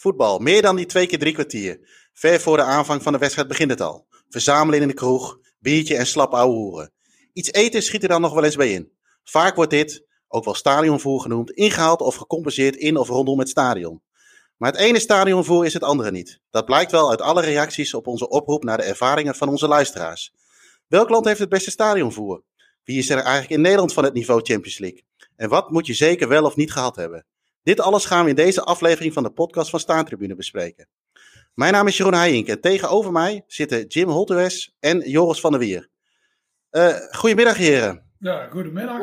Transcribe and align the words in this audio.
Voetbal, 0.00 0.38
meer 0.38 0.62
dan 0.62 0.76
die 0.76 0.86
twee 0.86 1.06
keer 1.06 1.18
drie 1.18 1.32
kwartier. 1.32 1.88
Ver 2.12 2.40
voor 2.40 2.56
de 2.56 2.62
aanvang 2.62 3.02
van 3.02 3.12
de 3.12 3.18
wedstrijd 3.18 3.48
begint 3.48 3.70
het 3.70 3.80
al. 3.80 4.06
Verzamelen 4.28 4.80
in 4.80 4.88
de 4.88 4.94
kroeg, 4.94 5.38
biertje 5.58 5.96
en 5.96 6.06
slap 6.06 6.34
ouwehoeren. 6.34 6.92
Iets 7.32 7.52
eten 7.52 7.82
schiet 7.82 8.02
er 8.02 8.08
dan 8.08 8.20
nog 8.20 8.34
wel 8.34 8.44
eens 8.44 8.56
bij 8.56 8.72
in. 8.72 8.92
Vaak 9.24 9.54
wordt 9.54 9.70
dit, 9.70 10.06
ook 10.28 10.44
wel 10.44 10.54
stadionvoer 10.54 11.20
genoemd, 11.20 11.50
ingehaald 11.50 12.00
of 12.00 12.14
gecompenseerd 12.14 12.76
in 12.76 12.96
of 12.96 13.08
rondom 13.08 13.38
het 13.38 13.48
stadion. 13.48 14.02
Maar 14.56 14.72
het 14.72 14.80
ene 14.80 14.98
stadionvoer 14.98 15.64
is 15.66 15.72
het 15.72 15.82
andere 15.82 16.10
niet. 16.10 16.40
Dat 16.50 16.64
blijkt 16.64 16.90
wel 16.90 17.10
uit 17.10 17.20
alle 17.20 17.42
reacties 17.42 17.94
op 17.94 18.06
onze 18.06 18.28
oproep 18.28 18.64
naar 18.64 18.76
de 18.76 18.82
ervaringen 18.82 19.34
van 19.34 19.48
onze 19.48 19.68
luisteraars. 19.68 20.32
Welk 20.86 21.08
land 21.08 21.24
heeft 21.24 21.40
het 21.40 21.48
beste 21.48 21.70
stadionvoer? 21.70 22.42
Wie 22.84 22.98
is 22.98 23.10
er 23.10 23.18
eigenlijk 23.18 23.50
in 23.50 23.60
Nederland 23.60 23.92
van 23.92 24.04
het 24.04 24.14
niveau 24.14 24.40
Champions 24.42 24.78
League? 24.78 25.04
En 25.36 25.48
wat 25.48 25.70
moet 25.70 25.86
je 25.86 25.94
zeker 25.94 26.28
wel 26.28 26.44
of 26.44 26.56
niet 26.56 26.72
gehad 26.72 26.96
hebben? 26.96 27.26
Dit 27.68 27.80
alles 27.80 28.04
gaan 28.04 28.24
we 28.24 28.30
in 28.30 28.36
deze 28.36 28.62
aflevering 28.62 29.12
van 29.12 29.22
de 29.22 29.30
podcast 29.30 29.70
van 29.70 29.80
Staantribune 29.80 30.34
bespreken. 30.34 30.88
Mijn 31.54 31.72
naam 31.72 31.86
is 31.86 31.96
Jeroen 31.96 32.14
Heijink 32.14 32.48
en 32.48 32.60
tegenover 32.60 33.12
mij 33.12 33.44
zitten 33.46 33.86
Jim 33.86 34.08
Holtues 34.08 34.76
en 34.80 35.10
Joris 35.10 35.40
van 35.40 35.50
der 35.50 35.60
Wier. 35.60 35.88
Uh, 36.70 36.96
goedemiddag 37.10 37.56
heren. 37.56 38.02
Ja, 38.18 38.48
goedemiddag. 38.50 39.00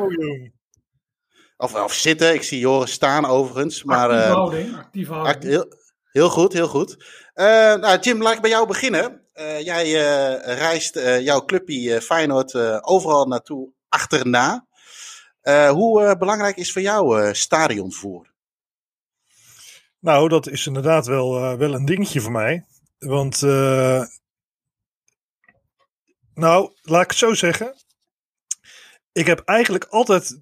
Of, 1.56 1.74
of 1.74 1.92
zitten, 1.92 2.34
ik 2.34 2.42
zie 2.42 2.58
Joris 2.58 2.92
staan 2.92 3.26
overigens. 3.26 3.84
Maar, 3.84 4.08
actieve 4.08 4.32
houding, 4.32 4.76
actieve 4.76 5.12
houding. 5.12 5.44
heel, 5.44 5.66
heel, 6.12 6.28
goed, 6.28 6.52
heel 6.52 6.68
goed. 6.68 6.96
Uh, 7.34 7.46
nou, 7.74 7.98
Jim, 8.00 8.22
laat 8.22 8.34
ik 8.34 8.40
bij 8.40 8.50
jou 8.50 8.66
beginnen. 8.66 9.22
jij 9.62 9.92
reist 10.40 10.94
jouw 11.20 11.44
clubje 11.44 12.00
Feyenoord 12.02 12.54
overal 12.84 13.26
naartoe 13.26 13.72
achterna. 13.88 14.66
hoe 15.70 16.16
belangrijk 16.18 16.56
is 16.56 16.72
voor 16.72 16.82
jou 16.82 17.34
stadionvoer? 17.34 18.34
Nou, 20.00 20.28
dat 20.28 20.48
is 20.48 20.66
inderdaad 20.66 21.06
wel, 21.06 21.38
uh, 21.38 21.58
wel 21.58 21.74
een 21.74 21.84
dingetje 21.84 22.20
voor 22.20 22.32
mij. 22.32 22.66
Want, 22.98 23.42
uh, 23.42 24.02
nou, 26.34 26.72
laat 26.82 27.02
ik 27.02 27.08
het 27.08 27.18
zo 27.18 27.34
zeggen. 27.34 27.74
Ik 29.12 29.26
heb 29.26 29.38
eigenlijk 29.38 29.84
altijd 29.84 30.40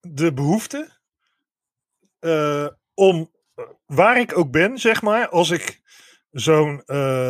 de 0.00 0.32
behoefte 0.32 0.98
uh, 2.20 2.68
om, 2.94 3.30
waar 3.86 4.20
ik 4.20 4.38
ook 4.38 4.50
ben, 4.50 4.78
zeg 4.78 5.02
maar, 5.02 5.28
als 5.28 5.50
ik 5.50 5.80
zo'n 6.30 6.82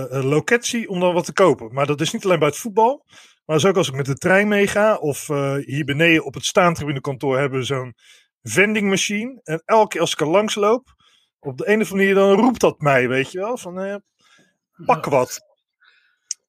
loket 0.09 0.67
zie, 0.67 0.89
om 0.89 1.01
dan 1.01 1.15
wat 1.15 1.25
te 1.25 1.33
kopen. 1.33 1.75
Maar 1.75 1.87
dat 1.87 2.01
is 2.01 2.13
niet 2.13 2.25
alleen 2.25 2.39
bij 2.39 2.49
het 2.49 2.57
voetbal. 2.57 3.05
Maar 3.45 3.67
ook 3.67 3.77
als 3.77 3.89
ik 3.89 3.95
met 3.95 4.07
de 4.07 4.15
trein 4.15 4.49
meega. 4.49 4.97
Of 4.97 5.27
hier 5.65 5.85
beneden 5.85 6.25
op 6.25 6.35
het 6.35 6.45
staantribunekantoor 6.45 7.39
hebben 7.39 7.59
we 7.59 7.65
zo'n 7.65 7.95
vending 8.43 8.89
machine. 8.89 9.41
En 9.43 9.63
elke 9.65 9.89
keer 9.89 10.01
als 10.01 10.13
ik 10.13 10.21
er 10.21 10.27
langs 10.27 10.55
loop 10.55 10.96
op 11.41 11.59
de 11.59 11.69
een 11.69 11.81
of 11.81 11.91
andere 11.91 12.13
manier 12.13 12.15
dan 12.15 12.45
roept 12.45 12.61
dat 12.61 12.81
mij, 12.81 13.09
weet 13.09 13.33
je 13.33 13.39
wel. 13.39 13.57
Van, 13.57 13.85
uh, 13.85 13.97
pak 14.87 15.05
wat. 15.05 15.41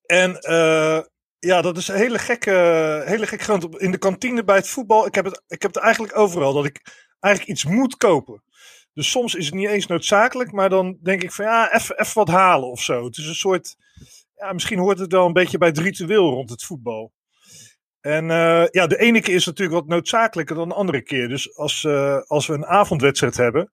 En 0.06 0.38
uh, 0.50 1.00
ja, 1.40 1.62
dat 1.62 1.78
is 1.78 1.88
een 1.88 1.96
hele 1.96 2.20
gekke, 2.20 2.52
hele 3.06 3.28
gekke 3.28 3.44
grond. 3.44 3.80
In 3.82 3.92
de 3.92 3.98
kantine 3.98 4.44
bij 4.44 4.56
het 4.56 4.70
voetbal, 4.70 5.06
ik 5.06 5.16
heb 5.16 5.26
het, 5.26 5.42
ik 5.48 5.62
heb 5.62 5.74
het 5.74 5.84
eigenlijk 5.84 6.18
overal, 6.18 6.54
dat 6.54 6.66
ik 6.66 7.06
eigenlijk 7.20 7.54
iets 7.54 7.66
moet 7.66 7.98
kopen. 7.98 8.44
Dus 8.94 9.12
soms 9.12 9.36
is 9.36 9.46
het 9.46 9.56
niet 9.56 9.70
eens 9.70 9.88
noodzakelijk, 9.88 10.52
maar 10.52 10.70
dan 10.70 10.98
denk 11.04 11.24
ik 11.24 11.32
van 11.32 11.46
ja, 11.46 11.74
even, 11.74 12.00
even 12.00 12.14
wat 12.14 12.28
halen 12.28 12.70
of 12.70 12.82
zo. 12.82 13.06
Het 13.06 13.18
is 13.18 13.28
een 13.28 13.36
soort, 13.36 13.76
ja, 14.36 14.54
misschien 14.54 14.80
hoort 14.80 15.00
het 15.00 15.12
wel 15.12 15.26
een 15.26 15.34
beetje 15.34 15.58
bij 15.58 15.68
het 15.68 15.78
ritueel 15.78 16.30
rond 16.30 16.50
het 16.50 16.64
voetbal. 16.64 17.14
En 18.02 18.24
uh, 18.24 18.68
ja, 18.68 18.88
de 18.88 18.98
ene 18.98 19.22
keer 19.22 19.36
is 19.36 19.46
natuurlijk 19.46 19.80
wat 19.80 19.88
noodzakelijker 19.88 20.56
dan 20.56 20.70
de 20.70 20.76
andere 20.76 21.02
keer. 21.02 21.28
Dus 21.28 21.56
als, 21.58 21.84
uh, 21.84 22.22
als 22.22 22.48
we 22.48 22.54
een 22.54 22.66
avondwedstrijd 22.66 23.38
hebben, 23.38 23.72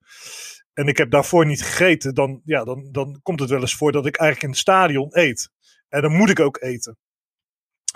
en 0.74 0.86
ik 0.86 0.96
heb 0.96 1.10
daarvoor 1.10 1.46
niet 1.46 1.62
gegeten, 1.62 2.14
dan, 2.14 2.40
ja, 2.44 2.64
dan, 2.64 2.88
dan 2.92 3.20
komt 3.22 3.40
het 3.40 3.50
wel 3.50 3.60
eens 3.60 3.74
voor 3.74 3.92
dat 3.92 4.06
ik 4.06 4.16
eigenlijk 4.16 4.42
in 4.42 4.50
het 4.50 4.68
stadion 4.68 5.08
eet. 5.10 5.50
En 5.88 6.02
dan 6.02 6.12
moet 6.12 6.30
ik 6.30 6.40
ook 6.40 6.62
eten. 6.62 6.98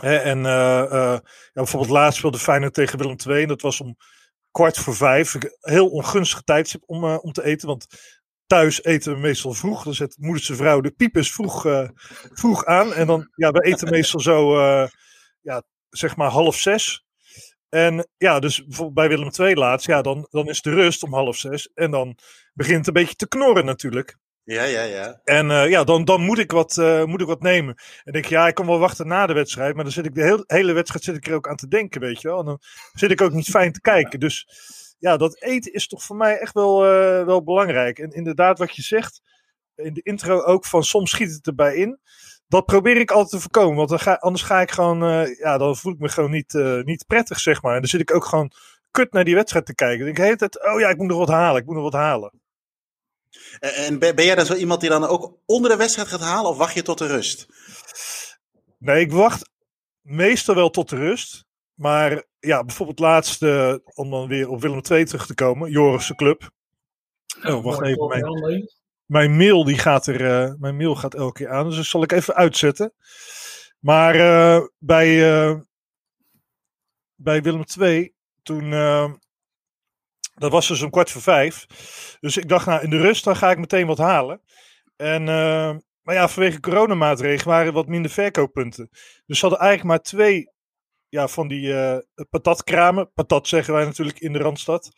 en 0.03 0.39
uh, 0.39 0.45
ja, 0.45 1.23
bijvoorbeeld 1.53 1.93
laatst 1.93 2.19
speelde 2.19 2.39
Feyenoord 2.39 2.75
tegen 2.75 2.99
Willem 2.99 3.17
II. 3.27 3.43
En 3.43 3.49
dat 3.49 3.63
was 3.63 3.81
om 3.81 3.97
kwart 4.51 4.79
voor 4.79 4.97
vijf. 4.97 5.35
Heel 5.61 5.89
ongunstige 5.89 6.43
tijdstip 6.43 6.83
om, 6.87 7.05
uh, 7.05 7.19
om 7.21 7.33
te 7.33 7.45
eten. 7.45 7.69
Want 7.69 7.87
thuis 8.47 8.85
eten 8.85 9.13
we 9.13 9.19
meestal 9.19 9.53
vroeg. 9.53 9.85
Dan 9.85 9.95
zet 9.95 10.17
moederse 10.19 10.57
vrouw 10.57 10.81
de 10.81 10.91
piepers 10.91 11.33
vroeg, 11.33 11.67
vroeg 12.33 12.65
aan. 12.65 12.95
En 12.95 13.07
dan, 13.07 13.29
ja, 13.35 13.51
we 13.51 13.65
eten 13.65 13.91
meestal 13.91 14.21
zo, 14.21 14.61
ja, 15.41 15.63
zeg 15.91 16.17
maar 16.17 16.31
half 16.31 16.57
zes. 16.57 17.07
En 17.69 18.09
ja, 18.17 18.39
dus 18.39 18.65
bij 18.93 19.09
Willem 19.09 19.31
II 19.39 19.55
laatst, 19.55 19.87
ja, 19.87 20.03
dan, 20.03 20.27
dan 20.31 20.49
is 20.49 20.63
de 20.63 20.71
rust 20.71 21.03
om 21.03 21.13
half 21.13 21.37
zes. 21.37 21.71
En 21.75 21.91
dan 21.91 22.19
begint 22.59 22.87
een 22.87 22.93
beetje 22.93 23.15
te 23.15 23.29
knorren 23.29 23.65
natuurlijk. 23.65 24.17
Ja, 24.45 24.63
ja, 24.63 24.83
ja. 24.83 25.21
En 25.25 25.51
uh, 25.51 25.69
ja, 25.69 25.85
dan, 25.85 26.05
dan 26.05 26.21
moet, 26.21 26.39
ik 26.39 26.53
wat, 26.53 26.77
uh, 26.77 27.05
moet 27.05 27.21
ik 27.21 27.27
wat 27.27 27.43
nemen. 27.43 27.75
En 28.05 28.13
denk 28.13 28.25
ja, 28.25 28.49
ik 28.49 28.55
kan 28.55 28.67
wel 28.67 28.79
wachten 28.79 29.07
na 29.07 29.27
de 29.27 29.33
wedstrijd. 29.33 29.75
Maar 29.75 29.85
dan 29.85 29.93
zit 29.93 30.07
ik 30.07 30.15
de 30.15 30.23
heel, 30.23 30.45
hele 30.47 30.73
wedstrijd 30.73 31.05
zit 31.05 31.17
ik 31.17 31.27
er 31.27 31.35
ook 31.35 31.49
aan 31.49 31.57
te 31.57 31.69
denken, 31.69 32.01
weet 32.01 32.21
je 32.21 32.29
wel. 32.29 32.39
En 32.39 32.45
dan 32.45 32.59
zit 32.93 33.11
ik 33.11 33.21
ook 33.21 33.33
niet 33.33 33.49
fijn 33.49 33.73
te 33.73 33.81
kijken. 33.81 34.21
Dus 34.21 34.49
ja, 34.99 35.17
dat 35.17 35.43
eten 35.43 35.73
is 35.73 35.89
toch 35.89 36.03
voor 36.03 36.17
mij 36.17 36.39
echt 36.39 36.55
wel, 36.55 36.85
uh, 36.85 37.25
wel 37.25 37.43
belangrijk. 37.43 37.99
En 37.99 38.11
inderdaad, 38.11 38.59
wat 38.59 38.77
je 38.77 38.83
zegt, 38.83 39.23
in 39.75 39.95
de 39.95 40.03
intro 40.03 40.43
ook 40.43 40.65
van 40.65 40.85
soms 40.85 41.11
schiet 41.11 41.33
het 41.33 41.47
erbij 41.47 41.75
in 41.77 42.01
dat 42.49 42.67
probeer 42.67 42.97
ik 42.97 43.11
altijd 43.11 43.31
te 43.31 43.41
voorkomen. 43.41 43.77
Want 43.77 43.89
dan 43.89 43.99
ga, 43.99 44.15
anders 44.15 44.45
ga 44.45 44.61
ik 44.61 44.71
gewoon, 44.71 45.29
ja, 45.39 45.59
dan 45.59 45.77
voel 45.77 45.93
ik 45.93 45.99
me 45.99 46.09
gewoon 46.09 46.31
niet, 46.31 46.53
niet 46.85 47.07
prettig, 47.07 47.41
zeg 47.41 47.63
maar. 47.63 47.75
En 47.75 47.81
dan 47.81 47.89
zit 47.89 48.01
ik 48.01 48.15
ook 48.15 48.25
gewoon 48.25 48.53
kut 48.91 49.13
naar 49.13 49.25
die 49.25 49.35
wedstrijd 49.35 49.67
te 49.67 49.75
kijken. 49.75 49.97
Dan 49.97 50.07
denk 50.07 50.17
ik 50.17 50.23
de 50.23 50.29
hele 50.29 50.51
tijd, 50.51 50.75
oh 50.75 50.81
ja, 50.81 50.89
ik 50.89 50.97
moet 50.97 51.07
nog 51.07 51.19
wat 51.19 51.29
halen, 51.29 51.61
ik 51.61 51.67
moet 51.67 51.75
nog 51.75 51.85
wat 51.85 52.01
halen. 52.01 52.33
En 53.59 53.99
ben 53.99 54.25
jij 54.25 54.35
dan 54.35 54.47
zo 54.47 54.55
iemand 54.55 54.81
die 54.81 54.91
dan 54.91 55.05
ook 55.05 55.39
onder 55.47 55.71
de 55.71 55.77
wedstrijd 55.77 56.09
gaat 56.09 56.21
halen 56.21 56.51
of 56.51 56.57
wacht 56.57 56.75
je 56.75 56.83
tot 56.83 56.99
de 56.99 57.07
rust? 57.07 57.47
Nee, 58.79 59.01
ik 59.01 59.13
wacht 59.13 59.51
meestal 60.01 60.55
wel 60.55 60.71
tot 60.71 60.89
de 60.89 60.97
rust. 60.97 61.47
Maar 61.75 62.25
ja, 62.39 62.65
bijvoorbeeld 62.65 62.99
laatst, 62.99 63.43
uh, 63.43 63.75
om 63.95 64.11
dan 64.11 64.29
weer 64.29 64.49
op 64.49 64.61
Willem 64.61 64.81
II 64.91 65.05
terug 65.05 65.27
te 65.27 65.35
komen, 65.35 65.71
Joris' 65.71 66.15
club. 66.15 66.51
Oh, 67.43 67.65
wacht 67.65 67.83
even. 67.83 68.07
Mijn, 68.07 68.69
mijn 69.07 69.37
mail 69.37 69.65
die 69.65 69.79
gaat 69.79 70.07
er, 70.07 70.21
uh, 70.21 70.55
mijn 70.59 70.77
mail 70.77 70.95
gaat 70.95 71.15
elke 71.15 71.33
keer 71.33 71.51
aan, 71.51 71.67
dus 71.67 71.77
dat 71.77 71.85
zal 71.85 72.03
ik 72.03 72.13
even 72.13 72.35
uitzetten. 72.35 72.93
Maar 73.79 74.17
uh, 74.17 74.67
bij, 74.79 75.09
uh, 75.09 75.61
bij 77.15 77.43
Willem 77.43 77.65
II, 77.81 78.15
toen, 78.43 78.71
dat 80.39 80.53
was 80.53 80.69
dus 80.69 80.83
om 80.83 80.91
kwart 80.91 81.11
voor 81.11 81.23
vijf. 81.23 81.67
Dus 82.21 82.37
ik 82.37 82.49
dacht, 82.49 82.67
nou 82.67 82.83
in 82.83 82.91
de 82.91 83.01
rust 83.01 83.25
dan 83.25 83.37
ga 83.37 83.51
ik 83.51 83.59
meteen 83.59 83.87
wat 83.87 83.99
halen. 83.99 84.41
En, 84.97 85.25
maar 86.03 86.15
ja, 86.15 86.29
vanwege 86.29 86.61
coronamaatregelen 86.61 87.55
waren 87.55 87.67
er 87.67 87.73
wat 87.73 87.87
minder 87.87 88.11
verkooppunten. 88.11 88.89
Dus 89.27 89.39
ze 89.39 89.47
hadden 89.47 89.67
eigenlijk 89.67 89.89
maar 89.91 90.03
twee 90.03 90.51
ja, 91.09 91.29
van 91.29 91.49
die 91.49 91.75
patatkramen. 92.31 93.13
Patat 93.15 93.49
zeggen 93.49 93.75
wij 93.75 93.85
natuurlijk 93.85 94.19
in 94.19 94.33
de 94.33 94.39
Randstad. 94.39 94.91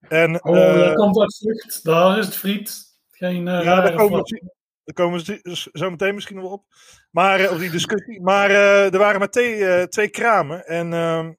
En, 0.00 0.44
oh, 0.44 0.54
daar 0.54 0.94
komt 0.94 1.18
uit 1.18 1.36
vlucht. 1.36 1.84
Daar 1.84 2.18
is 2.18 2.26
het 2.26 2.36
friet. 2.36 2.90
Geen 3.10 3.46
uh, 3.46 3.64
ja, 3.64 3.80
daar 3.80 3.94
komen, 3.94 4.22
we, 4.22 4.52
daar 4.84 4.94
komen 4.94 5.24
we 5.24 5.68
zo 5.72 5.90
meteen 5.90 6.14
misschien 6.14 6.36
nog 6.36 6.52
op. 6.52 6.64
Maar, 7.10 7.40
uh, 7.40 7.52
op 7.52 7.58
die 7.58 7.70
discussie. 7.70 8.20
Maar 8.20 8.50
uh, 8.50 8.92
er 8.92 8.98
waren 8.98 9.18
maar 9.18 9.30
twee, 9.30 9.88
twee 9.88 10.08
kramen. 10.08 10.66
En 10.66 10.92
ehm, 10.92 11.32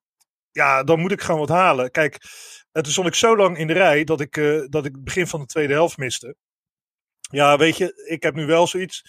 ja, 0.51 0.84
dan 0.84 1.00
moet 1.00 1.11
ik 1.11 1.22
gewoon 1.22 1.40
wat 1.40 1.50
halen. 1.50 1.91
Kijk, 1.91 2.17
toen 2.72 2.92
stond 2.92 3.08
ik 3.08 3.16
zo 3.16 3.36
lang 3.36 3.58
in 3.58 3.68
de 3.68 3.74
rij 3.74 4.04
dat 4.04 4.22
ik, 4.22 4.36
dat 4.70 4.86
ik 4.86 4.92
het 4.92 5.04
begin 5.04 5.28
van 5.28 5.40
de 5.40 5.46
tweede 5.46 5.74
helft 5.74 5.98
miste. 5.98 6.36
Ja, 7.20 7.58
weet 7.58 7.78
je, 7.78 8.04
ik 8.08 8.24
heb 8.24 8.36
nu 8.36 8.46
wel 8.46 8.68
zoiets. 8.68 9.04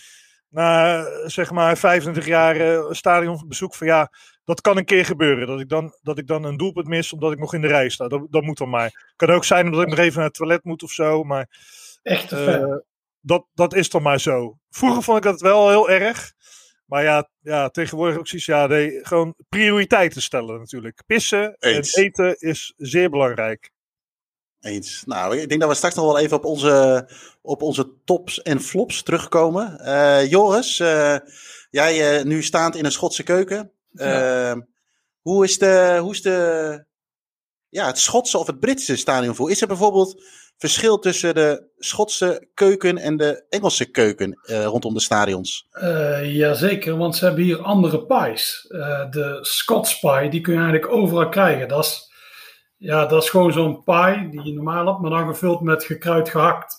Na 0.49 1.05
zeg 1.29 1.51
maar 1.51 1.79
25 1.79 2.27
jaar 2.27 2.85
stadionbezoek 2.95 3.75
van 3.75 3.87
ja, 3.87 4.11
dat 4.45 4.61
kan 4.61 4.77
een 4.77 4.85
keer 4.85 5.05
gebeuren. 5.05 5.47
Dat 5.47 5.61
ik, 5.61 5.69
dan, 5.69 5.99
dat 6.03 6.19
ik 6.19 6.27
dan 6.27 6.45
een 6.45 6.57
doelpunt 6.57 6.87
mis 6.87 7.13
omdat 7.13 7.33
ik 7.33 7.39
nog 7.39 7.55
in 7.55 7.61
de 7.61 7.67
rij 7.67 7.89
sta. 7.89 8.09
Dat, 8.09 8.27
dat 8.31 8.43
moet 8.43 8.59
dan 8.59 8.69
maar. 8.69 9.13
Kan 9.17 9.31
ook 9.31 9.45
zijn 9.45 9.65
omdat 9.65 9.83
ik 9.83 9.89
nog 9.89 9.99
even 9.99 10.17
naar 10.17 10.27
het 10.27 10.35
toilet 10.35 10.65
moet 10.65 10.83
of 10.83 10.91
zo. 10.91 11.25
Maar 11.25 11.49
Echt 12.03 12.33
uh, 12.33 12.77
dat, 13.21 13.47
dat 13.55 13.75
is 13.75 13.89
toch 13.89 14.03
maar 14.03 14.21
zo. 14.21 14.59
Vroeger 14.71 15.03
vond 15.03 15.17
ik 15.17 15.25
dat 15.25 15.41
wel 15.41 15.69
heel 15.69 15.91
erg. 15.91 16.33
Maar 16.93 17.03
ja, 17.03 17.29
ja 17.41 17.69
tegenwoordig 17.69 18.19
ook 18.19 18.29
zoiets. 18.29 18.47
Ja, 18.47 18.67
nee, 18.67 18.99
gewoon 19.03 19.35
prioriteiten 19.49 20.23
stellen 20.23 20.59
natuurlijk. 20.59 21.03
Pissen 21.07 21.57
en 21.59 21.83
eten 21.93 22.37
is 22.39 22.75
zeer 22.77 23.11
belangrijk. 23.11 23.71
Eens. 24.61 25.03
Nou, 25.07 25.39
ik 25.39 25.49
denk 25.49 25.61
dat 25.61 25.71
we 25.71 25.77
straks 25.77 25.95
nog 25.95 26.05
wel 26.05 26.19
even 26.19 26.37
op 26.37 26.45
onze, 26.45 27.09
op 27.43 27.63
onze 27.63 27.93
tops 28.05 28.43
en 28.43 28.61
flops 28.61 29.03
terugkomen. 29.03 29.81
Uh, 29.81 30.31
Joris, 30.31 30.79
uh, 30.79 31.17
jij 31.71 32.19
uh, 32.19 32.25
nu 32.25 32.43
staand 32.43 32.77
in 32.77 32.85
een 32.85 32.93
Schotse 32.93 33.23
keuken. 33.23 33.73
Ja. 33.91 34.67
Hoe 35.21 35.45
is, 35.45 35.59
de, 35.59 35.99
hoe 36.01 36.13
is 36.13 36.23
de, 36.23 36.85
ja, 37.69 37.87
het 37.87 37.99
Schotse 37.99 38.39
of 38.39 38.47
het 38.47 38.61
Britse 38.61 38.97
stadionvoer? 38.97 39.51
Is 39.51 39.61
er 39.61 39.67
bijvoorbeeld 39.67 40.23
verschil 40.63 40.99
tussen 40.99 41.35
de 41.35 41.71
Schotse 41.79 42.49
keuken 42.55 42.99
en 42.99 43.17
de 43.17 43.47
Engelse 43.49 43.91
keuken 43.91 44.41
uh, 44.45 44.65
rondom 44.65 44.95
de 44.95 45.01
stadions? 45.01 45.67
Uh, 45.73 46.35
jazeker, 46.35 46.97
want 46.97 47.17
ze 47.17 47.25
hebben 47.25 47.45
hier 47.45 47.63
andere 47.63 48.07
pies. 48.07 48.67
Uh, 48.69 49.11
de 49.11 49.39
Scots 49.41 49.99
pie, 49.99 50.31
die 50.31 50.41
kun 50.41 50.53
je 50.53 50.61
eigenlijk 50.61 50.93
overal 50.93 51.29
krijgen. 51.29 51.69
Dat 51.69 51.85
is, 51.85 52.13
ja, 52.77 53.07
dat 53.07 53.23
is 53.23 53.31
gewoon 53.31 53.53
zo'n 53.53 53.83
pie 53.83 54.29
die 54.31 54.43
je 54.43 54.53
normaal 54.53 54.87
hebt, 54.87 55.01
maar 55.01 55.11
dan 55.11 55.27
gevuld 55.27 55.61
met 55.61 55.85
gekruid 55.85 56.29
gehakt. 56.29 56.75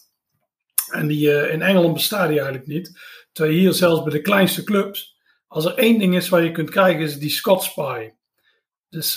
En 0.91 1.07
die 1.07 1.49
in 1.49 1.61
Engeland 1.61 1.93
bestaat 1.93 2.27
die 2.27 2.37
eigenlijk 2.37 2.67
niet. 2.67 2.99
Terwijl 3.31 3.57
hier 3.57 3.73
zelfs 3.73 4.03
bij 4.03 4.11
de 4.11 4.21
kleinste 4.21 4.63
clubs, 4.63 5.17
als 5.47 5.65
er 5.65 5.77
één 5.77 5.99
ding 5.99 6.15
is 6.15 6.29
waar 6.29 6.43
je 6.43 6.51
kunt 6.51 6.69
krijgen, 6.69 7.01
is 7.01 7.17
die 7.17 7.29
Scots 7.29 7.73
Pie. 7.73 8.21
Dus 8.89 9.15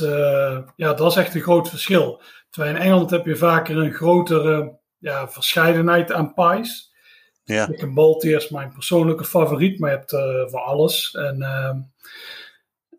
ja, 0.77 0.95
dat 0.95 1.11
is 1.11 1.17
echt 1.17 1.35
een 1.35 1.41
groot 1.41 1.69
verschil. 1.69 2.23
Terwijl 2.57 2.77
in 2.77 2.83
Engeland 2.83 3.11
heb 3.11 3.27
je 3.27 3.37
vaker 3.37 3.77
een 3.77 3.93
grotere 3.93 4.79
ja, 4.99 5.29
verscheidenheid 5.29 6.13
aan 6.13 6.35
pies. 6.35 6.95
Ja. 7.45 7.69
Ik 7.69 7.95
Balti 7.95 8.35
is 8.35 8.49
mijn 8.49 8.73
persoonlijke 8.73 9.25
favoriet, 9.25 9.79
maar 9.79 9.91
je 9.91 9.97
hebt 9.97 10.13
uh, 10.13 10.47
voor 10.47 10.61
alles. 10.61 11.15
En, 11.15 11.39
uh, 11.39 11.75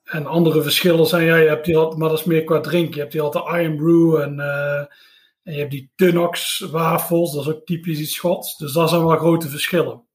en 0.04 0.26
andere 0.26 0.62
verschillen 0.62 1.06
zijn, 1.06 1.26
ja, 1.26 1.36
je 1.36 1.48
hebt 1.48 1.66
die 1.66 1.78
altijd, 1.78 2.00
maar 2.00 2.10
dat 2.10 2.20
is 2.20 2.26
meer 2.26 2.44
qua 2.44 2.60
drinken. 2.60 2.94
Je 2.94 3.00
hebt 3.00 3.12
die 3.12 3.22
altijd 3.22 3.62
Iron 3.62 3.76
Brew 3.76 4.22
en, 4.22 4.40
uh, 4.40 4.80
en 5.44 5.54
je 5.54 5.60
hebt 5.60 5.72
die 5.72 5.92
Tunnox 5.96 6.60
wafels, 6.60 7.34
dat 7.34 7.42
is 7.42 7.54
ook 7.54 7.66
typisch 7.66 8.00
iets 8.00 8.16
Schots. 8.16 8.58
Dus 8.58 8.74
dat 8.74 8.90
zijn 8.90 9.06
wel 9.06 9.18
grote 9.18 9.48
verschillen. 9.48 10.06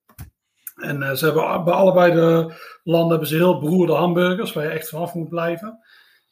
En 0.75 1.19
ze 1.19 1.25
hebben 1.25 1.65
bij 1.65 1.75
allebei 1.75 2.13
de 2.13 2.55
landen 2.85 3.11
hebben 3.11 3.29
ze 3.29 3.35
heel 3.35 3.61
beroerde 3.61 3.93
hamburgers, 3.93 4.53
waar 4.53 4.65
je 4.65 4.71
echt 4.71 4.89
vanaf 4.89 5.15
moet 5.15 5.29
blijven. 5.29 5.79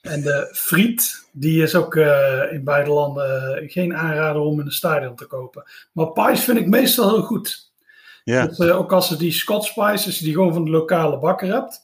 En 0.00 0.22
de 0.22 0.48
friet, 0.52 1.28
die 1.32 1.62
is 1.62 1.74
ook 1.74 1.94
uh, 1.94 2.52
in 2.52 2.64
beide 2.64 2.90
landen 2.90 3.68
geen 3.68 3.96
aanrader 3.96 4.42
om 4.42 4.60
in 4.60 4.66
een 4.66 4.72
stadion 4.72 5.16
te 5.16 5.26
kopen. 5.26 5.64
Maar 5.92 6.12
pies 6.12 6.44
vind 6.44 6.58
ik 6.58 6.66
meestal 6.66 7.08
heel 7.08 7.22
goed. 7.22 7.72
Ja. 8.24 8.46
Dus, 8.46 8.58
uh, 8.58 8.78
ook 8.78 8.92
als 8.92 9.08
je 9.08 9.16
die 9.16 9.32
Scots 9.32 9.72
pies, 9.72 10.06
als 10.06 10.18
je 10.18 10.24
die 10.24 10.34
gewoon 10.34 10.52
van 10.52 10.64
de 10.64 10.70
lokale 10.70 11.18
bakker 11.18 11.52
hebt. 11.52 11.82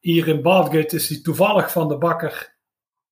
Hier 0.00 0.28
in 0.28 0.42
Badgate 0.42 0.96
is 0.96 1.06
die 1.06 1.20
toevallig 1.20 1.72
van 1.72 1.88
de 1.88 1.98
bakker 1.98 2.54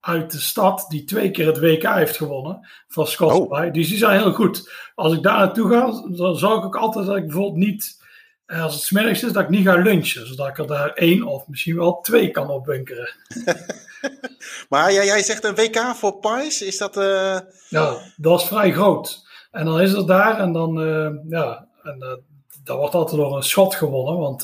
uit 0.00 0.30
de 0.30 0.40
stad, 0.40 0.86
die 0.88 1.04
twee 1.04 1.30
keer 1.30 1.46
het 1.46 1.58
WK 1.58 1.82
heeft 1.82 2.16
gewonnen 2.16 2.68
van 2.88 3.06
Scots 3.06 3.38
oh. 3.38 3.60
pie. 3.60 3.70
Dus 3.70 3.88
die 3.88 3.98
zijn 3.98 4.20
heel 4.20 4.32
goed. 4.32 4.72
Als 4.94 5.12
ik 5.12 5.22
daar 5.22 5.38
naartoe 5.38 5.70
ga, 5.70 6.16
dan 6.16 6.36
zou 6.36 6.58
ik 6.58 6.64
ook 6.64 6.76
altijd 6.76 7.06
dat 7.06 7.16
ik 7.16 7.26
bijvoorbeeld 7.26 7.66
niet 7.66 8.02
als 8.46 8.74
het 8.74 8.82
smiddags 8.82 9.22
is, 9.22 9.32
dat 9.32 9.42
ik 9.42 9.48
niet 9.48 9.66
ga 9.66 9.76
lunchen. 9.76 10.26
Zodat 10.26 10.48
ik 10.48 10.58
er 10.58 10.66
daar 10.66 10.92
één 10.92 11.22
of 11.22 11.48
misschien 11.48 11.76
wel 11.76 12.00
twee 12.00 12.30
kan 12.30 12.50
opbunkeren. 12.50 13.14
maar 14.68 14.92
jij, 14.92 15.04
jij 15.04 15.22
zegt 15.22 15.44
een 15.44 15.54
WK 15.54 15.78
voor 15.94 16.18
pies. 16.18 16.62
Is 16.62 16.78
dat... 16.78 16.96
Uh... 16.96 17.38
Ja, 17.68 17.96
dat 18.16 18.40
is 18.40 18.46
vrij 18.46 18.72
groot. 18.72 19.22
En 19.50 19.64
dan 19.64 19.80
is 19.80 19.92
het 19.92 20.06
daar 20.06 20.38
en 20.38 20.52
dan... 20.52 20.80
Uh, 20.80 21.10
ja, 21.28 21.68
en 21.82 21.96
uh, 21.98 22.16
dat 22.64 22.76
wordt 22.76 22.94
altijd 22.94 23.20
door 23.20 23.36
een 23.36 23.42
schot 23.42 23.74
gewonnen. 23.74 24.18
Want 24.18 24.40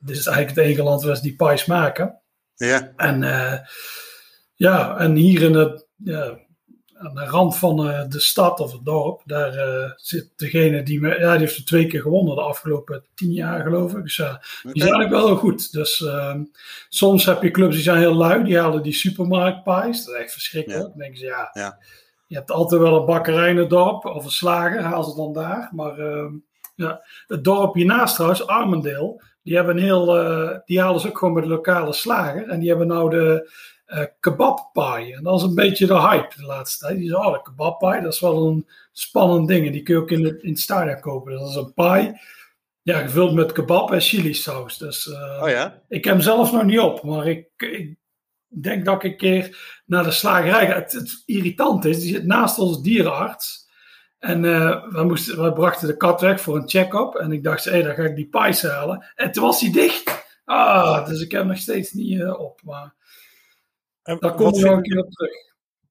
dit 0.00 0.16
is 0.16 0.26
eigenlijk 0.26 0.56
het 0.56 0.66
enige 0.66 0.82
land 0.82 1.02
waar 1.02 1.20
die 1.20 1.36
pies 1.36 1.66
maken. 1.66 2.20
Ja. 2.54 2.92
En 2.96 3.20
ja, 4.54 4.96
en 4.96 5.14
hier 5.14 5.42
in 5.42 5.54
het... 5.54 5.86
Ja, 5.96 6.38
aan 6.98 7.14
de 7.14 7.24
rand 7.24 7.56
van 7.56 7.86
uh, 7.86 8.02
de 8.08 8.20
stad 8.20 8.60
of 8.60 8.72
het 8.72 8.84
dorp, 8.84 9.22
daar 9.24 9.54
uh, 9.54 9.90
zit 9.96 10.30
degene 10.36 10.82
die, 10.82 11.00
me, 11.00 11.08
ja, 11.18 11.30
die 11.30 11.40
heeft 11.40 11.56
er 11.56 11.64
twee 11.64 11.86
keer 11.86 12.00
gewonnen 12.00 12.34
de 12.34 12.42
afgelopen 12.42 13.04
tien 13.14 13.32
jaar 13.32 13.62
geloof 13.62 13.94
ik. 13.94 14.02
Dus 14.02 14.16
ja, 14.16 14.30
okay. 14.30 14.40
die 14.72 14.82
zijn 14.82 14.94
eigenlijk 14.94 15.10
wel 15.10 15.26
heel 15.26 15.36
goed. 15.36 15.72
Dus 15.72 16.00
uh, 16.00 16.34
soms 16.88 17.24
heb 17.24 17.42
je 17.42 17.50
clubs 17.50 17.74
die 17.74 17.84
zijn 17.84 17.98
heel 17.98 18.14
lui, 18.14 18.44
die 18.44 18.58
halen 18.58 18.82
die 18.82 18.92
supermarktpies. 18.92 20.04
Dat 20.04 20.14
is 20.14 20.20
echt 20.20 20.32
verschrikkelijk. 20.32 20.82
Ja. 20.82 20.88
Dan 20.88 20.98
denken 20.98 21.18
ze, 21.18 21.26
ja, 21.26 21.50
ja, 21.52 21.78
je 22.26 22.36
hebt 22.36 22.50
altijd 22.50 22.80
wel 22.80 22.96
een 22.96 23.06
bakkerij 23.06 23.50
in 23.50 23.56
het 23.56 23.70
dorp 23.70 24.04
of 24.04 24.24
een 24.24 24.30
slager, 24.30 24.82
haal 24.82 25.04
ze 25.04 25.16
dan 25.16 25.32
daar. 25.32 25.70
Maar 25.72 25.98
ehm, 25.98 26.32
ja, 26.74 27.04
het 27.26 27.44
dorp 27.44 27.74
hiernaast 27.74 28.14
trouwens, 28.14 28.46
Armendeel, 28.46 29.22
die 29.42 29.56
hebben 29.56 29.76
een 29.76 29.82
heel, 29.82 30.06
die 30.64 30.80
halen 30.80 31.00
ze 31.00 31.08
ook 31.08 31.18
gewoon 31.18 31.34
met 31.34 31.42
de 31.42 31.48
lokale 31.48 31.92
slager. 31.92 32.48
En 32.48 32.60
die 32.60 32.68
hebben 32.68 32.86
nou 32.86 33.10
de 33.10 33.50
uh, 33.88 34.04
kebabpie. 34.20 35.14
En 35.14 35.22
dat 35.22 35.38
is 35.38 35.42
een 35.42 35.54
beetje 35.54 35.86
de 35.86 36.00
hype 36.00 36.34
de 36.36 36.46
laatste 36.46 36.86
tijd. 36.86 36.98
Die 36.98 37.08
zeggen, 37.08 37.26
oh, 37.26 37.32
de 37.32 37.42
kebabpie, 37.42 38.00
dat 38.00 38.12
is 38.12 38.20
wel 38.20 38.46
een 38.46 38.66
spannend 38.92 39.48
ding. 39.48 39.66
En 39.66 39.72
die 39.72 39.82
kun 39.82 39.94
je 39.94 40.00
ook 40.00 40.10
in, 40.10 40.42
in 40.42 40.50
het 40.50 40.60
stadion 40.60 41.00
kopen. 41.00 41.32
Dus 41.32 41.40
dat 41.40 41.48
is 41.48 41.56
een 41.56 41.74
pie, 41.74 42.20
ja, 42.82 43.00
gevuld 43.00 43.34
met 43.34 43.52
kebab 43.52 43.92
en 43.92 44.00
chili 44.00 44.34
saus. 44.34 44.78
Dus 44.78 45.06
uh, 45.06 45.40
oh 45.42 45.48
ja? 45.48 45.82
ik 45.88 46.04
heb 46.04 46.14
hem 46.14 46.22
zelf 46.22 46.52
nog 46.52 46.64
niet 46.64 46.80
op, 46.80 47.02
maar 47.02 47.26
ik, 47.26 47.46
ik 47.56 47.96
denk 48.48 48.84
dat 48.84 48.94
ik 48.94 49.10
een 49.10 49.16
keer 49.16 49.58
naar 49.86 50.04
de 50.04 50.10
slagerij 50.10 50.66
ga. 50.66 50.74
Het, 50.74 50.92
het 50.92 51.22
irritant 51.26 51.84
is, 51.84 52.00
die 52.00 52.14
zit 52.14 52.26
naast 52.26 52.58
onze 52.58 52.82
dierenarts. 52.82 53.66
En 54.18 54.44
uh, 54.44 54.84
we, 54.90 55.04
moesten, 55.04 55.42
we 55.42 55.52
brachten 55.52 55.88
de 55.88 55.96
kat 55.96 56.20
weg 56.20 56.40
voor 56.40 56.56
een 56.56 56.68
check-up. 56.68 57.14
En 57.14 57.32
ik 57.32 57.42
dacht, 57.42 57.64
hé, 57.64 57.70
hey, 57.70 57.82
dan 57.82 57.94
ga 57.94 58.02
ik 58.02 58.16
die 58.16 58.28
pies 58.28 58.62
halen. 58.62 59.12
En 59.14 59.32
toen 59.32 59.44
was 59.44 59.60
hij 59.60 59.72
dicht. 59.72 60.26
Ah, 60.44 61.06
dus 61.06 61.20
ik 61.20 61.30
heb 61.30 61.40
hem 61.40 61.50
nog 61.50 61.58
steeds 61.58 61.92
niet 61.92 62.20
uh, 62.20 62.40
op. 62.40 62.60
Maar 62.64 62.94
en 64.08 64.16
Daar 64.20 64.34
komt 64.34 64.56
we 64.56 64.68
een 64.68 64.82
keer 64.82 64.98
op 64.98 65.10
terug. 65.10 65.32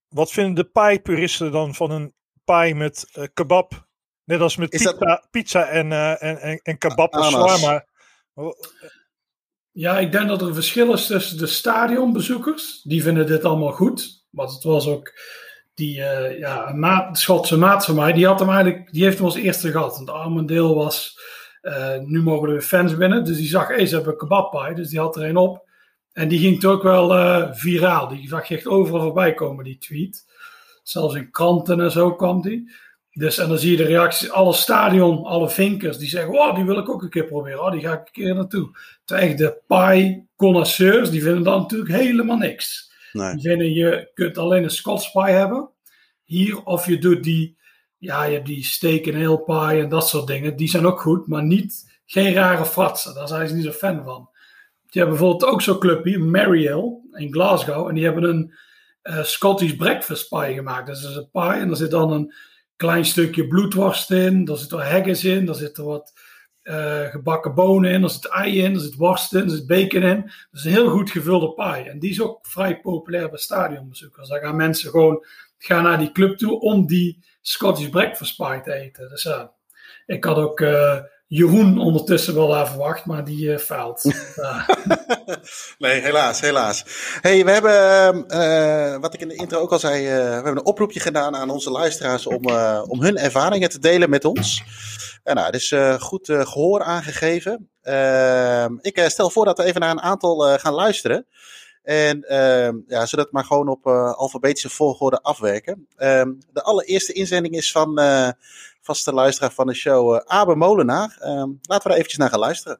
Wat 0.07 0.31
vinden 0.31 0.55
de 0.55 0.63
pie-puristen 0.63 1.51
dan 1.51 1.75
van 1.75 1.91
een 1.91 2.13
pie 2.43 2.75
met 2.75 3.09
uh, 3.17 3.25
kebab? 3.33 3.87
Net 4.23 4.39
als 4.39 4.55
met 4.55 4.69
pizza, 4.69 4.91
dat... 4.91 5.27
pizza 5.31 5.67
en, 5.67 5.91
uh, 5.91 6.23
en, 6.23 6.41
en, 6.41 6.59
en 6.63 6.77
kebab 6.77 7.13
of 7.13 7.29
shawarma. 7.29 7.85
Ja, 9.71 9.99
ik 9.99 10.11
denk 10.11 10.27
dat 10.27 10.41
er 10.41 10.47
een 10.47 10.53
verschil 10.53 10.93
is 10.93 11.05
tussen 11.05 11.37
de 11.37 11.47
stadionbezoekers. 11.47 12.81
Die 12.83 13.03
vinden 13.03 13.27
dit 13.27 13.45
allemaal 13.45 13.71
goed. 13.71 14.25
Want 14.29 14.51
het 14.51 14.63
was 14.63 14.87
ook 14.87 15.13
die 15.73 15.97
uh, 15.97 16.39
ja, 16.39 16.69
een 16.69 16.79
maat, 16.79 17.19
Schotse 17.19 17.57
maat 17.57 17.85
van 17.85 17.95
mij. 17.95 18.13
Die, 18.13 18.25
had 18.25 18.39
hem 18.39 18.49
eigenlijk, 18.49 18.91
die 18.91 19.03
heeft 19.03 19.17
hem 19.17 19.25
als 19.25 19.35
eerste 19.35 19.71
gehad. 19.71 19.95
Want 19.95 20.09
Armendeel 20.09 20.75
was... 20.75 21.19
Uh, 21.61 21.97
nu 21.97 22.21
mogen 22.21 22.49
er 22.49 22.61
fans 22.61 22.97
binnen. 22.97 23.23
Dus 23.23 23.37
die 23.37 23.47
zag, 23.47 23.67
hé, 23.67 23.85
ze 23.85 23.95
hebben 23.95 24.17
kebabpie. 24.17 24.75
Dus 24.75 24.89
die 24.89 24.99
had 24.99 25.15
er 25.15 25.23
een 25.23 25.37
op. 25.37 25.66
En 26.17 26.27
die 26.27 26.39
ging 26.39 26.59
toch 26.59 26.71
ook 26.71 26.83
wel 26.83 27.15
uh, 27.15 27.47
viraal. 27.51 28.07
Die 28.07 28.27
zag 28.27 28.49
echt 28.49 28.67
overal 28.67 29.01
voorbij 29.01 29.33
komen, 29.33 29.63
die 29.63 29.77
tweet. 29.77 30.25
Zelfs 30.83 31.15
in 31.15 31.31
kranten 31.31 31.79
en 31.79 31.91
zo 31.91 32.15
kwam 32.15 32.41
die. 32.41 32.71
Dus, 33.11 33.37
en 33.37 33.47
dan 33.47 33.57
zie 33.57 33.71
je 33.71 33.77
de 33.77 33.83
reacties, 33.83 34.31
alle 34.31 34.53
stadion, 34.53 35.23
alle 35.23 35.49
vinkers, 35.49 35.97
die 35.97 36.09
zeggen, 36.09 36.31
wow, 36.31 36.55
die 36.55 36.65
wil 36.65 36.77
ik 36.77 36.89
ook 36.89 37.01
een 37.01 37.09
keer 37.09 37.25
proberen. 37.25 37.63
Oh, 37.63 37.71
die 37.71 37.81
ga 37.81 37.93
ik 37.93 37.99
een 37.99 38.11
keer 38.11 38.35
naartoe. 38.35 38.69
Terwijl 39.05 39.35
de 39.35 39.61
pie 39.67 40.27
connoisseurs, 40.35 41.09
die 41.09 41.21
vinden 41.21 41.43
dan 41.43 41.61
natuurlijk 41.61 41.91
helemaal 41.91 42.37
niks. 42.37 42.91
Nee. 43.11 43.33
Die 43.33 43.41
vinden, 43.41 43.73
je 43.73 44.11
kunt 44.13 44.37
alleen 44.37 44.63
een 44.63 44.69
Scots 44.69 45.11
pie 45.11 45.23
hebben. 45.23 45.69
Hier, 46.23 46.63
of 46.63 46.85
je 46.85 46.97
doet 46.97 47.23
die, 47.23 47.57
ja, 47.97 48.23
je 48.23 48.33
hebt 48.33 48.45
die 48.45 48.65
steak 48.65 49.05
en 49.05 49.15
heel 49.15 49.37
pie 49.37 49.81
en 49.81 49.89
dat 49.89 50.07
soort 50.07 50.27
dingen. 50.27 50.55
Die 50.55 50.69
zijn 50.69 50.85
ook 50.85 51.01
goed, 51.01 51.27
maar 51.27 51.43
niet, 51.43 51.99
geen 52.05 52.33
rare 52.33 52.65
fratsen. 52.65 53.13
Daar 53.13 53.27
zijn 53.27 53.47
ze 53.47 53.55
niet 53.55 53.63
zo 53.63 53.71
fan 53.71 54.03
van. 54.03 54.29
Die 54.89 55.01
hebben 55.01 55.19
bijvoorbeeld 55.19 55.51
ook 55.51 55.61
zo'n 55.61 55.79
clubje, 55.79 56.19
Mariel, 56.19 57.07
in 57.13 57.33
Glasgow. 57.33 57.87
En 57.87 57.95
die 57.95 58.03
hebben 58.03 58.23
een 58.23 58.53
uh, 59.03 59.23
Scottish 59.23 59.73
breakfast 59.73 60.29
pie 60.29 60.53
gemaakt. 60.53 60.87
Dus 60.87 61.01
dat 61.01 61.11
is 61.11 61.17
een 61.17 61.29
pie 61.31 61.61
en 61.61 61.69
er 61.69 61.75
zit 61.75 61.91
dan 61.91 62.11
een 62.11 62.33
klein 62.75 63.05
stukje 63.05 63.47
bloedworst 63.47 64.11
in. 64.11 64.45
Daar 64.45 64.57
zit 64.57 64.71
er 64.71 64.91
haggis 64.91 65.23
in. 65.23 65.45
Daar 65.45 65.55
zitten 65.55 65.85
wat 65.85 66.13
uh, 66.63 67.01
gebakken 67.01 67.53
bonen 67.53 67.91
in. 67.91 68.03
Er 68.03 68.09
zit 68.09 68.29
ei 68.29 68.63
in. 68.63 68.73
Er 68.73 68.79
zit 68.79 68.95
worst 68.95 69.33
in. 69.33 69.43
Er 69.43 69.49
zit 69.49 69.67
bacon 69.67 70.01
in. 70.01 70.21
Dat 70.21 70.59
is 70.59 70.63
een 70.63 70.71
heel 70.71 70.89
goed 70.89 71.09
gevulde 71.09 71.53
pie. 71.53 71.89
En 71.89 71.99
die 71.99 72.09
is 72.09 72.21
ook 72.21 72.39
vrij 72.41 72.79
populair 72.79 73.29
bij 73.29 73.39
stadionbezoekers. 73.39 74.29
Daar 74.29 74.41
gaan 74.41 74.55
mensen 74.55 74.89
gewoon 74.89 75.25
gaan 75.57 75.83
naar 75.83 75.99
die 75.99 76.11
club 76.11 76.37
toe 76.37 76.59
om 76.59 76.85
die 76.85 77.25
Scottish 77.41 77.89
breakfast 77.89 78.37
pie 78.37 78.61
te 78.61 78.73
eten. 78.73 79.09
Dus 79.09 79.23
ja, 79.23 79.51
ik 80.05 80.23
had 80.23 80.37
ook... 80.37 80.59
Uh, 80.59 80.99
Jeroen 81.27 81.79
ondertussen 81.79 82.35
wel 82.35 82.47
daar 82.47 82.67
verwacht, 82.67 83.05
maar 83.05 83.23
die 83.23 83.45
uh, 83.45 83.57
faalt. 83.57 84.03
nee, 85.77 86.01
helaas, 86.01 86.41
helaas. 86.41 86.83
Hey, 87.21 87.45
we 87.45 87.51
hebben, 87.51 88.25
uh, 88.27 89.01
wat 89.01 89.13
ik 89.13 89.21
in 89.21 89.27
de 89.27 89.35
intro 89.35 89.59
ook 89.59 89.71
al 89.71 89.79
zei, 89.79 90.03
uh, 90.03 90.09
we 90.09 90.33
hebben 90.33 90.57
een 90.57 90.65
oproepje 90.65 90.99
gedaan 90.99 91.35
aan 91.35 91.49
onze 91.49 91.71
luisteraars 91.71 92.27
om, 92.27 92.49
om 92.87 93.01
hun 93.01 93.17
ervaringen 93.17 93.69
te 93.69 93.79
delen 93.79 94.09
met 94.09 94.25
ons. 94.25 94.63
En 95.23 95.35
nou, 95.35 95.45
het 95.45 95.55
is 95.55 95.75
goed 95.99 96.25
gehoor 96.27 96.83
aangegeven. 96.83 97.69
Ehm, 97.81 98.77
ik 98.81 99.03
stel 99.07 99.29
voor 99.29 99.45
dat 99.45 99.57
we 99.57 99.63
even 99.63 99.81
naar 99.81 99.91
een 99.91 100.01
aantal 100.01 100.57
gaan 100.57 100.73
luisteren. 100.73 101.25
En 101.83 102.25
uh, 102.29 102.69
ja, 102.87 103.05
zodat 103.05 103.25
we 103.25 103.31
maar 103.31 103.45
gewoon 103.45 103.67
op 103.67 103.87
alfabetische 103.87 104.69
volgorde 104.69 105.21
afwerken. 105.21 105.87
Uh, 105.97 106.21
de 106.51 106.63
allereerste 106.63 107.13
inzending 107.13 107.55
is 107.55 107.71
van 107.71 107.99
vaste 108.87 109.13
luisteraar 109.13 109.51
van 109.51 109.67
de 109.67 109.73
show, 109.73 110.13
uh, 110.13 110.19
Abe 110.25 110.55
Molenaar. 110.55 111.17
Ehm, 111.19 111.49
laten 111.61 111.83
we 111.83 111.89
daar 111.89 111.91
eventjes 111.91 112.17
naar 112.17 112.29
gaan 112.29 112.39
luisteren. 112.39 112.79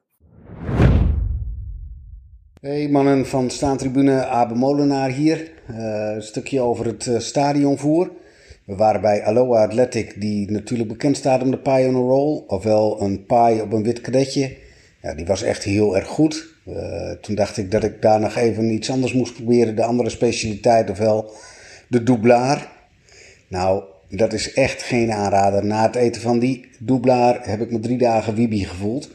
Hey 2.62 2.90
mannen 2.90 3.26
van 3.26 3.50
Staantribune, 3.50 4.26
Abe 4.26 4.56
Molenaar 4.56 5.10
hier. 5.10 5.52
een 5.68 6.22
stukje 6.22 6.62
over 6.62 6.86
het 6.86 7.10
stadionvoer. 7.18 8.12
We 8.66 8.76
waren 8.76 9.02
bij 9.02 9.24
Aloha 9.24 9.64
Athletic, 9.64 10.22
die 10.22 10.52
natuurlijk 10.52 10.90
bekend 10.90 11.18
staat 11.18 11.42
om 11.42 11.52
de 11.52 11.58
pie 11.58 11.88
on 11.88 11.96
a 11.96 12.00
roll. 12.00 12.44
Ofwel 12.48 13.02
een 13.02 13.26
pie 13.26 13.62
op 13.62 13.72
een 13.72 13.84
wit 13.84 14.02
kadetje. 14.02 14.58
Ja, 15.02 15.14
die 15.14 15.26
was 15.26 15.42
echt 15.42 15.64
heel 15.64 15.96
erg 15.96 16.08
goed. 16.08 16.48
Uh, 16.68 17.12
toen 17.12 17.36
dacht 17.36 17.58
ik 17.58 17.72
dat 17.72 17.84
ik 17.84 18.02
daar 18.02 18.20
nog 18.20 18.36
even 18.36 18.70
iets 18.70 18.92
anders 18.92 19.14
moest 19.14 19.34
proberen. 19.34 19.76
De 19.76 19.84
andere 19.84 20.10
specialiteit, 20.10 20.90
ofwel 20.90 21.32
de 21.88 22.04
doublaar. 22.04 22.72
Nou, 23.48 23.84
dat 24.10 24.34
is 24.34 24.54
echt 24.54 24.84
geen 24.84 25.12
aanrader. 25.12 25.66
Na 25.66 25.82
het 25.82 25.96
eten 25.96 26.22
van 26.22 26.40
die 26.40 26.70
doublaar 26.80 27.40
heb 27.42 27.62
ik 27.62 27.72
me 27.72 27.80
drie 27.80 27.98
dagen 27.98 28.36
wibi 28.36 28.66
gevoeld. 28.66 29.10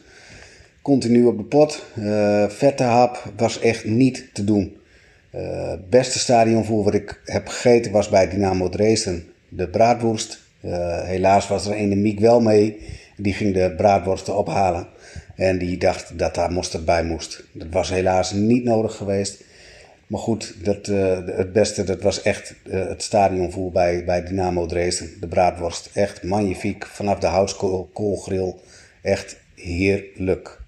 Continu 0.83 1.25
op 1.25 1.37
de 1.37 1.45
pot. 1.45 1.85
Uh, 1.99 2.49
vette 2.49 2.83
hap 2.83 3.33
was 3.37 3.61
echt 3.61 3.85
niet 3.85 4.29
te 4.33 4.45
doen. 4.45 4.77
Het 5.31 5.91
beste 5.91 6.19
stadion 6.19 6.65
voor 6.65 6.85
wat 6.85 6.95
ik 6.95 7.21
heb 7.25 7.49
gegeten 7.49 7.93
was 7.93 8.09
bij 8.09 8.29
Dynamo 8.29 8.69
Dresden. 8.69 9.25
De 9.49 9.69
braadworst. 9.69 10.41
helaas 11.05 11.49
was 11.49 11.67
er 11.67 11.77
een 11.77 11.89
de 11.89 11.97
Miek 11.97 12.21
wel 12.21 12.41
mee. 12.41 12.79
Die 13.17 13.33
ging 13.33 13.55
de 13.55 13.75
braadworsten 13.77 14.37
ophalen. 14.37 14.87
En 15.37 15.59
die 15.59 15.77
dacht 15.77 16.19
dat 16.19 16.35
daar 16.35 16.53
mosterd 16.53 16.85
bij 16.85 17.05
moest. 17.05 17.45
Dat 17.53 17.69
was 17.71 17.91
helaas 17.91 18.33
niet 18.33 18.65
nodig 18.65 18.97
geweest. 18.97 19.45
Maar 20.13 20.21
goed, 20.21 20.65
dat, 20.65 20.89
uh, 20.89 21.19
het 21.27 21.53
beste 21.53 21.85
dat 21.85 22.03
was 22.03 22.23
echt 22.23 22.55
uh, 22.65 22.87
het 22.87 23.03
stadionvoer 23.03 23.73
bij, 23.73 24.05
bij 24.05 24.25
Dynamo 24.25 24.67
Dresden. 24.67 25.21
De 25.21 25.29
braadworst, 25.29 25.91
echt 25.95 26.23
magnifiek. 26.23 26.87
Vanaf 26.87 27.19
de 27.19 27.27
houtskoolgrill, 27.27 28.55
echt 29.03 29.41
heerlijk. 29.55 30.61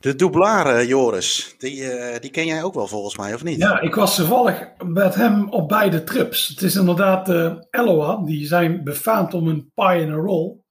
De 0.00 0.14
doublare, 0.16 0.86
Joris, 0.86 1.54
die, 1.58 1.82
uh, 1.82 2.18
die 2.20 2.30
ken 2.30 2.46
jij 2.46 2.62
ook 2.62 2.74
wel 2.74 2.86
volgens 2.86 3.16
mij, 3.16 3.34
of 3.34 3.44
niet? 3.44 3.58
Ja, 3.58 3.80
ik 3.80 3.94
was 3.94 4.16
toevallig 4.16 4.68
met 4.84 5.14
hem 5.14 5.50
op 5.50 5.68
beide 5.68 6.04
trips. 6.04 6.48
Het 6.48 6.62
is 6.62 6.76
inderdaad 6.76 7.28
uh, 7.28 7.52
Eloa, 7.70 8.24
die 8.24 8.46
zijn 8.46 8.84
befaamd 8.84 9.34
om 9.34 9.48
een 9.48 9.70
pie 9.74 9.84
en 9.84 10.08
een 10.08 10.14
roll. 10.14 10.61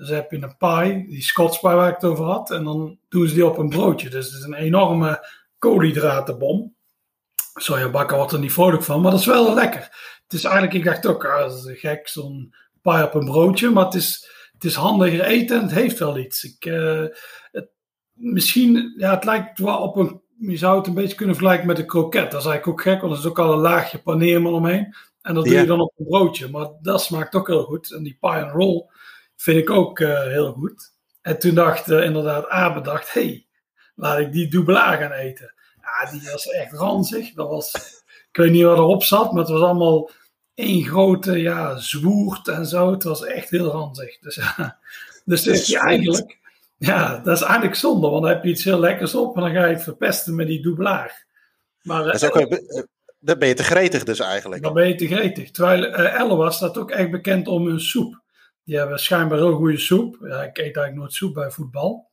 Dus 0.00 0.08
heb 0.08 0.30
je 0.30 0.42
een 0.42 0.56
pie, 0.56 1.08
die 1.08 1.22
Scots 1.22 1.60
pie 1.60 1.70
waar 1.70 1.88
ik 1.88 1.94
het 1.94 2.04
over 2.04 2.24
had, 2.24 2.50
en 2.50 2.64
dan 2.64 2.98
doen 3.08 3.28
ze 3.28 3.34
die 3.34 3.46
op 3.46 3.58
een 3.58 3.68
broodje. 3.68 4.10
Dus 4.10 4.26
het 4.26 4.34
is 4.34 4.44
een 4.44 4.54
enorme 4.54 5.26
koolhydratenbom. 5.58 6.74
Sojabakken 7.54 8.16
wordt 8.16 8.32
er 8.32 8.38
niet 8.38 8.52
vrolijk 8.52 8.82
van, 8.82 9.00
maar 9.00 9.10
dat 9.10 9.20
is 9.20 9.26
wel 9.26 9.54
lekker. 9.54 9.80
Het 10.22 10.32
is 10.32 10.44
eigenlijk, 10.44 10.74
ik 10.74 10.84
dacht 10.84 11.06
ook, 11.06 11.24
ah, 11.24 11.38
dat 11.38 11.66
is 11.66 11.80
gek, 11.80 12.08
zo'n 12.08 12.54
pie 12.82 13.02
op 13.02 13.14
een 13.14 13.24
broodje, 13.24 13.70
maar 13.70 13.84
het 13.84 13.94
is, 13.94 14.30
het 14.52 14.64
is 14.64 14.74
handiger 14.74 15.24
eten 15.24 15.56
en 15.56 15.62
het 15.62 15.72
heeft 15.72 15.98
wel 15.98 16.18
iets. 16.18 16.44
Ik, 16.44 16.64
uh, 16.64 17.04
het, 17.52 17.68
misschien, 18.12 18.94
ja, 18.96 19.14
het 19.14 19.24
lijkt 19.24 19.58
wel 19.58 19.78
op 19.78 19.96
een, 19.96 20.20
je 20.38 20.56
zou 20.56 20.78
het 20.78 20.86
een 20.86 20.94
beetje 20.94 21.16
kunnen 21.16 21.34
vergelijken 21.34 21.68
met 21.68 21.78
een 21.78 21.86
kroket. 21.86 22.30
Dat 22.30 22.40
is 22.40 22.46
eigenlijk 22.46 22.66
ook 22.66 22.80
gek, 22.80 23.00
want 23.00 23.12
er 23.12 23.18
is 23.18 23.26
ook 23.26 23.38
al 23.38 23.52
een 23.52 23.58
laagje 23.58 23.98
paneermel 23.98 24.52
omheen. 24.52 24.94
En 25.22 25.34
dat 25.34 25.44
doe 25.44 25.54
je 25.54 25.66
dan 25.66 25.80
op 25.80 25.92
een 25.96 26.06
broodje, 26.06 26.48
maar 26.48 26.68
dat 26.82 27.02
smaakt 27.02 27.34
ook 27.34 27.46
heel 27.46 27.64
goed. 27.64 27.92
En 27.92 28.02
die 28.02 28.16
pie 28.20 28.30
and 28.30 28.52
roll 28.52 28.86
vind 29.40 29.58
ik 29.58 29.70
ook 29.70 29.98
uh, 29.98 30.22
heel 30.22 30.52
goed. 30.52 30.92
En 31.22 31.38
toen 31.38 31.54
dacht 31.54 31.90
uh, 31.90 32.04
inderdaad 32.04 32.48
Abe, 32.48 32.80
dacht, 32.80 33.12
hey, 33.12 33.46
laat 33.94 34.18
ik 34.18 34.32
die 34.32 34.50
dubbelaar 34.50 34.98
gaan 34.98 35.12
eten. 35.12 35.54
Ja, 35.80 36.10
die 36.10 36.30
was 36.30 36.46
echt 36.46 36.72
ranzig. 36.72 37.32
Dat 37.32 37.48
was, 37.48 37.74
ik 38.30 38.36
weet 38.36 38.50
niet 38.50 38.64
wat 38.64 38.76
erop 38.76 39.02
zat, 39.02 39.32
maar 39.32 39.42
het 39.42 39.50
was 39.50 39.62
allemaal 39.62 40.10
één 40.54 40.84
grote, 40.84 41.40
ja, 41.40 41.76
zwoert 41.76 42.48
en 42.48 42.66
zo. 42.66 42.90
Het 42.90 43.02
was 43.02 43.24
echt 43.24 43.50
heel 43.50 43.66
ranzig. 43.66 44.18
Dus 44.18 44.34
ja, 44.34 44.78
dus 45.24 45.46
is 45.46 45.66
je 45.66 45.78
eigenlijk, 45.78 46.38
ja, 46.76 47.18
dat 47.18 47.36
is 47.36 47.42
eigenlijk 47.42 47.74
zonde, 47.74 48.08
want 48.08 48.22
dan 48.22 48.32
heb 48.32 48.44
je 48.44 48.50
iets 48.50 48.64
heel 48.64 48.80
lekkers 48.80 49.14
op 49.14 49.36
en 49.36 49.42
dan 49.42 49.52
ga 49.52 49.66
je 49.66 49.74
het 49.74 49.82
verpesten 49.82 50.34
met 50.34 50.46
die 50.46 50.62
dubbelaar. 50.62 51.26
Maar, 51.82 52.04
dat 52.04 52.14
is 52.14 52.24
ook, 52.24 52.40
uh, 52.40 52.82
dan 53.18 53.38
ben 53.38 53.48
je 53.48 53.54
te 53.54 53.64
gretig 53.64 54.04
dus 54.04 54.20
eigenlijk. 54.20 54.62
Dan 54.62 54.72
ben 54.72 54.88
je 54.88 54.94
te 54.94 55.06
gretig. 55.06 55.50
Terwijl 55.50 55.84
uh, 55.84 56.20
Elwa 56.20 56.50
staat 56.50 56.78
ook 56.78 56.90
echt 56.90 57.10
bekend 57.10 57.48
om 57.48 57.66
hun 57.66 57.80
soep. 57.80 58.20
Die 58.70 58.78
hebben 58.78 58.98
schijnbaar 58.98 59.38
heel 59.38 59.56
goede 59.56 59.78
soep. 59.78 60.16
Ja, 60.20 60.42
ik 60.42 60.58
eet 60.58 60.58
eigenlijk 60.58 60.94
nooit 60.94 61.12
soep 61.12 61.34
bij 61.34 61.50
voetbal. 61.50 62.10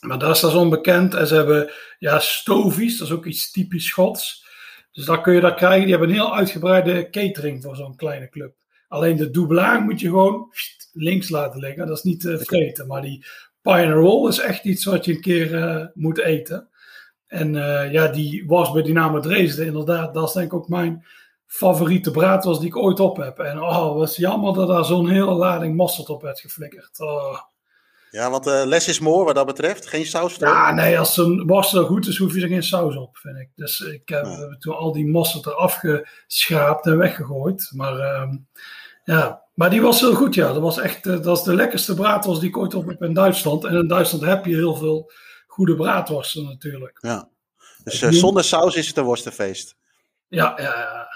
Maar 0.00 0.18
daar 0.18 0.30
is 0.30 0.40
dat 0.40 0.54
onbekend. 0.54 1.14
En 1.14 1.26
ze 1.26 1.34
hebben 1.34 1.70
ja, 1.98 2.18
stovies, 2.18 2.98
dat 2.98 3.06
is 3.08 3.14
ook 3.14 3.26
iets 3.26 3.50
typisch 3.50 3.86
Schots. 3.86 4.46
Dus 4.92 5.04
daar 5.04 5.20
kun 5.20 5.34
je 5.34 5.40
dat 5.40 5.54
krijgen. 5.54 5.80
Die 5.80 5.90
hebben 5.90 6.08
een 6.08 6.14
heel 6.14 6.36
uitgebreide 6.36 7.10
catering 7.10 7.62
voor 7.62 7.76
zo'n 7.76 7.96
kleine 7.96 8.28
club. 8.28 8.54
Alleen 8.88 9.16
de 9.16 9.30
doublage 9.30 9.80
moet 9.80 10.00
je 10.00 10.08
gewoon 10.08 10.52
links 10.92 11.28
laten 11.28 11.60
liggen. 11.60 11.86
Dat 11.86 11.96
is 11.96 12.02
niet 12.02 12.20
te 12.20 12.38
vreten. 12.38 12.86
Maar 12.86 13.02
die 13.02 13.24
pie 13.62 13.72
and 13.72 13.92
roll 13.92 14.28
is 14.28 14.38
echt 14.38 14.64
iets 14.64 14.84
wat 14.84 15.04
je 15.04 15.12
een 15.12 15.20
keer 15.20 15.52
uh, 15.52 15.86
moet 15.94 16.18
eten. 16.18 16.68
En 17.26 17.54
uh, 17.54 17.92
ja, 17.92 18.08
die 18.08 18.46
was 18.46 18.72
bij 18.72 18.82
Dynamo 18.82 19.20
Dresden 19.20 19.66
inderdaad. 19.66 20.14
Dat 20.14 20.28
is 20.28 20.34
denk 20.34 20.46
ik 20.46 20.54
ook 20.54 20.68
mijn 20.68 21.04
favoriete 21.52 22.10
braadworst 22.10 22.60
die 22.60 22.68
ik 22.68 22.76
ooit 22.76 23.00
op 23.00 23.16
heb. 23.16 23.38
En 23.38 23.62
oh, 23.62 23.96
was 23.96 24.16
jammer 24.16 24.54
dat 24.54 24.68
daar 24.68 24.84
zo'n 24.84 25.08
hele 25.08 25.32
lading 25.32 25.76
mosterd 25.76 26.08
op 26.08 26.22
werd 26.22 26.40
geflikkerd. 26.40 27.00
Oh. 27.00 27.38
Ja, 28.10 28.30
want 28.30 28.46
uh, 28.46 28.62
less 28.64 28.88
is 28.88 29.00
more 29.00 29.24
wat 29.24 29.34
dat 29.34 29.46
betreft. 29.46 29.86
Geen 29.86 30.06
saus 30.06 30.40
erop. 30.40 30.54
Ja, 30.54 30.72
nee, 30.72 30.98
als 30.98 31.16
een 31.16 31.46
worst 31.46 31.70
zo 31.70 31.84
goed 31.84 32.06
is, 32.06 32.18
hoef 32.18 32.34
je 32.34 32.42
er 32.42 32.48
geen 32.48 32.62
saus 32.62 32.96
op, 32.96 33.16
vind 33.16 33.36
ik. 33.36 33.48
Dus 33.54 33.80
ik 33.80 34.08
heb 34.08 34.24
ja. 34.24 34.56
toen 34.58 34.76
al 34.76 34.92
die 34.92 35.06
mosterd 35.06 35.46
eraf 35.46 35.80
geschraapt 36.26 36.86
en 36.86 36.98
weggegooid. 36.98 37.70
Maar 37.74 37.94
uh, 37.94 38.32
ja, 39.04 39.42
maar 39.54 39.70
die 39.70 39.82
was 39.82 40.00
heel 40.00 40.14
goed, 40.14 40.34
ja. 40.34 40.52
Dat 40.52 40.62
was 40.62 40.78
echt 40.78 41.06
uh, 41.06 41.22
dat 41.22 41.38
is 41.38 41.44
de 41.44 41.54
lekkerste 41.54 41.94
braadworst 41.94 42.40
die 42.40 42.48
ik 42.48 42.56
ooit 42.56 42.74
op 42.74 42.86
heb 42.86 43.02
in 43.02 43.14
Duitsland. 43.14 43.64
En 43.64 43.74
in 43.74 43.88
Duitsland 43.88 44.24
heb 44.24 44.44
je 44.44 44.54
heel 44.54 44.76
veel 44.76 45.10
goede 45.46 45.76
braadworsten 45.76 46.44
natuurlijk. 46.44 46.98
Ja. 47.00 47.28
Dus 47.84 48.02
uh, 48.02 48.10
zonder 48.10 48.44
saus 48.44 48.74
is 48.74 48.86
het 48.86 48.96
een 48.96 49.04
worstenfeest. 49.04 49.76
Ja, 50.28 50.52
ja, 50.56 50.62
ja. 50.62 51.08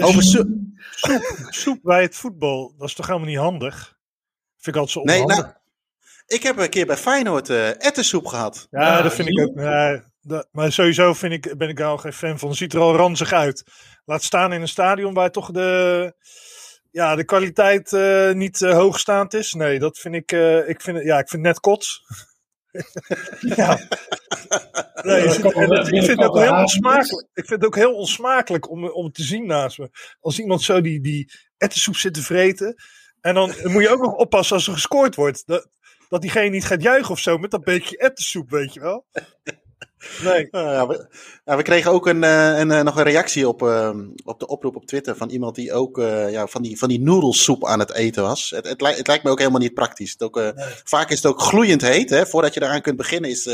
Over 0.00 0.22
soep, 0.22 0.48
soep, 0.90 1.46
soep 1.48 1.78
bij 1.82 2.02
het 2.02 2.16
voetbal, 2.16 2.74
dat 2.78 2.88
is 2.88 2.94
toch 2.94 3.06
helemaal 3.06 3.28
niet 3.28 3.38
handig? 3.38 3.98
Vind 4.56 4.76
ik 4.76 4.82
altijd 4.82 4.90
zo 4.90 4.98
onhandig. 4.98 5.36
Nee, 5.36 5.44
nou, 5.44 5.54
ik 6.26 6.42
heb 6.42 6.58
een 6.58 6.68
keer 6.68 6.86
bij 6.86 6.96
Feyenoord 6.96 7.48
uh, 7.48 7.68
ettensoep 7.68 8.26
gehad. 8.26 8.66
Ja, 8.70 8.80
ja 8.80 9.02
dat 9.02 9.14
vind 9.14 9.28
ik 9.28 9.40
ook. 9.40 9.56
Dat, 10.20 10.48
maar 10.52 10.72
sowieso 10.72 11.14
vind 11.14 11.32
ik, 11.32 11.58
ben 11.58 11.68
ik 11.68 11.80
al 11.80 11.98
geen 11.98 12.12
fan 12.12 12.38
van. 12.38 12.48
Het 12.48 12.58
ziet 12.58 12.72
er 12.72 12.80
al 12.80 12.96
ranzig 12.96 13.32
uit. 13.32 13.64
Laat 14.04 14.22
staan 14.22 14.52
in 14.52 14.60
een 14.60 14.68
stadion 14.68 15.14
waar 15.14 15.30
toch 15.30 15.50
de, 15.50 16.14
ja, 16.90 17.14
de 17.14 17.24
kwaliteit 17.24 17.92
uh, 17.92 18.32
niet 18.32 18.60
uh, 18.60 18.72
hoogstaand 18.72 19.34
is. 19.34 19.52
Nee, 19.52 19.78
dat 19.78 19.98
vind 19.98 20.14
ik, 20.14 20.32
ik 20.66 20.80
vind, 20.80 21.04
ja, 21.04 21.18
ik 21.18 21.28
vind 21.28 21.42
net 21.42 21.60
kots. 21.60 22.04
ja. 23.56 23.80
Nee, 25.02 25.24
ik 25.24 26.04
vind 26.04 26.06
het 26.06 26.24
ook 26.24 26.38
heel 26.38 26.56
onsmakelijk. 26.56 27.28
Ik 27.34 27.46
vind 27.46 27.60
het 27.60 27.64
ook 27.64 27.76
heel 27.76 27.94
onsmakelijk 27.94 28.70
om, 28.70 28.88
om 28.88 29.12
te 29.12 29.22
zien 29.22 29.46
naast 29.46 29.78
me. 29.78 29.90
Als 30.20 30.38
iemand 30.38 30.62
zo 30.62 30.80
die, 30.80 31.00
die 31.00 31.32
ettensoep 31.56 31.96
zit 31.96 32.14
te 32.14 32.22
vreten. 32.22 32.74
En 33.20 33.34
dan 33.34 33.54
moet 33.62 33.82
je 33.82 33.90
ook 33.90 34.02
nog 34.02 34.14
oppassen 34.14 34.56
als 34.56 34.66
er 34.66 34.72
gescoord 34.72 35.14
wordt. 35.14 35.46
Dat, 35.46 35.68
dat 36.08 36.20
diegene 36.20 36.48
niet 36.48 36.64
gaat 36.64 36.82
juichen 36.82 37.10
of 37.10 37.18
zo 37.18 37.38
met 37.38 37.50
dat 37.50 37.64
beetje 37.64 37.98
ettensoep, 37.98 38.50
weet 38.50 38.74
je 38.74 38.80
wel. 38.80 39.06
Nee. 40.22 40.48
Uh, 40.50 40.60
ja, 40.76 40.86
we, 40.86 41.06
ja, 41.44 41.56
we, 41.56 41.62
kregen 41.62 41.90
ook 41.90 42.06
een, 42.06 42.22
uh, 42.22 42.58
een, 42.58 42.68
uh, 42.70 42.80
nog 42.80 42.96
een 42.96 43.02
reactie 43.02 43.48
op, 43.48 43.62
op 44.24 44.40
de 44.40 44.46
oproep 44.46 44.76
op 44.76 44.86
Twitter 44.86 45.16
van 45.16 45.30
iemand 45.30 45.54
die 45.54 45.72
ook 45.72 45.96
ja, 46.30 46.46
van, 46.46 46.62
die, 46.62 46.78
van 46.78 46.88
die 46.88 47.00
noedelsoep 47.00 47.66
aan 47.66 47.78
het 47.78 47.92
eten 47.92 48.22
was. 48.22 48.50
Het, 48.50 48.68
het, 48.68 48.80
lijkt, 48.80 48.98
het 48.98 49.06
lijkt 49.06 49.24
me 49.24 49.30
ook 49.30 49.38
helemaal 49.38 49.60
niet 49.60 49.74
praktisch. 49.74 50.12
Het 50.12 50.22
ook, 50.22 50.34
nee. 50.34 50.52
Vaak 50.84 51.10
is 51.10 51.16
het 51.16 51.26
ook 51.26 51.40
gloeiend 51.40 51.82
heet. 51.82 52.10
Hè? 52.10 52.26
Voordat 52.26 52.54
je 52.54 52.62
eraan 52.62 52.80
kunt 52.80 52.96
beginnen 52.96 53.30
is, 53.30 53.46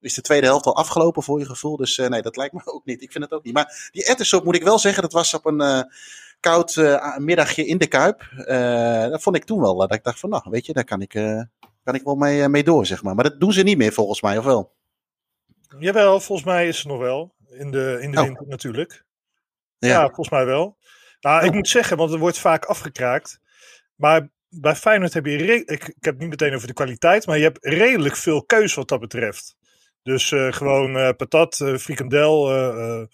is 0.00 0.14
de 0.14 0.20
tweede 0.20 0.46
helft 0.46 0.64
al 0.64 0.76
afgelopen 0.76 1.22
voor 1.22 1.38
je 1.38 1.46
gevoel. 1.46 1.76
Dus 1.76 1.96
nee, 1.96 2.22
dat 2.22 2.36
lijkt 2.36 2.54
me 2.54 2.60
ook 2.74 2.84
niet. 2.84 3.02
Ik 3.02 3.12
vind 3.12 3.24
het 3.24 3.32
ook 3.32 3.44
niet. 3.44 3.54
Maar 3.54 3.88
die 3.92 4.04
ettensoep 4.04 4.44
moet 4.44 4.56
ik 4.56 4.62
wel 4.62 4.78
zeggen, 4.78 5.02
dat 5.02 5.12
was 5.12 5.34
op 5.34 5.46
een 5.46 5.86
koud 6.40 6.76
middagje 7.18 7.66
in 7.66 7.78
de 7.78 7.86
Kuip. 7.86 8.22
dat 9.10 9.22
vond 9.22 9.36
ik 9.36 9.44
toen 9.44 9.60
wel. 9.60 9.76
Dat 9.76 9.94
ik 9.94 10.04
dacht 10.04 10.20
van 10.20 10.30
nou, 10.30 10.42
weet 10.50 10.66
je, 10.66 10.72
daar 10.72 10.84
kan 10.84 11.00
ik, 11.00 11.12
kan 11.84 11.94
ik 11.94 12.02
wel 12.02 12.14
mee, 12.14 12.48
mee 12.48 12.64
door, 12.64 12.86
zeg 12.86 13.02
maar. 13.02 13.14
Maar 13.14 13.24
dat 13.24 13.40
doen 13.40 13.52
ze 13.52 13.62
niet 13.62 13.78
meer 13.78 13.92
volgens 13.92 14.22
mij, 14.22 14.38
of 14.38 14.44
wel? 14.44 14.76
Jawel, 15.78 16.20
volgens 16.20 16.46
mij 16.46 16.68
is 16.68 16.78
het 16.78 16.86
nog 16.86 16.98
wel. 16.98 17.34
In 17.50 17.70
de, 17.70 17.98
in 18.00 18.10
de 18.10 18.18
oh. 18.18 18.24
winter 18.24 18.46
natuurlijk. 18.46 19.04
Ja. 19.78 19.88
ja. 19.88 20.04
volgens 20.04 20.30
mij 20.30 20.44
wel. 20.44 20.78
Nou, 21.20 21.44
ik 21.44 21.52
moet 21.52 21.68
zeggen, 21.68 21.96
want 21.96 22.12
er 22.12 22.18
wordt 22.18 22.38
vaak 22.38 22.64
afgekraakt. 22.64 23.40
Maar 23.94 24.28
bij 24.48 24.76
Feyenoord 24.76 25.14
heb 25.14 25.26
je... 25.26 25.36
Ik, 25.38 25.66
ik 25.66 25.94
heb 26.04 26.12
het 26.12 26.18
niet 26.18 26.28
meteen 26.28 26.54
over 26.54 26.66
de 26.66 26.72
kwaliteit, 26.72 27.26
maar 27.26 27.36
je 27.36 27.42
hebt 27.42 27.64
redelijk 27.64 28.16
veel 28.16 28.44
keus 28.44 28.74
wat 28.74 28.88
dat 28.88 29.00
betreft. 29.00 29.56
Dus 30.02 30.30
uh, 30.30 30.52
gewoon 30.52 30.96
uh, 30.96 31.10
patat, 31.16 31.60
uh, 31.60 31.76
frikandel, 31.76 33.08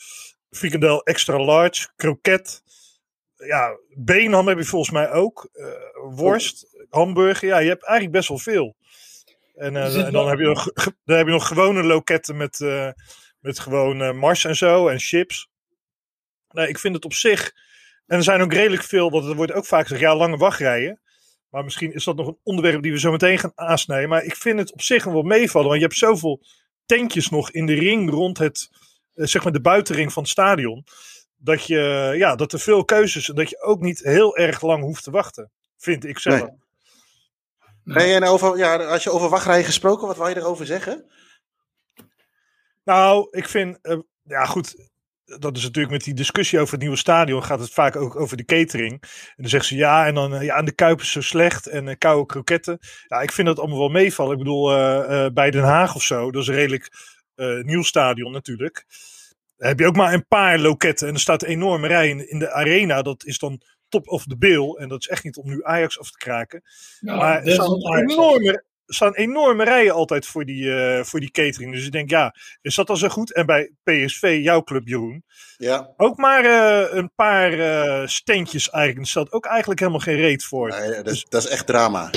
frikandel 0.50 1.02
extra 1.02 1.38
large, 1.38 1.88
kroket. 1.96 2.62
Ja, 3.37 3.78
beenham 3.96 4.49
heb 4.49 4.58
je 4.58 4.64
volgens 4.64 4.90
mij 4.90 5.11
ook. 5.11 5.49
worst, 6.14 6.87
hamburger. 6.88 7.49
Ja, 7.49 7.58
je 7.58 7.68
hebt 7.68 7.84
eigenlijk 7.84 8.16
best 8.16 8.28
wel 8.28 8.38
veel. 8.38 8.76
En, 9.54 9.75
uh, 9.75 10.06
en 10.06 10.12
dan, 10.12 10.28
heb 10.28 10.38
je 10.38 10.44
nog, 10.44 10.73
dan 11.04 11.16
heb 11.16 11.26
je 11.26 11.32
nog 11.32 11.46
gewone 11.46 11.82
loketten 11.82 12.37
met, 12.37 12.61
uh, 12.61 12.90
met 13.40 13.58
gewoon 13.58 14.02
uh, 14.02 14.12
mars 14.12 14.44
en 14.44 14.56
zo 14.56 14.88
en 14.88 14.99
chips. 14.99 15.49
Nee, 16.49 16.68
ik 16.68 16.78
vind 16.78 16.94
het 16.94 17.04
op 17.04 17.12
zich. 17.12 17.52
En 18.06 18.16
er 18.16 18.23
zijn 18.23 18.40
ook 18.40 18.52
redelijk 18.52 18.82
veel, 18.82 19.11
want 19.11 19.25
er 19.25 19.34
wordt 19.34 19.52
ook 19.52 19.66
vaak 19.66 19.82
gezegd, 19.82 20.00
ja, 20.00 20.16
lange 20.16 20.37
wachtrijen. 20.37 21.00
Maar 21.49 21.64
misschien 21.64 21.92
is 21.92 22.04
dat 22.04 22.16
nog 22.16 22.26
een 22.26 22.38
onderwerp 22.42 22.82
die 22.82 22.92
we 22.92 22.99
zo 22.99 23.11
meteen 23.11 23.38
gaan 23.38 23.52
aansnijden. 23.54 24.08
Maar 24.08 24.25
ik 24.25 24.37
vind 24.37 24.58
het 24.58 24.73
op 24.73 24.82
zich 24.82 25.04
wel 25.04 25.23
meevallen, 25.23 25.68
want 25.68 25.80
je 25.80 25.87
hebt 25.87 25.99
zoveel 25.99 26.44
tentjes 26.87 27.28
nog 27.28 27.50
in 27.50 27.66
de 27.66 27.75
ring 27.75 28.11
rond 28.11 28.38
het, 28.38 28.68
zeg 29.14 29.42
maar 29.42 29.52
de 29.52 29.61
buitenring 29.61 30.12
van 30.12 30.23
het 30.23 30.32
stadion. 30.32 30.84
Dat, 31.37 31.66
je, 31.66 32.14
ja, 32.16 32.37
dat 32.37 32.52
er 32.52 32.61
veel 32.61 32.84
keuzes 32.84 33.28
en 33.28 33.34
dat 33.34 33.50
je 33.50 33.62
ook 33.62 33.80
niet 33.80 34.00
heel 34.02 34.37
erg 34.37 34.62
lang 34.62 34.82
hoeft 34.82 35.04
te 35.04 35.11
wachten. 35.11 35.50
Vind 35.76 36.04
ik 36.04 36.18
zelf. 36.18 36.40
Nee. 36.40 36.62
En 37.85 38.25
over, 38.25 38.57
ja, 38.57 38.76
als 38.76 39.03
je 39.03 39.11
over 39.11 39.29
wachtrijen 39.29 39.64
gesproken, 39.64 40.07
wat 40.07 40.17
wil 40.17 40.29
je 40.29 40.37
erover 40.37 40.67
zeggen? 40.67 41.11
Nou, 42.85 43.29
ik 43.31 43.49
vind, 43.49 43.79
uh, 43.83 43.99
ja 44.23 44.45
goed, 44.45 44.91
dat 45.25 45.57
is 45.57 45.62
natuurlijk 45.62 45.95
met 45.95 46.05
die 46.05 46.14
discussie 46.14 46.61
over 46.61 46.73
het 46.73 46.81
nieuwe 46.81 46.97
stadion 46.97 47.45
gaat 47.45 47.61
het 47.61 47.71
vaak 47.71 47.97
ook 47.97 48.17
over 48.17 48.37
de 48.37 48.45
catering. 48.45 48.93
En 49.03 49.35
dan 49.37 49.49
zeggen 49.49 49.69
ze 49.69 49.76
ja, 49.76 50.07
en 50.07 50.14
dan 50.14 50.45
ja, 50.45 50.55
aan 50.55 50.64
de 50.64 50.75
Kuip 50.75 51.00
is 51.00 51.12
zo 51.12 51.21
slecht 51.21 51.67
en 51.67 51.87
uh, 51.87 51.95
koude 51.99 52.26
kroketten. 52.26 52.79
Ja, 53.07 53.21
ik 53.21 53.33
vind 53.33 53.47
dat 53.47 53.59
allemaal 53.59 53.79
wel 53.79 53.88
meevallen. 53.88 54.33
Ik 54.33 54.38
bedoel, 54.38 54.67
bij 55.33 55.50
Den 55.50 55.62
Haag 55.62 55.95
of 55.95 56.03
zo, 56.03 56.31
dat 56.31 56.43
is 56.43 56.49
een 56.49 56.55
redelijk 56.55 56.88
nieuw 57.62 57.83
stadion 57.83 58.33
natuurlijk. 58.33 58.87
Heb 59.57 59.79
je 59.79 59.87
ook 59.87 59.97
maar 59.97 60.12
een 60.12 60.26
paar 60.26 60.59
loketten 60.59 61.09
en 61.09 61.14
er 61.14 61.21
staat 61.21 61.43
een 61.43 61.49
enorme 61.49 61.87
rij 61.87 62.09
in 62.09 62.38
de 62.38 62.53
arena. 62.53 63.03
Dat 63.03 63.25
is 63.25 63.38
dan 63.38 63.61
top 64.02 64.08
of 64.08 64.24
the 64.24 64.36
bill. 64.36 64.74
En 64.78 64.88
dat 64.88 65.00
is 65.00 65.06
echt 65.06 65.24
niet 65.24 65.36
om 65.36 65.48
nu 65.48 65.64
Ajax 65.64 65.98
af 65.98 66.10
te 66.10 66.18
kraken. 66.18 66.62
Maar 67.00 67.42
er 67.44 67.52
staan, 67.52 67.98
enorme, 67.98 68.50
er 68.86 68.94
staan 68.94 69.14
enorme 69.14 69.64
rijen 69.64 69.94
altijd 69.94 70.26
voor 70.26 70.44
die, 70.44 70.74
eh, 70.74 71.04
voor 71.04 71.20
die 71.20 71.30
catering. 71.30 71.72
Dus 71.72 71.86
ik 71.86 71.92
denk, 71.92 72.10
ja, 72.10 72.34
is 72.62 72.74
dat 72.74 72.86
dan 72.86 72.96
zo 72.96 73.08
goed? 73.08 73.32
En 73.32 73.46
bij 73.46 73.70
PSV, 73.82 74.38
jouw 74.42 74.62
club 74.62 74.88
Jeroen, 74.88 75.24
Ja. 75.56 75.92
ook 75.96 76.16
maar 76.16 76.44
eh, 76.44 76.96
een 76.96 77.10
paar 77.14 77.52
eh 77.52 78.06
steentjes 78.06 78.70
eigenlijk. 78.70 79.04
Er 79.04 79.10
stelt 79.10 79.32
ook 79.32 79.46
eigenlijk 79.46 79.80
helemaal 79.80 80.00
geen 80.00 80.16
reet 80.16 80.44
voor. 80.44 80.68
Nee, 80.68 81.02
dat, 81.02 81.12
is, 81.14 81.26
dat 81.28 81.44
is 81.44 81.50
echt 81.50 81.66
drama. 81.66 82.10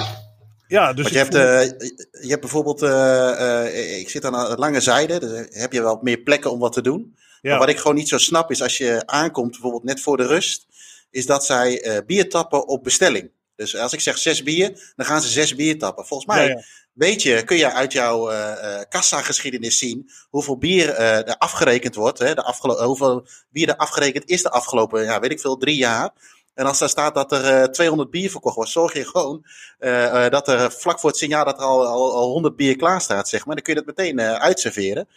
Ja, 0.67 0.93
dus 0.93 1.01
Want 1.01 1.13
je 1.13 1.19
hebt, 1.21 1.35
eh, 1.35 1.89
je 2.21 2.29
hebt 2.29 2.41
bijvoorbeeld, 2.41 2.81
eh, 2.81 3.65
eh, 3.65 3.99
ik 3.99 4.09
zit 4.09 4.25
aan 4.25 4.33
een 4.51 4.57
lange 4.57 4.79
zijde, 4.81 5.19
dus 5.19 5.45
heb 5.49 5.73
je 5.73 5.81
wel 5.81 5.99
meer 6.01 6.17
plekken 6.17 6.51
om 6.51 6.59
wat 6.59 6.73
te 6.73 6.81
doen. 6.81 7.15
ja. 7.41 7.49
Maar 7.49 7.59
wat 7.59 7.69
ik 7.69 7.77
gewoon 7.77 7.95
niet 7.95 8.07
zo 8.07 8.17
snap 8.17 8.51
is 8.51 8.61
als 8.61 8.77
je 8.77 9.03
aankomt, 9.05 9.51
bijvoorbeeld 9.51 9.83
net 9.83 10.01
voor 10.01 10.17
de 10.17 10.25
rust, 10.27 10.65
is 11.09 11.25
dat 11.25 11.45
zij 11.45 11.81
eh, 11.81 12.05
bier 12.05 12.29
tappen 12.29 12.67
op 12.67 12.83
bestelling. 12.83 13.31
Dus 13.55 13.77
als 13.77 13.93
ik 13.93 13.99
zeg 13.99 14.17
zes 14.17 14.43
bier, 14.43 14.93
dan 14.95 15.05
gaan 15.05 15.21
ze 15.21 15.27
zes 15.29 15.55
bier 15.55 15.77
tappen. 15.77 16.05
Volgens 16.05 16.35
mij 16.35 16.47
Ja, 16.47 16.49
ja. 16.49 16.63
weet 16.93 17.21
je, 17.21 17.43
kun 17.43 17.57
je 17.57 17.73
uit 17.73 17.93
jouw 17.93 18.29
eh 18.29 18.81
kassa-geschiedenis 18.89 19.77
zien 19.77 20.09
hoeveel 20.29 20.57
bier 20.57 20.89
er 20.93 21.37
afgerekend 21.37 21.95
wordt. 21.95 22.19
Hè, 22.19 22.33
de 22.33 22.83
hoeveel 22.83 23.27
bier 23.49 23.69
er 23.69 23.75
afgerekend 23.75 24.29
is 24.29 24.41
de 24.41 24.49
afgelopen, 24.49 25.03
ja, 25.03 25.19
weet 25.19 25.31
ik 25.31 25.39
veel, 25.39 25.57
drie 25.57 25.75
jaar. 25.75 26.11
En 26.53 26.65
als 26.65 26.79
daar 26.79 26.89
staat 26.89 27.15
dat 27.15 27.31
er 27.31 27.61
eh 27.61 27.63
200 27.63 28.09
bier 28.09 28.29
verkocht 28.31 28.55
wordt, 28.55 28.71
zorg 28.71 28.93
je 28.93 29.05
gewoon 29.05 29.45
dat 30.29 30.47
er 30.47 30.71
vlak 30.71 30.99
voor 30.99 31.09
het 31.09 31.19
signaal 31.19 31.45
dat 31.45 31.57
er 31.57 31.65
al, 31.65 31.87
al, 31.87 32.13
al 32.13 32.29
100 32.29 32.55
bier 32.55 32.75
klaar 32.75 33.01
staat, 33.01 33.29
zeg 33.29 33.45
maar. 33.45 33.55
Dan 33.55 33.63
kun 33.63 33.73
je 33.73 33.83
dat 33.83 33.95
meteen 33.95 34.21
uitserveren. 34.21 35.07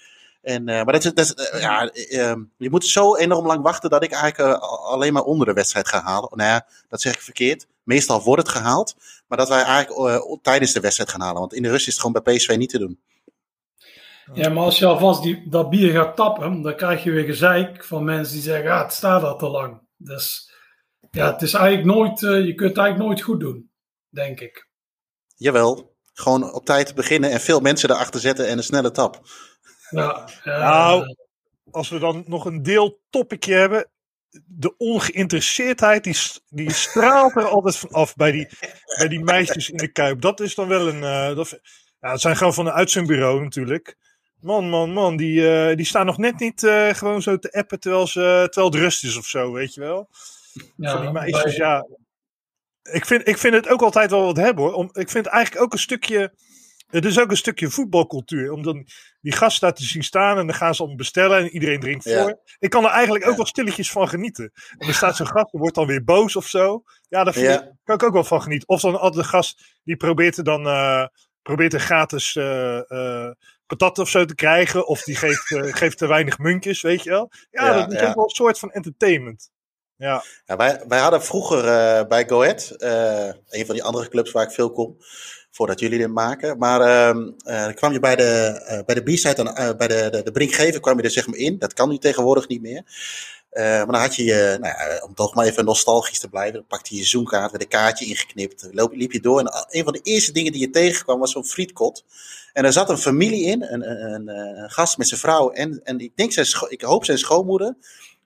En, 0.42 0.68
eh, 0.68 0.74
maar 0.74 0.92
dat 0.92 1.04
is, 1.04 1.12
dat 1.12 1.24
is, 1.24 1.34
eh, 1.34 1.60
ja, 1.60 1.90
eh, 1.90 2.34
je 2.56 2.70
moet 2.70 2.86
zo 2.86 3.16
enorm 3.16 3.46
lang 3.46 3.62
wachten 3.62 3.90
dat 3.90 4.02
ik 4.02 4.12
eigenlijk 4.12 4.54
eh, 4.54 4.60
alleen 4.62 5.12
maar 5.12 5.22
onder 5.22 5.46
de 5.46 5.52
wedstrijd 5.52 5.88
ga 5.88 6.02
halen. 6.02 6.30
Nou 6.34 6.50
ja, 6.50 6.66
dat 6.88 7.00
zeg 7.00 7.14
ik 7.14 7.20
verkeerd. 7.20 7.66
Meestal 7.82 8.22
wordt 8.22 8.42
het 8.42 8.50
gehaald. 8.50 8.94
Maar 9.26 9.38
dat 9.38 9.48
wij 9.48 9.62
eigenlijk 9.62 10.24
tijdens 10.42 10.72
de 10.72 10.80
wedstrijd 10.80 11.10
gaan 11.10 11.20
halen. 11.20 11.40
Want 11.40 11.54
in 11.54 11.62
de 11.62 11.68
rust 11.68 11.86
is 11.86 11.92
het 11.92 12.02
gewoon 12.02 12.22
bij 12.22 12.34
PSV 12.34 12.54
niet 12.56 12.70
te 12.70 12.78
doen. 12.78 13.00
Ja, 14.34 14.48
maar 14.48 14.64
als 14.64 14.78
je 14.78 14.86
alvast 14.86 15.22
die, 15.22 15.48
dat 15.48 15.70
bier 15.70 15.92
gaat 15.92 16.16
tappen, 16.16 16.62
dan 16.62 16.76
krijg 16.76 17.04
je 17.04 17.10
weer 17.10 17.24
gezeik 17.24 17.84
van 17.84 18.04
mensen 18.04 18.34
die 18.34 18.42
zeggen, 18.42 18.64
ja, 18.64 18.82
het 18.82 18.92
staat 18.92 19.22
al 19.22 19.38
te 19.38 19.48
lang. 19.48 19.80
Dus 19.96 20.52
ja, 21.10 21.32
het 21.32 21.42
is 21.42 21.52
eigenlijk 21.52 21.96
nooit, 21.96 22.20
je 22.20 22.54
kunt 22.54 22.68
het 22.68 22.78
eigenlijk 22.78 22.98
nooit 22.98 23.20
goed 23.20 23.40
doen, 23.40 23.70
denk 24.08 24.40
ik. 24.40 24.68
Jawel, 25.36 25.96
gewoon 26.12 26.52
op 26.52 26.64
tijd 26.64 26.94
beginnen 26.94 27.30
en 27.30 27.40
veel 27.40 27.60
mensen 27.60 27.90
erachter 27.90 28.20
zetten 28.20 28.48
en 28.48 28.56
een 28.56 28.64
snelle 28.64 28.90
tap. 28.90 29.20
Nou, 30.44 31.14
als 31.70 31.88
we 31.88 31.98
dan 31.98 32.24
nog 32.26 32.44
een 32.44 32.62
deel 32.62 33.00
topicje 33.10 33.54
hebben. 33.54 33.88
De 34.46 34.76
ongeïnteresseerdheid, 34.76 36.04
die, 36.04 36.16
die 36.48 36.72
straalt 36.72 37.36
er 37.36 37.44
altijd 37.48 37.76
van 37.76 37.90
af 37.90 38.14
bij 38.14 38.32
die, 38.32 38.48
bij 38.98 39.08
die 39.08 39.20
meisjes 39.24 39.70
in 39.70 39.76
de 39.76 39.92
kuip. 39.92 40.20
Dat 40.20 40.40
is 40.40 40.54
dan 40.54 40.68
wel 40.68 40.88
een. 40.88 41.02
eh, 41.04 41.36
dat, 41.36 41.60
ja, 42.00 42.10
het 42.10 42.20
zijn 42.20 42.36
gewoon 42.36 42.54
van 42.54 42.66
een 42.66 42.72
uitzendbureau 42.72 43.42
natuurlijk. 43.42 43.96
Man, 44.40 44.68
man, 44.68 44.92
man, 44.92 45.16
die, 45.16 45.50
eh, 45.50 45.76
die 45.76 45.86
staan 45.86 46.06
nog 46.06 46.18
net 46.18 46.38
niet 46.38 46.62
eh, 46.64 46.88
gewoon 46.88 47.22
zo 47.22 47.38
te 47.38 47.52
appen 47.52 47.80
terwijl, 47.80 48.06
ze, 48.06 48.46
terwijl 48.50 48.72
het 48.72 48.80
rust 48.80 49.04
is 49.04 49.16
of 49.16 49.26
zo, 49.26 49.52
weet 49.52 49.74
je 49.74 49.80
wel. 49.80 50.08
ja, 50.76 50.90
van 50.92 51.00
die 51.00 51.10
meisjes, 51.10 51.56
ja. 51.56 51.86
Ik 52.82 53.04
vind, 53.06 53.28
ik 53.28 53.38
vind 53.38 53.54
het 53.54 53.68
ook 53.68 53.82
altijd 53.82 54.10
wel 54.10 54.24
wat 54.24 54.36
hebben 54.36 54.64
hoor. 54.64 54.72
Om, 54.72 54.84
ik 54.92 55.10
vind 55.10 55.24
het 55.24 55.34
eigenlijk 55.34 55.64
ook 55.64 55.72
een 55.72 55.78
stukje. 55.78 56.32
Het 56.90 57.04
is 57.04 57.20
ook 57.20 57.30
een 57.30 57.36
stukje 57.36 57.70
voetbalcultuur. 57.70 58.52
Om 58.52 58.62
dan 58.62 58.86
die 59.20 59.32
gasten 59.32 59.60
daar 59.68 59.76
te 59.76 59.84
zien 59.84 60.02
staan 60.04 60.38
en 60.38 60.46
dan 60.46 60.56
gaan 60.56 60.74
ze 60.74 60.78
allemaal 60.78 60.98
bestellen 60.98 61.38
en 61.38 61.48
iedereen 61.48 61.80
drinkt 61.80 62.04
Ja. 62.04 62.22
voor. 62.22 62.40
Ik 62.58 62.70
kan 62.70 62.84
er 62.84 62.90
eigenlijk 62.90 63.24
ook 63.24 63.30
Ja. 63.30 63.36
wel 63.36 63.46
stilletjes 63.46 63.90
van 63.90 64.08
genieten. 64.08 64.52
En 64.78 64.88
er 64.88 64.94
staat 64.94 65.16
zo'n 65.16 65.26
gast, 65.26 65.50
die 65.50 65.60
wordt 65.60 65.74
dan 65.74 65.86
weer 65.86 66.04
boos 66.04 66.36
of 66.36 66.46
zo. 66.46 66.82
Ja, 67.08 67.24
daar 67.24 67.38
Ja. 67.38 67.76
kan 67.84 67.94
ik 67.94 68.02
ook 68.02 68.12
wel 68.12 68.24
van 68.24 68.42
genieten. 68.42 68.68
Of 68.68 68.80
dan 68.80 69.00
altijd 69.00 69.24
een 69.24 69.30
gast 69.30 69.78
die 69.84 69.96
probeert 69.96 70.36
er 70.36 70.44
dan 70.44 70.66
eh, 70.66 71.06
probeert 71.42 71.74
een 71.74 71.80
gratis 71.80 72.36
eh 72.36 72.78
eh, 72.90 73.30
patat 73.66 73.98
of 73.98 74.08
zo 74.08 74.24
te 74.24 74.34
krijgen. 74.34 74.86
Of 74.86 75.02
die 75.02 75.16
geeft, 75.16 75.42
geeft 75.76 75.98
te 75.98 76.06
weinig 76.06 76.38
muntjes, 76.38 76.82
weet 76.82 77.02
je 77.02 77.10
wel. 77.10 77.30
Ja, 77.50 77.72
dat 77.72 77.92
is 77.92 78.00
ook 78.00 78.14
wel 78.14 78.24
een 78.24 78.30
soort 78.30 78.58
van 78.58 78.70
entertainment. 78.70 79.50
Ja, 80.00 80.24
Ja, 80.46 80.56
wij, 80.56 80.80
wij 80.88 80.98
hadden 80.98 81.22
vroeger 81.22 81.58
eh, 81.58 82.06
bij 82.06 82.28
Go 82.28 82.42
Ahead, 82.42 82.70
eh, 82.70 83.32
een 83.48 83.66
van 83.66 83.74
die 83.74 83.84
andere 83.84 84.08
clubs 84.08 84.32
waar 84.32 84.44
ik 84.44 84.50
veel 84.50 84.70
kom, 84.70 84.96
voordat 85.50 85.80
jullie 85.80 85.98
dit 85.98 86.08
maken. 86.08 86.58
Maar 86.58 86.78
dan 87.44 87.74
kwam 87.74 87.92
je 87.92 88.00
bij 88.00 88.16
de, 88.16 88.82
bij 88.86 88.94
de 88.94 89.02
B-side, 89.02 89.74
bij 89.78 89.88
de, 89.88 90.08
de, 90.10 90.22
de 90.22 90.32
Brinkgever 90.32 90.80
kwam 90.80 90.96
je 90.96 91.02
er 91.02 91.10
zeg 91.10 91.26
maar 91.26 91.38
in. 91.38 91.58
Dat 91.58 91.72
kan 91.72 91.88
nu 91.88 91.98
tegenwoordig 91.98 92.48
niet 92.48 92.62
meer. 92.62 92.82
Maar 93.50 93.86
dan 93.86 93.94
had 93.94 94.16
je, 94.16 94.24
je 94.24 94.56
nou 94.60 94.74
ja, 94.74 95.02
om 95.04 95.14
toch 95.14 95.34
maar 95.34 95.46
even 95.46 95.64
nostalgisch 95.64 96.20
te 96.20 96.28
blijven, 96.28 96.54
dan 96.54 96.66
pakte 96.66 96.94
je 96.94 97.00
je 97.00 97.06
zoomkaart 97.06 97.52
met 97.52 97.62
een 97.62 97.68
kaartje 97.68 98.06
ingeknipt. 98.06 98.68
Liep 98.72 99.12
je 99.12 99.20
door 99.20 99.40
en 99.40 99.66
een 99.68 99.84
van 99.84 99.92
de 99.92 100.00
eerste 100.02 100.32
dingen 100.32 100.52
die 100.52 100.60
je 100.60 100.70
tegenkwam 100.70 101.18
was 101.18 101.32
zo'n 101.32 101.44
frietkot. 101.44 102.04
En 102.52 102.64
er 102.64 102.72
zat 102.72 102.90
een 102.90 102.98
familie 102.98 103.44
in, 103.44 103.62
een, 103.62 103.90
een, 103.90 104.12
een, 104.12 104.28
een 104.28 104.70
gast 104.70 104.98
met 104.98 105.08
zijn 105.08 105.20
vrouw 105.20 105.50
en, 105.50 105.80
en 105.84 105.98
ik, 105.98 106.16
denk 106.16 106.32
zijn 106.32 106.46
ik 106.68 106.80
hoop 106.80 107.04
zijn 107.04 107.18
schoonmoeder. 107.18 107.76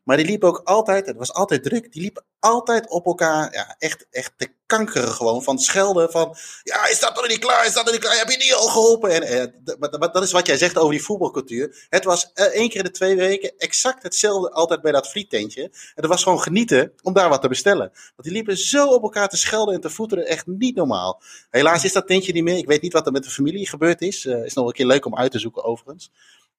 Maar 0.04 0.16
die 0.16 0.26
liep 0.26 0.44
ook 0.44 0.60
altijd, 0.64 1.06
het 1.06 1.16
was 1.16 1.32
altijd 1.32 1.62
druk, 1.62 1.92
die 1.92 2.02
liep 2.02 2.24
altijd 2.38 2.90
op 2.90 3.06
elkaar, 3.06 3.52
ja, 3.52 3.74
echt, 3.78 4.06
echt 4.10 4.32
te 4.36 4.48
kankeren 4.66 5.08
gewoon, 5.08 5.42
van 5.42 5.58
schelden 5.58 6.10
van, 6.10 6.36
ja, 6.62 6.86
is 6.86 7.00
dat 7.00 7.14
nog 7.14 7.28
niet 7.28 7.38
klaar, 7.38 7.66
is 7.66 7.72
dat 7.72 7.84
nog 7.84 7.92
niet 7.92 8.02
klaar, 8.02 8.18
heb 8.18 8.28
je 8.28 8.38
die 8.38 8.54
al 8.54 8.68
geholpen? 8.68 9.10
En 9.10 9.22
eh, 9.22 9.76
maar 9.78 9.90
dat 9.90 10.12
dat 10.12 10.22
is 10.22 10.32
wat 10.32 10.46
jij 10.46 10.56
zegt 10.56 10.78
over 10.78 10.90
die 10.90 11.02
voetbalcultuur. 11.02 11.86
Het 11.88 12.04
was 12.04 12.30
eh, 12.34 12.44
één 12.44 12.68
keer 12.68 12.78
in 12.78 12.84
de 12.84 12.90
twee 12.90 13.16
weken 13.16 13.52
exact 13.58 14.02
hetzelfde 14.02 14.50
altijd 14.50 14.82
bij 14.82 14.92
dat 14.92 15.08
friettentje. 15.08 15.62
En 15.62 15.70
het 15.94 16.06
was 16.06 16.22
gewoon 16.22 16.40
genieten 16.40 16.92
om 17.02 17.12
daar 17.12 17.28
wat 17.28 17.42
te 17.42 17.48
bestellen. 17.48 17.90
Want 17.92 18.22
die 18.22 18.32
liepen 18.32 18.56
zo 18.56 18.86
op 18.86 19.02
elkaar 19.02 19.28
te 19.28 19.36
schelden 19.36 19.74
en 19.74 19.80
te 19.80 19.90
voeteren, 19.90 20.26
echt 20.26 20.46
niet 20.46 20.76
normaal. 20.76 21.22
Helaas 21.50 21.84
is 21.84 21.92
dat 21.92 22.06
tentje 22.06 22.32
niet 22.32 22.44
meer, 22.44 22.56
ik 22.56 22.66
weet 22.66 22.82
niet 22.82 22.92
wat 22.92 23.06
er 23.06 23.12
met 23.12 23.24
de 23.24 23.30
familie 23.30 23.68
gebeurd 23.68 24.00
is. 24.00 24.26
Eh, 24.26 24.44
is 24.44 24.54
nog 24.54 24.66
een 24.66 24.72
keer 24.72 24.86
leuk 24.86 25.06
om 25.06 25.16
uit 25.16 25.32
te 25.32 25.38
zoeken 25.38 25.64
overigens. 25.64 26.10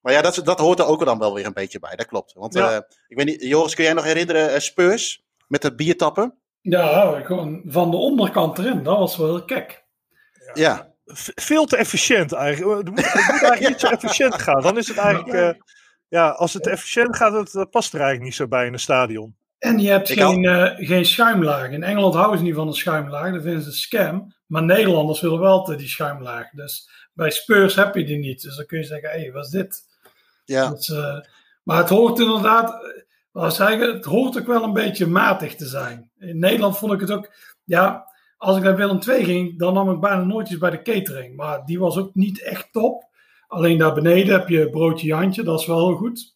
Maar 0.06 0.14
ja, 0.14 0.22
dat, 0.22 0.40
dat 0.44 0.58
hoort 0.58 0.78
er 0.78 0.86
ook 0.86 1.04
dan 1.04 1.18
wel 1.18 1.34
weer 1.34 1.46
een 1.46 1.52
beetje 1.52 1.78
bij, 1.78 1.96
dat 1.96 2.06
klopt. 2.06 2.32
Want 2.32 2.54
Ja. 2.54 2.70
eh, 2.70 2.80
ik 3.08 3.16
weet 3.16 3.26
niet, 3.26 3.42
Joris, 3.42 3.74
kun 3.74 3.84
jij 3.84 3.92
nog 3.92 4.04
herinneren 4.04 4.62
Spurs 4.62 5.24
met 5.48 5.62
het 5.62 5.76
biertappen? 5.76 6.34
ja, 6.60 7.20
gewoon 7.20 7.62
van 7.66 7.90
de 7.90 7.96
onderkant 7.96 8.58
erin, 8.58 8.82
dat 8.82 8.98
was 8.98 9.16
wel 9.16 9.26
heel 9.26 9.44
kek. 9.44 9.84
Ja. 10.54 10.94
veel 11.34 11.64
te 11.64 11.76
efficiënt 11.76 12.32
eigenlijk. 12.32 12.76
Het 12.76 12.88
moet, 12.88 13.12
het 13.12 13.14
moet 13.14 13.42
eigenlijk 13.42 13.68
niet 13.68 13.80
zo 13.80 13.86
efficiënt 13.86 14.42
gaan. 14.42 14.62
Dan 14.62 14.78
is 14.78 14.88
het 14.88 14.96
eigenlijk. 14.96 15.32
eh, 15.32 15.62
ja, 16.08 16.28
als 16.28 16.52
het 16.52 16.66
efficiënt 16.66 17.16
gaat, 17.16 17.32
dat, 17.32 17.50
dat 17.52 17.70
past 17.70 17.92
er 17.92 18.00
eigenlijk 18.00 18.28
niet 18.28 18.38
zo 18.38 18.48
bij 18.48 18.66
in 18.66 18.72
een 18.72 18.78
stadion. 18.78 19.36
En 19.58 19.78
je 19.78 19.88
hebt 19.90 20.08
Ik 20.10 20.20
geen, 20.20 20.44
eh, 20.44 20.86
geen 20.86 21.04
schuimlaag. 21.04 21.70
In 21.70 21.82
Engeland 21.82 22.14
houden 22.14 22.38
ze 22.38 22.44
niet 22.44 22.54
van 22.54 22.66
een 22.66 22.74
schuimlaag, 22.74 23.32
dat 23.32 23.42
vinden 23.42 23.62
ze 23.62 23.68
een 23.68 23.74
scam. 23.74 24.34
Maar 24.46 24.62
Nederlanders 24.62 25.20
willen 25.20 25.40
wel 25.40 25.64
te 25.64 25.76
die 25.76 25.88
schuimlaag. 25.88 26.50
Dus 26.50 26.90
bij 27.12 27.30
Spurs 27.30 27.74
heb 27.74 27.94
je 27.94 28.04
die 28.04 28.18
niet. 28.18 28.42
Dus 28.42 28.56
dan 28.56 28.66
kun 28.66 28.78
je 28.78 28.84
zeggen, 28.84 29.10
hé, 29.10 29.20
hey, 29.20 29.32
wat 29.32 29.44
is 29.44 29.50
dit? 29.50 29.85
Ja, 30.46 30.72
is, 30.72 30.88
eh, 30.88 31.18
maar 31.62 31.78
het 31.78 31.88
hoort 31.88 32.18
inderdaad, 32.18 32.82
eh, 33.32 33.50
zeggen, 33.50 33.94
het 33.94 34.04
hoort 34.04 34.38
ook 34.38 34.46
wel 34.46 34.62
een 34.62 34.72
beetje 34.72 35.06
matig 35.06 35.54
te 35.54 35.66
zijn. 35.66 36.10
In 36.18 36.38
Nederland 36.38 36.78
vond 36.78 36.92
ik 36.92 37.00
het 37.00 37.10
ook, 37.10 37.30
ja, 37.64 38.06
als 38.36 38.56
ik 38.56 38.62
naar 38.62 38.76
Willem 38.76 38.98
II 39.08 39.24
ging, 39.24 39.58
dan 39.58 39.74
nam 39.74 39.90
ik 39.90 40.00
bijna 40.00 40.24
nooit 40.24 40.50
eens 40.50 40.58
bij 40.58 40.70
de 40.70 40.82
catering. 40.82 41.36
Maar 41.36 41.64
die 41.64 41.78
was 41.78 41.96
ook 41.96 42.14
niet 42.14 42.42
echt 42.42 42.72
top. 42.72 43.04
Alleen 43.48 43.78
daar 43.78 43.94
beneden 43.94 44.38
heb 44.38 44.48
je 44.48 44.70
broodje 44.70 45.06
Jantje, 45.06 45.42
dat 45.42 45.60
is 45.60 45.66
wel 45.66 45.88
heel 45.88 45.96
goed. 45.96 46.34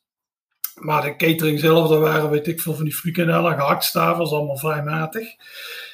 Maar 0.75 1.03
de 1.03 1.17
catering 1.17 1.61
zelf, 1.61 1.89
daar 1.89 2.01
waren, 2.01 2.31
weet 2.31 2.47
ik 2.47 2.61
veel, 2.61 2.75
van 2.75 2.85
die 2.85 2.95
frikandellen, 2.95 3.81
is 3.81 3.95
allemaal 3.95 4.57
vrij 4.57 4.83
matig. 4.83 5.29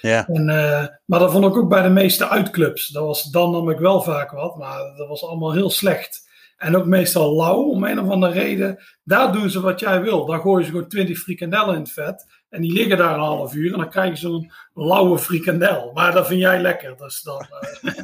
ja. 0.01 0.27
En, 0.27 0.49
eh, 0.49 0.87
maar 1.05 1.19
dat 1.19 1.33
vond 1.33 1.45
ik 1.45 1.57
ook 1.57 1.69
bij 1.69 1.83
de 1.83 1.89
meeste 1.89 2.29
uitclubs. 2.29 2.89
Dat 2.89 3.05
was, 3.05 3.23
dan 3.23 3.51
nam 3.51 3.71
ik 3.71 3.79
wel 3.79 4.03
vaak 4.03 4.31
wat, 4.31 4.57
maar 4.57 4.79
dat 4.97 5.09
was 5.09 5.25
allemaal 5.25 5.53
heel 5.53 5.71
slecht. 5.71 6.26
En 6.57 6.77
ook 6.77 6.87
meestal 6.87 7.37
lauw, 7.37 7.63
om 7.63 7.85
een 7.85 7.99
of 8.01 8.09
andere 8.09 8.33
reden. 8.33 8.79
Daar 9.03 9.33
doen 9.33 9.51
ze 9.51 9.61
wat 9.61 9.81
jij 9.81 10.03
wil. 10.03 10.27
Dan 10.27 10.41
gooien 10.41 10.65
ze 10.65 10.71
gewoon 10.71 10.89
20 10.89 11.19
frikandellen 11.19 11.75
in 11.75 11.81
het 11.81 11.93
vet. 11.93 12.27
En 12.49 12.61
die 12.61 12.73
liggen 12.73 12.97
daar 12.97 13.15
een 13.15 13.21
half 13.21 13.55
uur. 13.55 13.73
En 13.73 13.79
dan 13.79 13.91
krijg 13.91 14.11
je 14.11 14.17
zo'n 14.17 14.53
lauwe 14.75 15.19
frikandel. 15.19 15.91
Maar 15.95 16.13
dat 16.13 16.27
vind 16.27 16.41
jij 16.41 16.61
lekker. 16.61 16.97
Dus 16.97 17.23
dan, 17.23 17.47
eh, 17.83 17.99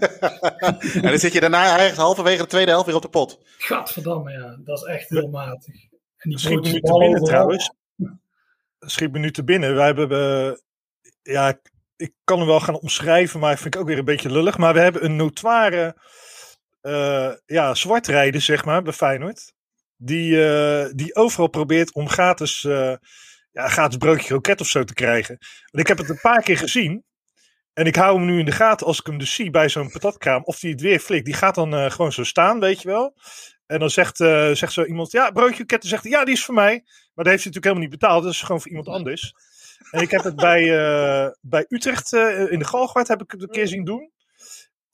en 0.97 1.03
dan 1.03 1.19
zit 1.19 1.33
je 1.33 1.41
daarna 1.41 1.63
eigenlijk 1.65 1.97
halverwege 1.97 2.43
de 2.43 2.49
tweede 2.49 2.71
helft 2.71 2.87
weer 2.87 2.95
op 2.95 3.03
de 3.03 3.09
pot. 3.09 3.39
gadverdamme, 3.59 4.33
ja. 4.33 4.57
Dat 4.65 4.79
is 4.79 4.85
echt 4.85 5.09
heel 5.09 5.29
matig. 5.29 5.75
En 6.17 6.31
die 6.31 6.39
Schiet 6.39 6.61
me 6.61 6.81
te 6.81 6.99
binnen 6.99 7.25
trouwens. 7.25 7.73
Schiet 8.79 9.13
me 9.13 9.19
nu 9.19 9.31
te 9.31 9.45
binnen. 9.45 9.75
Wij 9.75 9.87
hebben. 9.87 10.11
eh, 10.11 10.53
ja, 11.23 11.49
ik, 11.49 11.71
ik 11.97 12.13
kan 12.25 12.39
hem 12.39 12.47
wel 12.47 12.61
gaan 12.61 12.79
omschrijven, 12.81 13.41
maar 13.41 13.59
vind 13.59 13.75
ik 13.75 13.81
ook 13.81 13.87
weer 13.87 13.99
een 13.99 14.05
beetje 14.05 14.31
lullig. 14.33 14.59
Maar 14.59 14.75
we 14.75 14.81
hebben 14.81 15.05
een 15.05 15.17
notoire. 15.17 15.97
Eh 16.83 17.33
ja, 17.47 17.75
zwartrijder, 17.75 18.41
zeg 18.41 18.65
maar, 18.65 18.83
bij 18.83 18.93
Feyenoord. 18.93 19.53
Die, 19.97 20.45
eh, 20.47 20.91
die 20.95 21.15
overal 21.15 21.49
probeert 21.49 21.93
om 21.93 22.09
gratis. 22.09 22.65
eh, 22.65 22.95
ja, 23.53 23.69
gratis 23.69 23.97
broodje 23.97 24.27
kroket 24.27 24.61
of 24.61 24.67
zo 24.67 24.85
te 24.85 24.95
krijgen. 24.95 25.37
Want 25.39 25.83
ik 25.83 25.87
heb 25.87 25.99
het 25.99 26.09
een 26.09 26.21
paar 26.21 26.43
keer 26.43 26.59
gezien. 26.59 27.05
En 27.73 27.87
ik 27.87 27.97
hou 27.97 28.17
hem 28.17 28.27
nu 28.27 28.39
in 28.39 28.45
de 28.45 28.53
gaten 28.53 28.87
als 28.87 28.99
ik 28.99 29.07
hem 29.07 29.19
dus 29.19 29.35
zie 29.35 29.51
bij 29.51 29.69
zo'n 29.69 29.91
patatkraam. 29.91 30.43
Of 30.45 30.59
die 30.59 30.71
het 30.71 30.81
weer 30.81 30.99
flikt. 30.99 31.25
Die 31.25 31.35
gaat 31.35 31.55
dan 31.55 31.91
gewoon 31.93 32.13
zo 32.13 32.25
staan, 32.25 32.61
weet 32.61 32.83
je 32.83 32.89
wel. 32.89 33.15
En 33.67 33.79
dan 33.79 33.91
zegt, 33.91 34.17
zegt 34.17 34.73
zo 34.73 34.85
iemand, 34.85 35.13
ja, 35.13 35.31
broodje 35.31 35.55
kroket. 35.55 35.81
Dan 35.81 35.91
zegt 35.91 36.03
hij, 36.03 36.13
ja, 36.13 36.25
die 36.25 36.35
is 36.35 36.45
voor 36.45 36.55
mij. 36.55 36.81
Maar 37.15 37.25
dat 37.25 37.27
heeft 37.27 37.45
hij 37.45 37.53
natuurlijk 37.53 37.65
helemaal 37.65 37.89
niet 37.89 38.01
betaald. 38.01 38.23
Dat 38.23 38.33
is 38.33 38.41
gewoon 38.43 38.61
voor 38.61 38.71
iemand 38.71 38.89
anders. 38.89 39.35
En 39.91 40.01
ik 40.03 40.11
heb 40.11 40.23
het 40.23 40.37
bij, 40.37 40.63
bij 41.41 41.65
Utrecht 41.69 42.13
in 42.51 42.59
de 42.59 42.65
Galgwaard 42.67 43.09
heb 43.09 43.23
ik 43.23 43.31
het 43.31 43.43
een 43.43 43.49
keer 43.49 43.69
zien 43.69 43.85
doen. 43.85 44.12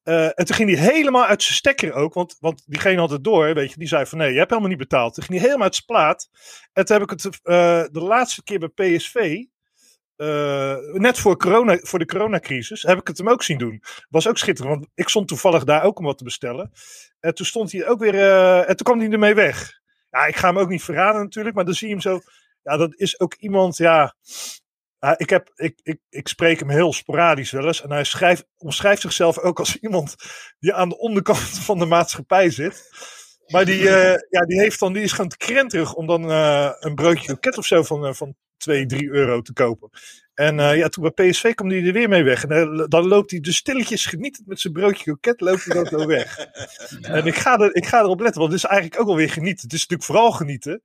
En 0.08 0.44
toen 0.44 0.56
ging 0.56 0.76
hij 0.76 0.92
helemaal 0.92 1.24
uit 1.24 1.42
zijn 1.42 1.54
stekker 1.56 1.92
ook. 1.92 2.14
Want, 2.14 2.36
want 2.40 2.62
diegene 2.66 3.00
had 3.00 3.10
het 3.10 3.24
door, 3.24 3.54
weet 3.54 3.70
je. 3.70 3.78
Die 3.78 3.88
zei 3.88 4.06
van 4.06 4.18
nee, 4.18 4.32
je 4.32 4.38
hebt 4.38 4.50
helemaal 4.50 4.70
niet 4.70 4.78
betaald. 4.78 5.14
Toen 5.14 5.24
ging 5.24 5.36
hij 5.36 5.46
helemaal 5.46 5.66
uit 5.66 5.74
zijn 5.74 5.86
plaat. 5.86 6.28
En 6.72 6.84
toen 6.84 6.96
heb 6.96 7.10
ik 7.10 7.20
het 7.20 7.38
de 7.92 8.00
laatste 8.00 8.42
keer 8.42 8.58
bij 8.58 8.96
PSV. 8.96 9.44
net 10.92 11.18
voor, 11.18 11.36
corona, 11.36 11.78
voor 11.80 11.98
de 11.98 12.06
coronacrisis 12.06 12.82
heb 12.82 12.98
ik 12.98 13.06
het 13.08 13.18
hem 13.18 13.28
ook 13.28 13.42
zien 13.42 13.58
doen. 13.58 13.82
Was 14.08 14.28
ook 14.28 14.38
schitterend, 14.38 14.74
want 14.74 14.88
ik 14.94 15.08
stond 15.08 15.28
toevallig 15.28 15.64
daar 15.64 15.82
ook 15.82 15.98
om 15.98 16.04
wat 16.04 16.18
te 16.18 16.24
bestellen. 16.24 16.70
En 17.20 17.34
toen 17.34 17.46
stond 17.46 17.72
hij 17.72 17.86
ook 17.86 18.00
weer, 18.00 18.14
en 18.60 18.76
toen 18.76 18.86
kwam 18.86 18.98
hij 18.98 19.10
ermee 19.10 19.34
weg. 19.34 19.80
Ja, 20.10 20.26
ik 20.26 20.36
ga 20.36 20.48
hem 20.48 20.58
ook 20.58 20.68
niet 20.68 20.82
verraden 20.82 21.22
natuurlijk, 21.22 21.54
maar 21.54 21.64
dan 21.64 21.74
zie 21.74 21.86
je 21.88 21.92
hem 21.92 22.02
zo. 22.02 22.20
Ja, 22.62 22.76
dat 22.76 22.94
is 22.94 23.20
ook 23.20 23.34
iemand, 23.34 23.76
ja. 23.76 24.14
Ik, 25.16 25.30
heb, 25.30 25.50
ik, 25.54 25.80
ik, 25.82 25.98
ik 26.08 26.28
spreek 26.28 26.58
hem 26.58 26.70
heel 26.70 26.92
sporadisch 26.92 27.50
wel 27.50 27.66
eens. 27.66 27.82
En 27.82 27.90
hij 27.90 28.04
schrijft, 28.04 28.46
omschrijft 28.56 29.00
zichzelf 29.00 29.38
ook 29.38 29.58
als 29.58 29.76
iemand 29.86 30.16
die 30.58 30.74
aan 30.74 30.88
de 30.88 30.98
onderkant 30.98 31.38
van 31.68 31.78
de 31.78 31.86
maatschappij 31.86 32.50
zit. 32.50 32.90
Maar 33.46 33.64
die, 33.64 33.80
uh, 33.80 34.14
ja, 34.30 34.40
die, 34.46 34.60
heeft 34.60 34.80
dan, 34.80 34.92
die 34.92 35.02
is 35.02 35.12
gewoon 35.12 35.28
te 35.28 35.36
krenterig 35.36 35.94
om 35.94 36.06
dan 36.06 36.30
uh, 36.30 36.70
een 36.78 36.94
broodje 36.94 37.30
loket 37.30 37.58
of 37.58 37.66
zo 37.66 37.82
van, 37.82 38.06
uh, 38.06 38.12
van 38.12 38.34
2, 38.56 38.86
3 38.86 39.10
euro 39.10 39.40
te 39.40 39.52
kopen. 39.52 39.90
En 40.34 40.58
uh, 40.58 40.76
ja, 40.76 40.88
toen 40.88 41.10
bij 41.12 41.30
PSV 41.30 41.54
kwam 41.54 41.68
hij 41.68 41.84
er 41.84 41.92
weer 41.92 42.08
mee 42.08 42.22
weg. 42.22 42.44
En 42.44 42.86
dan 42.88 43.06
loopt 43.06 43.30
hij 43.30 43.40
dus 43.40 43.56
stilletjes 43.56 44.06
genietend 44.06 44.46
met 44.46 44.60
zijn 44.60 44.72
broodje 44.72 45.10
loket, 45.10 45.40
loopt 45.40 45.64
hij 45.64 45.74
dan 45.74 45.86
zo 45.86 46.06
weg. 46.06 46.38
En 47.02 47.26
ik 47.26 47.34
ga, 47.34 47.58
er, 47.58 47.74
ik 47.74 47.86
ga 47.86 48.00
erop 48.00 48.20
letten, 48.20 48.40
want 48.40 48.52
het 48.52 48.62
is 48.62 48.68
eigenlijk 48.68 49.00
ook 49.00 49.06
wel 49.06 49.16
weer 49.16 49.30
genieten. 49.30 49.62
Het 49.62 49.72
is 49.72 49.80
natuurlijk 49.80 50.10
vooral 50.10 50.32
genieten 50.32 50.82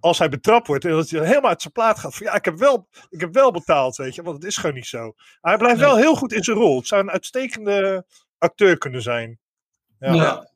als 0.00 0.18
hij 0.18 0.28
betrapt 0.28 0.66
wordt 0.66 0.84
en 0.84 0.90
dat 0.90 1.10
hij 1.10 1.26
helemaal 1.26 1.50
uit 1.50 1.60
zijn 1.60 1.72
plaat 1.72 1.98
gaat. 1.98 2.14
Van, 2.14 2.26
ja, 2.26 2.34
ik 2.34 2.44
heb, 2.44 2.58
wel, 2.58 2.88
ik 3.08 3.20
heb 3.20 3.34
wel 3.34 3.50
betaald, 3.50 3.96
weet 3.96 4.14
je, 4.14 4.22
want 4.22 4.36
het 4.36 4.46
is 4.46 4.56
gewoon 4.56 4.74
niet 4.74 4.86
zo. 4.86 5.12
Maar 5.40 5.52
hij 5.52 5.56
blijft 5.56 5.80
wel 5.80 5.96
heel 5.96 6.14
goed 6.14 6.32
in 6.32 6.44
zijn 6.44 6.56
rol. 6.56 6.76
Het 6.76 6.86
zou 6.86 7.02
een 7.02 7.10
uitstekende 7.10 8.06
acteur 8.38 8.78
kunnen 8.78 9.02
zijn. 9.02 9.38
Ja. 9.98 10.12
ja. 10.12 10.50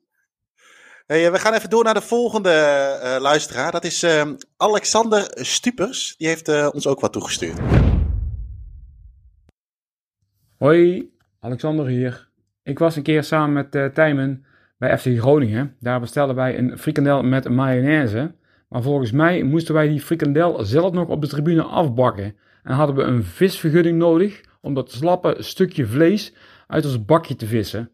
Hey, 1.05 1.31
we 1.31 1.39
gaan 1.39 1.53
even 1.53 1.69
door 1.69 1.83
naar 1.83 1.93
de 1.93 2.01
volgende 2.01 2.49
uh, 3.03 3.21
luisteraar. 3.21 3.71
Dat 3.71 3.83
is 3.83 4.03
uh, 4.03 4.31
Alexander 4.57 5.27
Stupers. 5.29 6.15
Die 6.17 6.27
heeft 6.27 6.49
uh, 6.49 6.69
ons 6.73 6.87
ook 6.87 6.99
wat 6.99 7.13
toegestuurd. 7.13 7.59
Hoi, 10.57 11.11
Alexander 11.39 11.85
hier. 11.85 12.29
Ik 12.63 12.79
was 12.79 12.95
een 12.95 13.03
keer 13.03 13.23
samen 13.23 13.53
met 13.53 13.75
uh, 13.75 13.85
Tijmen 13.85 14.45
bij 14.77 14.97
FC 14.97 15.05
Groningen. 15.19 15.75
Daar 15.79 15.99
bestelden 15.99 16.35
wij 16.35 16.57
een 16.57 16.77
frikandel 16.77 17.23
met 17.23 17.49
mayonaise. 17.49 18.35
Maar 18.71 18.81
volgens 18.81 19.11
mij 19.11 19.43
moesten 19.43 19.73
wij 19.73 19.87
die 19.87 20.01
frikandel 20.01 20.65
zelf 20.65 20.91
nog 20.91 21.07
op 21.07 21.21
de 21.21 21.27
tribune 21.27 21.63
afbakken. 21.63 22.35
En 22.63 22.73
hadden 22.73 22.95
we 22.95 23.01
een 23.01 23.23
visvergunning 23.23 23.97
nodig 23.97 24.41
om 24.61 24.73
dat 24.73 24.91
slappe 24.91 25.35
stukje 25.39 25.85
vlees 25.85 26.33
uit 26.67 26.85
ons 26.85 27.05
bakje 27.05 27.35
te 27.35 27.45
vissen. 27.45 27.91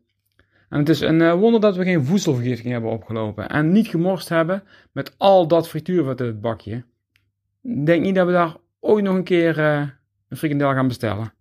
En 0.69 0.79
het 0.79 0.89
is 0.89 0.99
een 0.99 1.19
uh, 1.19 1.33
wonder 1.33 1.61
dat 1.61 1.75
we 1.75 1.83
geen 1.83 2.05
voedselvergiftiging 2.05 2.73
hebben 2.73 2.91
opgelopen. 2.91 3.49
En 3.49 3.71
niet 3.71 3.87
gemorst 3.87 4.29
hebben 4.29 4.63
met 4.91 5.15
al 5.17 5.47
dat 5.47 5.69
frituurvet 5.69 6.19
in 6.19 6.25
het 6.25 6.41
bakje. 6.41 6.85
Ik 7.63 7.85
denk 7.85 8.03
niet 8.03 8.15
dat 8.15 8.25
we 8.25 8.31
daar 8.31 8.55
ooit 8.79 9.03
nog 9.03 9.15
een 9.15 9.23
keer 9.23 9.59
uh, 9.59 9.87
een 10.29 10.37
frikandel 10.37 10.73
gaan 10.73 10.87
bestellen. 10.87 11.33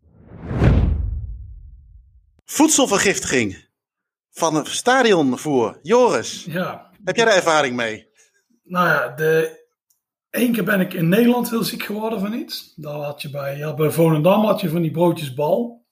Voedselvergiftiging 2.44 3.64
van 4.30 4.56
een 4.56 4.66
stadionvoer. 4.66 5.78
Joris, 5.82 6.44
ja. 6.44 6.90
heb 7.04 7.16
jij 7.16 7.24
daar 7.24 7.34
ervaring 7.34 7.76
mee? 7.76 8.05
Nou 8.66 8.88
ja, 8.88 9.08
de... 9.08 9.64
Eén 10.30 10.52
keer 10.52 10.64
ben 10.64 10.80
ik 10.80 10.92
in 10.92 11.08
Nederland 11.08 11.50
heel 11.50 11.64
ziek 11.64 11.82
geworden 11.82 12.20
van 12.20 12.32
iets. 12.32 12.72
Daar 12.76 12.94
had 12.94 13.22
je 13.22 13.30
bij, 13.30 13.56
ja, 13.56 13.74
bij 13.74 13.90
Volendam 13.90 14.44
had 14.44 14.60
je 14.60 14.68
van 14.68 14.82
die 14.82 14.90
broodjes 14.90 15.34
bal. 15.34 15.84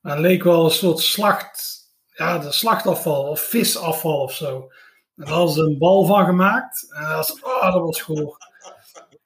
Maar 0.00 0.12
het 0.12 0.20
leek 0.20 0.42
wel 0.42 0.64
een 0.64 0.70
soort 0.70 0.98
slacht, 0.98 1.80
ja, 2.06 2.38
de 2.38 2.52
slachtafval 2.52 3.22
of 3.22 3.40
visafval 3.40 4.20
of 4.20 4.34
zo. 4.34 4.70
En 5.16 5.24
daar 5.24 5.34
hadden 5.34 5.54
ze 5.54 5.60
een 5.60 5.78
bal 5.78 6.04
van 6.04 6.24
gemaakt. 6.24 6.86
En 6.94 7.02
dat 7.02 7.16
was, 7.16 7.40
oh, 7.42 7.72
dat 7.72 7.82
was 7.82 8.02
goor. 8.02 8.36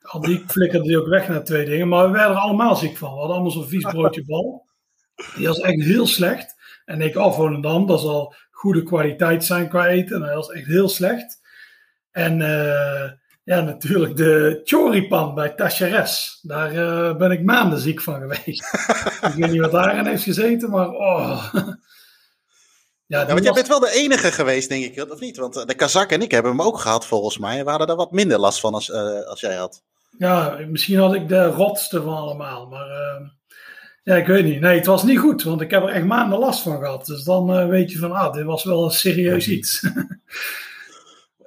Al 0.02 0.20
die 0.20 0.44
flikkerde 0.46 0.86
die 0.86 0.98
ook 1.00 1.08
weg 1.08 1.28
naar 1.28 1.44
twee 1.44 1.64
dingen. 1.64 1.88
Maar 1.88 2.06
we 2.06 2.12
werden 2.12 2.36
er 2.36 2.42
allemaal 2.42 2.76
ziek 2.76 2.96
van. 2.96 3.12
We 3.12 3.18
hadden 3.18 3.34
allemaal 3.34 3.52
zo'n 3.52 3.68
vies 3.68 3.84
broodje 3.84 4.24
bal. 4.24 4.66
Die 5.36 5.46
was 5.46 5.60
echt 5.60 5.82
heel 5.82 6.06
slecht. 6.06 6.54
En 6.84 7.00
ik, 7.00 7.16
oh, 7.16 7.34
Volendam, 7.34 7.86
dat 7.86 8.00
zal 8.00 8.34
goede 8.50 8.82
kwaliteit 8.82 9.44
zijn 9.44 9.68
qua 9.68 9.86
eten. 9.86 10.16
En 10.16 10.26
dat 10.26 10.34
was 10.34 10.50
echt 10.50 10.66
heel 10.66 10.88
slecht. 10.88 11.40
En 12.16 12.40
uh, 12.40 13.10
ja, 13.44 13.60
natuurlijk 13.60 14.16
de 14.16 14.60
choripan 14.64 15.34
bij 15.34 15.48
Tacheres. 15.48 16.38
Daar 16.42 16.74
uh, 16.74 17.16
ben 17.16 17.30
ik 17.30 17.42
maanden 17.42 17.78
ziek 17.78 18.02
van 18.02 18.20
geweest. 18.20 18.64
ik 19.28 19.32
weet 19.36 19.50
niet 19.50 19.60
wat 19.60 19.72
daarin 19.72 20.06
heeft 20.06 20.22
gezeten, 20.22 20.70
maar 20.70 20.90
oh. 20.90 21.54
Ja, 23.06 23.20
ja, 23.20 23.26
want 23.26 23.42
jij 23.42 23.52
bent 23.52 23.68
wel 23.68 23.80
de 23.80 23.90
enige 23.90 24.32
geweest, 24.32 24.68
denk 24.68 24.84
ik, 24.84 25.12
of 25.12 25.20
niet? 25.20 25.36
Want 25.36 25.68
de 25.68 25.74
Kazak 25.74 26.10
en 26.10 26.22
ik 26.22 26.30
hebben 26.30 26.50
hem 26.50 26.62
ook 26.62 26.78
gehad, 26.78 27.06
volgens 27.06 27.38
mij. 27.38 27.64
We 27.64 27.70
hadden 27.70 27.88
er 27.88 27.96
wat 27.96 28.12
minder 28.12 28.38
last 28.38 28.60
van 28.60 28.74
als, 28.74 28.88
uh, 28.88 29.22
als 29.22 29.40
jij 29.40 29.54
had. 29.54 29.82
Ja, 30.18 30.58
misschien 30.68 30.98
had 30.98 31.14
ik 31.14 31.28
de 31.28 31.46
rotste 31.46 32.02
van 32.02 32.16
allemaal, 32.16 32.66
maar... 32.66 32.88
Uh, 32.88 33.28
ja, 34.02 34.14
ik 34.14 34.26
weet 34.26 34.44
niet. 34.44 34.60
Nee, 34.60 34.76
het 34.76 34.86
was 34.86 35.02
niet 35.02 35.18
goed, 35.18 35.42
want 35.42 35.60
ik 35.60 35.70
heb 35.70 35.82
er 35.82 35.88
echt 35.88 36.04
maanden 36.04 36.38
last 36.38 36.62
van 36.62 36.78
gehad. 36.78 37.06
Dus 37.06 37.24
dan 37.24 37.68
weet 37.68 37.92
je 37.92 37.98
van, 37.98 38.12
ah, 38.12 38.32
dit 38.32 38.44
was 38.44 38.64
wel 38.64 38.84
een 38.84 38.90
serieus 38.90 39.48
iets. 39.48 39.80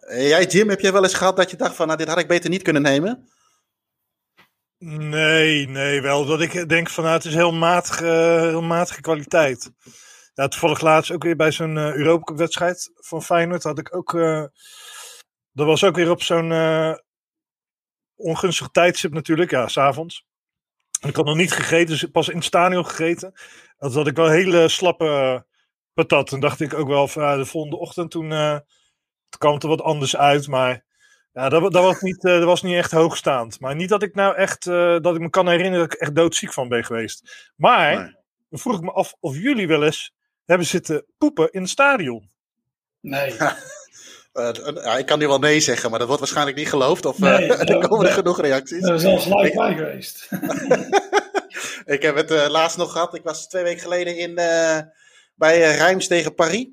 jij, 0.09 0.45
Jim, 0.45 0.69
heb 0.69 0.79
jij 0.79 0.91
wel 0.91 1.03
eens 1.03 1.13
gehad 1.13 1.37
dat 1.37 1.51
je 1.51 1.57
dacht 1.57 1.75
van, 1.75 1.85
nou, 1.85 1.97
dit 1.97 2.07
had 2.07 2.19
ik 2.19 2.27
beter 2.27 2.49
niet 2.49 2.61
kunnen 2.61 2.81
nemen? 2.81 3.29
Nee, 4.77 5.67
nee, 5.67 6.01
wel 6.01 6.25
dat 6.25 6.41
ik 6.41 6.69
denk 6.69 6.89
van, 6.89 7.03
nou, 7.03 7.15
het 7.15 7.25
is 7.25 7.33
heel 7.33 7.53
matige, 7.53 8.05
heel 8.49 8.61
matige 8.61 9.01
kwaliteit. 9.01 9.71
Ja, 10.33 10.47
toevallig 10.47 10.81
laatst 10.81 11.11
ook 11.11 11.23
weer 11.23 11.35
bij 11.35 11.51
zo'n 11.51 11.75
uh, 11.75 11.95
Europa-wedstrijd 11.95 12.91
van 12.95 13.23
Feyenoord 13.23 13.63
had 13.63 13.79
ik 13.79 13.95
ook... 13.95 14.13
Uh, 14.13 14.45
dat 15.51 15.65
was 15.65 15.83
ook 15.83 15.95
weer 15.95 16.09
op 16.09 16.23
zo'n 16.23 16.51
ongunstig 18.15 18.67
tijdstip 18.67 19.13
natuurlijk, 19.13 19.51
ja, 19.51 19.67
s'avonds. 19.67 20.25
Ik 21.07 21.15
had 21.15 21.25
nog 21.25 21.35
niet 21.35 21.51
gegeten, 21.51 21.87
dus 21.87 22.05
pas 22.11 22.29
in 22.29 22.35
het 22.35 22.45
stadion 22.45 22.85
gegeten. 22.85 23.33
Dat 23.77 23.93
had 23.93 24.07
ik 24.07 24.15
wel 24.15 24.29
hele 24.29 24.67
slappe 24.67 25.45
patat. 25.93 26.31
En 26.31 26.39
dacht 26.39 26.59
ik 26.59 26.73
ook 26.73 26.87
wel 26.87 27.07
van 27.07 27.37
de 27.37 27.45
volgende 27.45 27.77
ochtend 27.77 28.11
toen, 28.11 28.29
uh, 29.33 29.39
kwam 29.39 29.53
het 29.53 29.63
er 29.63 29.69
wat 29.69 29.81
anders 29.81 30.15
uit. 30.15 30.47
Maar 30.47 30.83
ja, 31.33 31.49
dat, 31.49 31.61
dat, 31.71 31.83
was 31.83 32.01
niet, 32.01 32.23
uh, 32.23 32.33
dat 32.33 32.43
was 32.43 32.61
niet 32.61 32.75
echt 32.75 32.91
hoogstaand. 32.91 33.59
Maar 33.59 33.75
niet 33.75 33.89
dat 33.89 34.03
ik 34.03 34.15
nou 34.15 34.35
echt, 34.35 34.65
uh, 34.65 34.99
dat 34.99 35.15
ik 35.15 35.21
me 35.21 35.29
kan 35.29 35.47
herinneren 35.47 35.79
dat 35.79 35.93
ik 35.93 35.99
echt 35.99 36.15
doodziek 36.15 36.53
van 36.53 36.67
ben 36.67 36.85
geweest. 36.85 37.51
Maar 37.55 37.95
nee. 37.95 38.15
dan 38.49 38.59
vroeg 38.59 38.75
ik 38.75 38.81
me 38.81 38.91
af 38.91 39.15
of 39.19 39.35
jullie 39.35 39.67
wel 39.67 39.83
eens 39.83 40.13
hebben 40.45 40.67
zitten 40.67 41.05
poepen 41.17 41.51
in 41.51 41.61
het 41.61 41.69
stadion. 41.69 42.29
Nee. 43.01 43.35
Uh, 44.33 44.97
ik 44.97 45.05
kan 45.05 45.19
nu 45.19 45.27
wel 45.27 45.39
nee 45.39 45.59
zeggen, 45.59 45.89
maar 45.89 45.99
dat 45.99 46.07
wordt 46.07 46.23
waarschijnlijk 46.23 46.57
niet 46.57 46.69
geloofd. 46.69 47.05
Of 47.05 47.19
nee, 47.19 47.47
uh, 47.47 47.59
er 47.69 47.87
komen 47.87 48.05
er 48.05 48.11
genoeg 48.11 48.41
reacties. 48.41 48.83
Er 48.83 48.93
is 48.93 49.01
zelfs 49.01 49.25
live 49.25 49.55
bij 49.55 49.75
geweest. 49.75 50.29
ik 51.95 52.01
heb 52.01 52.15
het 52.15 52.31
uh, 52.31 52.47
laatst 52.49 52.77
nog 52.77 52.91
gehad. 52.91 53.15
Ik 53.15 53.23
was 53.23 53.47
twee 53.47 53.63
weken 53.63 53.81
geleden 53.81 54.17
in, 54.17 54.35
bij 55.35 55.75
Rijms 55.75 56.07
tegen 56.07 56.35
Paris. 56.35 56.67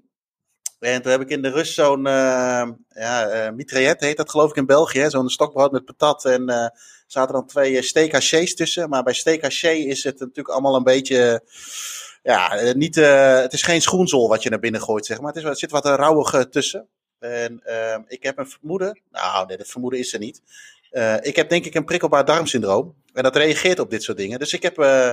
En 0.78 1.02
toen 1.02 1.10
heb 1.10 1.20
ik 1.20 1.28
in 1.28 1.42
de 1.42 1.50
rust 1.50 1.74
zo'n 1.74 2.04
ja, 2.04 3.50
mitraillet, 3.54 4.00
heet 4.00 4.16
dat 4.16 4.30
geloof 4.30 4.50
ik 4.50 4.56
in 4.56 4.66
België. 4.66 5.06
Zo'n 5.08 5.28
stokbrood 5.28 5.72
met 5.72 5.84
patat. 5.84 6.24
En 6.24 6.48
er 6.48 6.78
zaten 7.06 7.34
dan 7.34 7.46
twee 7.46 7.82
steak 7.82 8.12
hachés 8.12 8.54
tussen. 8.54 8.88
Maar 8.88 9.02
bij 9.02 9.14
steak 9.14 9.42
is 9.42 10.04
het 10.04 10.18
natuurlijk 10.18 10.48
allemaal 10.48 10.76
een 10.76 10.82
beetje 10.82 11.42
ja, 12.26 12.72
niet, 12.72 12.96
uh, 12.96 13.40
het 13.40 13.52
is 13.52 13.62
geen 13.62 13.82
schoenzol 13.82 14.28
wat 14.28 14.42
je 14.42 14.50
naar 14.50 14.58
binnen 14.58 14.80
gooit, 14.80 15.06
zeg 15.06 15.20
maar. 15.20 15.32
Het 15.32 15.42
is, 15.42 15.48
er 15.48 15.56
zit 15.56 15.70
wat 15.70 15.84
rauwig 15.84 16.46
tussen. 16.48 16.88
En 17.18 17.62
uh, 17.66 17.98
ik 18.06 18.22
heb 18.22 18.38
een 18.38 18.48
vermoeden, 18.48 19.00
nou 19.10 19.46
nee, 19.46 19.56
dat 19.56 19.68
vermoeden 19.68 20.00
is 20.00 20.12
er 20.12 20.18
niet. 20.18 20.42
Uh, 20.92 21.16
ik 21.20 21.36
heb 21.36 21.48
denk 21.48 21.64
ik 21.64 21.74
een 21.74 21.84
prikkelbaar 21.84 22.24
darmsyndroom. 22.24 22.94
En 23.12 23.22
dat 23.22 23.36
reageert 23.36 23.78
op 23.78 23.90
dit 23.90 24.02
soort 24.02 24.16
dingen. 24.16 24.38
Dus 24.38 24.52
ik 24.52 24.62
heb 24.62 24.78
uh, 24.78 25.10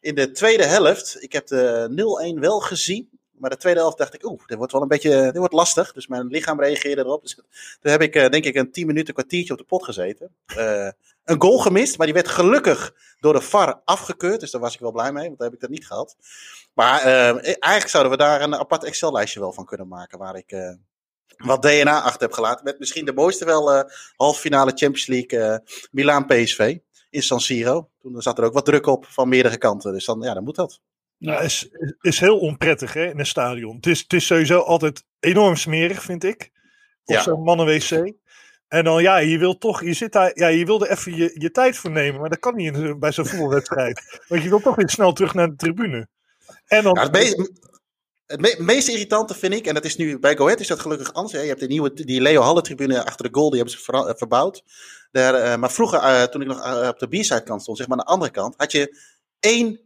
in 0.00 0.14
de 0.14 0.30
tweede 0.30 0.64
helft, 0.64 1.16
ik 1.22 1.32
heb 1.32 1.46
de 1.46 2.34
0-1 2.36 2.38
wel 2.40 2.60
gezien. 2.60 3.20
Maar 3.42 3.50
de 3.50 3.56
tweede 3.56 3.80
helft 3.80 3.98
dacht 3.98 4.14
ik, 4.14 4.24
oeh, 4.24 4.46
dit 4.46 4.56
wordt 4.56 4.72
wel 4.72 4.82
een 4.82 4.88
beetje 4.88 5.22
dit 5.22 5.36
wordt 5.36 5.52
lastig. 5.52 5.92
Dus 5.92 6.06
mijn 6.06 6.26
lichaam 6.26 6.60
reageerde 6.60 7.02
erop. 7.02 7.22
Dus 7.22 7.34
toen 7.80 7.90
heb 7.90 8.02
ik 8.02 8.12
denk 8.12 8.44
ik 8.44 8.54
een 8.54 8.72
10 8.72 8.86
minuten, 8.86 9.14
kwartiertje 9.14 9.52
op 9.52 9.58
de 9.58 9.64
pot 9.64 9.84
gezeten. 9.84 10.34
een 11.24 11.40
goal 11.40 11.58
gemist, 11.58 11.96
maar 11.96 12.06
die 12.06 12.14
werd 12.14 12.28
gelukkig 12.28 12.94
door 13.20 13.32
de 13.32 13.40
VAR 13.40 13.80
afgekeurd. 13.84 14.40
Dus 14.40 14.50
daar 14.50 14.60
was 14.60 14.74
ik 14.74 14.80
wel 14.80 14.92
blij 14.92 15.12
mee, 15.12 15.26
want 15.26 15.38
daar 15.38 15.46
heb 15.46 15.56
ik 15.56 15.62
dat 15.62 15.70
niet 15.70 15.86
gehad. 15.86 16.16
Maar 16.74 17.00
eigenlijk 17.02 17.88
zouden 17.88 18.12
we 18.12 18.18
daar 18.18 18.42
een 18.42 18.54
apart 18.54 18.84
Excel-lijstje 18.84 19.40
wel 19.40 19.52
van 19.52 19.64
kunnen 19.64 19.88
maken. 19.88 20.18
Waar 20.18 20.36
ik 20.36 20.78
wat 21.36 21.62
DNA 21.62 22.02
achter 22.02 22.22
heb 22.22 22.32
gelaten. 22.32 22.64
Met 22.64 22.78
misschien 22.78 23.04
de 23.04 23.12
mooiste 23.12 23.44
wel 23.44 23.74
uh, 23.74 23.82
halve 24.16 24.40
finale 24.40 24.72
Champions 24.74 25.06
League 25.06 25.38
uh, 25.38 25.56
Milaan 25.90 26.26
PSV 26.26 26.78
in 27.10 27.22
San 27.22 27.40
Siro. 27.40 27.88
Toen 28.00 28.22
zat 28.22 28.38
er 28.38 28.44
ook 28.44 28.52
wat 28.52 28.64
druk 28.64 28.86
op 28.86 29.06
van 29.06 29.28
meerdere 29.28 29.58
kanten. 29.58 29.92
Dus 29.92 30.04
dan, 30.04 30.20
ja, 30.20 30.34
dan 30.34 30.44
moet 30.44 30.54
dat. 30.54 30.80
Ja, 31.24 31.40
is, 31.40 31.68
is 32.00 32.18
heel 32.20 32.38
onprettig 32.38 32.92
hè, 32.92 33.10
in 33.10 33.18
een 33.18 33.26
stadion. 33.26 33.76
Het 33.76 33.86
is, 33.86 34.00
het 34.00 34.12
is 34.12 34.26
sowieso 34.26 34.58
altijd 34.58 35.04
enorm 35.20 35.56
smerig, 35.56 36.02
vind 36.02 36.24
ik. 36.24 36.50
Of 37.04 37.14
ja. 37.14 37.22
zo'n 37.22 37.42
mannen-wc. 37.42 38.12
En 38.68 38.84
dan, 38.84 39.02
ja, 39.02 39.16
je 39.16 39.38
wil 39.38 39.58
toch, 39.58 39.82
je 39.84 39.92
zit 39.92 40.12
daar, 40.12 40.30
ja, 40.34 40.46
je 40.48 40.64
wilde 40.64 40.90
even 40.90 41.16
je, 41.16 41.30
je 41.38 41.50
tijd 41.50 41.76
voor 41.76 41.90
nemen, 41.90 42.20
maar 42.20 42.28
dat 42.30 42.38
kan 42.38 42.54
niet 42.54 42.98
bij 42.98 43.12
zo'n 43.12 43.26
voetbalwedstrijd. 43.26 44.02
Want 44.28 44.42
je 44.42 44.48
wil 44.48 44.60
toch 44.60 44.74
weer 44.74 44.88
snel 44.90 45.12
terug 45.12 45.34
naar 45.34 45.48
de 45.48 45.56
tribune. 45.56 46.08
En 46.66 46.82
dan, 46.82 46.94
Ja, 46.94 47.02
het, 47.02 47.12
me- 47.12 47.50
het 48.26 48.40
me- 48.40 48.56
meest 48.58 48.88
irritante 48.88 49.34
vind 49.34 49.54
ik, 49.54 49.66
en 49.66 49.74
dat 49.74 49.84
is 49.84 49.96
nu 49.96 50.18
bij 50.18 50.36
Go 50.36 50.44
Ahead 50.44 50.60
is 50.60 50.66
dat 50.66 50.80
gelukkig 50.80 51.12
anders. 51.12 51.34
Hè? 51.34 51.40
Je 51.40 51.48
hebt 51.48 51.60
de 51.60 51.66
nieuwe, 51.66 51.92
die 51.92 52.20
Leo 52.20 52.42
Halle 52.42 52.62
tribune 52.62 53.04
achter 53.04 53.26
de 53.26 53.34
goal, 53.38 53.48
die 53.50 53.58
hebben 53.58 53.78
ze 53.78 53.84
vera- 53.84 54.06
eh, 54.06 54.14
verbouwd. 54.16 54.62
Daar, 55.10 55.34
eh, 55.34 55.56
maar 55.58 55.72
vroeger, 55.72 55.98
eh, 55.98 56.22
toen 56.22 56.40
ik 56.40 56.46
nog 56.46 56.88
op 56.88 56.98
de 56.98 57.08
B-side 57.08 57.42
kant 57.42 57.62
stond, 57.62 57.76
zeg 57.78 57.86
maar 57.88 57.98
aan 57.98 58.04
de 58.04 58.10
andere 58.10 58.30
kant, 58.30 58.54
had 58.56 58.72
je 58.72 58.98
één 59.40 59.80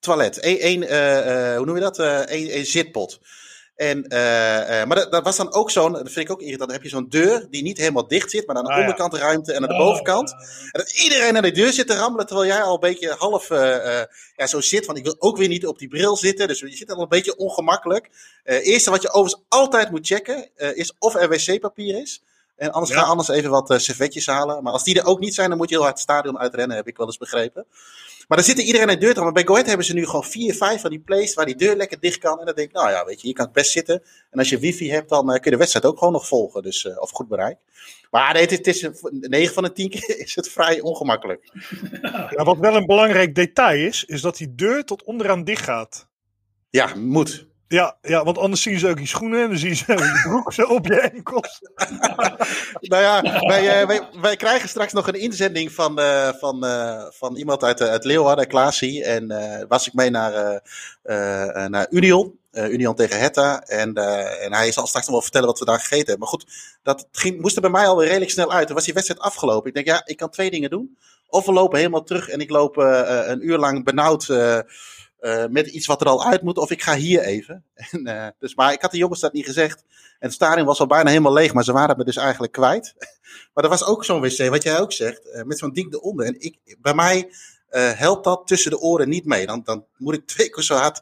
toilet. 0.00 0.38
Één, 0.38 0.88
eh, 0.88 1.50
eh, 1.52 1.56
hoe 1.56 1.66
noem 1.66 1.74
je 1.74 1.80
dat? 1.80 1.98
Eh, 1.98 2.18
één, 2.18 2.48
één 2.50 2.66
zitpot. 2.66 3.18
En, 3.76 4.04
eh, 4.08 4.80
eh, 4.80 4.86
maar 4.86 4.96
dat, 4.96 5.12
dat 5.12 5.24
was 5.24 5.36
dan 5.36 5.52
ook 5.52 5.70
zo'n, 5.70 5.92
dat 5.92 6.02
vind 6.02 6.16
ik 6.16 6.30
ook 6.30 6.40
irritant, 6.40 6.60
dan 6.70 6.72
heb 6.72 6.82
je 6.82 6.88
zo'n 6.88 7.08
deur 7.08 7.46
die 7.50 7.62
niet 7.62 7.78
helemaal 7.78 8.08
dicht 8.08 8.30
zit, 8.30 8.46
maar 8.46 8.56
aan 8.56 8.64
de 8.64 8.68
Ah, 8.70 8.74
ja. 8.76 8.80
onderkant 8.82 9.14
ruimte 9.14 9.52
en 9.52 9.62
aan 9.62 9.68
de 9.68 9.74
Oh, 9.74 9.80
bovenkant. 9.80 10.30
En 10.72 10.80
dat 10.80 10.90
iedereen 11.02 11.36
aan 11.36 11.42
de 11.42 11.50
deur 11.50 11.72
zit 11.72 11.86
te 11.86 11.94
rammelen, 11.94 12.26
terwijl 12.26 12.48
jij 12.48 12.62
al 12.62 12.74
een 12.74 12.80
beetje 12.80 13.14
half 13.18 13.50
eh, 13.50 14.00
eh, 14.00 14.06
ja, 14.36 14.46
zo 14.46 14.60
zit. 14.60 14.86
Want 14.86 14.98
ik 14.98 15.04
wil 15.04 15.14
ook 15.18 15.36
weer 15.36 15.48
niet 15.48 15.66
op 15.66 15.78
die 15.78 15.88
bril 15.88 16.16
zitten. 16.16 16.48
Dus 16.48 16.60
je 16.60 16.70
zit 16.76 16.90
al 16.92 17.02
een 17.02 17.08
beetje 17.08 17.36
ongemakkelijk. 17.36 18.10
Eh 18.44 18.66
eerste 18.66 18.90
wat 18.90 19.02
je 19.02 19.10
overigens 19.12 19.44
altijd 19.48 19.90
moet 19.90 20.06
checken, 20.06 20.48
eh, 20.56 20.76
is 20.76 20.92
of 20.98 21.14
er 21.14 21.28
wc-papier 21.28 22.00
is. 22.00 22.22
En 22.56 22.70
anders 22.72 22.92
Ja. 22.92 23.00
ga 23.00 23.06
anders 23.06 23.28
even 23.28 23.50
wat 23.50 23.70
eh, 23.70 23.78
servetjes 23.78 24.26
halen. 24.26 24.62
Maar 24.62 24.72
als 24.72 24.84
die 24.84 24.98
er 25.00 25.06
ook 25.06 25.18
niet 25.20 25.34
zijn, 25.34 25.48
dan 25.48 25.58
moet 25.58 25.68
je 25.68 25.74
heel 25.74 25.84
hard 25.84 25.94
het 25.96 26.04
stadion 26.04 26.38
uitrennen, 26.38 26.76
heb 26.76 26.86
ik 26.88 26.96
wel 26.96 27.06
eens 27.06 27.18
begrepen. 27.18 27.66
Maar 28.30 28.38
dan 28.38 28.48
zit 28.48 28.58
er 28.58 28.64
iedereen 28.64 28.88
aan 28.88 28.94
de 28.94 29.00
deur 29.00 29.10
te 29.10 29.14
rammen. 29.14 29.34
Bij 29.34 29.44
Go 29.44 29.52
Ahead 29.52 29.66
hebben 29.66 29.86
ze 29.86 29.94
nu 29.94 30.04
gewoon 30.04 30.24
vier, 30.24 30.54
vijf 30.54 30.80
van 30.80 30.90
die 30.90 31.00
plays 31.00 31.34
waar 31.34 31.46
die 31.46 31.56
deur 31.56 31.76
lekker 31.76 32.00
dicht 32.00 32.18
kan. 32.18 32.38
En 32.38 32.46
dan 32.46 32.54
denk 32.54 32.68
ik, 32.68 32.74
nou 32.74 32.90
ja, 32.90 33.04
weet 33.04 33.20
je, 33.20 33.28
je 33.28 33.34
kan 33.34 33.44
het 33.44 33.54
best 33.54 33.70
zitten. 33.70 34.02
En 34.30 34.38
als 34.38 34.48
je 34.48 34.58
wifi 34.58 34.90
hebt, 34.90 35.08
dan 35.08 35.28
eh, 35.28 35.34
kun 35.34 35.44
je 35.44 35.50
de 35.50 35.56
wedstrijd 35.56 35.84
ook 35.84 35.98
gewoon 35.98 36.12
nog 36.12 36.26
volgen. 36.26 36.62
Dus, 36.62 36.84
eh, 36.84 37.00
of 37.00 37.10
goed 37.10 37.28
bereik. 37.28 37.58
Maar 38.10 38.32
nee, 38.32 38.42
het 38.42 38.66
is, 38.66 38.82
het 38.82 39.00
is, 39.02 39.10
9 39.10 39.54
van 39.54 39.62
de 39.62 39.72
10 39.72 39.90
keer 39.90 40.18
is 40.24 40.34
het 40.34 40.48
vrij 40.48 40.80
ongemakkelijk. 40.80 41.52
ja, 42.36 42.44
wat 42.44 42.58
wel 42.58 42.76
een 42.76 42.86
belangrijk 42.86 43.34
detail 43.34 43.86
is, 43.86 44.04
is 44.04 44.20
dat 44.20 44.36
die 44.36 44.54
deur 44.54 44.84
tot 44.84 45.04
onderaan 45.04 45.44
dicht 45.44 45.64
gaat. 45.64 46.08
Ja, 46.70 46.94
moet. 46.94 47.46
Ja, 47.72 47.96
ja, 48.02 48.24
want 48.24 48.38
anders 48.38 48.62
zien 48.62 48.78
ze 48.78 48.88
ook 48.88 48.98
je 48.98 49.06
schoenen 49.06 49.42
en 49.42 49.48
dan 49.48 49.58
zien 49.58 49.76
ze 49.76 49.84
je 49.86 50.20
broek 50.28 50.52
zo 50.52 50.62
op 50.62 50.86
je 50.86 51.00
enkels. 51.00 51.60
Nou 52.80 53.02
ja, 53.02 53.22
wij, 53.46 53.80
eh, 53.80 53.86
wij, 53.86 54.08
wij 54.20 54.36
krijgen 54.36 54.68
straks 54.68 54.92
nog 54.92 55.06
een 55.06 55.20
inzending 55.20 55.72
van, 55.72 55.98
eh, 55.98 56.28
van, 56.38 56.64
eh, 56.64 57.04
van 57.10 57.36
iemand 57.36 57.64
uit, 57.64 57.80
uit 57.80 58.04
Leeuwarden, 58.04 58.46
Klaasie. 58.46 59.04
En 59.04 59.30
eh, 59.30 59.64
was 59.68 59.86
ik 59.86 59.94
mee 59.94 60.10
naar, 60.10 60.62
naar 61.68 61.86
Union. 61.90 62.38
Union 62.52 62.94
tegen 62.94 63.18
Hetta. 63.18 63.62
En, 63.62 63.94
en 64.40 64.52
hij 64.52 64.72
zal 64.72 64.86
straks 64.86 65.04
nog 65.04 65.14
wel 65.14 65.22
vertellen 65.22 65.48
wat 65.48 65.58
we 65.58 65.64
daar 65.64 65.80
gegeten 65.80 66.06
hebben. 66.06 66.18
Maar 66.18 66.28
goed, 66.28 66.46
dat 66.82 67.08
ging, 67.12 67.40
moest 67.40 67.56
er 67.56 67.62
bij 67.62 67.70
mij 67.70 67.86
alweer 67.86 68.06
redelijk 68.06 68.30
snel 68.30 68.52
uit. 68.52 68.66
Toen 68.66 68.76
was 68.76 68.84
die 68.84 68.94
wedstrijd 68.94 69.20
afgelopen. 69.20 69.68
Ik 69.68 69.74
denk, 69.74 69.86
ja, 69.86 70.02
ik 70.04 70.16
kan 70.16 70.30
twee 70.30 70.50
dingen 70.50 70.70
doen. 70.70 70.98
Of 71.28 71.46
we 71.46 71.52
lopen 71.52 71.78
helemaal 71.78 72.02
terug 72.02 72.28
en 72.28 72.40
ik 72.40 72.50
loop 72.50 72.76
een 72.76 73.46
uur 73.46 73.58
lang 73.58 73.84
benauwd 73.84 74.26
eh, 75.20 75.44
met 75.46 75.66
iets 75.66 75.86
wat 75.86 76.00
er 76.00 76.06
al 76.06 76.24
uit 76.24 76.42
moet. 76.42 76.58
Of 76.58 76.70
ik 76.70 76.82
ga 76.82 76.94
hier 76.94 77.20
even. 77.20 77.64
En, 77.90 78.06
eh, 78.06 78.26
dus, 78.38 78.54
maar 78.54 78.72
ik 78.72 78.82
had 78.82 78.90
de 78.90 78.96
jongens 78.96 79.20
dat 79.20 79.32
niet 79.32 79.44
gezegd. 79.44 79.84
En 79.88 80.26
het 80.26 80.32
stadion 80.32 80.66
was 80.66 80.80
al 80.80 80.86
bijna 80.86 81.08
helemaal 81.08 81.32
leeg, 81.32 81.52
maar 81.52 81.64
ze 81.64 81.72
waren 81.72 81.96
me 81.96 82.04
dus 82.04 82.16
eigenlijk 82.16 82.52
kwijt. 82.52 82.94
Maar 83.54 83.64
er 83.64 83.70
was 83.70 83.84
ook 83.84 84.04
zo'n 84.04 84.20
wc, 84.20 84.48
wat 84.48 84.62
jij 84.62 84.80
ook 84.80 84.92
zegt, 84.92 85.30
eh, 85.30 85.42
met 85.42 85.58
zo'n 85.58 85.72
ding 85.72 85.92
eronder. 85.94 86.26
En 86.26 86.40
ik, 86.40 86.76
bij 86.78 86.94
mij 86.94 87.32
helpt 87.70 88.24
dat 88.24 88.46
tussen 88.46 88.70
de 88.70 88.80
oren 88.80 89.08
niet 89.08 89.24
mee. 89.24 89.46
Dan, 89.46 89.60
dan 89.64 89.84
moet 89.96 90.14
ik 90.14 90.26
twee 90.34 90.50
keer 90.50 90.62
zo 90.62 90.74
hard 90.74 91.00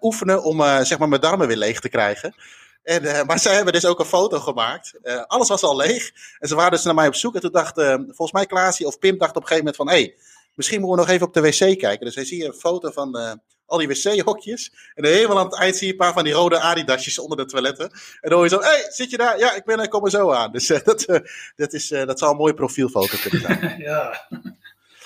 oefenen 0.00 0.42
om 0.42 0.60
zeg 0.60 0.98
maar 0.98 1.08
mijn 1.08 1.20
darmen 1.20 1.46
weer 1.46 1.56
leeg 1.56 1.80
te 1.80 1.88
krijgen. 1.88 2.34
En, 2.82 3.26
maar 3.26 3.38
zij 3.38 3.54
hebben 3.54 3.72
dus 3.72 3.86
ook 3.86 3.98
een 3.98 4.04
foto 4.04 4.38
gemaakt. 4.38 4.92
Alles 5.26 5.48
was 5.48 5.62
al 5.62 5.76
leeg. 5.76 6.10
En 6.38 6.48
ze 6.48 6.54
waren 6.54 6.70
dus 6.70 6.82
naar 6.82 6.94
mij 6.94 7.06
op 7.06 7.14
zoek. 7.14 7.34
En 7.34 7.40
toen 7.40 7.52
dacht, 7.52 7.74
volgens 8.06 8.32
mij 8.32 8.46
Klaasie 8.46 8.86
of 8.86 8.98
Pim 8.98 9.18
dacht 9.18 9.36
op 9.36 9.42
een 9.42 9.48
gegeven 9.48 9.64
moment 9.64 9.76
van... 9.76 9.88
hey, 9.88 10.16
misschien 10.54 10.80
moeten 10.80 10.96
we 10.98 11.04
nog 11.04 11.14
even 11.14 11.26
op 11.26 11.34
de 11.34 11.40
wc 11.40 11.78
kijken. 11.78 12.06
Dus 12.06 12.14
hij 12.14 12.24
zie 12.24 12.38
je 12.38 12.46
een 12.46 12.52
foto 12.52 12.90
van 12.90 13.18
eh, 13.18 13.32
al 13.66 13.78
die 13.78 13.88
wc-hokjes. 13.88 14.72
En 14.94 15.04
helemaal 15.04 15.38
aan 15.38 15.44
het 15.44 15.58
eind 15.58 15.76
zie 15.76 15.86
je 15.86 15.92
een 15.92 15.98
paar 15.98 16.12
van 16.12 16.24
die 16.24 16.32
rode 16.32 16.60
Adidasjes 16.60 17.18
onder 17.18 17.36
de 17.36 17.44
toiletten. 17.44 17.90
En 17.90 18.30
dan 18.30 18.32
hoor 18.32 18.42
je 18.42 18.48
zo, 18.48 18.60
hé, 18.60 18.66
hey, 18.66 18.86
zit 18.88 19.10
je 19.10 19.16
daar? 19.16 19.38
Ja, 19.38 19.54
ik 19.54 19.64
ben 19.64 19.80
er, 19.80 19.88
kom 19.88 20.04
er 20.04 20.10
zo 20.10 20.32
aan. 20.32 20.52
Dus 20.52 20.70
eh, 20.70 20.80
dat, 20.84 21.02
eh, 21.02 21.20
dat, 21.56 21.72
is, 21.72 21.90
eh, 21.90 22.06
dat 22.06 22.18
zou 22.18 22.30
een 22.30 22.36
mooie 22.36 22.54
profielfoto 22.54 23.16
kunnen 23.20 23.40
zijn. 23.40 23.78
ja. 23.90 24.26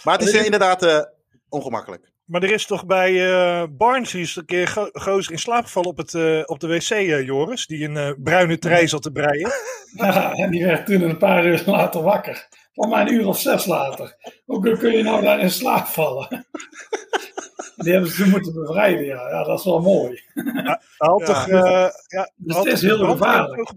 Maar 0.04 0.18
het 0.18 0.28
is 0.28 0.35
eh, 0.35 0.44
inderdaad 0.44 0.83
eh, 0.83 1.00
ongemakkelijk. 1.48 2.12
Maar 2.24 2.42
er 2.42 2.52
is 2.52 2.66
toch 2.66 2.87
bij 2.87 3.33
eh 3.33 3.64
Barnes 3.70 4.11
die 4.11 4.22
is 4.22 4.37
een 4.37 4.44
keer 4.44 4.68
go 4.68 4.88
gozer 4.92 5.33
in 5.33 5.38
slaap 5.38 5.64
gevallen 5.64 5.88
op, 5.88 5.96
het, 5.96 6.14
eh, 6.14 6.42
op 6.44 6.61
de 6.61 6.66
wc, 6.66 6.90
eh, 6.90 7.24
Joris. 7.24 7.66
Die 7.66 7.85
een 7.85 7.96
eh, 7.96 8.11
bruine 8.18 8.59
trei 8.59 8.88
zat 8.88 9.02
te 9.02 9.11
breien. 9.11 9.52
Ja, 9.96 10.33
en 10.33 10.50
die 10.50 10.64
werd 10.64 10.87
toen 10.87 11.02
een 11.02 11.18
paar 11.18 11.46
uur 11.46 11.62
later 11.66 12.02
wakker. 12.02 12.48
Van 12.75 12.89
mij 12.89 13.01
een 13.01 13.13
uur 13.13 13.27
of 13.27 13.41
zes 13.41 13.67
later. 13.67 14.17
Hoe 14.45 14.79
kun 14.79 14.93
je 14.97 15.03
nou 15.03 15.23
daar 15.23 15.41
in 15.41 15.51
slaap 15.51 15.87
vallen? 15.87 16.47
Die 17.77 17.93
hebben 17.93 18.11
ze 18.11 18.29
moeten 18.29 18.53
bevrijden, 18.55 19.05
ja. 19.05 19.29
Ja, 19.29 19.45
dat 19.45 19.59
is 19.59 19.65
wel 19.65 19.81
mooi. 19.81 20.23
Hij 20.35 20.79
had 20.97 21.21
Ja. 21.21 21.27
toch, 21.27 21.49
eh, 21.49 21.89
ja, 22.07 22.31
Dus 22.37 22.57
had 22.57 22.65
het 22.65 22.73
is 22.73 22.83
heel 22.83 22.99
gevaarlijk. 22.99 23.73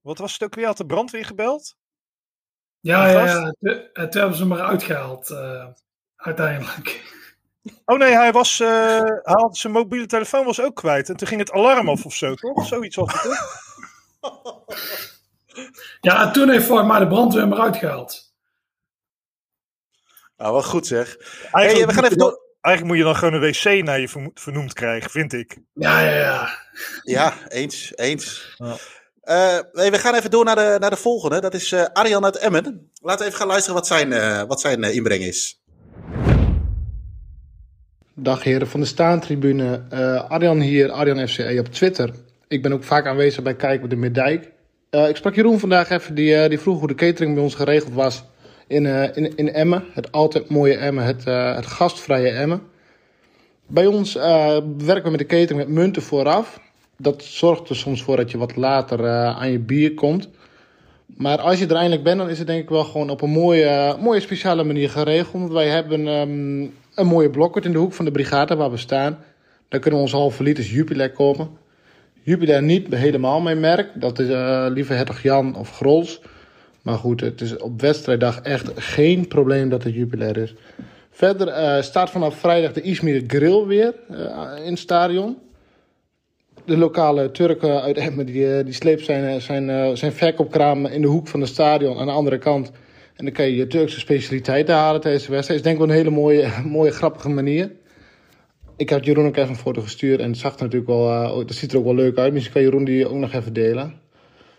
Wat 0.00 0.18
was 0.18 0.32
het 0.32 0.42
ook 0.42 0.54
weer? 0.54 0.66
Had 0.66 0.76
de 0.76 0.86
brandweer 0.86 1.24
gebeld? 1.24 1.76
Ja, 2.80 3.06
ja, 3.08 3.24
ja. 3.24 3.54
Toen 3.94 4.20
hebben 4.20 4.34
ze 4.34 4.42
hem 4.42 4.52
eruit 4.52 4.82
gehaald, 4.82 5.30
eh, 5.30 5.66
uiteindelijk. 6.16 7.14
Oh 7.84 7.98
nee, 7.98 8.12
hij, 8.14 8.32
was, 8.32 8.60
eh, 8.60 8.68
hij 9.00 9.20
had 9.22 9.56
zijn 9.56 9.72
mobiele 9.72 10.06
telefoon 10.06 10.44
was 10.44 10.60
ook 10.60 10.74
kwijt. 10.76 11.08
En 11.08 11.16
toen 11.16 11.28
ging 11.28 11.40
het 11.40 11.52
alarm 11.52 11.88
af 11.88 12.04
of 12.04 12.14
zo, 12.14 12.34
toch? 12.34 12.66
Zoiets 12.66 12.96
was 12.96 13.12
het 13.12 13.22
toch? 13.22 13.64
Ja, 16.00 16.26
en 16.26 16.32
toen 16.32 16.50
heeft 16.50 16.64
volgens 16.66 16.88
mij 16.88 16.98
de 16.98 17.06
brandweer 17.06 17.42
hem 17.42 17.52
eruit 17.52 17.76
gehaald. 17.76 18.34
Nou, 20.36 20.52
wel 20.52 20.62
goed 20.62 20.86
zeg. 20.86 21.16
Eigenlijk, 21.16 21.52
Hey, 21.52 21.86
we 21.86 21.92
gaan 21.92 21.94
moet 21.94 22.04
even 22.04 22.10
je 22.10 22.16
dan- 22.16 22.28
door. 22.28 22.40
eigenlijk 22.60 22.94
moet 22.96 22.96
je 23.06 23.12
dan 23.12 23.16
gewoon 23.16 23.34
een 23.34 23.40
wc 23.80 23.84
naar 23.84 24.00
je 24.00 24.30
vernoemd 24.34 24.72
krijgen, 24.72 25.10
vind 25.10 25.32
ik. 25.32 25.58
Ja, 25.74 26.00
ja, 26.00 26.16
ja. 26.16 26.48
Ja, 27.02 27.32
eens, 27.48 27.92
eens. 27.94 28.54
Ja. 28.56 28.76
Eh, 29.20 29.58
we 29.90 29.98
gaan 29.98 30.14
even 30.14 30.30
door 30.30 30.44
naar 30.44 30.54
de, 30.56 30.76
naar 30.80 30.90
de 30.90 30.96
volgende. 30.96 31.40
Dat 31.40 31.54
is 31.54 31.72
eh, 31.72 31.84
Arjan 31.92 32.24
uit 32.24 32.36
Emmen. 32.36 32.90
Laten 33.00 33.20
we 33.20 33.26
even 33.26 33.38
gaan 33.38 33.46
luisteren 33.48 33.74
wat 33.74 33.86
zijn, 33.86 34.12
eh, 34.12 34.42
wat 34.42 34.60
zijn 34.60 34.82
inbreng 34.82 35.22
is. 35.22 35.60
Dag 38.14 38.42
heren 38.42 38.68
van 38.68 38.80
de 38.80 38.86
Staantribune. 38.86 39.86
Eh 39.90 40.30
Arjan 40.30 40.60
hier, 40.60 40.90
Arjan 40.90 41.28
FCE 41.28 41.56
op 41.58 41.66
Twitter. 41.66 42.10
Ik 42.48 42.62
ben 42.62 42.72
ook 42.72 42.84
vaak 42.84 43.06
aanwezig 43.06 43.42
bij 43.42 43.56
Kijk 43.56 43.82
op 43.82 43.90
de 43.90 43.96
Middijk. 43.96 44.52
Eh, 44.90 45.08
ik 45.08 45.16
sprak 45.16 45.34
Jeroen 45.34 45.58
vandaag 45.58 45.90
even, 45.90 46.14
die, 46.14 46.36
eh, 46.36 46.48
die 46.48 46.60
vroeg 46.60 46.78
hoe 46.78 46.88
de 46.88 46.94
catering 46.94 47.34
bij 47.34 47.42
ons 47.42 47.54
geregeld 47.54 47.92
was 47.92 48.24
in, 48.66 48.86
eh, 48.86 49.16
in, 49.16 49.36
in 49.36 49.52
Emmen. 49.52 49.84
Het 49.92 50.12
altijd 50.12 50.48
mooie 50.48 50.76
Emmen, 50.76 51.04
het, 51.04 51.24
het 51.56 51.66
gastvrije 51.66 52.30
Emmen. 52.30 52.62
Bij 53.66 53.86
ons 53.86 54.14
werken 54.78 55.02
we 55.02 55.10
met 55.10 55.18
de 55.18 55.26
catering 55.26 55.58
met 55.58 55.68
munten 55.68 56.02
vooraf. 56.02 56.60
Dat 56.98 57.22
zorgt 57.22 57.68
er 57.68 57.76
soms 57.76 58.02
voor 58.02 58.16
dat 58.16 58.30
je 58.30 58.38
wat 58.38 58.56
later 58.56 59.08
aan 59.08 59.50
je 59.50 59.58
bier 59.58 59.94
komt. 59.94 60.28
Maar 61.06 61.38
als 61.38 61.58
je 61.58 61.66
er 61.66 61.74
eindelijk 61.74 62.02
bent, 62.02 62.18
dan 62.18 62.28
is 62.28 62.38
het 62.38 62.46
denk 62.46 62.62
ik 62.62 62.68
wel 62.68 62.84
gewoon 62.84 63.10
op 63.10 63.22
een 63.22 63.30
mooie, 63.30 63.96
mooie 64.00 64.20
speciale 64.20 64.64
manier 64.64 64.90
geregeld. 64.90 65.32
Want 65.32 65.52
wij 65.52 65.68
hebben 65.68 66.08
ehm, 66.08 66.60
een 66.94 67.06
mooie 67.06 67.30
blokhut 67.30 67.64
in 67.64 67.72
de 67.72 67.78
hoek 67.78 67.92
van 67.92 68.04
de 68.04 68.10
brigade 68.10 68.56
waar 68.56 68.70
we 68.70 68.76
staan. 68.76 69.18
Daar 69.68 69.80
kunnen 69.80 69.98
we 69.98 70.04
onze 70.04 70.16
halve 70.16 70.42
liters 70.42 70.70
Jupiler 70.70 71.12
kopen. 71.12 71.48
Jupiler 72.26 72.62
niet 72.62 72.94
helemaal 72.94 73.40
mijn 73.40 73.60
merk. 73.60 73.90
Dat 73.94 74.18
is 74.18 74.28
eh 74.28 74.66
liever 74.68 74.96
Hertog 74.96 75.22
Jan 75.22 75.56
of 75.56 75.70
Grols. 75.70 76.20
Maar 76.82 76.98
goed, 76.98 77.20
het 77.20 77.40
is 77.40 77.56
op 77.56 77.80
wedstrijddag 77.80 78.40
echt 78.40 78.70
geen 78.74 79.28
probleem 79.28 79.68
dat 79.68 79.82
het 79.82 79.94
Jupiler 79.94 80.36
is. 80.36 80.54
Verder 81.10 81.48
eh, 81.48 81.82
staat 81.82 82.10
vanaf 82.10 82.38
vrijdag 82.38 82.72
de 82.72 82.80
Izmir 82.80 83.22
Grill 83.26 83.64
weer 83.64 83.94
eh, 84.08 84.64
in 84.64 84.70
het 84.70 84.78
stadion. 84.78 85.36
De 86.64 86.76
lokale 86.76 87.30
Turken 87.30 87.82
uit 87.82 87.96
Emmen 87.96 88.26
die, 88.26 88.64
die 88.64 88.74
sleept 88.74 89.04
zijn, 89.04 89.40
zijn, 89.40 89.96
zijn 89.96 90.12
verkoopkraam 90.12 90.86
in 90.86 91.02
de 91.02 91.08
hoek 91.08 91.28
van 91.28 91.40
het 91.40 91.48
stadion 91.48 91.98
aan 91.98 92.06
de 92.06 92.12
andere 92.12 92.38
kant. 92.38 92.70
En 93.16 93.24
dan 93.24 93.34
kan 93.34 93.44
je 93.44 93.56
je 93.56 93.66
Turkse 93.66 94.00
specialiteiten 94.00 94.74
halen 94.74 95.00
tijdens 95.00 95.26
de 95.26 95.32
wedstrijd. 95.32 95.60
is 95.60 95.66
denk 95.66 95.80
ik 95.80 95.86
wel 95.86 95.96
een 95.96 96.02
hele 96.02 96.16
mooie, 96.16 96.48
mooie 96.78 96.90
grappige 96.90 97.28
manier. 97.28 97.70
Ik 98.76 98.90
had 98.90 99.04
Jeroen 99.04 99.26
ook 99.26 99.36
even 99.36 99.48
een 99.48 99.56
foto 99.56 99.82
gestuurd 99.82 100.20
en 100.20 100.28
het 100.30 100.38
zag 100.38 100.54
er 100.56 100.62
natuurlijk 100.62 100.90
wel, 100.90 101.26
ook- 101.26 101.48
dat 101.48 101.56
ziet 101.56 101.72
er 101.72 101.78
ook 101.78 101.84
wel 101.84 101.94
leuk 101.94 102.18
uit. 102.18 102.32
Misschien 102.32 102.52
kan 102.52 102.62
Jeroen 102.62 102.84
die 102.84 103.08
ook 103.08 103.16
nog 103.16 103.32
even 103.32 103.52
delen. 103.52 104.00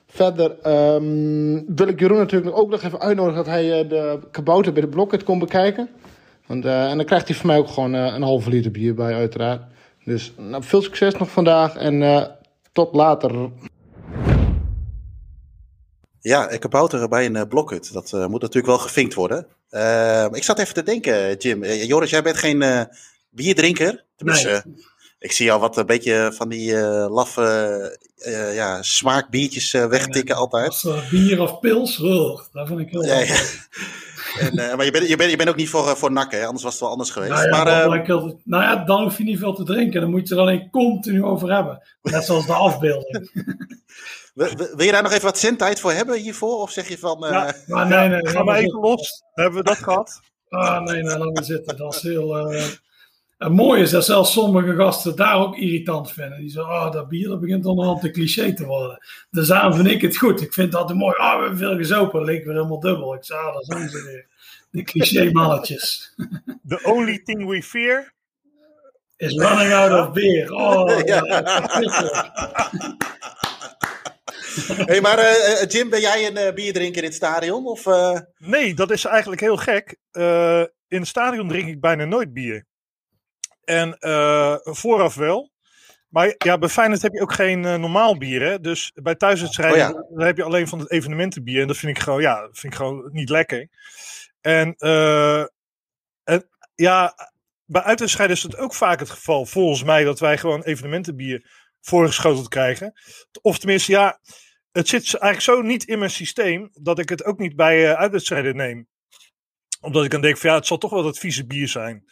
Verder 0.07 0.59
ehm, 0.61 1.75
wil 1.75 1.87
ik 1.87 1.99
Jeroen 1.99 2.17
natuurlijk 2.17 2.57
ook 2.57 2.69
nog 2.69 2.83
even 2.83 2.99
uitnodigen 2.99 3.37
dat 3.37 3.53
hij 3.53 3.81
eh, 3.81 3.89
de 3.89 4.19
kabouter 4.31 4.73
bij 4.73 4.81
de 4.81 4.87
Blokket 4.87 5.23
komt 5.23 5.39
bekijken. 5.39 5.89
Want, 6.45 6.65
eh, 6.65 6.89
en 6.89 6.97
dan 6.97 7.05
krijgt 7.05 7.27
hij 7.27 7.37
van 7.37 7.47
mij 7.47 7.57
ook 7.57 7.67
gewoon 7.67 7.93
een 7.93 8.21
halve 8.21 8.49
liter 8.49 8.71
bier 8.71 8.93
bij, 8.93 9.13
uiteraard. 9.13 9.61
Dus 10.03 10.33
nou, 10.37 10.63
veel 10.63 10.81
succes 10.81 11.15
nog 11.15 11.29
vandaag 11.31 11.75
en 11.75 12.27
tot 12.71 12.95
later. 12.95 13.49
Ja, 16.19 16.51
een 16.51 16.59
kabouter 16.59 17.07
bij 17.07 17.25
een 17.25 17.47
blokhut. 17.47 17.93
Dat 17.93 18.11
moet 18.11 18.41
natuurlijk 18.41 18.65
wel 18.65 18.77
gevinkt 18.77 19.13
worden. 19.13 19.47
Eh, 19.69 20.27
ik 20.31 20.43
zat 20.43 20.59
even 20.59 20.73
te 20.73 20.83
denken, 20.83 21.35
Jim. 21.37 21.63
Joris, 21.63 22.09
jij 22.09 22.21
bent 22.21 22.37
geen 22.37 22.87
bierdrinker. 23.29 24.05
Tenminste, 24.15 24.47
Nee. 24.47 24.55
eh, 24.57 24.83
Ik 25.19 25.31
zie 25.31 25.51
al 25.51 25.59
wat 25.59 25.77
een 25.77 25.85
beetje 25.85 26.31
van 26.35 26.49
die 26.49 26.75
eh, 26.77 27.05
laffe 27.09 27.97
eh, 28.17 28.55
ja, 28.55 28.81
smaakbiertjes 28.83 29.73
eh, 29.73 29.85
wegtikken 29.85 30.35
altijd. 30.35 30.67
Als 30.67 31.09
bier 31.09 31.41
of 31.41 31.59
pils, 31.59 31.99
oh, 31.99 32.39
dat 32.51 32.67
vind 32.67 32.79
ik 32.79 32.89
heel 32.89 33.03
Ja. 33.05 33.25
En, 34.39 34.57
eh, 34.57 34.75
maar 34.75 34.85
je 34.85 34.91
bent, 34.91 35.07
je, 35.07 35.15
bent, 35.15 35.29
je 35.31 35.37
bent 35.37 35.49
ook 35.49 35.55
niet 35.55 35.69
voor, 35.69 35.97
voor 35.97 36.11
nakken, 36.11 36.39
hè? 36.39 36.45
anders 36.45 36.63
was 36.63 36.71
het 36.73 36.81
wel 36.81 36.89
anders 36.91 37.09
geweest. 37.09 37.31
Nou 37.31 37.43
ja, 37.43 37.49
maar 37.49 37.67
eh, 37.67 38.23
nou 38.43 38.63
ja, 38.63 38.75
dan 38.85 39.03
hoef 39.03 39.17
je 39.17 39.23
niet 39.23 39.39
veel 39.39 39.53
te 39.53 39.63
drinken. 39.63 40.01
Dan 40.01 40.09
moet 40.09 40.27
je 40.27 40.35
er 40.35 40.41
alleen 40.41 40.69
continu 40.69 41.23
over 41.23 41.53
hebben. 41.53 41.81
Net 42.01 42.25
zoals 42.25 42.45
de 42.45 42.53
afbeelding. 42.53 43.29
wil, 44.33 44.81
je 44.85 44.91
daar 44.91 45.03
nog 45.03 45.11
even 45.11 45.23
wat 45.25 45.37
zendtijd 45.39 45.79
voor 45.79 45.91
hebben 45.91 46.19
hiervoor? 46.19 46.57
Of 46.61 46.71
zeg 46.71 46.87
je 46.89 46.97
van... 46.97 47.25
eh, 47.25 47.31
Ja. 47.31 47.53
Maar 47.67 47.87
nee, 47.87 48.07
nee. 48.09 48.27
Ga 48.27 48.33
laat 48.33 48.45
maar 48.45 48.57
even 48.57 48.79
los. 48.79 49.23
Hebben 49.33 49.57
we 49.57 49.63
dat 49.63 49.77
gehad? 49.77 50.19
Ah, 50.49 50.81
nee, 50.81 51.03
nee, 51.03 51.17
laat 51.17 51.33
maar 51.33 51.43
zitten. 51.43 51.77
Dat 51.77 51.95
is 51.95 52.01
heel... 52.01 52.35
het 53.37 53.53
mooie 53.53 53.81
is 53.81 53.89
dat 53.89 54.05
zelfs 54.05 54.31
sommige 54.31 54.75
gasten 54.75 55.15
daar 55.15 55.35
ook 55.35 55.57
irritant 55.57 56.11
vinden. 56.11 56.39
Die 56.39 56.49
zeggen, 56.49 56.73
ah, 56.73 56.91
dat 56.91 57.07
bier 57.07 57.27
dat 57.27 57.39
begint 57.39 57.65
onderhand 57.65 58.03
een 58.03 58.11
cliché 58.11 58.53
te 58.53 58.65
worden. 58.65 58.97
Dus 59.29 59.47
daarom 59.47 59.73
vind 59.73 59.87
ik 59.87 60.01
het 60.01 60.17
goed. 60.17 60.41
Ik 60.41 60.53
vind 60.53 60.71
dat 60.71 60.93
mooi. 60.93 61.15
Ah, 61.15 61.35
we 61.35 61.41
hebben 61.41 61.57
veel 61.57 61.75
gezopen. 61.75 62.19
Dat 62.19 62.29
leek 62.29 62.43
weer 62.45 62.53
helemaal 62.53 62.79
dubbel. 62.79 63.13
Ik 63.13 63.23
zei, 63.23 63.39
ah, 63.39 63.53
daar 63.53 63.63
zijn 63.63 63.89
ze 63.89 64.03
weer. 64.03 64.27
De 64.71 64.83
cliché 64.83 65.31
mannetjes. 65.31 66.13
The 66.67 66.79
only 66.83 67.21
thing 67.23 67.47
we 67.49 67.63
fear. 67.63 68.15
Is 69.17 69.33
running 69.33 69.73
out 69.73 70.07
of 70.07 70.13
beer. 70.13 70.51
Oh, 70.53 70.99
Ja. 71.05 71.21
ja. 71.25 71.43
verschrikkelijk. 71.69 72.31
hey, 74.89 75.01
maar 75.01 75.17
eh, 75.17 75.61
eh, 75.61 75.69
Jim, 75.69 75.89
ben 75.89 75.99
jij 76.01 76.27
een 76.27 76.37
eh, 76.37 76.53
bierdrinker 76.53 77.01
in 77.01 77.07
het 77.07 77.15
stadion? 77.17 77.65
Of, 77.65 77.85
eh, 77.85 78.19
Nee, 78.37 78.73
dat 78.73 78.91
is 78.91 79.05
eigenlijk 79.05 79.41
heel 79.41 79.57
gek. 79.57 79.97
Eh, 80.11 80.59
in 80.87 80.99
het 80.99 81.07
stadion 81.07 81.47
drink 81.47 81.67
ik 81.67 81.79
bijna 81.81 82.05
nooit 82.05 82.33
bier. 82.33 82.65
En 83.67 83.97
eh, 83.99 84.55
vooraf 84.61 85.15
wel. 85.15 85.51
Maar 86.09 86.35
ja, 86.37 86.57
bij 86.57 86.69
Feyenoord 86.69 87.01
heb 87.01 87.13
je 87.13 87.21
ook 87.21 87.33
geen 87.33 87.65
eh, 87.65 87.75
normaal 87.75 88.17
bier. 88.17 88.41
Hè? 88.41 88.59
Dus 88.59 88.91
bij 88.95 89.15
thuiswedstrijden 89.15 89.95
Oh 89.95 90.19
heb 90.19 90.37
je 90.37 90.43
alleen 90.43 90.67
van 90.67 90.79
het 90.79 90.91
evenementenbier. 90.91 91.61
En 91.61 91.67
dat 91.67 91.77
vind 91.77 91.97
ik 91.97 92.03
gewoon, 92.03 92.21
ja, 92.21 92.49
vind 92.51 92.73
ik 92.73 92.79
gewoon 92.79 93.09
niet 93.11 93.29
lekker. 93.29 93.69
En, 94.41 94.75
eh, 94.77 95.39
en 96.23 96.49
ja, 96.75 97.13
bij 97.65 97.81
uitwedstrijden 97.81 98.35
is 98.35 98.43
het 98.43 98.57
ook 98.57 98.73
vaak 98.73 98.99
het 98.99 99.09
geval, 99.09 99.45
volgens 99.45 99.83
mij, 99.83 100.03
dat 100.03 100.19
wij 100.19 100.37
gewoon 100.37 100.63
evenementenbier 100.63 101.49
voorgeschoteld 101.81 102.47
krijgen. 102.47 102.93
Of 103.41 103.57
tenminste, 103.57 103.91
ja, 103.91 104.19
het 104.71 104.87
zit 104.87 105.15
eigenlijk 105.15 105.41
zo 105.41 105.67
niet 105.67 105.83
in 105.83 105.99
mijn 105.99 106.11
systeem 106.11 106.69
dat 106.73 106.99
ik 106.99 107.09
het 107.09 107.23
ook 107.23 107.37
niet 107.37 107.55
bij 107.55 107.89
eh, 107.89 107.99
uitwedstrijden 107.99 108.55
neem. 108.55 108.87
Omdat 109.81 110.03
ik 110.03 110.11
dan 110.11 110.21
denk 110.21 110.37
van 110.37 110.49
ja, 110.49 110.55
het 110.55 110.67
zal 110.67 110.77
toch 110.77 110.91
wel 110.91 111.03
dat 111.03 111.19
vieze 111.19 111.45
bier 111.45 111.67
zijn. 111.67 112.05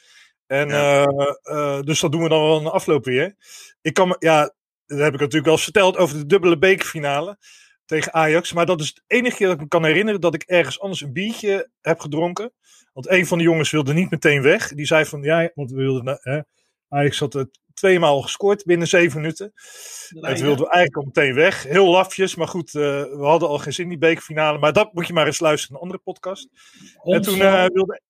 En 0.48 0.68
Ja. 0.70 1.04
eh, 1.04 1.30
eh, 1.44 1.82
dus 1.82 2.00
dat 2.00 2.12
doen 2.12 2.24
we 2.24 2.30
dan 2.30 2.42
wel 2.42 2.58
in 2.58 2.64
de 2.64 2.72
afloop 2.72 3.06
weer. 3.06 3.36
Ik 3.82 3.94
kan 3.94 4.16
ja, 4.20 4.54
dat 4.86 5.00
heb 5.00 5.14
ik 5.14 5.20
natuurlijk 5.20 5.46
wel 5.46 5.54
eens 5.54 5.64
verteld 5.64 5.98
over 5.98 6.18
de 6.18 6.26
dubbele 6.26 6.58
bekerfinale 6.58 7.38
tegen 7.86 8.14
Ajax. 8.14 8.54
Maar 8.54 8.66
dat 8.66 8.82
is 8.82 8.88
het 8.88 9.04
enige 9.08 9.36
keer 9.36 9.48
dat 9.48 9.56
ik 9.56 9.62
me 9.62 9.68
kan 9.68 9.86
herinneren 9.86 10.22
dat 10.22 10.34
ik 10.34 10.44
ergens 10.44 10.80
anders 10.80 11.02
een 11.02 11.14
biertje 11.14 11.70
heb 11.82 12.00
gedronken. 12.00 12.54
Want 12.94 13.10
een 13.10 13.28
van 13.28 13.38
de 13.38 13.44
jongens 13.44 13.72
wilde 13.72 13.94
niet 13.94 14.10
meteen 14.10 14.42
weg. 14.42 14.68
Die 14.68 14.86
zei 14.86 15.06
van 15.06 15.22
ja, 15.24 15.52
want 15.54 15.72
we 15.72 15.78
wilden, 15.78 16.20
hè, 16.22 16.40
Ajax 16.90 17.20
had 17.20 17.34
het 17.34 17.60
tweemaal 17.74 18.22
gescoord 18.22 18.64
binnen 18.66 18.88
zeven 18.88 19.22
minuten. 19.22 19.54
En 20.22 20.36
toen 20.36 20.46
wilden 20.46 20.66
we 20.66 20.72
eigenlijk 20.72 20.96
al 20.96 21.04
meteen 21.04 21.34
weg. 21.34 21.64
Heel 21.64 21.90
lafjes, 21.92 22.36
maar 22.36 22.48
goed, 22.48 22.76
eh, 22.76 22.82
we 23.04 23.24
hadden 23.26 23.50
al 23.50 23.58
geen 23.58 23.74
zin 23.74 23.84
in 23.84 23.90
die 23.90 24.00
bekerfinale. 24.00 24.58
Maar 24.58 24.74
dat 24.74 24.94
moet 24.94 25.08
je 25.08 25.14
maar 25.14 25.26
eens 25.26 25.40
luisteren 25.40 25.70
in 25.70 25.76
een 25.76 25.82
andere 25.82 26.04
podcast. 26.04 26.48
En 27.04 27.22
toen 27.22 27.42
eh, 27.42 27.66
wilde... 27.74 28.02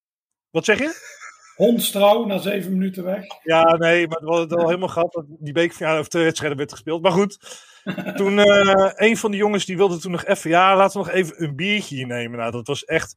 Wat 0.49 0.65
zeg 0.65 0.79
je? 0.79 1.13
Hondstrouw 1.55 2.25
na 2.25 2.37
zeven 2.37 2.71
minuten 2.71 3.03
weg. 3.03 3.25
Ja, 3.43 3.75
nee, 3.75 4.07
maar 4.07 4.19
we 4.19 4.27
hadden 4.27 4.49
het 4.49 4.57
al 4.59 4.67
helemaal 4.67 4.87
gehad 4.87 5.13
dat 5.13 5.25
die 5.27 5.53
bekerfinale 5.53 5.97
over 5.97 6.09
twee 6.09 6.23
wedstrijden 6.23 6.57
werd 6.57 6.71
gespeeld. 6.71 7.01
Maar 7.01 7.11
goed, 7.11 7.37
toen 8.17 8.39
eh, 8.39 8.91
een 8.95 9.17
van 9.17 9.31
de 9.31 9.37
jongens 9.37 9.65
die 9.65 9.77
wilde 9.77 9.97
toen 9.97 10.11
nog 10.11 10.25
even, 10.25 10.49
ja, 10.49 10.75
laten 10.75 11.01
we 11.01 11.05
nog 11.05 11.15
even 11.15 11.43
een 11.43 11.55
biertje 11.55 11.95
hier 11.95 12.07
nemen. 12.07 12.39
Nou, 12.39 12.51
dat 12.51 12.67
was 12.67 12.85
echt, 12.85 13.15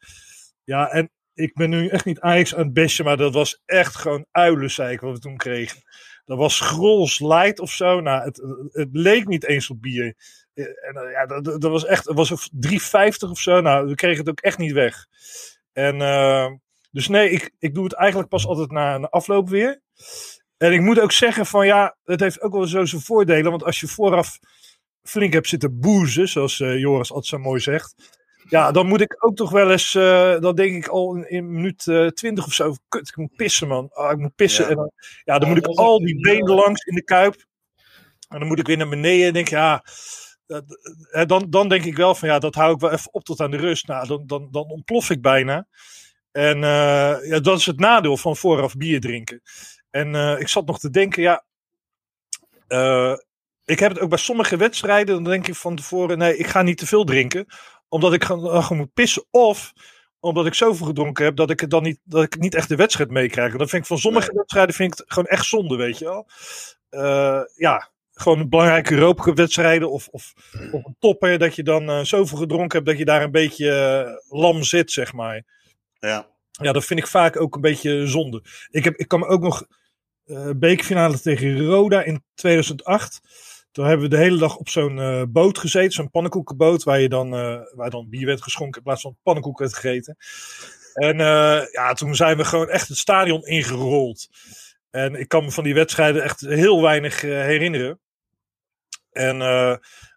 ja, 0.64 0.88
en 0.90 1.10
ik 1.34 1.54
ben 1.54 1.70
nu 1.70 1.88
echt 1.88 2.04
niet 2.04 2.20
Ajax 2.20 2.54
aan 2.54 2.64
het 2.64 2.72
bestje, 2.72 3.04
maar 3.04 3.16
dat 3.16 3.34
was 3.34 3.62
echt 3.64 3.96
gewoon 3.96 4.26
uilenzeik 4.30 5.00
wat 5.00 5.12
we 5.12 5.18
toen 5.18 5.36
kregen. 5.36 5.82
Dat 6.24 6.38
was 6.38 6.60
Grols 6.60 7.18
Light 7.18 7.60
of 7.60 7.70
zo. 7.70 8.00
Nou, 8.00 8.24
het, 8.24 8.42
het 8.72 8.88
leek 8.92 9.26
niet 9.26 9.44
eens 9.44 9.70
op 9.70 9.82
bier. 9.82 10.14
Eh, 10.54 10.64
En, 10.64 10.96
eh, 10.96 11.10
ja, 11.12 11.26
dat, 11.26 11.44
dat 11.44 11.70
was 11.70 11.84
echt, 11.84 12.04
het 12.04 12.16
was 12.16 12.32
ook 12.32 12.40
3,50 12.50 13.30
of 13.30 13.38
zo. 13.38 13.60
Nou, 13.60 13.88
we 13.88 13.94
kregen 13.94 14.18
het 14.18 14.28
ook 14.28 14.40
echt 14.40 14.58
niet 14.58 14.72
weg. 14.72 15.06
En 15.72 15.96
dus 16.98 17.08
nee, 17.08 17.30
ik, 17.30 17.50
ik 17.58 17.74
doe 17.74 17.84
het 17.84 17.92
eigenlijk 17.92 18.28
pas 18.30 18.46
altijd 18.46 18.70
na 18.70 18.94
een 18.94 19.08
afloop 19.08 19.48
weer. 19.48 19.80
En 20.56 20.72
ik 20.72 20.80
moet 20.80 21.00
ook 21.00 21.12
zeggen 21.12 21.46
van 21.46 21.66
ja, 21.66 21.96
het 22.04 22.20
heeft 22.20 22.40
ook 22.40 22.52
wel 22.52 22.66
zo 22.66 22.84
zijn 22.84 23.02
voordelen. 23.02 23.50
Want 23.50 23.64
als 23.64 23.80
je 23.80 23.86
vooraf 23.86 24.38
flink 25.02 25.32
hebt 25.32 25.48
zitten 25.48 25.80
boezen, 25.80 26.28
zoals 26.28 26.60
eh, 26.60 26.78
Joris 26.78 27.08
altijd 27.08 27.26
zo 27.26 27.38
mooi 27.38 27.60
zegt. 27.60 27.94
Ja, 28.48 28.70
dan 28.70 28.86
moet 28.86 29.00
ik 29.00 29.16
ook 29.18 29.36
toch 29.36 29.50
wel 29.50 29.70
eens, 29.70 29.94
eh, 29.94 30.40
dan 30.40 30.54
denk 30.54 30.76
ik 30.76 30.88
al 30.88 31.14
in, 31.14 31.30
in 31.30 31.52
minuut 31.52 31.86
eh, 31.86 32.06
20 32.06 32.46
of 32.46 32.52
zo, 32.52 32.74
kut, 32.88 33.08
ik 33.08 33.16
moet 33.16 33.36
pissen 33.36 33.68
man. 33.68 33.90
Ah, 33.92 34.10
ik 34.10 34.18
moet 34.18 34.34
pissen. 34.34 34.64
Ja. 34.64 34.70
En 34.70 34.76
dan, 34.76 34.90
ja, 35.24 35.38
dan 35.38 35.48
Ja, 35.48 35.54
moet 35.54 35.66
ik 35.66 35.76
al 35.76 35.98
die 35.98 36.20
benen 36.20 36.54
langs 36.54 36.84
in 36.84 36.94
de 36.94 37.04
kuip. 37.04 37.46
En 38.28 38.38
dan 38.38 38.48
moet 38.48 38.58
ik 38.58 38.66
weer 38.66 38.76
naar 38.76 38.88
beneden 38.88 39.26
en 39.26 39.32
denk 39.32 39.48
ja, 39.48 39.84
dan, 41.26 41.46
dan 41.50 41.68
denk 41.68 41.84
ik 41.84 41.96
wel 41.96 42.14
van 42.14 42.28
ja, 42.28 42.38
dat 42.38 42.54
hou 42.54 42.74
ik 42.74 42.80
wel 42.80 42.92
even 42.92 43.12
op 43.12 43.24
tot 43.24 43.40
aan 43.40 43.50
de 43.50 43.56
rust. 43.56 43.86
Nou, 43.86 44.06
dan, 44.06 44.26
dan, 44.26 44.48
dan 44.50 44.70
ontplof 44.70 45.10
ik 45.10 45.22
bijna. 45.22 45.66
En 46.38 46.64
eh, 46.64 47.28
ja, 47.28 47.40
dat 47.40 47.58
is 47.58 47.66
het 47.66 47.80
nadeel 47.80 48.16
van 48.16 48.36
vooraf 48.36 48.76
bier 48.76 49.00
drinken. 49.00 49.42
En 49.90 50.14
eh, 50.14 50.40
ik 50.40 50.48
zat 50.48 50.66
nog 50.66 50.78
te 50.78 50.90
denken, 50.90 51.22
ja, 51.22 51.44
eh, 52.66 53.14
ik 53.64 53.78
heb 53.78 53.90
het 53.90 54.00
ook 54.00 54.08
bij 54.08 54.18
sommige 54.18 54.56
wedstrijden, 54.56 55.14
dan 55.14 55.24
denk 55.24 55.46
ik 55.46 55.54
van 55.54 55.76
tevoren, 55.76 56.18
nee, 56.18 56.36
ik 56.36 56.46
ga 56.46 56.62
niet 56.62 56.78
te 56.78 56.86
veel 56.86 57.04
drinken, 57.04 57.46
omdat 57.88 58.12
ik 58.12 58.24
gewoon, 58.24 58.76
moet 58.76 58.92
pissen. 58.92 59.24
Of 59.30 59.72
omdat 60.20 60.46
ik 60.46 60.54
zoveel 60.54 60.86
gedronken 60.86 61.24
heb 61.24 61.36
dat 61.36 61.50
ik 61.50 61.60
het 61.60 61.70
dan 61.70 61.82
niet, 61.82 61.98
dat 62.04 62.22
ik 62.22 62.38
niet 62.38 62.54
echt 62.54 62.68
de 62.68 62.76
wedstrijd 62.76 63.10
meekrijg. 63.10 63.52
En 63.52 63.58
dan 63.58 63.68
vind 63.68 63.82
ik 63.82 63.88
van 63.88 63.98
sommige 63.98 64.26
Nee. 64.26 64.36
wedstrijden 64.36 64.74
vind 64.74 64.92
ik 64.92 64.98
het 64.98 65.12
gewoon 65.12 65.28
echt 65.28 65.44
zonde, 65.44 65.76
weet 65.76 65.98
je 65.98 66.04
wel. 66.04 66.26
Ja, 67.56 67.90
gewoon 68.12 68.48
belangrijke 68.48 68.94
Europa 68.94 69.32
wedstrijden 69.32 69.90
of, 69.90 70.08
of, 70.08 70.32
of 70.72 70.84
een 70.84 70.96
topper, 70.98 71.38
dat 71.38 71.54
je 71.54 71.62
dan 71.62 72.06
zoveel 72.06 72.38
gedronken 72.38 72.76
hebt 72.76 72.90
dat 72.90 72.98
je 72.98 73.04
daar 73.04 73.22
een 73.22 73.30
beetje 73.30 74.22
lam 74.28 74.62
zit, 74.62 74.92
zeg 74.92 75.12
maar. 75.12 75.57
Ja. 75.98 76.26
Ja, 76.50 76.72
dat 76.72 76.84
vind 76.84 77.00
ik 77.00 77.06
vaak 77.06 77.40
ook 77.40 77.54
een 77.54 77.60
beetje 77.60 78.06
zonde. 78.06 78.42
Ik, 78.70 78.84
heb, 78.84 78.96
ik 78.96 79.08
kan 79.08 79.20
me 79.20 79.26
ook 79.26 79.42
nog 79.42 79.66
eh 80.24 80.50
bekerfinale 80.56 81.20
tegen 81.20 81.66
Roda 81.66 82.02
in 82.02 82.24
2008. 82.34 83.20
Toen 83.72 83.86
hebben 83.86 84.08
we 84.08 84.16
de 84.16 84.22
hele 84.22 84.38
dag 84.38 84.56
op 84.56 84.68
zo'n 84.68 84.98
eh, 84.98 85.22
boot 85.28 85.58
gezeten, 85.58 85.92
zo'n 85.92 86.10
pannenkoekenboot, 86.10 86.82
waar, 86.82 87.00
je 87.00 87.08
dan, 87.08 87.34
eh, 87.34 87.60
waar 87.74 87.90
dan 87.90 88.08
bier 88.08 88.26
werd 88.26 88.42
geschonken 88.42 88.76
in 88.76 88.82
plaats 88.82 89.02
van 89.02 89.16
pannenkoek 89.22 89.58
werd 89.58 89.74
gegeten. 89.74 90.16
En 90.94 91.16
ja, 91.72 91.92
toen 91.92 92.14
zijn 92.14 92.36
we 92.36 92.44
gewoon 92.44 92.68
echt 92.68 92.88
het 92.88 92.96
stadion 92.96 93.46
ingerold. 93.46 94.28
En 94.90 95.14
ik 95.14 95.28
kan 95.28 95.44
me 95.44 95.50
van 95.50 95.64
die 95.64 95.74
wedstrijden 95.74 96.22
echt 96.22 96.40
heel 96.40 96.82
weinig 96.82 97.20
herinneren. 97.20 98.00
En 99.12 99.38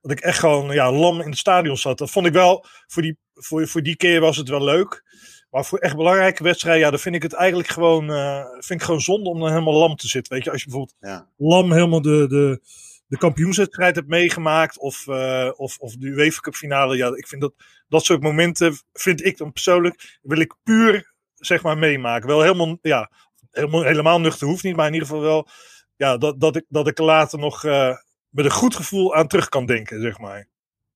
dat 0.02 0.12
ik 0.12 0.20
echt 0.20 0.40
gewoon 0.40 0.72
ja, 0.72 0.92
lam 0.92 1.22
in 1.22 1.30
het 1.30 1.38
stadion 1.38 1.78
zat. 1.78 1.98
Dat 1.98 2.12
vond 2.12 2.26
ik 2.26 2.34
wel, 2.34 2.66
voor 2.88 3.02
die, 3.02 3.18
voor, 3.34 3.68
voor 3.68 3.84
die 3.84 3.96
keer 3.96 4.20
was 4.20 4.38
het 4.38 4.50
wel 4.50 4.64
leuk. 4.64 5.04
Maar 5.52 5.66
voor 5.66 5.80
echt 5.80 5.96
belangrijke 5.96 6.44
wedstrijden, 6.44 6.82
ja, 6.82 6.90
dan 6.90 7.00
vind 7.00 7.16
ik 7.16 7.24
het 7.24 7.34
eigenlijk 7.34 7.70
gewoon, 7.70 8.10
eh, 8.12 8.46
vind 8.52 8.80
ik 8.80 8.82
gewoon 8.86 9.02
zonde 9.02 9.30
om 9.30 9.40
dan 9.40 9.50
helemaal 9.50 9.74
lam 9.74 9.96
te 9.96 10.08
zitten. 10.08 10.34
Weet 10.34 10.44
je, 10.44 10.52
als 10.52 10.64
je 10.64 10.70
bijvoorbeeld 10.70 10.98
Ja. 11.00 11.28
lam 11.38 11.72
helemaal 11.72 12.02
de, 12.02 12.28
de, 12.28 12.62
de 13.08 13.18
kampioenswedstrijd 13.18 13.96
hebt 13.96 14.08
meegemaakt. 14.08 14.80
Of, 14.80 15.08
eh, 15.08 15.50
of, 15.56 15.78
of 15.78 15.96
de 15.96 16.08
UEFA 16.08 16.40
Cup 16.40 16.56
finale. 16.56 16.98
Ja, 16.98 17.16
ik 17.16 17.28
vind 17.28 17.42
dat, 17.42 17.54
dat 17.88 18.04
soort 18.06 18.22
momenten, 18.22 18.76
vind 18.94 19.26
ik 19.26 19.38
dan 19.38 19.52
persoonlijk, 19.52 20.20
wil 20.22 20.40
ik 20.40 20.56
puur, 20.64 21.14
zeg 21.36 21.64
maar, 21.64 21.78
meemaken. 21.78 22.28
Wel 22.28 22.42
helemaal, 22.42 22.78
ja, 22.82 23.12
helemaal, 23.52 23.84
helemaal 23.84 24.20
nuchter 24.22 24.48
hoeft 24.48 24.64
niet. 24.64 24.76
Maar 24.76 24.88
in 24.88 24.94
ieder 24.94 25.08
geval 25.08 25.24
wel, 25.24 25.48
ja, 25.96 26.18
dat, 26.18 26.40
dat, 26.40 26.56
ik, 26.56 26.66
dat 26.70 26.88
ik 26.88 26.98
er 26.98 27.04
later 27.04 27.40
nog 27.40 27.64
eh, 27.64 27.96
met 28.30 28.46
een 28.46 28.52
goed 28.52 28.76
gevoel 28.76 29.16
aan 29.16 29.28
terug 29.28 29.50
kan 29.50 29.66
denken, 29.66 30.02
zeg 30.02 30.20
maar. 30.20 30.48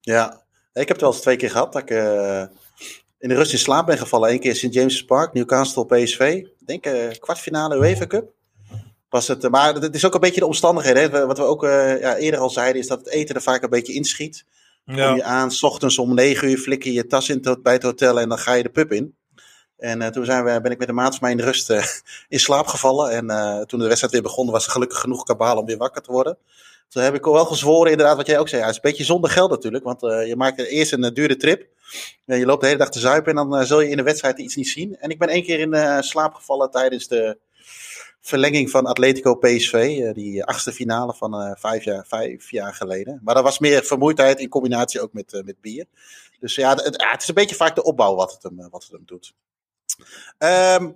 Ja, 0.01 0.43
ik 0.73 0.87
heb 0.87 0.89
het 0.89 1.01
wel 1.01 1.11
eens 1.11 1.21
twee 1.21 1.35
keer 1.35 1.51
gehad 1.51 1.73
dat 1.73 1.81
ik 1.81 1.89
in 3.25 3.31
de 3.31 3.37
rust 3.37 3.51
in 3.51 3.59
slaap 3.59 3.85
ben 3.85 3.97
gevallen. 3.97 4.31
Eén 4.31 4.39
keer 4.39 4.55
St. 4.55 4.73
James's 4.73 5.05
Park, 5.05 5.33
Newcastle 5.33 5.85
PSV. 5.85 6.19
Ik 6.19 6.67
denk 6.67 6.85
eh, 6.85 7.19
kwartfinale 7.19 7.75
UEFA 7.75 8.07
Cup. 8.07 8.31
Was 9.09 9.27
het, 9.27 9.49
maar 9.49 9.73
het 9.73 9.95
is 9.95 10.05
ook 10.05 10.13
een 10.13 10.19
beetje 10.19 10.39
de 10.39 10.45
omstandigheden. 10.45 11.11
Hè. 11.11 11.25
Wat 11.25 11.37
we 11.37 11.43
ook 11.43 11.63
eh, 11.63 11.99
ja, 11.99 12.15
eerder 12.15 12.39
al 12.39 12.49
zeiden, 12.49 12.81
is 12.81 12.87
dat 12.87 12.99
het 12.99 13.07
eten 13.09 13.35
er 13.35 13.41
vaak 13.41 13.63
een 13.63 13.69
beetje 13.69 13.93
inschiet. 13.93 14.45
Kom 14.85 14.95
Ja, 14.95 15.15
je 15.15 15.23
aan, 15.23 15.51
s 15.51 15.63
ochtends 15.63 15.97
om 15.97 16.13
negen 16.13 16.49
uur 16.49 16.57
flikker 16.57 16.89
je 16.89 16.95
je 16.95 17.07
tas 17.07 17.29
in 17.29 17.39
het- 17.41 17.63
bij 17.63 17.73
het 17.73 17.83
hotel 17.83 18.19
en 18.19 18.29
dan 18.29 18.37
ga 18.37 18.53
je 18.53 18.63
de 18.63 18.69
pub 18.69 18.91
in. 18.91 19.15
En 19.77 20.01
eh, 20.01 20.07
toen 20.07 20.25
zijn 20.25 20.43
we, 20.43 20.61
ben 20.61 20.71
ik 20.71 20.77
met 20.77 20.87
de 20.87 20.93
maat 20.93 21.09
van 21.11 21.19
mij 21.21 21.31
in 21.31 21.37
de 21.37 21.43
rust 21.43 21.69
in 22.35 22.39
slaap 22.39 22.67
gevallen. 22.67 23.11
En 23.11 23.27
toen 23.67 23.79
de 23.79 23.85
wedstrijd 23.85 24.13
weer 24.13 24.21
begon, 24.21 24.51
was 24.51 24.65
er 24.65 24.71
gelukkig 24.71 24.99
genoeg 24.99 25.23
kabaal 25.23 25.57
om 25.57 25.65
weer 25.65 25.77
wakker 25.77 26.01
te 26.01 26.11
worden. 26.11 26.37
Toen 26.89 27.03
heb 27.03 27.13
ik 27.13 27.23
wel 27.23 27.45
gezworen, 27.45 27.91
inderdaad, 27.91 28.17
wat 28.17 28.27
jij 28.27 28.39
ook 28.39 28.49
zei. 28.49 28.61
Ja, 28.61 28.67
het 28.67 28.77
is 28.77 28.83
een 28.83 28.89
beetje 28.89 29.05
zonder 29.05 29.29
geld 29.29 29.49
natuurlijk, 29.49 29.83
want 29.83 30.03
eh, 30.03 30.27
je 30.27 30.35
maakt 30.35 30.59
eerst 30.59 30.91
een 30.91 31.03
eh, 31.03 31.13
dure 31.13 31.37
trip. 31.37 31.67
En 32.25 32.39
je 32.39 32.45
loopt 32.45 32.61
de 32.61 32.67
hele 32.67 32.79
dag 32.79 32.91
te 32.91 32.99
zuipen 32.99 33.29
en 33.29 33.35
dan 33.35 33.59
eh, 33.59 33.65
zul 33.65 33.81
je 33.81 33.89
in 33.89 33.97
de 33.97 34.03
wedstrijd 34.03 34.39
iets 34.39 34.55
niet 34.55 34.67
zien. 34.67 34.97
En 34.97 35.09
ik 35.09 35.19
ben 35.19 35.27
één 35.27 35.43
keer 35.43 35.59
in 35.59 36.03
slaap 36.03 36.33
gevallen 36.33 36.71
tijdens 36.71 37.07
de 37.07 37.37
verlenging 38.21 38.69
van 38.69 38.85
Atletico 38.85 39.35
PSV. 39.35 40.11
die 40.13 40.43
achtste 40.43 40.71
finale 40.71 41.13
van 41.13 41.55
vijf, 41.59 41.83
jaar, 41.83 42.05
vijf 42.07 42.51
jaar 42.51 42.73
geleden. 42.73 43.21
Maar 43.23 43.35
dat 43.35 43.43
was 43.43 43.59
meer 43.59 43.83
vermoeidheid 43.83 44.39
in 44.39 44.49
combinatie 44.49 45.01
ook 45.01 45.13
met, 45.13 45.41
met 45.45 45.61
bier. 45.61 45.85
Dus 46.39 46.55
ja, 46.55 46.75
het, 46.75 47.03
het 47.11 47.21
is 47.21 47.27
een 47.27 47.33
beetje 47.33 47.55
vaak 47.55 47.75
de 47.75 47.83
opbouw 47.83 48.15
wat 48.15 48.33
het 48.33 48.43
hem, 48.43 48.69
wat 48.69 48.83
het 48.83 48.91
hem 48.91 49.05
doet. 49.05 49.33
Een 50.37 50.95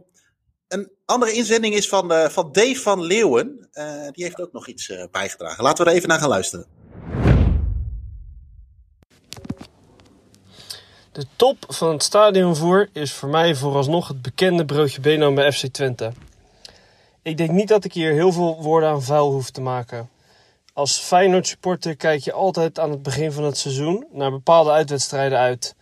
andere 1.10 1.34
inzending 1.34 1.76
is 1.76 1.90
van, 1.90 2.12
eh, 2.12 2.30
van 2.30 2.52
Dave 2.52 2.80
van 2.80 3.02
Leeuwen. 3.02 3.68
Eh, 3.72 3.86
die 4.12 4.24
heeft 4.24 4.42
ook 4.42 4.52
nog 4.52 4.68
iets 4.68 4.90
eh, 4.90 5.04
bijgedragen. 5.12 5.64
Laten 5.64 5.84
we 5.84 5.90
er 5.90 5.96
even 5.96 6.10
naar 6.10 6.20
gaan 6.20 6.30
luisteren. 6.30 6.66
De 11.12 11.26
top 11.36 11.58
van 11.68 11.92
het 11.92 12.04
stadionvoer 12.04 12.90
is 12.94 13.14
voor 13.14 13.30
mij 13.30 13.56
vooralsnog 13.56 14.08
het 14.08 14.22
bekende 14.22 14.66
broodje 14.66 15.02
Beno 15.02 15.34
bij 15.34 15.52
FC 15.52 15.66
Twente. 15.68 16.12
Ik 17.22 17.38
denk 17.38 17.50
niet 17.50 17.68
dat 17.68 17.84
ik 17.84 17.94
hier 17.94 18.14
heel 18.14 18.32
veel 18.32 18.62
woorden 18.62 18.90
aan 18.90 19.04
vuil 19.04 19.32
hoef 19.32 19.50
te 19.50 19.62
maken. 19.62 20.10
Als 20.74 20.98
Feyenoord 20.98 21.48
supporter 21.48 21.96
kijk 21.96 22.24
je 22.24 22.34
altijd 22.34 22.80
aan 22.80 22.92
het 22.92 23.04
begin 23.04 23.32
van 23.32 23.44
het 23.44 23.58
seizoen 23.58 24.08
naar 24.12 24.32
bepaalde 24.32 24.72
uitwedstrijden 24.72 25.38
uit. 25.38 25.76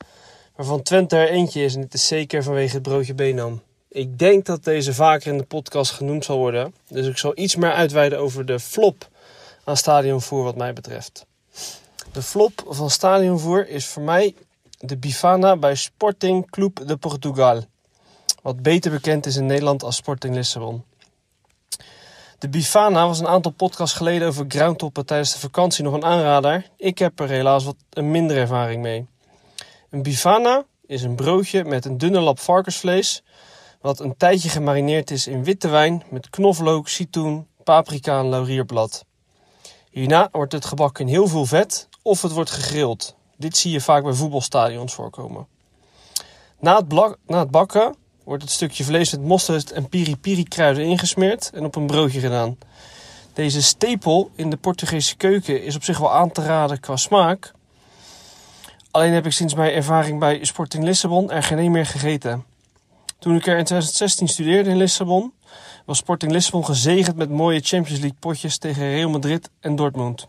Waarvan 0.55 0.81
Twente 0.81 1.15
er 1.15 1.29
eentje 1.29 1.63
is 1.63 1.75
en 1.75 1.81
dit 1.81 1.93
is 1.93 2.07
zeker 2.07 2.43
vanwege 2.43 2.73
het 2.73 2.83
broodje 2.83 3.13
Benam. 3.13 3.61
Ik 3.97 4.19
denk 4.19 4.45
dat 4.45 4.63
deze 4.63 4.93
vaker 4.93 5.31
in 5.31 5.37
de 5.37 5.43
podcast 5.43 5.91
genoemd 5.91 6.25
zal 6.25 6.37
worden. 6.37 6.73
Dus 6.87 7.07
ik 7.07 7.17
zal 7.17 7.31
iets 7.35 7.55
meer 7.55 7.71
uitweiden 7.71 8.19
over 8.19 8.45
de 8.45 8.59
flop 8.59 9.09
aan 9.63 9.77
stadionvoer 9.77 10.43
wat 10.43 10.55
mij 10.55 10.73
betreft. 10.73 11.25
De 12.11 12.21
flop 12.21 12.63
van 12.67 12.89
stadionvoer 12.89 13.67
is 13.67 13.85
voor 13.85 14.03
mij 14.03 14.35
de 14.79 14.97
Bifana 14.97 15.55
bij 15.55 15.75
Sporting 15.75 16.49
Club 16.49 16.87
de 16.87 16.97
Portugal. 16.97 17.63
Wat 18.41 18.61
beter 18.61 18.91
bekend 18.91 19.25
is 19.25 19.35
in 19.35 19.45
Nederland 19.45 19.83
als 19.83 19.95
Sporting 19.95 20.35
Lissabon. 20.35 20.83
De 22.39 22.49
Bifana 22.49 23.07
was 23.07 23.19
een 23.19 23.27
aantal 23.27 23.51
podcasts 23.51 23.97
geleden 23.97 24.27
over 24.27 24.45
groundtoppen 24.47 25.05
tijdens 25.05 25.33
de 25.33 25.39
vakantie 25.39 25.83
nog 25.83 25.93
een 25.93 26.05
aanrader. 26.05 26.69
Ik 26.75 26.97
heb 26.97 27.19
er 27.19 27.29
helaas 27.29 27.63
wat 27.63 27.77
een 27.89 28.11
minder 28.11 28.37
ervaring 28.37 28.81
mee. 28.81 29.05
Een 29.89 30.03
Bifana 30.03 30.65
is 30.87 31.03
een 31.03 31.15
broodje 31.15 31.63
met 31.63 31.85
een 31.85 31.97
dunne 31.97 32.19
lap 32.19 32.39
varkensvlees, 32.39 33.23
wat 33.87 33.99
een 33.99 34.17
tijdje 34.17 34.49
gemarineerd 34.49 35.11
is 35.11 35.27
in 35.27 35.43
witte 35.43 35.67
wijn 35.67 36.03
met 36.09 36.29
knoflook, 36.29 36.87
citroen, 36.87 37.47
paprika 37.63 38.19
en 38.19 38.29
laurierblad. 38.29 39.05
Hierna 39.89 40.29
wordt 40.31 40.51
het 40.51 40.65
gebakken 40.65 41.05
in 41.05 41.11
heel 41.11 41.27
veel 41.27 41.45
vet 41.45 41.89
of 42.01 42.21
het 42.21 42.31
wordt 42.31 42.49
gegrild. 42.49 43.15
Dit 43.37 43.57
zie 43.57 43.71
je 43.71 43.81
vaak 43.81 44.03
bij 44.03 44.13
voetbalstadions 44.13 44.93
voorkomen. 44.93 45.47
Na 46.59 46.75
het, 46.75 46.93
na 47.25 47.39
het 47.39 47.51
bakken 47.51 47.95
wordt 48.23 48.43
het 48.43 48.51
stukje 48.51 48.83
vlees 48.83 49.11
met 49.11 49.21
mosterd 49.21 49.71
en 49.71 49.89
piri-piri 49.89 50.43
kruiden 50.43 50.83
ingesmeerd 50.83 51.49
en 51.53 51.65
op 51.65 51.75
een 51.75 51.87
broodje 51.87 52.19
gedaan. 52.19 52.57
Deze 53.33 53.61
stapel 53.61 54.29
in 54.35 54.49
de 54.49 54.57
Portugese 54.57 55.15
keuken 55.15 55.63
is 55.63 55.75
op 55.75 55.83
zich 55.83 55.97
wel 55.97 56.13
aan 56.13 56.31
te 56.31 56.41
raden 56.41 56.79
qua 56.79 56.95
smaak. 56.95 57.51
Alleen 58.91 59.13
heb 59.13 59.25
ik 59.25 59.31
sinds 59.31 59.53
mijn 59.53 59.73
ervaring 59.73 60.19
bij 60.19 60.45
Sporting 60.45 60.83
Lissabon 60.83 61.31
er 61.31 61.43
geen 61.43 61.71
meer 61.71 61.85
gegeten. 61.85 62.55
Toen 63.19 63.35
ik 63.35 63.47
er 63.47 63.57
in 63.57 63.63
2016 63.63 64.27
studeerde 64.27 64.69
in 64.69 64.77
Lissabon, 64.77 65.33
was 65.85 65.97
Sporting 65.97 66.31
Lissabon 66.31 66.65
gezegend 66.65 67.15
met 67.15 67.29
mooie 67.29 67.59
Champions 67.59 67.99
League 67.99 68.17
potjes 68.19 68.57
tegen 68.57 68.89
Real 68.89 69.09
Madrid 69.09 69.49
en 69.59 69.75
Dortmund. 69.75 70.27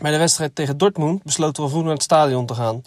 Bij 0.00 0.10
de 0.10 0.18
wedstrijd 0.18 0.54
tegen 0.54 0.78
Dortmund 0.78 1.22
besloten 1.22 1.62
we 1.62 1.68
vroeg 1.68 1.82
naar 1.82 1.92
het 1.92 2.02
stadion 2.02 2.46
te 2.46 2.54
gaan. 2.54 2.82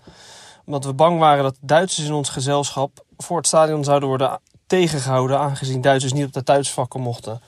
Omdat 0.66 0.86
we 0.86 0.94
bang 0.94 1.20
waren 1.20 1.44
dat 1.44 1.56
Duitsers 1.60 2.08
in 2.08 2.14
ons 2.14 2.30
gezelschap 2.30 3.06
voor 3.18 3.38
het 3.38 3.48
stadion 3.48 3.84
zouden 3.84 4.10
worden 4.10 4.40
tegengehouden, 4.68 5.40
aangezien 5.40 5.82
Duitsers 5.82 6.14
niet 6.14 6.26
op 6.26 6.34
de 6.34 6.44
thuisvakken 6.44 7.02
mochten. 7.02 7.42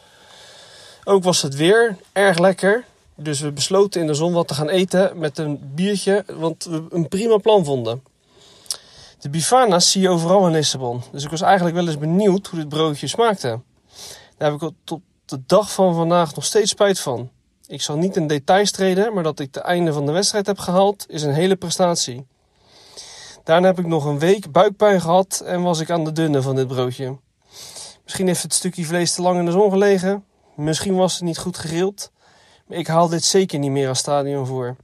Ook 1.03 1.24
was 1.24 1.41
het 1.41 1.55
weer 1.55 1.97
erg 2.12 2.38
lekker, 2.38 2.86
dus 3.16 3.39
we 3.39 3.51
besloten 3.51 4.01
in 4.01 4.07
de 4.07 4.14
zon 4.14 4.34
wat 4.34 4.47
te 4.47 4.53
gaan 4.53 4.70
eten 4.70 5.20
met 5.20 5.38
een 5.38 5.72
biertje, 5.76 6.26
want 6.28 6.64
we 6.64 6.86
een 6.89 7.07
prima 7.07 7.38
plan 7.38 7.66
vonden. 7.66 8.03
De 9.20 9.30
bifana's 9.30 9.91
zie 9.91 10.01
je 10.01 10.09
overal 10.09 10.45
in 10.45 10.51
Lissabon, 10.51 11.03
dus 11.11 11.24
ik 11.24 11.30
was 11.30 11.41
eigenlijk 11.41 11.76
wel 11.76 11.88
eens 11.88 11.97
benieuwd 11.97 12.47
hoe 12.47 12.59
dit 12.59 12.70
broodje 12.70 13.07
smaakte. 13.07 13.61
Daar 14.38 14.51
heb 14.51 14.61
ik 14.61 14.72
tot 14.84 15.01
de 15.26 15.41
dag 15.45 15.72
van 15.74 15.95
vandaag 15.95 16.36
nog 16.36 16.45
steeds 16.45 16.70
spijt 16.70 16.99
van. 16.99 17.30
Ik 17.67 17.82
zal 17.82 17.97
niet 17.97 18.15
in 18.15 18.28
details 18.28 18.72
treden, 18.72 19.13
maar 19.13 19.24
dat 19.24 19.39
ik 19.39 19.55
het 19.55 19.63
einde 19.63 19.93
van 19.93 20.05
de 20.05 20.11
wedstrijd 20.11 20.45
heb 20.45 20.59
gehaald, 20.59 21.05
is 21.07 21.24
een 21.24 21.34
hele 21.34 21.55
prestatie. 21.55 22.28
Daarna 23.43 23.67
heb 23.67 23.80
ik 23.80 23.86
nog 23.86 24.05
een 24.05 24.20
week 24.20 24.51
buikpijn 24.51 25.01
gehad 25.01 25.41
en 25.45 25.61
was 25.61 25.80
ik 25.80 25.89
aan 25.89 26.03
de 26.03 26.11
dunne 26.11 26.41
van 26.41 26.55
dit 26.55 26.67
broodje. 26.67 27.17
Misschien 28.03 28.28
heeft 28.28 28.43
het 28.43 28.53
stukje 28.53 28.86
vlees 28.86 29.13
te 29.13 29.22
lang 29.22 29.39
in 29.39 29.45
de 29.45 29.51
zon 29.51 29.70
gelegen. 29.72 30.26
Misschien 30.55 30.95
was 30.95 31.13
het 31.13 31.24
niet 31.24 31.38
goed 31.38 31.57
gegrild. 31.57 32.11
Maar 32.67 32.78
ik 32.78 32.88
haal 32.88 33.07
dit 33.07 33.24
zeker 33.24 33.59
niet 33.59 33.72
meer 33.72 33.88
als 33.88 33.99
stadionvoer. 33.99 34.76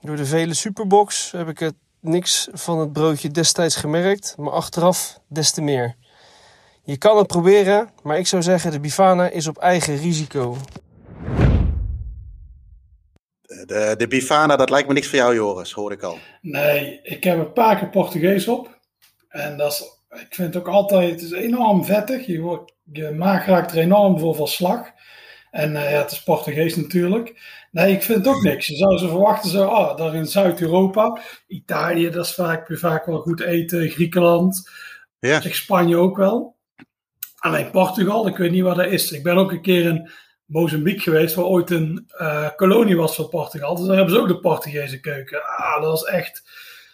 Door 0.00 0.16
de 0.16 0.26
vele 0.26 0.54
superbox 0.54 1.30
heb 1.30 1.48
ik 1.48 1.58
het 1.58 1.74
niks 2.08 2.48
van 2.52 2.78
het 2.78 2.92
broodje 2.92 3.30
destijds 3.30 3.76
gemerkt, 3.76 4.34
maar 4.38 4.52
achteraf 4.52 5.20
des 5.28 5.50
te 5.50 5.62
meer. 5.62 5.94
Je 6.82 6.96
kan 6.96 7.16
het 7.16 7.26
proberen, 7.26 7.90
maar 8.02 8.18
ik 8.18 8.26
zou 8.26 8.42
zeggen 8.42 8.70
de 8.70 8.80
Bifana 8.80 9.28
is 9.28 9.46
op 9.46 9.58
eigen 9.58 9.96
risico. 9.96 10.56
De, 13.42 13.94
de 13.98 14.06
Bifana, 14.08 14.56
dat 14.56 14.70
lijkt 14.70 14.88
me 14.88 14.94
niks 14.94 15.08
voor 15.08 15.18
jou, 15.18 15.34
Joris, 15.34 15.72
hoor 15.72 15.92
ik 15.92 16.02
al. 16.02 16.18
Nee, 16.40 17.00
ik 17.02 17.24
heb 17.24 17.38
een 17.38 17.52
paar 17.52 17.78
keer 17.78 17.88
Portugees 17.88 18.48
op. 18.48 18.78
En 19.28 19.56
dat 19.56 19.72
is, 19.72 19.80
ik 20.20 20.34
vind 20.34 20.54
het 20.54 20.56
ook 20.56 20.68
altijd, 20.68 21.10
het 21.10 21.22
is 21.22 21.32
enorm 21.32 21.84
vettig. 21.84 22.26
Je, 22.26 22.40
wordt, 22.40 22.72
je 22.92 23.10
maag 23.10 23.46
raakt 23.46 23.72
er 23.72 23.78
enorm 23.78 24.18
voor 24.18 24.34
van 24.34 24.48
slag. 24.48 24.90
En 25.50 25.76
eh, 25.76 25.90
ja, 25.90 25.98
het 25.98 26.10
is 26.10 26.22
Portugees 26.22 26.76
natuurlijk. 26.76 27.40
Nee, 27.70 27.92
ik 27.92 28.02
vind 28.02 28.18
het 28.18 28.34
ook 28.34 28.42
niks. 28.42 28.66
Je 28.66 28.76
zou 28.76 28.98
ze 28.98 29.08
verwachten, 29.08 29.50
zo, 29.50 29.64
ah, 29.64 29.96
daar 29.96 30.14
in 30.14 30.26
Zuid-Europa, 30.26 31.20
Italië, 31.46 32.10
dat 32.10 32.24
is 32.24 32.34
vaak, 32.34 32.68
vaak 32.78 33.06
wel 33.06 33.20
goed 33.20 33.40
eten. 33.40 33.88
Griekenland, 33.90 34.70
Ja. 35.18 35.40
zeg 35.40 35.54
Spanje 35.54 35.96
ook 35.96 36.16
wel. 36.16 36.54
Alleen 37.36 37.70
Portugal, 37.70 38.26
ik 38.26 38.36
weet 38.36 38.50
niet 38.50 38.62
wat 38.62 38.76
dat 38.76 38.86
is. 38.86 39.12
Ik 39.12 39.22
ben 39.22 39.36
ook 39.36 39.52
een 39.52 39.62
keer 39.62 39.84
in 39.84 40.10
Mozambique 40.44 41.00
geweest, 41.00 41.34
waar 41.34 41.44
ooit 41.44 41.70
een 41.70 42.04
eh, 42.08 42.48
kolonie 42.56 42.96
was 42.96 43.14
van 43.14 43.28
Portugal. 43.28 43.76
Dus 43.76 43.86
daar 43.86 43.96
hebben 43.96 44.14
ze 44.14 44.20
ook 44.20 44.28
de 44.28 44.40
Portugese 44.40 45.00
keuken. 45.00 45.42
Ah, 45.42 45.80
dat 45.80 45.90
was 45.90 46.04
echt 46.04 46.42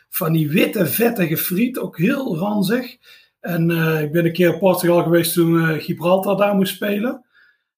van 0.08 0.32
die 0.32 0.48
witte, 0.48 0.86
vettige 0.86 1.36
friet, 1.36 1.78
ook 1.78 1.98
heel 1.98 2.38
ranzig. 2.38 2.96
En 3.40 3.70
eh, 3.70 4.00
ik 4.02 4.12
ben 4.12 4.24
een 4.24 4.32
keer 4.32 4.52
in 4.52 4.58
Portugal 4.58 5.02
geweest 5.02 5.32
toen 5.34 5.80
Gibraltar 5.80 6.36
daar 6.36 6.54
moest 6.54 6.74
spelen. 6.74 7.24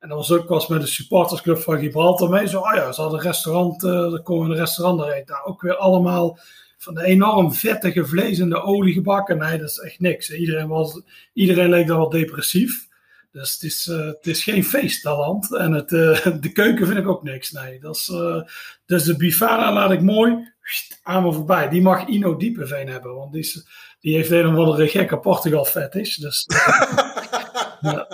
En 0.05 0.11
dat 0.11 0.19
was 0.19 0.33
ook 0.33 0.49
was 0.49 0.67
met 0.67 0.81
de 0.81 0.87
supportersclub 0.87 1.59
van 1.59 1.79
Gibraltar 1.79 2.29
mee. 2.29 2.49
Zo, 2.49 2.61
oh 2.61 2.75
ja, 2.75 2.93
ze 2.93 3.01
hadden 3.01 3.19
een 3.19 3.27
restaurant, 3.27 3.85
uh, 3.85 3.91
dan 3.91 4.23
komen 4.23 4.51
een 4.51 4.57
restaurant 4.57 4.99
daar 4.99 5.11
eten. 5.11 5.35
Nou, 5.35 5.47
ook 5.47 5.63
weer 5.63 5.77
allemaal 5.77 6.39
van 6.79 6.95
de 6.95 7.05
enorm 7.05 7.53
vettige 7.53 8.07
vlees 8.07 8.39
in 8.39 8.49
de 8.49 8.63
olie 8.63 8.93
gebakken. 8.93 9.39
Nee, 9.39 9.59
dat 9.59 9.69
is 9.69 9.79
echt 9.79 10.01
niks. 10.01 10.31
Iedereen, 10.31 10.69
was, 10.69 11.01
iedereen 11.33 11.69
leek 11.69 11.87
dan 11.87 11.97
wel 11.97 12.09
depressief. 12.09 12.89
Dus 13.33 13.53
het 13.53 13.63
is, 13.63 13.87
uh, 13.87 14.07
het 14.07 14.27
is 14.27 14.43
geen 14.43 14.65
feest, 14.65 15.03
dat 15.03 15.19
land. 15.19 15.55
En 15.55 15.73
het, 15.73 15.93
uh, 15.93 16.27
de 16.41 16.53
keuken 16.53 16.87
vind 16.87 16.99
ik 16.99 17.09
ook 17.09 17.23
niks. 17.23 17.53
Nee, 17.53 17.81
dat 17.81 17.97
is, 17.97 18.09
uh, 18.09 18.43
dus 18.87 19.03
de 19.05 19.17
Bifana 19.17 19.73
laat 19.73 19.91
ik 19.91 20.03
mooi 20.03 20.53
aan 21.03 21.23
me 21.23 21.33
voorbij. 21.33 21.69
Die 21.69 21.83
mag 21.83 22.07
Ino 22.07 22.37
Diepeveen 22.37 22.89
hebben, 22.89 23.15
want 23.15 23.33
die, 23.33 23.41
is, 23.41 23.67
die 24.01 24.15
heeft 24.15 24.31
een 24.31 24.47
of 24.47 24.57
andere 24.57 24.89
gekke 24.89 25.19
Portugal 25.19 25.65
fetish. 25.65 26.17
Dus, 26.17 26.47
ja, 27.81 28.07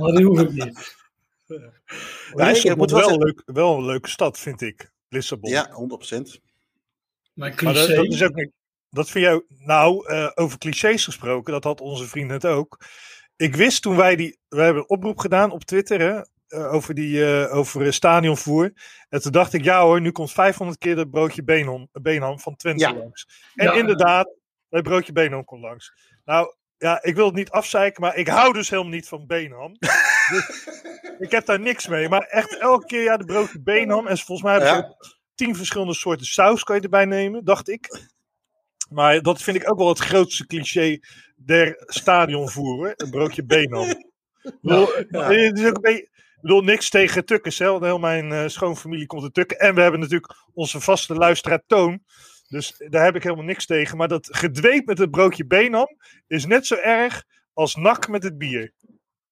maar 0.00 0.12
die 0.12 0.24
hoef 0.24 0.40
ik 0.40 0.52
niet. 0.52 1.04
Ja, 1.46 2.46
Lissabon 2.46 2.78
moet 2.78 2.90
wel, 2.90 3.18
leuk, 3.18 3.42
wel 3.44 3.76
een 3.76 3.84
leuke 3.84 4.08
stad, 4.08 4.38
vind 4.38 4.60
ik. 4.60 4.92
Lissabon. 5.08 5.50
Ja, 5.50 5.68
100%. 5.68 6.40
Maar, 7.34 7.60
maar 7.64 7.74
dat, 7.74 7.88
dat, 7.88 8.06
is 8.06 8.22
ook 8.22 8.34
niet. 8.34 8.52
Dat 8.90 9.10
vind 9.10 9.24
jij. 9.24 9.42
Nou, 9.48 10.12
uh, 10.12 10.30
over 10.34 10.58
clichés 10.58 11.04
gesproken, 11.04 11.52
dat 11.52 11.64
had 11.64 11.80
onze 11.80 12.06
vriend 12.06 12.28
net 12.28 12.46
ook. 12.46 12.84
Ik 13.36 13.56
wist 13.56 13.82
toen 13.82 13.96
wij 13.96 14.16
die. 14.16 14.38
We 14.48 14.60
hebben 14.60 14.82
een 14.82 14.88
oproep 14.88 15.18
gedaan 15.18 15.50
op 15.50 15.64
Twitter 15.64 16.00
hè, 16.00 16.20
uh, 16.58 16.72
over, 16.72 16.94
die, 16.94 17.18
uh, 17.18 17.54
over 17.54 17.92
stadionvoer. 17.92 18.72
En 19.08 19.20
toen 19.22 19.32
dacht 19.32 19.52
ik, 19.52 19.64
ja 19.64 19.82
hoor, 19.82 20.00
nu 20.00 20.12
komt 20.12 20.32
500 20.32 20.78
keer 20.78 20.94
dat 20.94 21.10
broodje 21.10 21.44
Benham, 21.44 21.88
Benham 21.92 22.40
van 22.40 22.56
Twente 22.56 22.84
ja. 22.84 22.94
langs. 22.94 23.28
En 23.54 23.66
ja. 23.66 23.72
inderdaad, 23.72 24.34
het 24.68 24.82
broodje 24.82 25.12
Benham 25.12 25.44
komt 25.44 25.62
langs. 25.62 25.92
Nou, 26.24 26.54
ja, 26.78 27.02
ik 27.02 27.14
wil 27.14 27.26
het 27.26 27.34
niet 27.34 27.50
afzeiken, 27.50 28.02
maar 28.02 28.16
ik 28.16 28.28
hou 28.28 28.52
dus 28.52 28.70
helemaal 28.70 28.92
niet 28.92 29.08
van 29.08 29.26
Benham. 29.26 29.76
dus, 30.30 30.68
ik 31.26 31.30
heb 31.30 31.46
daar 31.46 31.60
niks 31.60 31.86
mee. 31.86 32.08
Maar 32.08 32.22
echt 32.22 32.58
elke 32.58 32.86
keer, 32.86 33.02
ja, 33.02 33.16
de 33.16 33.24
broodje 33.24 33.62
Benham. 33.62 34.06
En 34.06 34.18
volgens 34.18 34.42
mij 34.42 34.52
hebben 34.52 34.70
ze 34.70 35.08
ja. 35.08 35.16
tien 35.34 35.56
verschillende 35.56 35.94
soorten 35.94 36.26
saus 36.26 36.62
kan 36.62 36.76
je 36.76 36.82
erbij 36.82 37.04
nemen, 37.04 37.44
dacht 37.44 37.68
ik. 37.68 38.00
Maar 38.90 39.22
dat 39.22 39.42
vind 39.42 39.56
ik 39.56 39.70
ook 39.70 39.78
wel 39.78 39.88
het 39.88 39.98
grootste 39.98 40.46
cliché 40.46 40.98
der 41.36 41.82
stadionvoeren. 41.86 42.92
Een 42.96 43.10
broodje 43.10 43.44
Benham. 43.44 44.04
Ja, 44.60 44.88
ja. 45.10 45.30
Het 45.30 45.58
is 45.58 45.66
ook 45.66 45.76
een 45.76 45.82
beetje... 45.82 46.14
Ik 46.36 46.42
bedoel, 46.42 46.62
niks 46.62 46.90
tegen 46.90 47.24
Tukkers. 47.24 47.58
Hè? 47.58 47.78
Heel 47.78 47.98
mijn 47.98 48.30
uh, 48.32 48.42
schoonfamilie 48.46 49.06
komt 49.06 49.22
uit 49.22 49.34
Tukken. 49.34 49.58
En 49.58 49.74
we 49.74 49.80
hebben 49.80 50.00
natuurlijk 50.00 50.34
onze 50.54 50.80
vaste 50.80 51.14
luisteraar 51.14 51.62
Toon. 51.66 52.02
Dus 52.48 52.74
daar 52.88 53.04
heb 53.04 53.16
ik 53.16 53.22
helemaal 53.22 53.44
niks 53.44 53.66
tegen. 53.66 53.96
Maar 53.96 54.08
dat 54.08 54.28
gedweep 54.30 54.86
met 54.86 54.98
het 54.98 55.10
broodje 55.10 55.46
Benham 55.46 55.96
is 56.26 56.46
net 56.46 56.66
zo 56.66 56.74
erg 56.74 57.24
als 57.52 57.74
nak 57.76 58.08
met 58.08 58.22
het 58.22 58.38
bier. 58.38 58.72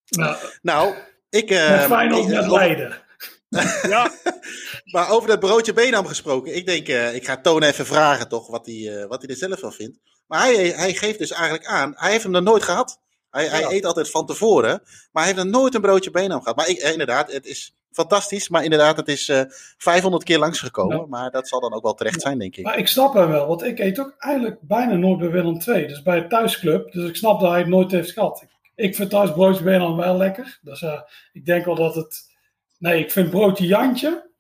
Nou, 0.09 0.37
Nou, 0.63 0.95
ik... 1.29 1.51
eh, 1.51 1.71
met 1.71 1.81
Feyenoord 1.81 2.25
over- 2.39 2.51
Leiden. 2.53 3.03
Ja, 3.83 4.13
Maar 4.93 5.11
over 5.11 5.29
dat 5.29 5.41
broodje 5.41 5.73
Benam 5.73 6.07
gesproken. 6.07 6.55
Ik 6.57 6.67
denk, 6.67 6.89
eh, 6.89 7.15
ik 7.15 7.25
ga 7.27 7.41
Toon 7.41 7.63
even 7.63 7.87
vragen 7.87 8.29
toch, 8.29 8.47
wat 8.47 8.67
hij, 8.67 9.01
eh, 9.01 9.07
wat 9.09 9.23
hij 9.23 9.31
er 9.31 9.37
zelf 9.37 9.59
van 9.61 9.73
vindt. 9.73 9.99
Maar 10.27 10.41
hij, 10.43 10.69
hij 10.69 10.95
geeft 10.95 11.19
dus 11.19 11.31
eigenlijk 11.31 11.65
aan, 11.67 11.93
hij 11.97 12.11
heeft 12.11 12.23
hem 12.23 12.33
nog 12.33 12.43
nooit 12.43 12.63
gehad. 12.63 13.01
Hij, 13.31 13.47
hij 13.49 13.65
eet 13.71 13.85
altijd 13.85 14.11
van 14.11 14.27
tevoren, 14.27 14.81
maar 15.13 15.25
hij 15.25 15.33
heeft 15.33 15.45
nog 15.45 15.61
nooit 15.61 15.75
een 15.75 15.81
broodje 15.81 16.11
Benam 16.11 16.39
gehad. 16.41 16.57
Maar 16.57 16.69
ik, 16.69 16.79
eh, 16.79 16.93
inderdaad, 16.93 17.33
het 17.33 17.47
is 17.47 17.77
fantastisch. 17.95 18.49
Maar 18.49 18.65
inderdaad, 18.65 18.97
het 18.97 19.09
is 19.09 19.29
eh 19.29 19.41
500 19.79 20.25
keer 20.25 20.39
langsgekomen. 20.39 20.97
Ja. 20.97 21.07
Maar 21.07 21.31
dat 21.31 21.49
zal 21.49 21.61
dan 21.61 21.73
ook 21.75 21.83
wel 21.83 21.95
terecht 21.95 22.21
zijn, 22.23 22.39
denk 22.39 22.57
ik. 22.57 22.65
Maar 22.65 22.79
ik 22.79 22.89
snap 22.89 23.15
hem 23.15 23.29
wel, 23.29 23.47
want 23.47 23.63
ik 23.63 23.79
eet 23.79 23.99
ook 23.99 24.15
eigenlijk 24.19 24.59
bijna 24.61 24.95
nooit 24.95 25.19
bij 25.19 25.31
Willem 25.31 25.61
II. 25.67 25.87
Dus 25.87 26.03
bij 26.03 26.17
het 26.17 26.31
thuisclub. 26.31 26.93
Dus 26.93 27.09
ik 27.09 27.17
snap 27.17 27.41
dat 27.41 27.51
hij 27.51 27.59
het 27.59 27.69
nooit 27.69 27.91
heeft 27.91 28.11
gehad. 28.13 28.43
Ik, 28.43 28.49
ik 28.75 28.95
vind 28.97 29.11
thuis 29.11 29.33
broodje 29.33 29.65
Benam 29.65 29.97
wel 29.97 30.17
lekker. 30.17 30.59
Dus 30.63 30.83
eh, 30.83 31.01
ik 31.33 31.45
denk 31.47 31.65
wel 31.65 31.75
dat 31.75 31.95
het... 31.95 32.33
Nee, 32.79 33.01
ik 33.01 33.11
vind 33.13 33.31
broodje 33.31 33.67
Jantje. 33.67 34.31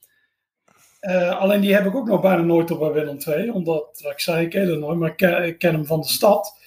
eh, 1.00 1.38
alleen 1.40 1.60
die 1.60 1.74
heb 1.74 1.86
ik 1.86 1.94
ook 1.94 2.06
nog 2.06 2.20
bijna 2.20 2.42
nooit 2.42 2.70
op 2.70 2.78
bij 2.78 2.92
Willem 2.92 3.18
II. 3.26 3.50
Omdat, 3.50 4.00
wat 4.02 4.12
ik 4.12 4.20
zei, 4.20 4.46
ik 4.46 4.52
het 4.52 4.78
nooit, 4.78 4.98
maar 4.98 5.10
ik 5.10 5.16
ken, 5.16 5.44
ik 5.44 5.58
ken 5.58 5.74
hem 5.74 5.86
van 5.86 6.00
de 6.00 6.08
stad. 6.08 6.58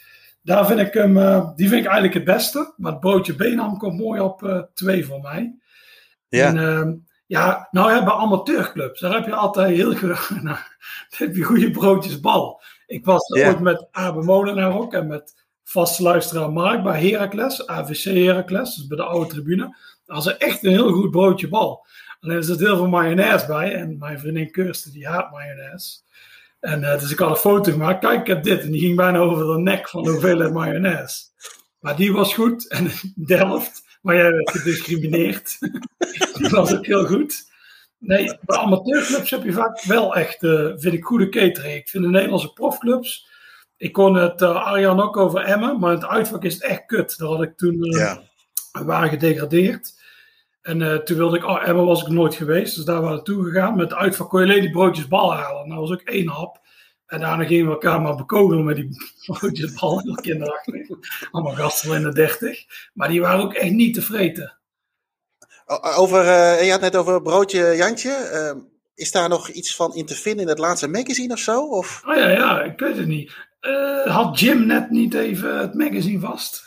Daar 0.42 0.66
vind 0.68 0.80
ik 0.80 0.94
hem, 0.94 1.14
die 1.56 1.68
vind 1.70 1.82
ik 1.82 1.92
eigenlijk 1.92 2.14
het 2.14 2.24
beste. 2.24 2.74
Maar 2.78 2.92
het 2.92 3.02
broodje 3.02 3.36
Benam 3.36 3.78
komt 3.78 4.00
mooi 4.00 4.20
op 4.22 4.68
twee 4.74 5.06
voor 5.06 5.20
mij. 5.22 5.56
Ja. 6.30 6.48
En, 6.48 6.58
ehm, 6.58 6.94
ja, 7.26 7.68
nou 7.72 7.92
ja, 7.92 8.04
bij 8.04 8.14
amateurclubs, 8.14 9.00
daar 9.00 9.14
heb 9.14 9.26
je 9.26 9.36
altijd 9.36 9.76
heel 9.76 9.96
goed, 9.96 10.42
nou, 10.44 10.58
heb 11.10 11.36
je 11.36 11.44
goede 11.44 11.72
broodjes 11.72 12.20
bal. 12.20 12.62
Ik 12.86 13.06
was 13.06 13.28
Ja. 13.36 13.48
ooit 13.48 13.60
met 13.60 13.88
Abe 13.92 14.24
Molenaar 14.24 14.78
ook 14.80 14.94
en 14.94 15.08
met 15.08 15.46
vaste 15.64 16.04
luisteraar 16.04 16.52
Mark 16.52 16.84
bij 16.84 17.10
Heracles, 17.10 17.68
AVC 17.68 18.04
Heracles, 18.04 18.76
dus 18.76 18.88
bij 18.88 18.98
de 18.98 19.04
oude 19.04 19.30
tribune. 19.30 19.76
Dat 20.06 20.26
is 20.26 20.38
echt 20.38 20.64
een 20.64 20.72
heel 20.72 20.92
goed 20.92 21.12
broodje 21.12 21.48
bal. 21.50 21.86
Alleen 22.20 22.36
er 22.36 22.44
zit 22.44 22.60
heel 22.60 22.76
veel 22.76 22.88
mayonaise 22.88 23.46
bij 23.46 23.76
en 23.76 23.98
mijn 23.98 24.20
vriendin 24.20 24.52
Kirsten 24.52 24.92
die 24.92 25.08
haat 25.08 25.32
mayonaise. 25.32 26.00
En 26.60 26.84
eh, 26.84 27.00
dus 27.00 27.12
ik 27.12 27.20
had 27.20 27.30
een 27.30 27.36
foto 27.36 27.72
gemaakt, 27.72 28.00
kijk 28.00 28.20
ik 28.20 28.28
heb 28.28 28.44
dit 28.44 28.62
en 28.62 28.72
die 28.72 28.82
ging 28.82 28.96
bijna 28.96 29.18
over 29.18 29.46
de 29.46 29.62
nek 29.62 29.90
van 29.90 30.04
de 30.04 30.10
hoeveelheid 30.10 30.54
mayonaise. 30.54 31.22
Maar 31.80 31.96
die 31.96 32.14
was 32.14 32.34
goed 32.34 32.68
en 32.68 32.92
Delft, 33.26 33.87
maar 34.08 34.16
jij 34.16 34.32
werd 34.32 34.52
gediscrimineerd. 34.52 35.58
Die 36.38 36.50
was 36.50 36.76
ook 36.76 36.86
heel 36.86 37.06
goed. 37.06 37.52
Nee, 37.98 38.38
bij 38.42 38.58
amateurclubs 38.58 39.30
heb 39.30 39.44
je 39.44 39.54
vaak 39.54 39.84
wel 39.84 40.16
echt, 40.16 40.44
eh, 40.44 40.72
vind 40.76 40.94
ik, 40.94 41.04
goede 41.04 41.30
catering. 41.30 41.74
Ik 41.74 41.90
vind 41.90 42.04
de 42.04 42.10
Nederlandse 42.10 42.54
profclubs. 42.54 43.30
Ik 43.78 43.94
kon 43.94 44.16
het 44.16 44.42
eh, 44.42 44.66
Arjan 44.66 45.02
ook 45.02 45.18
over 45.18 45.42
Emmen, 45.42 45.80
maar 45.80 45.92
het 45.92 46.06
uitvak 46.06 46.44
is 46.44 46.54
het 46.54 46.64
echt 46.64 46.86
kut. 46.86 47.18
Daar 47.18 47.28
had 47.28 47.42
ik 47.42 47.58
toen, 47.58 47.84
eh, 47.84 48.00
Ja. 48.00 48.22
we 48.72 48.84
waren 48.84 49.10
gedegradeerd. 49.10 49.94
En 50.62 50.82
eh, 50.82 50.96
toen 50.96 51.18
wilde 51.18 51.38
ik, 51.38 51.46
oh, 51.46 51.68
Emmen 51.68 51.86
was 51.86 52.02
ik 52.02 52.08
nooit 52.08 52.36
geweest, 52.36 52.76
dus 52.76 52.86
daar 52.86 52.96
waren 52.96 53.10
we 53.10 53.16
naartoe 53.16 53.44
gegaan. 53.44 53.76
Met 53.76 53.90
het 53.90 54.00
uitvak 54.00 54.30
kon 54.30 54.40
je 54.40 54.46
alleen 54.48 54.62
die 54.62 54.72
broodjes 54.72 55.08
bal 55.08 55.34
halen. 55.34 55.68
Nou 55.68 55.80
was 55.80 55.92
ook 55.92 56.02
één 56.02 56.28
hap. 56.28 56.60
En 57.08 57.20
daarna 57.20 57.46
gingen 57.46 57.66
we 57.66 57.72
elkaar 57.72 58.02
maar 58.02 58.16
bekogelen 58.16 58.66
met 58.66 58.76
die 58.76 58.90
broodjes 59.26 59.74
bal. 59.74 60.02
Heel 60.02 60.16
kinderachtig. 60.16 60.88
Allemaal 61.32 61.56
gasten 61.56 61.96
in 61.96 62.04
de 62.04 62.14
dertig. 62.14 62.66
Maar 62.94 63.08
die 63.08 63.22
waren 63.22 63.44
ook 63.44 63.54
echt 63.54 63.72
niet 63.72 63.94
te 63.94 64.02
vreten. 64.02 64.58
Over, 65.98 66.28
eh, 66.28 66.66
je 66.66 66.72
had 66.72 66.82
net 66.82 66.96
over 66.96 67.22
broodje 67.22 67.74
Jantje. 67.76 68.12
Ehm, 68.12 68.60
is 68.96 69.12
daar 69.12 69.30
nog 69.30 69.50
iets 69.50 69.76
van 69.76 69.96
in 69.96 70.06
te 70.06 70.16
vinden 70.16 70.42
in 70.42 70.48
het 70.48 70.60
laatste 70.60 70.88
magazine 70.88 71.34
of 71.34 71.40
zo? 71.40 71.68
Of? 71.68 72.02
Oh 72.06 72.16
ja, 72.16 72.30
ja, 72.30 72.62
ik 72.62 72.80
weet 72.80 72.98
het 72.98 73.08
niet. 73.08 73.32
Eh, 73.60 74.16
had 74.16 74.40
Jim 74.40 74.66
net 74.66 74.90
niet 74.90 75.14
even 75.14 75.60
het 75.60 75.74
magazine 75.74 76.20
vast? 76.20 76.64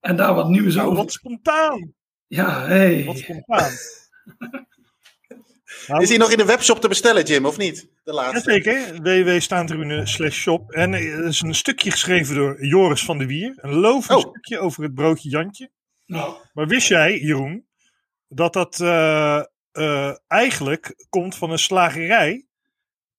En 0.00 0.16
daar 0.16 0.34
wat 0.34 0.48
nieuws 0.48 0.74
nou, 0.74 0.86
over? 0.86 1.02
wat 1.02 1.12
spontaan. 1.12 1.94
Ja, 2.26 2.66
hey. 2.66 3.04
Wat 3.04 3.18
spontaan. 3.18 3.70
Nou, 5.86 6.02
Is 6.02 6.08
die 6.08 6.18
nog 6.18 6.30
in 6.30 6.36
de 6.36 6.44
webshop 6.44 6.80
te 6.80 6.88
bestellen, 6.88 7.24
Jim, 7.24 7.46
of 7.46 7.56
niet? 7.56 7.88
De 8.04 8.12
laatste. 8.12 8.52
Jazeker, 8.52 9.02
www.staantribune 9.02 10.06
slash 10.06 10.36
shop. 10.40 10.70
En 10.72 10.94
eh, 10.94 11.12
er 11.18 11.24
is 11.26 11.40
een 11.40 11.54
stukje 11.54 11.90
geschreven 11.90 12.34
door 12.34 12.64
Joris 12.66 13.04
van 13.04 13.18
der 13.18 13.26
Wier. 13.26 13.54
Een 13.56 13.74
lovend 13.74 14.24
Oh. 14.24 14.30
stukje 14.30 14.58
over 14.58 14.82
het 14.82 14.94
broodje 14.94 15.28
Jantje. 15.28 15.70
Nou, 16.06 16.36
Maar 16.52 16.66
wist 16.66 16.88
jij, 16.88 17.18
Jeroen, 17.18 17.66
dat 18.28 18.52
dat 18.52 18.80
eh, 18.80 19.42
eh, 19.72 20.14
eigenlijk 20.26 21.04
komt 21.08 21.36
van 21.36 21.50
een 21.50 21.58
slagerij 21.58 22.46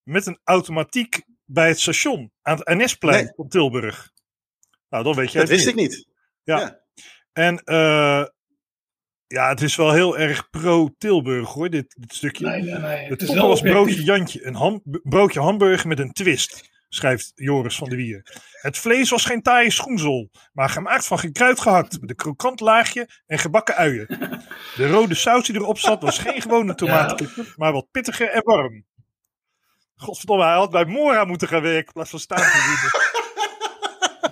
met 0.03 0.25
een 0.25 0.39
automatiek 0.43 1.21
bij 1.45 1.67
het 1.67 1.79
station 1.79 2.31
aan 2.41 2.57
het 2.57 2.67
NS-plein 2.67 3.23
Nee. 3.23 3.33
op 3.35 3.49
Tilburg? 3.49 4.11
Nou, 4.89 5.03
dan 5.03 5.15
weet 5.15 5.31
je 5.31 5.39
Dat 5.39 5.49
wist 5.49 5.67
ik 5.67 5.75
niet. 5.75 6.07
Ja. 6.43 6.59
Ja. 6.59 6.79
En 7.33 7.57
eh, 7.63 8.25
ja, 9.27 9.49
het 9.49 9.61
is 9.61 9.75
wel 9.75 9.91
heel 9.91 10.17
erg 10.17 10.49
pro-Tilburg 10.49 11.49
hoor, 11.49 11.69
dit, 11.69 11.95
dit 11.99 12.13
stukje. 12.13 12.45
nee, 12.47 12.61
nee, 12.61 12.79
nee. 12.79 12.97
Het 12.97 13.09
Het 13.09 13.21
is 13.21 13.33
wel 13.33 13.47
was 13.47 13.61
broodje. 13.61 14.03
Jantje, 14.03 14.45
een 14.45 14.55
ham, 14.55 14.81
broodje 15.03 15.39
hamburger 15.39 15.87
met 15.87 15.99
een 15.99 16.11
twist, 16.11 16.69
schrijft 16.89 17.31
Joris 17.35 17.75
van 17.75 17.89
der 17.89 17.97
Wier. 17.97 18.41
Het 18.61 18.77
vlees 18.77 19.09
was 19.09 19.25
geen 19.25 19.41
taaie 19.41 19.71
schoenzel, 19.71 20.29
maar 20.53 20.69
gemaakt 20.69 21.05
van 21.05 21.19
gekruid 21.19 21.59
gehakt, 21.59 22.01
met 22.01 22.09
een 22.09 22.15
krokant 22.15 22.59
laagje 22.59 23.09
en 23.25 23.39
gebakken 23.39 23.75
uien. 23.75 24.07
De 24.75 24.87
rode 24.87 25.15
saus 25.15 25.45
die 25.45 25.55
erop 25.55 25.79
zat 25.79 26.01
was 26.01 26.17
geen 26.17 26.41
gewone 26.41 26.75
tomatenketchup, 26.75 27.53
maar 27.55 27.71
wat 27.71 27.91
pittiger 27.91 28.29
en 28.29 28.43
warm. 28.43 28.85
Godverdomme, 29.95 30.43
hij 30.43 30.53
had 30.53 30.71
bij 30.71 30.85
Mora 30.85 31.25
moeten 31.25 31.47
gaan 31.47 31.61
werken 31.61 31.85
in 31.85 31.93
plaats 31.93 32.09
van 32.09 32.19
staan. 32.19 32.41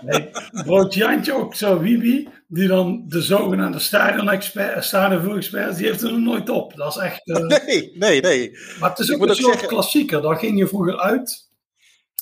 Nee, 0.06 0.30
broodje 0.66 1.00
Jantje 1.00 1.34
ook 1.34 1.56
zo, 1.56 1.80
Wibi, 1.80 2.30
die 2.48 2.68
dan 2.68 3.04
de 3.08 3.22
zogenaamde 3.22 3.80
stadion-expert, 3.80 4.84
stadionvoer-expert, 4.84 5.76
die 5.78 5.86
heeft 5.86 6.02
er 6.02 6.12
nog 6.12 6.20
nooit 6.20 6.50
op. 6.50 6.76
Dat 6.76 6.96
is 6.96 7.02
echt... 7.02 7.28
eh, 7.28 7.38
Nee, 7.66 7.92
nee, 7.96 8.22
nee. 8.22 8.52
Maar 8.80 8.90
het 8.90 9.00
is 9.00 9.12
ook 9.14 9.22
een 9.22 9.36
soort 9.36 9.52
zeggen- 9.52 9.68
klassieker. 9.68 10.22
Dan 10.22 10.38
ging 10.38 10.58
je 10.58 10.68
vroeger 10.68 11.00
uit, 11.00 11.50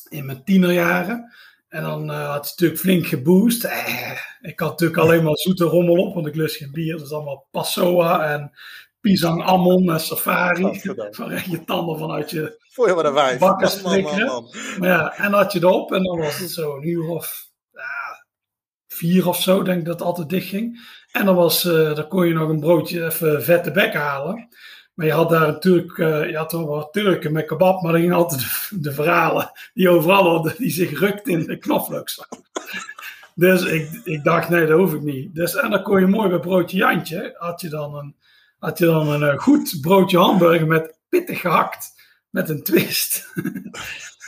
in 0.10 0.26
mijn 0.26 0.44
tienerjaren. 0.44 1.34
En 1.70 1.84
dan 1.84 2.12
eh, 2.12 2.30
had 2.32 2.44
je 2.46 2.50
natuurlijk 2.52 2.80
flink 2.80 3.06
geboost. 3.08 3.64
Eh, 3.64 4.12
ik 4.42 4.60
had 4.60 4.70
natuurlijk 4.70 5.00
alleen 5.00 5.24
maar 5.24 5.38
zoete 5.38 5.64
rommel 5.66 5.96
op, 5.96 6.14
want 6.14 6.28
ik 6.28 6.36
lust 6.36 6.56
geen 6.56 6.72
bier. 6.72 6.98
Dus 6.98 7.12
allemaal 7.12 7.48
Passoa 7.52 8.34
en 8.34 8.52
Pisang 9.02 9.44
Ammon 9.44 9.92
en 9.92 10.00
Safari. 10.00 10.66
Echt 10.66 10.82
je 11.52 11.64
tanden 11.66 11.98
vanuit 11.98 12.30
je... 12.30 12.60
Voor 12.72 12.88
je 12.88 12.94
wat 12.94 13.06
een 13.06 13.14
wijf. 13.14 13.40
Bakken 13.40 13.68
Man, 13.68 13.82
man, 13.82 13.92
strikken. 14.10 14.26
man. 14.26 14.54
Maar 14.80 14.90
ja, 14.90 15.14
en 15.18 15.32
dan 15.32 15.42
had 15.42 15.52
je 15.52 15.60
erop 15.60 15.92
en 15.94 16.04
dan 16.04 16.18
was 16.20 16.38
het 16.40 16.52
zo 16.52 16.76
een 16.76 16.88
uur 16.88 17.08
of 17.08 17.50
vier 19.02 19.28
of 19.28 19.42
zo, 19.42 19.64
denk 19.64 19.80
ik 19.80 19.86
dat 19.86 20.00
het 20.00 20.08
altijd 20.08 20.30
dicht 20.30 20.48
ging. 20.48 20.80
En 21.12 21.26
dan, 21.26 21.36
was, 21.36 21.66
eh, 21.66 21.96
dan 21.96 22.08
kon 22.08 22.28
je 22.28 22.34
nog 22.34 22.50
een 22.50 22.60
broodje 22.60 23.06
even 23.06 23.44
vette 23.44 23.72
bek 23.72 23.94
halen. 23.94 24.48
Maar 24.94 25.06
je 25.06 25.12
had 25.12 25.30
daar 25.30 25.48
natuurlijk, 25.48 25.98
eh, 25.98 26.30
je 26.30 26.38
had 26.38 26.52
wel 26.52 26.68
wat 26.68 26.94
Turken 26.94 27.32
met 27.32 27.46
kebab, 27.46 27.82
maar 27.82 27.92
dan 27.92 28.02
gingen 28.02 28.16
altijd 28.16 28.70
de, 28.70 28.92
verhalen 28.92 29.52
die 29.74 29.90
overal 29.90 30.30
hadden, 30.30 30.54
die 30.58 30.70
zich 30.70 31.00
rukt 31.00 31.28
in 31.28 31.46
de 31.46 31.58
knoflooksaus. 31.58 32.28
Dus 33.36 33.64
ik, 33.64 34.02
ik 34.04 34.24
dacht, 34.24 34.50
nee, 34.50 34.66
dat 34.66 34.80
hoef 34.80 34.94
ik 34.94 35.02
niet. 35.02 35.36
Dus, 35.36 35.56
en 35.56 35.70
dan 35.70 35.84
kon 35.84 36.00
je 36.00 36.08
mooi 36.08 36.30
bij 36.30 36.40
broodje 36.40 36.78
Jantje, 36.78 37.36
had 37.38 37.62
je 37.62 37.70
dan 37.70 37.96
een, 37.96 38.16
had 38.60 38.78
je 38.78 38.86
dan 38.86 39.08
een 39.08 39.24
eh, 39.24 39.40
goed 39.40 39.78
broodje 39.82 40.18
hamburger 40.18 40.68
met 40.68 40.98
pittig 41.10 41.40
gehakt, 41.40 41.94
met 42.30 42.50
een 42.50 42.64
twist. 42.64 43.34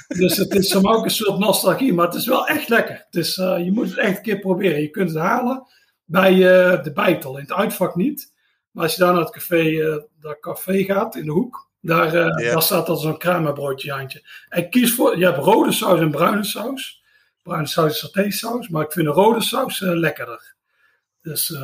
Dus 0.08 0.38
het 0.38 0.56
is 0.56 0.70
soms 0.70 0.86
ook 0.86 1.04
een 1.04 1.10
soort 1.10 1.40
nostalgie, 1.40 1.94
maar 1.94 2.06
het 2.06 2.16
is 2.16 2.28
wel 2.28 2.48
echt 2.48 2.70
lekker. 2.70 2.96
Het 3.06 3.16
is, 3.16 3.38
eh, 3.38 3.64
je 3.64 3.72
moet 3.72 3.90
het 3.90 3.98
echt 3.98 4.18
een 4.18 4.24
keer 4.24 4.40
proberen. 4.40 4.82
Je 4.82 4.90
kunt 4.90 5.10
het 5.10 5.20
halen 5.20 5.68
bij 6.06 6.32
eh, 6.32 6.84
de 6.84 6.92
Bijtel, 6.94 7.36
in 7.38 7.42
het 7.42 7.54
uitvak 7.54 7.96
niet. 7.96 8.34
Maar 8.72 8.84
als 8.84 8.96
je 8.96 9.00
daar 9.02 9.14
naar 9.14 9.22
het 9.22 9.32
café, 9.32 9.80
dat 10.20 10.40
café 10.40 10.84
gaat, 10.84 11.16
in 11.16 11.26
de 11.26 11.32
hoek, 11.32 11.70
daar, 11.82 12.16
Ja. 12.16 12.52
daar 12.52 12.62
staat 12.62 12.90
al 12.90 12.96
zo'n 12.96 13.18
kramerbroodje 13.18 13.88
Jantje. 13.88 14.22
En 14.50 14.70
kies 14.70 14.94
voor, 14.96 15.18
je 15.18 15.26
hebt 15.26 15.38
rode 15.38 15.72
saus 15.72 16.00
en 16.00 16.12
bruine 16.12 16.44
saus. 16.44 17.04
Bruine 17.42 17.68
saus 17.68 17.92
is 17.92 18.00
satésaus, 18.00 18.68
maar 18.70 18.84
ik 18.84 18.92
vind 18.92 19.06
de 19.06 19.12
rode 19.12 19.42
saus 19.42 19.80
lekkerder. 19.80 20.56
Dus 21.22 21.56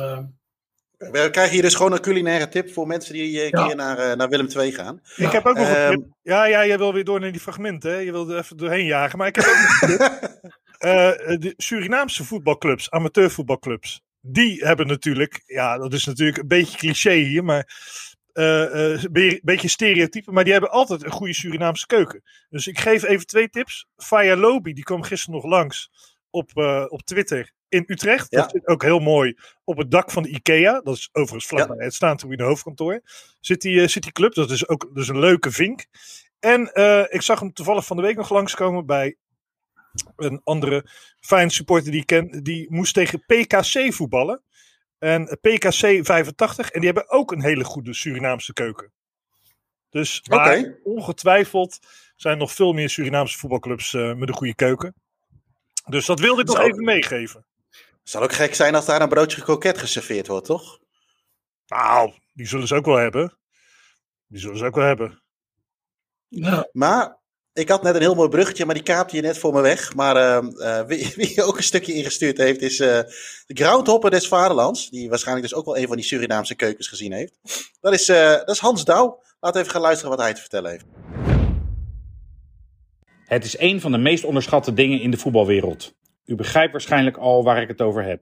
We 1.00 1.28
krijgen 1.30 1.52
hier 1.52 1.62
dus 1.62 1.74
gewoon 1.74 1.92
een 1.92 2.00
culinaire 2.00 2.48
tip 2.48 2.72
voor 2.72 2.86
mensen 2.86 3.12
die 3.12 3.42
een 3.44 3.48
Ja. 3.58 3.66
keer 3.66 3.76
naar, 3.76 3.98
eh, 3.98 4.16
naar 4.16 4.28
Willem 4.28 4.48
II 4.56 4.72
gaan. 4.72 5.00
Ik 5.16 5.30
heb 5.32 5.46
ook 5.46 5.56
nog 5.56 5.68
een 5.68 5.74
Ehm, 5.74 5.90
tip. 5.90 6.04
Ja, 6.22 6.44
ja, 6.44 6.66
jij 6.66 6.78
wil 6.78 6.92
weer 6.92 7.04
door 7.04 7.20
naar 7.20 7.32
die 7.32 7.40
fragmenten. 7.40 7.90
Hè? 7.90 7.96
Je 7.98 8.12
wilde 8.12 8.32
er 8.34 8.38
even 8.40 8.56
doorheen 8.56 8.84
jagen. 8.84 9.18
Maar 9.18 9.26
ik 9.26 9.36
heb 9.36 9.44
ook 9.44 9.56
nog 9.56 9.80
een 9.80 9.88
tip. 9.96 10.38
Eh, 10.80 11.10
de 11.38 11.54
Surinaamse 11.56 12.24
voetbalclubs, 12.24 12.90
amateurvoetbalclubs, 12.90 14.00
die 14.20 14.64
hebben 14.64 14.86
natuurlijk, 14.86 15.42
ja, 15.46 15.78
dat 15.78 15.92
is 15.92 16.04
natuurlijk 16.04 16.38
een 16.38 16.46
beetje 16.48 16.78
cliché 16.78 17.12
hier, 17.12 17.44
maar 17.44 17.68
eh, 18.32 18.62
eh, 18.94 19.02
een 19.02 19.12
be- 19.12 19.40
beetje 19.42 19.68
stereotype, 19.68 20.32
maar 20.32 20.44
die 20.44 20.52
hebben 20.52 20.70
altijd 20.70 21.04
een 21.04 21.10
goede 21.10 21.34
Surinaamse 21.34 21.86
keuken. 21.86 22.22
Dus 22.48 22.66
ik 22.66 22.78
geef 22.78 23.02
even 23.04 23.26
twee 23.26 23.48
tips. 23.50 23.86
Faya 23.96 24.36
Lobi, 24.36 24.72
die 24.72 24.84
kwam 24.84 25.02
gisteren 25.02 25.34
nog 25.34 25.44
langs 25.50 25.90
op, 26.30 26.50
eh, 26.56 26.84
op 26.88 27.02
Twitter 27.02 27.52
in 27.70 27.84
Utrecht. 27.86 28.30
Ja. 28.30 28.40
Dat 28.40 28.50
zit 28.50 28.66
ook 28.66 28.82
heel 28.82 28.98
mooi 28.98 29.36
op 29.64 29.76
het 29.76 29.90
dak 29.90 30.10
van 30.10 30.22
de 30.22 30.28
IKEA. 30.28 30.80
Dat 30.80 30.96
is 30.96 31.08
overigens 31.12 31.46
vlakbij 31.46 31.84
het 31.84 31.94
staantribune 31.94 32.42
hoofdkantoor. 32.42 33.00
Zit 33.40 33.60
die, 33.60 33.80
eh, 33.80 33.88
zit 33.88 34.02
die 34.02 34.12
club. 34.12 34.34
Dat 34.34 34.50
is 34.50 34.68
ook 34.68 34.90
dus 34.94 35.08
een 35.08 35.18
leuke 35.18 35.50
vink. 35.50 35.86
En 36.38 36.72
eh, 36.72 37.04
ik 37.08 37.22
zag 37.22 37.40
hem 37.40 37.52
toevallig 37.52 37.86
van 37.86 37.96
de 37.96 38.02
week 38.02 38.16
nog 38.16 38.30
langskomen 38.30 38.86
bij 38.86 39.16
een 40.16 40.40
andere 40.44 40.86
fijn 41.20 41.50
supporter 41.50 41.90
die 41.90 42.00
ik 42.00 42.06
ken. 42.06 42.42
Die 42.42 42.66
moest 42.70 42.94
tegen 42.94 43.24
PKC 43.26 43.92
voetballen. 43.92 44.42
en 44.98 45.24
PKC 45.40 46.00
85. 46.02 46.70
En 46.70 46.80
die 46.80 46.90
hebben 46.90 47.10
ook 47.10 47.32
een 47.32 47.42
hele 47.42 47.64
goede 47.64 47.94
Surinaamse 47.94 48.52
keuken. 48.52 48.92
Dus 49.90 50.22
Oké. 50.30 50.78
ongetwijfeld 50.82 51.78
zijn 52.16 52.38
nog 52.38 52.52
veel 52.52 52.72
meer 52.72 52.88
Surinaamse 52.88 53.38
voetbalclubs 53.38 53.94
eh, 53.94 54.14
met 54.14 54.28
een 54.28 54.34
goede 54.34 54.54
keuken. 54.54 54.94
Dus 55.86 56.06
dat 56.06 56.20
wilde 56.20 56.40
ik 56.40 56.46
nog 56.46 56.58
even 56.58 56.84
meegeven. 56.84 57.46
Zal 58.10 58.22
ook 58.22 58.32
gek 58.32 58.54
zijn 58.54 58.74
als 58.74 58.86
daar 58.86 59.02
een 59.02 59.08
broodje 59.08 59.42
kroket 59.42 59.78
geserveerd 59.78 60.26
wordt, 60.26 60.46
toch? 60.46 60.78
Nou, 61.66 62.12
die 62.32 62.46
zullen 62.46 62.66
ze 62.66 62.74
ook 62.74 62.84
wel 62.84 62.96
hebben. 62.96 63.38
Die 64.26 64.40
zullen 64.40 64.58
ze 64.58 64.64
ook 64.64 64.74
wel 64.74 64.84
hebben. 64.86 65.22
Ja, 66.28 66.68
Maar 66.72 67.18
ik 67.52 67.68
had 67.68 67.82
net 67.82 67.94
een 67.94 68.00
heel 68.00 68.14
mooi 68.14 68.28
bruggetje, 68.28 68.64
maar 68.64 68.74
die 68.74 68.84
kaapte 68.84 69.16
je 69.16 69.22
net 69.22 69.38
voor 69.38 69.52
me 69.52 69.60
weg. 69.60 69.94
Maar 69.94 70.16
eh, 70.16 70.78
eh, 70.78 70.86
wie, 70.86 71.12
wie 71.16 71.42
ook 71.42 71.56
een 71.56 71.62
stukje 71.62 71.94
ingestuurd 71.94 72.38
heeft, 72.38 72.60
is 72.60 72.80
eh, 72.80 73.00
de 73.46 73.54
groundhopper 73.54 74.10
des 74.10 74.28
vaderlands. 74.28 74.90
Die 74.90 75.08
waarschijnlijk 75.08 75.48
dus 75.48 75.58
ook 75.58 75.64
wel 75.64 75.76
een 75.76 75.86
van 75.86 75.96
die 75.96 76.04
Surinaamse 76.04 76.54
keukens 76.54 76.88
gezien 76.88 77.12
heeft. 77.12 77.38
Dat 77.80 77.92
is, 77.92 78.08
eh, 78.08 78.30
dat 78.30 78.50
is 78.50 78.58
Hans 78.58 78.84
Douw. 78.84 79.22
Laten 79.40 79.58
we 79.58 79.58
even 79.58 79.70
gaan 79.70 79.80
luisteren 79.80 80.10
wat 80.10 80.20
hij 80.20 80.34
te 80.34 80.40
vertellen 80.40 80.70
heeft. 80.70 80.84
Het 83.24 83.44
is 83.44 83.58
een 83.58 83.80
van 83.80 83.92
de 83.92 83.98
meest 83.98 84.24
onderschatte 84.24 84.74
dingen 84.74 85.00
in 85.00 85.10
de 85.10 85.18
voetbalwereld. 85.18 85.98
U 86.30 86.34
begrijpt 86.34 86.72
waarschijnlijk 86.72 87.16
al 87.16 87.44
waar 87.44 87.62
ik 87.62 87.68
het 87.68 87.80
over 87.80 88.04
heb. 88.04 88.20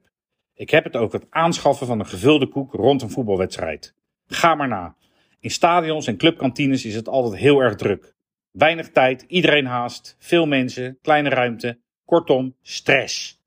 Ik 0.53 0.69
heb 0.69 0.83
het 0.83 0.95
over 0.95 1.19
het 1.19 1.27
aanschaffen 1.29 1.87
van 1.87 1.99
een 1.99 2.05
gevulde 2.05 2.47
koek 2.47 2.73
rond 2.73 3.01
een 3.01 3.09
voetbalwedstrijd. 3.09 3.93
Ga 4.27 4.55
maar 4.55 4.67
na. 4.67 4.95
In 5.39 5.51
stadions 5.51 6.07
en 6.07 6.17
clubkantines 6.17 6.85
is 6.85 6.95
het 6.95 7.07
altijd 7.07 7.41
heel 7.41 7.59
erg 7.59 7.75
druk. 7.75 8.15
Weinig 8.51 8.89
tijd, 8.89 9.25
iedereen 9.27 9.65
haast, 9.65 10.15
veel 10.19 10.45
mensen, 10.45 10.97
kleine 11.01 11.29
ruimte. 11.29 11.79
Kortom, 12.05 12.55
stress. 12.61 13.41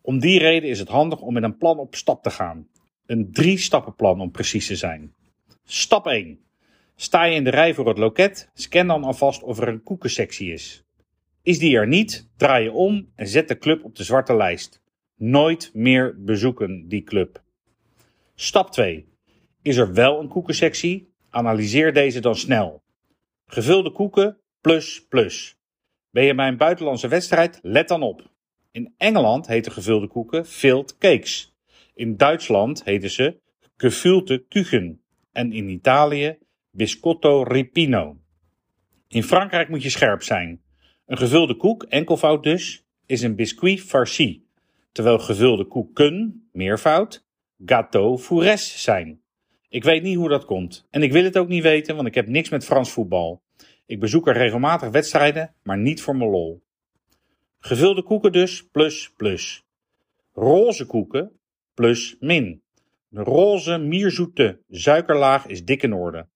Om 0.00 0.18
die 0.18 0.38
reden 0.38 0.68
is 0.68 0.78
het 0.78 0.88
handig 0.88 1.20
om 1.20 1.32
met 1.32 1.42
een 1.42 1.56
plan 1.56 1.78
op 1.78 1.94
stap 1.94 2.22
te 2.22 2.30
gaan. 2.30 2.68
Een 3.06 3.32
drie-stappenplan 3.32 4.20
om 4.20 4.30
precies 4.30 4.66
te 4.66 4.76
zijn. 4.76 5.14
Stap 5.64 6.06
1. 6.06 6.38
Sta 6.96 7.24
je 7.24 7.34
in 7.34 7.44
de 7.44 7.50
rij 7.50 7.74
voor 7.74 7.88
het 7.88 7.98
loket, 7.98 8.50
scan 8.54 8.86
dan 8.86 9.04
alvast 9.04 9.42
of 9.42 9.58
er 9.58 9.68
een 9.68 9.82
koekensectie 9.82 10.52
is. 10.52 10.83
Is 11.44 11.58
die 11.58 11.76
er 11.76 11.86
niet, 11.86 12.30
draai 12.36 12.64
je 12.64 12.72
om 12.72 13.12
en 13.14 13.28
zet 13.28 13.48
de 13.48 13.58
club 13.58 13.84
op 13.84 13.96
de 13.96 14.04
zwarte 14.04 14.36
lijst. 14.36 14.82
Nooit 15.16 15.70
meer 15.74 16.14
bezoeken 16.18 16.88
die 16.88 17.02
club. 17.02 17.42
Stap 18.34 18.70
2. 18.70 19.08
Is 19.62 19.76
er 19.76 19.92
wel 19.92 20.20
een 20.20 20.28
koekensectie? 20.28 21.12
Analyseer 21.30 21.92
deze 21.92 22.20
dan 22.20 22.36
snel. 22.36 22.82
Gevulde 23.46 23.92
koeken 23.92 24.38
plus 24.60 25.06
plus. 25.08 25.58
Ben 26.10 26.24
je 26.24 26.34
bij 26.34 26.48
een 26.48 26.56
buitenlandse 26.56 27.08
wedstrijd? 27.08 27.58
Let 27.62 27.88
dan 27.88 28.02
op. 28.02 28.30
In 28.70 28.94
Engeland 28.96 29.46
heten 29.46 29.72
gevulde 29.72 30.06
koeken 30.08 30.46
filled 30.46 30.98
cakes. 30.98 31.56
In 31.94 32.16
Duitsland 32.16 32.84
heten 32.84 33.10
ze 33.10 33.40
gevulde 33.76 34.44
kuchen. 34.48 35.02
En 35.32 35.52
in 35.52 35.68
Italië 35.68 36.38
biscotto 36.70 37.42
ripino. 37.42 38.16
In 39.08 39.22
Frankrijk 39.22 39.68
moet 39.68 39.82
je 39.82 39.90
scherp 39.90 40.22
zijn. 40.22 40.63
Een 41.06 41.16
gevulde 41.16 41.56
koek, 41.56 41.82
enkelvoud 41.82 42.42
dus, 42.42 42.84
is 43.06 43.22
een 43.22 43.34
biscuit 43.34 43.80
farci, 43.80 44.46
terwijl 44.92 45.18
gevulde 45.18 45.64
koeken, 45.64 46.48
meervoud, 46.52 47.26
gâteau 47.58 48.18
fourres 48.18 48.82
zijn. 48.82 49.20
Ik 49.68 49.84
weet 49.84 50.02
niet 50.02 50.16
hoe 50.16 50.28
dat 50.28 50.44
komt. 50.44 50.86
En 50.90 51.02
ik 51.02 51.12
wil 51.12 51.24
het 51.24 51.38
ook 51.38 51.48
niet 51.48 51.62
weten, 51.62 51.96
want 51.96 52.08
ik 52.08 52.14
heb 52.14 52.28
niks 52.28 52.48
met 52.48 52.64
Frans 52.64 52.90
voetbal. 52.90 53.42
Ik 53.86 54.00
bezoek 54.00 54.28
er 54.28 54.36
regelmatig 54.36 54.90
wedstrijden, 54.90 55.54
maar 55.62 55.78
niet 55.78 56.02
voor 56.02 56.16
mijn 56.16 56.30
lol. 56.30 56.62
Gevulde 57.58 58.02
koeken 58.02 58.32
dus, 58.32 58.68
plus, 58.68 59.12
plus. 59.16 59.64
Roze 60.32 60.86
koeken, 60.86 61.32
plus, 61.74 62.16
min. 62.20 62.62
De 63.08 63.22
roze, 63.22 63.78
mierzoete 63.78 64.60
suikerlaag 64.70 65.46
is 65.46 65.64
dik 65.64 65.82
in 65.82 65.92
orde. 65.92 66.26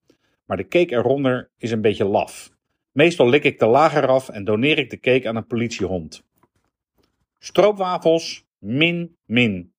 Maar 0.44 0.56
de 0.56 0.68
cake 0.68 0.92
eronder 0.94 1.50
is 1.58 1.70
een 1.70 1.80
beetje 1.80 2.04
laf. 2.04 2.56
Meestal 2.98 3.28
lik 3.28 3.44
ik 3.44 3.58
de 3.58 3.66
laag 3.66 3.94
eraf 3.94 4.28
en 4.28 4.44
doneer 4.44 4.78
ik 4.78 4.90
de 4.90 5.00
cake 5.00 5.28
aan 5.28 5.36
een 5.36 5.46
politiehond. 5.46 6.24
Stroopwafels, 7.38 8.46
min, 8.58 9.16
min. 9.24 9.72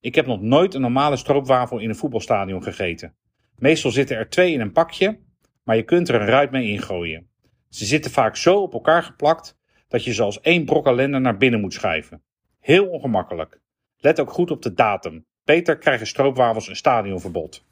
Ik 0.00 0.14
heb 0.14 0.26
nog 0.26 0.40
nooit 0.40 0.74
een 0.74 0.80
normale 0.80 1.16
stroopwafel 1.16 1.78
in 1.78 1.88
een 1.88 1.96
voetbalstadion 1.96 2.62
gegeten. 2.62 3.16
Meestal 3.58 3.90
zitten 3.90 4.16
er 4.16 4.28
twee 4.28 4.52
in 4.52 4.60
een 4.60 4.72
pakje, 4.72 5.20
maar 5.62 5.76
je 5.76 5.82
kunt 5.82 6.08
er 6.08 6.20
een 6.20 6.26
ruit 6.26 6.50
mee 6.50 6.68
ingooien. 6.68 7.30
Ze 7.68 7.84
zitten 7.84 8.10
vaak 8.10 8.36
zo 8.36 8.60
op 8.60 8.72
elkaar 8.72 9.02
geplakt 9.02 9.58
dat 9.88 10.04
je 10.04 10.12
ze 10.12 10.22
als 10.22 10.40
één 10.40 10.64
brok 10.64 10.86
ellende 10.86 11.18
naar 11.18 11.36
binnen 11.36 11.60
moet 11.60 11.74
schuiven. 11.74 12.22
Heel 12.60 12.88
ongemakkelijk. 12.88 13.60
Let 13.96 14.20
ook 14.20 14.30
goed 14.30 14.50
op 14.50 14.62
de 14.62 14.72
datum. 14.72 15.26
Beter 15.44 15.78
krijgen 15.78 16.06
stroopwafels 16.06 16.68
een 16.68 16.76
stadionverbod. 16.76 17.64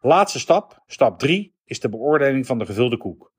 Laatste 0.00 0.38
stap, 0.38 0.82
stap 0.86 1.18
3, 1.18 1.54
is 1.64 1.80
de 1.80 1.88
beoordeling 1.88 2.46
van 2.46 2.58
de 2.58 2.66
gevulde 2.66 2.96
koek. 2.96 3.34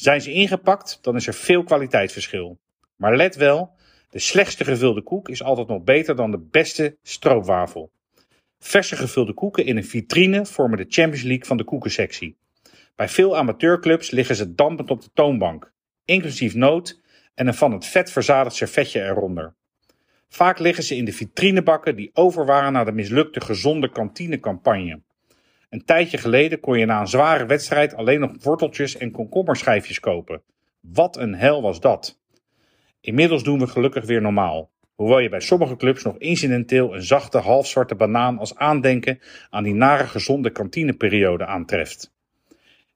Zijn 0.00 0.20
ze 0.20 0.32
ingepakt, 0.32 0.98
dan 1.02 1.16
is 1.16 1.26
er 1.26 1.34
veel 1.34 1.64
kwaliteitsverschil. 1.64 2.58
Maar 2.96 3.16
let 3.16 3.36
wel, 3.36 3.74
de 4.10 4.18
slechtste 4.18 4.64
gevulde 4.64 5.02
koek 5.02 5.28
is 5.28 5.42
altijd 5.42 5.68
nog 5.68 5.82
beter 5.82 6.16
dan 6.16 6.30
de 6.30 6.38
beste 6.50 6.96
stroopwafel. 7.02 7.90
Verse 8.58 8.96
gevulde 8.96 9.34
koeken 9.34 9.64
in 9.64 9.76
een 9.76 9.84
vitrine 9.84 10.46
vormen 10.46 10.78
de 10.78 10.86
Champions 10.88 11.22
League 11.22 11.46
van 11.46 11.56
de 11.56 11.64
koekensectie. 11.64 12.36
Bij 12.96 13.08
veel 13.08 13.36
amateurclubs 13.36 14.10
liggen 14.10 14.36
ze 14.36 14.54
dampend 14.54 14.90
op 14.90 15.02
de 15.02 15.10
toonbank, 15.14 15.72
inclusief 16.04 16.54
noot 16.54 17.00
en 17.34 17.46
een 17.46 17.54
van 17.54 17.72
het 17.72 17.86
vet 17.86 18.12
verzadigd 18.12 18.56
servetje 18.56 19.02
eronder. 19.04 19.54
Vaak 20.28 20.58
liggen 20.58 20.84
ze 20.84 20.96
in 20.96 21.04
de 21.04 21.12
vitrinebakken 21.12 21.96
die 21.96 22.10
over 22.12 22.46
waren 22.46 22.72
na 22.72 22.84
de 22.84 22.92
mislukte 22.92 23.40
gezonde 23.40 23.90
kantinecampagne. 23.90 25.00
Een 25.70 25.84
tijdje 25.84 26.18
geleden 26.18 26.60
kon 26.60 26.78
je 26.78 26.86
na 26.86 27.00
een 27.00 27.06
zware 27.06 27.46
wedstrijd 27.46 27.94
alleen 27.94 28.20
nog 28.20 28.32
worteltjes 28.42 28.96
en 28.96 29.10
komkommerschijfjes 29.10 30.00
kopen. 30.00 30.42
Wat 30.80 31.16
een 31.16 31.34
hel 31.34 31.62
was 31.62 31.80
dat. 31.80 32.20
Inmiddels 33.00 33.42
doen 33.42 33.58
we 33.58 33.66
gelukkig 33.66 34.04
weer 34.04 34.20
normaal. 34.22 34.70
Hoewel 34.94 35.18
je 35.18 35.28
bij 35.28 35.40
sommige 35.40 35.76
clubs 35.76 36.02
nog 36.02 36.18
incidenteel 36.18 36.94
een 36.94 37.02
zachte 37.02 37.38
halfzwarte 37.38 37.94
banaan 37.94 38.38
als 38.38 38.56
aandenken 38.56 39.20
aan 39.50 39.62
die 39.62 39.74
nare 39.74 40.06
gezonde 40.06 40.50
kantineperiode 40.50 41.46
aantreft. 41.46 42.12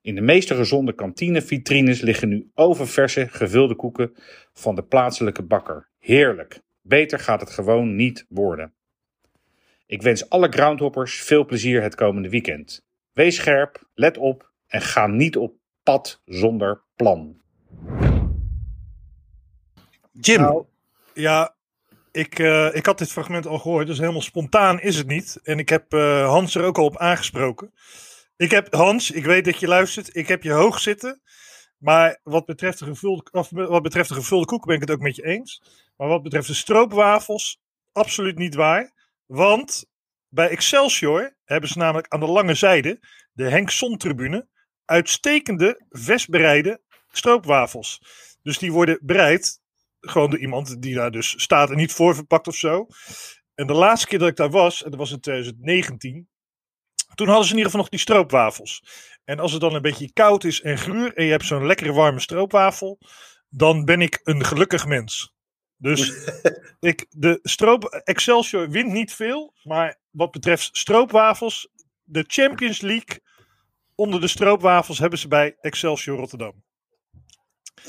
In 0.01 0.15
de 0.15 0.21
meeste 0.21 0.55
gezonde 0.55 0.93
kantinevitrines 0.93 2.01
liggen 2.01 2.29
nu 2.29 2.51
oververse 2.53 3.27
gevulde 3.27 3.75
koeken 3.75 4.13
van 4.53 4.75
de 4.75 4.83
plaatselijke 4.83 5.43
bakker. 5.43 5.89
Heerlijk. 5.99 6.61
Beter 6.81 7.19
gaat 7.19 7.41
het 7.41 7.49
gewoon 7.49 7.95
niet 7.95 8.25
worden. 8.29 8.74
Ik 9.87 10.01
wens 10.01 10.29
alle 10.29 10.49
groundhoppers 10.49 11.21
veel 11.21 11.45
plezier 11.45 11.81
het 11.81 11.95
komende 11.95 12.29
weekend. 12.29 12.85
Wees 13.11 13.35
scherp, 13.35 13.89
let 13.93 14.17
op 14.17 14.51
en 14.67 14.81
ga 14.81 15.07
niet 15.07 15.37
op 15.37 15.55
pad 15.83 16.21
zonder 16.25 16.83
plan. 16.95 17.41
Jim, 20.11 20.41
Nou, 20.41 20.65
ja, 21.13 21.55
ik, 22.11 22.39
eh, 22.39 22.75
ik 22.75 22.85
had 22.85 22.97
dit 22.97 23.11
fragment 23.11 23.45
al 23.45 23.59
gehoord, 23.59 23.87
dus 23.87 23.97
helemaal 23.97 24.21
spontaan 24.21 24.79
is 24.79 24.97
het 24.97 25.07
niet. 25.07 25.39
En 25.43 25.59
ik 25.59 25.69
heb 25.69 25.93
eh, 25.93 26.27
Hans 26.27 26.55
er 26.55 26.63
ook 26.63 26.77
al 26.77 26.85
op 26.85 26.97
aangesproken. 26.97 27.73
Ik 28.37 28.51
heb, 28.51 28.73
Hans, 28.73 29.11
ik 29.11 29.25
weet 29.25 29.45
dat 29.45 29.59
je 29.59 29.67
luistert, 29.67 30.15
ik 30.15 30.27
heb 30.27 30.43
je 30.43 30.51
hoog 30.51 30.79
zitten. 30.79 31.21
Maar 31.77 32.19
wat 32.23 32.45
betreft 32.45 32.79
de 32.79 32.85
gevulde, 32.85 33.27
of 33.31 33.49
wat 33.49 33.83
betreft 33.83 34.09
de 34.09 34.15
gevulde 34.15 34.45
koek 34.45 34.65
ben 34.65 34.75
ik 34.75 34.81
het 34.81 34.91
ook 34.91 34.99
met 34.99 35.15
je 35.15 35.25
eens. 35.25 35.61
Maar 35.97 36.07
wat 36.07 36.23
betreft 36.23 36.47
de 36.47 36.53
stroopwafels, 36.53 37.61
absoluut 37.91 38.37
niet 38.37 38.55
waar. 38.55 38.94
Want 39.25 39.85
bij 40.29 40.49
Excelsior 40.49 41.37
hebben 41.43 41.69
ze 41.69 41.77
namelijk 41.77 42.07
aan 42.07 42.19
de 42.19 42.25
lange 42.25 42.53
zijde, 42.53 42.99
de 43.31 43.49
Henk 43.49 43.69
Son-tribune, 43.69 44.47
uitstekende 44.85 45.85
vestbereide 45.89 46.81
stroopwafels. 47.11 48.01
Dus 48.41 48.57
die 48.57 48.71
worden 48.71 48.99
bereid 49.01 49.59
gewoon 49.99 50.29
door 50.29 50.39
iemand 50.39 50.81
die 50.81 50.95
daar 50.95 51.11
dus 51.11 51.41
staat 51.41 51.69
en 51.69 51.75
niet 51.75 51.93
voor 51.93 52.15
verpakt 52.15 52.47
of 52.47 52.55
zo. 52.55 52.87
En 53.55 53.67
de 53.67 53.73
laatste 53.73 54.07
keer 54.07 54.19
dat 54.19 54.27
ik 54.27 54.35
daar 54.35 54.49
was, 54.49 54.83
en 54.83 54.89
dat 54.89 54.99
was 54.99 55.11
in 55.11 55.19
2019, 55.19 56.29
toen 57.15 57.27
hadden 57.27 57.45
ze 57.45 57.51
in 57.51 57.57
ieder 57.57 57.71
geval 57.71 57.79
nog 57.79 57.89
die 57.89 57.99
stroopwafels. 57.99 58.83
En 59.23 59.39
als 59.39 59.51
het 59.51 59.61
dan 59.61 59.75
een 59.75 59.81
beetje 59.81 60.13
koud 60.13 60.43
is 60.43 60.61
en 60.61 60.77
gruur 60.77 61.13
en 61.13 61.25
je 61.25 61.31
hebt 61.31 61.45
zo'n 61.45 61.65
lekkere 61.65 61.93
warme 61.93 62.19
stroopwafel, 62.19 62.99
dan 63.49 63.85
ben 63.85 64.01
ik 64.01 64.19
een 64.23 64.45
gelukkig 64.45 64.85
mens. 64.85 65.34
Dus 65.77 66.13
ik, 66.79 67.05
de 67.09 67.39
stroop, 67.43 67.83
Excelsior 68.03 68.69
wint 68.69 68.91
niet 68.91 69.13
veel, 69.13 69.53
maar 69.63 69.99
wat 70.09 70.31
betreft 70.31 70.69
stroopwafels, 70.71 71.67
de 72.03 72.23
Champions 72.27 72.81
League 72.81 73.19
onder 73.95 74.21
de 74.21 74.27
stroopwafels 74.27 74.99
hebben 74.99 75.19
ze 75.19 75.27
bij 75.27 75.55
Excelsior 75.61 76.17
Rotterdam. 76.17 76.63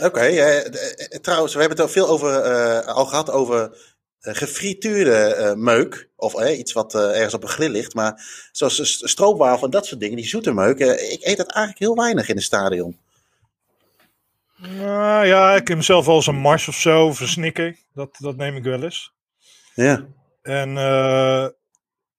Oké, 0.01 0.21
eh, 0.21 0.71
d- 0.71 0.97
eh, 0.97 1.19
trouwens, 1.19 1.53
we 1.55 1.61
hebben 1.61 1.79
het 1.79 1.87
al 1.87 1.93
veel 1.93 2.09
over, 2.09 2.41
eh, 2.41 2.87
al 2.95 3.05
gehad 3.07 3.31
over 3.31 3.79
eh, 4.21 4.35
gefrituurde 4.35 5.13
eh, 5.35 5.55
meuk. 5.55 6.09
Of 6.17 6.35
eh, 6.35 6.59
iets 6.59 6.73
wat 6.73 6.95
eh, 6.95 7.01
ergens 7.17 7.35
op 7.35 7.43
een 7.43 7.49
grill 7.49 7.71
ligt. 7.71 7.95
Maar 7.95 8.25
zoals 8.53 8.99
stroopwafel 9.11 9.65
en 9.65 9.71
dat 9.71 9.87
soort 9.87 10.01
dingen, 10.01 10.17
die 10.17 10.27
zoete 10.27 10.53
meuk. 10.53 10.79
eh, 10.79 11.13
ik 11.13 11.25
eet 11.25 11.37
dat 11.37 11.51
eigenlijk 11.53 11.79
heel 11.79 11.97
weinig 11.97 12.29
in 12.29 12.37
een 12.37 12.43
stadion. 12.43 12.99
Nou 14.57 15.27
ja, 15.27 15.55
ik 15.55 15.69
heb 15.69 15.83
zelf 15.83 16.07
wel 16.07 16.15
eens 16.15 16.27
een 16.27 16.37
mars 16.37 16.69
of 16.69 16.75
zo, 16.75 17.07
of 17.07 17.21
een 17.21 17.29
snicker. 17.29 17.77
Dat, 17.93 18.17
dat 18.19 18.37
neem 18.37 18.57
ik 18.57 18.65
wel 18.65 18.83
eens. 18.83 19.15
Ja. 19.75 20.07
En 20.43 20.77
eh, 20.77 21.49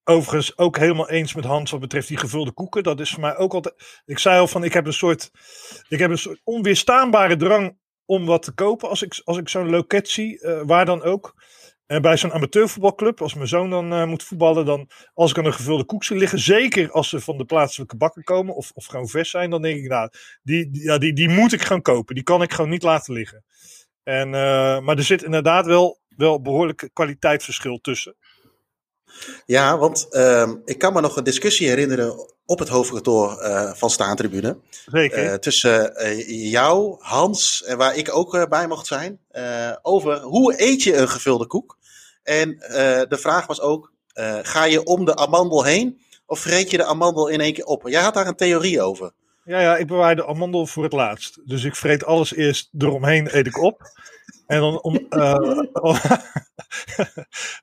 overigens 0.04 0.58
ook 0.58 0.78
helemaal 0.78 1.10
eens 1.10 1.34
met 1.34 1.44
Hans 1.44 1.70
wat 1.70 1.80
betreft 1.80 2.08
die 2.08 2.16
gevulde 2.16 2.52
koeken. 2.52 2.82
Dat 2.82 3.00
is 3.00 3.10
voor 3.10 3.20
mij 3.20 3.36
ook 3.36 3.54
altijd. 3.54 4.02
Ik 4.04 4.18
zei 4.18 4.40
al 4.40 4.48
van, 4.48 4.64
ik 4.64 4.72
heb 4.72 4.86
een 4.86 4.92
soort, 4.92 5.30
ik 5.88 5.98
heb 5.98 6.10
een 6.10 6.18
soort 6.18 6.40
onweerstaanbare 6.44 7.36
drang 7.36 7.78
om 8.04 8.26
wat 8.26 8.42
te 8.42 8.52
kopen 8.52 8.88
als 8.88 9.02
ik, 9.02 9.20
als 9.24 9.36
ik 9.36 9.48
zo'n 9.48 9.70
loket 9.70 10.08
zie, 10.08 10.40
eh, 10.40 10.62
waar 10.64 10.84
dan 10.84 11.02
ook. 11.02 11.34
En 11.88 12.02
bij 12.02 12.16
zo'n 12.16 12.32
amateurvoetbalclub, 12.32 13.20
als 13.20 13.34
mijn 13.34 13.48
zoon 13.48 13.70
dan 13.70 13.92
eh, 13.92 14.04
moet 14.04 14.22
voetballen, 14.22 14.64
dan 14.64 14.88
als 15.14 15.30
ik 15.30 15.38
aan 15.38 15.44
een 15.44 15.52
gevulde 15.52 15.84
koek 15.84 16.04
zie 16.04 16.16
liggen, 16.16 16.38
zeker 16.38 16.90
als 16.90 17.08
ze 17.08 17.20
van 17.20 17.38
de 17.38 17.44
plaatselijke 17.44 17.96
bakken 17.96 18.24
komen 18.24 18.54
of, 18.54 18.70
of 18.74 18.86
gewoon 18.86 19.08
vers 19.08 19.30
zijn, 19.30 19.50
dan 19.50 19.62
denk 19.62 19.78
ik, 19.78 19.88
nou, 19.88 20.10
die, 20.42 20.68
ja, 20.72 20.98
die, 20.98 21.12
die 21.12 21.28
moet 21.28 21.52
ik 21.52 21.62
gewoon 21.62 21.82
kopen. 21.82 22.14
Die 22.14 22.24
kan 22.24 22.42
ik 22.42 22.52
gewoon 22.52 22.70
niet 22.70 22.82
laten 22.82 23.14
liggen. 23.14 23.44
En, 24.02 24.34
eh, 24.34 24.80
maar 24.80 24.96
er 24.96 25.02
zit 25.02 25.22
inderdaad 25.22 25.66
wel, 25.66 26.00
wel 26.08 26.40
behoorlijk 26.40 26.90
kwaliteitsverschil 26.92 27.78
tussen. 27.80 28.16
Ja, 29.46 29.78
want 29.78 30.06
ehm, 30.10 30.56
ik 30.64 30.78
kan 30.78 30.92
me 30.92 31.00
nog 31.00 31.16
een 31.16 31.24
discussie 31.24 31.68
herinneren 31.68 32.36
op 32.48 32.58
het 32.58 32.68
hoofdkantoor 32.68 33.38
eh, 33.38 33.72
van 33.74 33.90
Staantribune. 33.90 34.58
Zeker. 34.86 35.26
Eh, 35.26 35.34
tussen 35.34 35.96
eh, 35.96 36.50
jou, 36.50 36.96
Hans 36.98 37.62
en 37.64 37.76
waar 37.76 37.96
ik 37.96 38.14
ook 38.14 38.48
bij 38.48 38.66
mocht 38.66 38.86
zijn. 38.86 39.20
over 39.82 40.20
hoe 40.20 40.62
eet 40.62 40.82
je 40.82 40.96
een 40.96 41.08
gevulde 41.08 41.46
koek? 41.46 41.76
En 42.22 42.56
de 43.08 43.18
vraag 43.18 43.46
was 43.46 43.60
ook, 43.60 43.92
ga 44.42 44.64
je 44.64 44.84
om 44.84 45.04
de 45.04 45.16
amandel 45.16 45.64
heen 45.64 46.00
of 46.26 46.40
vreet 46.40 46.70
je 46.70 46.76
de 46.76 46.84
amandel 46.84 47.28
in 47.28 47.40
één 47.40 47.52
keer 47.52 47.64
op? 47.64 47.88
Jij 47.88 48.02
had 48.02 48.14
daar 48.14 48.26
een 48.26 48.36
theorie 48.36 48.82
over. 48.82 49.12
Ja, 49.48 49.60
ja, 49.60 49.76
ik 49.76 49.86
bewaar 49.86 50.16
de 50.16 50.26
amandel 50.26 50.66
voor 50.66 50.82
het 50.82 50.92
laatst. 50.92 51.48
Dus 51.48 51.64
ik 51.64 51.76
vreet 51.76 52.04
alles 52.04 52.34
eerst 52.34 52.68
eromheen, 52.78 53.36
eet 53.36 53.46
ik 53.46 53.58
op. 53.58 53.82
En 54.46 54.60
dan, 54.60 54.82
om, 54.82 54.96
eh, 55.08 55.34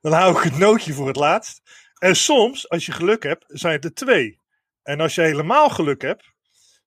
dan 0.02 0.12
hou 0.12 0.38
ik 0.38 0.44
het 0.44 0.58
nootje 0.58 0.94
voor 0.94 1.08
het 1.08 1.16
laatst. 1.16 1.62
En 1.98 2.16
soms, 2.16 2.70
als 2.70 2.86
je 2.86 2.92
geluk 2.92 3.24
hebt, 3.24 3.46
zijn 3.48 3.74
het 3.74 3.84
er 3.84 3.94
twee. 3.94 4.40
En 4.84 5.00
als 5.00 5.16
je 5.16 5.22
helemaal 5.22 5.70
geluk 5.70 6.02
hebt. 6.02 6.34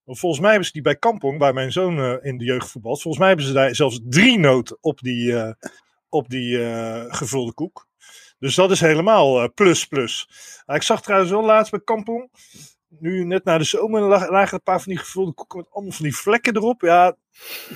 Volgens 0.05 0.40
mij 0.40 0.51
hebben 0.51 0.66
ze 0.66 0.72
die 0.72 0.82
bij 0.82 0.96
Kampong, 0.96 1.38
waar 1.38 1.55
mijn 1.55 1.72
zoon 1.72 1.99
eh, 1.99 2.14
in 2.20 2.38
de 2.38 2.44
jeugd 2.44 2.70
voetbalt. 2.70 3.03
Volgens 3.03 3.18
mij 3.18 3.28
hebben 3.28 3.46
ze 3.46 3.53
daar 3.53 3.74
zelfs 3.74 4.01
drie 4.05 4.38
noten 4.38 4.78
op 4.80 5.01
die, 5.01 5.38
eh, 5.38 5.53
op 6.09 6.28
die 6.28 6.59
gevulde 7.09 7.53
koek. 7.53 7.86
Dus 8.38 8.55
dat 8.55 8.70
is 8.70 8.80
helemaal 8.80 9.53
plus 9.53 9.86
plus. 9.86 10.28
Ah, 10.64 10.76
ik 10.76 10.82
zag 10.82 11.03
trouwens 11.03 11.30
wel 11.30 11.44
laatst 11.44 11.70
bij 11.70 11.80
Kampong. 11.84 12.30
Nu 13.01 13.24
net 13.24 13.44
na 13.44 13.59
de 13.59 13.64
zomer 13.64 14.01
lag- 14.03 14.30
lagen 14.30 14.55
een 14.55 14.62
paar 14.62 14.80
van 14.80 14.92
die 14.92 15.01
gevulde 15.01 15.32
koeken 15.32 15.59
met 15.59 15.70
allemaal 15.70 15.92
van 15.92 16.05
die 16.05 16.16
vlekken 16.16 16.57
erop. 16.57 16.80
Ja, 16.80 17.16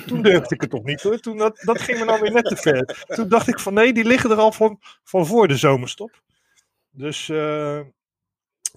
toen 0.06 0.22
durfde 0.22 0.54
ik 0.54 0.60
het 0.60 0.70
toch 0.70 0.84
niet 0.84 1.02
hoor. 1.02 1.18
Toen, 1.18 1.36
dat, 1.36 1.62
dat 1.64 1.80
ging 1.80 1.98
me 1.98 2.04
nou 2.04 2.20
weer 2.20 2.32
net 2.32 2.44
te 2.44 2.56
ver. 2.56 3.04
Toen 3.06 3.28
dacht 3.28 3.48
ik 3.48 3.60
van 3.60 3.74
nee, 3.74 3.92
die 3.92 4.04
liggen 4.04 4.30
er 4.30 4.36
al 4.36 4.52
van, 4.52 4.80
van 5.04 5.26
voor 5.26 5.48
de 5.48 5.56
zomerstop. 5.56 6.22
Dus, 6.90 7.28
eh, 7.28 7.78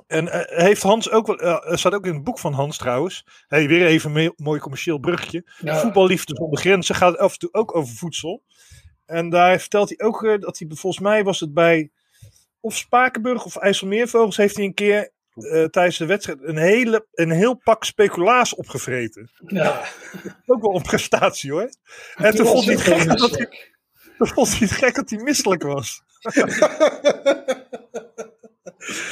en 0.07 0.27
eh, 0.27 0.65
heeft 0.65 0.81
Hans 0.81 1.09
ook 1.11 1.27
wel, 1.27 1.41
er 1.41 1.79
staat 1.79 1.93
ook 1.93 2.05
in 2.05 2.13
het 2.13 2.23
boek 2.23 2.39
van 2.39 2.53
Hans 2.53 2.77
trouwens. 2.77 3.25
Hey, 3.47 3.67
weer 3.67 3.85
even 3.85 4.15
een 4.15 4.33
mooi 4.35 4.59
commercieel 4.59 4.97
bruggetje. 4.99 5.43
Ja. 5.59 5.79
Voetballiefde 5.79 6.35
zonder 6.35 6.59
grenzen 6.59 6.95
gaat 6.95 7.17
af 7.17 7.33
en 7.33 7.39
toe 7.39 7.53
ook 7.53 7.75
over 7.75 7.95
voedsel. 7.95 8.43
En 9.05 9.29
daar 9.29 9.59
vertelt 9.59 9.89
hij 9.89 10.07
ook 10.07 10.41
dat 10.41 10.59
hij, 10.59 10.67
volgens 10.73 11.03
mij 11.03 11.23
was 11.23 11.39
het 11.39 11.53
bij 11.53 11.91
of 12.59 12.75
Spakenburg 12.75 13.45
of 13.45 13.55
IJsselmeervogels, 13.55 14.37
heeft 14.37 14.55
hij 14.55 14.65
een 14.65 14.73
keer 14.73 15.11
eh, 15.35 15.63
tijdens 15.63 15.97
de 15.97 16.05
wedstrijd 16.05 16.39
een, 16.41 16.57
hele, 16.57 17.07
een 17.11 17.31
heel 17.31 17.55
pak 17.55 17.83
speculaas 17.83 18.55
opgevreten. 18.55 19.31
Ja. 19.47 19.81
Ook 20.45 20.61
wel 20.61 20.75
een 20.75 20.81
prestatie 20.81 21.51
hoor. 21.51 21.69
En 22.15 22.35
toen 22.35 22.45
vond 22.45 22.65
hij 22.65 22.73
het 22.73 22.83
gek 22.83 23.17
dat 23.17 23.37
hij, 23.37 23.49
toen 24.17 24.27
vond 24.27 24.49
hij 24.49 24.57
het 24.59 24.71
gek 24.71 24.95
dat 24.95 25.09
hij 25.09 25.19
misselijk 25.19 25.63
was. 25.63 26.01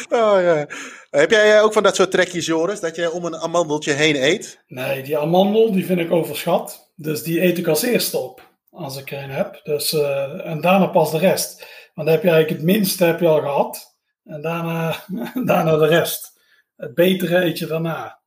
Oh, 0.10 0.42
ja. 0.42 0.68
Heb 1.10 1.32
jij 1.32 1.58
eh, 1.58 1.64
ook 1.64 1.74
van 1.74 1.84
dat 1.84 1.96
soort 1.96 2.12
trekjes, 2.12 2.46
Joris? 2.46 2.80
Dat 2.80 2.96
je 2.96 3.12
om 3.12 3.26
een 3.26 3.36
amandeltje 3.36 3.92
heen 3.92 4.24
eet? 4.24 4.64
Nee, 4.68 5.04
die 5.04 5.18
amandel 5.18 5.72
die 5.72 5.86
vind 5.86 6.00
ik 6.00 6.12
overschat. 6.12 6.92
Dus 6.96 7.24
die 7.24 7.42
eet 7.42 7.58
ik 7.58 7.68
als 7.68 7.84
eerste 7.84 8.18
op. 8.18 8.52
Als 8.70 8.98
ik 8.98 9.12
er 9.12 9.24
een 9.24 9.30
heb. 9.30 9.60
Dus, 9.64 9.94
eh, 9.94 10.46
en 10.46 10.62
daarna 10.62 10.86
pas 10.88 11.12
de 11.12 11.18
rest. 11.18 11.58
Want 11.94 12.08
dan 12.08 12.16
heb 12.16 12.24
je 12.24 12.30
eigenlijk 12.30 12.50
het 12.50 12.72
minste 12.72 13.06
heb 13.06 13.20
je 13.20 13.28
al 13.28 13.40
gehad. 13.40 13.93
En 14.26 14.42
daarna, 14.42 14.96
daarna 15.46 15.78
de 15.78 15.88
rest. 15.88 16.40
Het 16.76 16.96
betere 16.96 17.44
eet 17.46 17.58
je 17.60 17.66
daarna. 17.66 18.22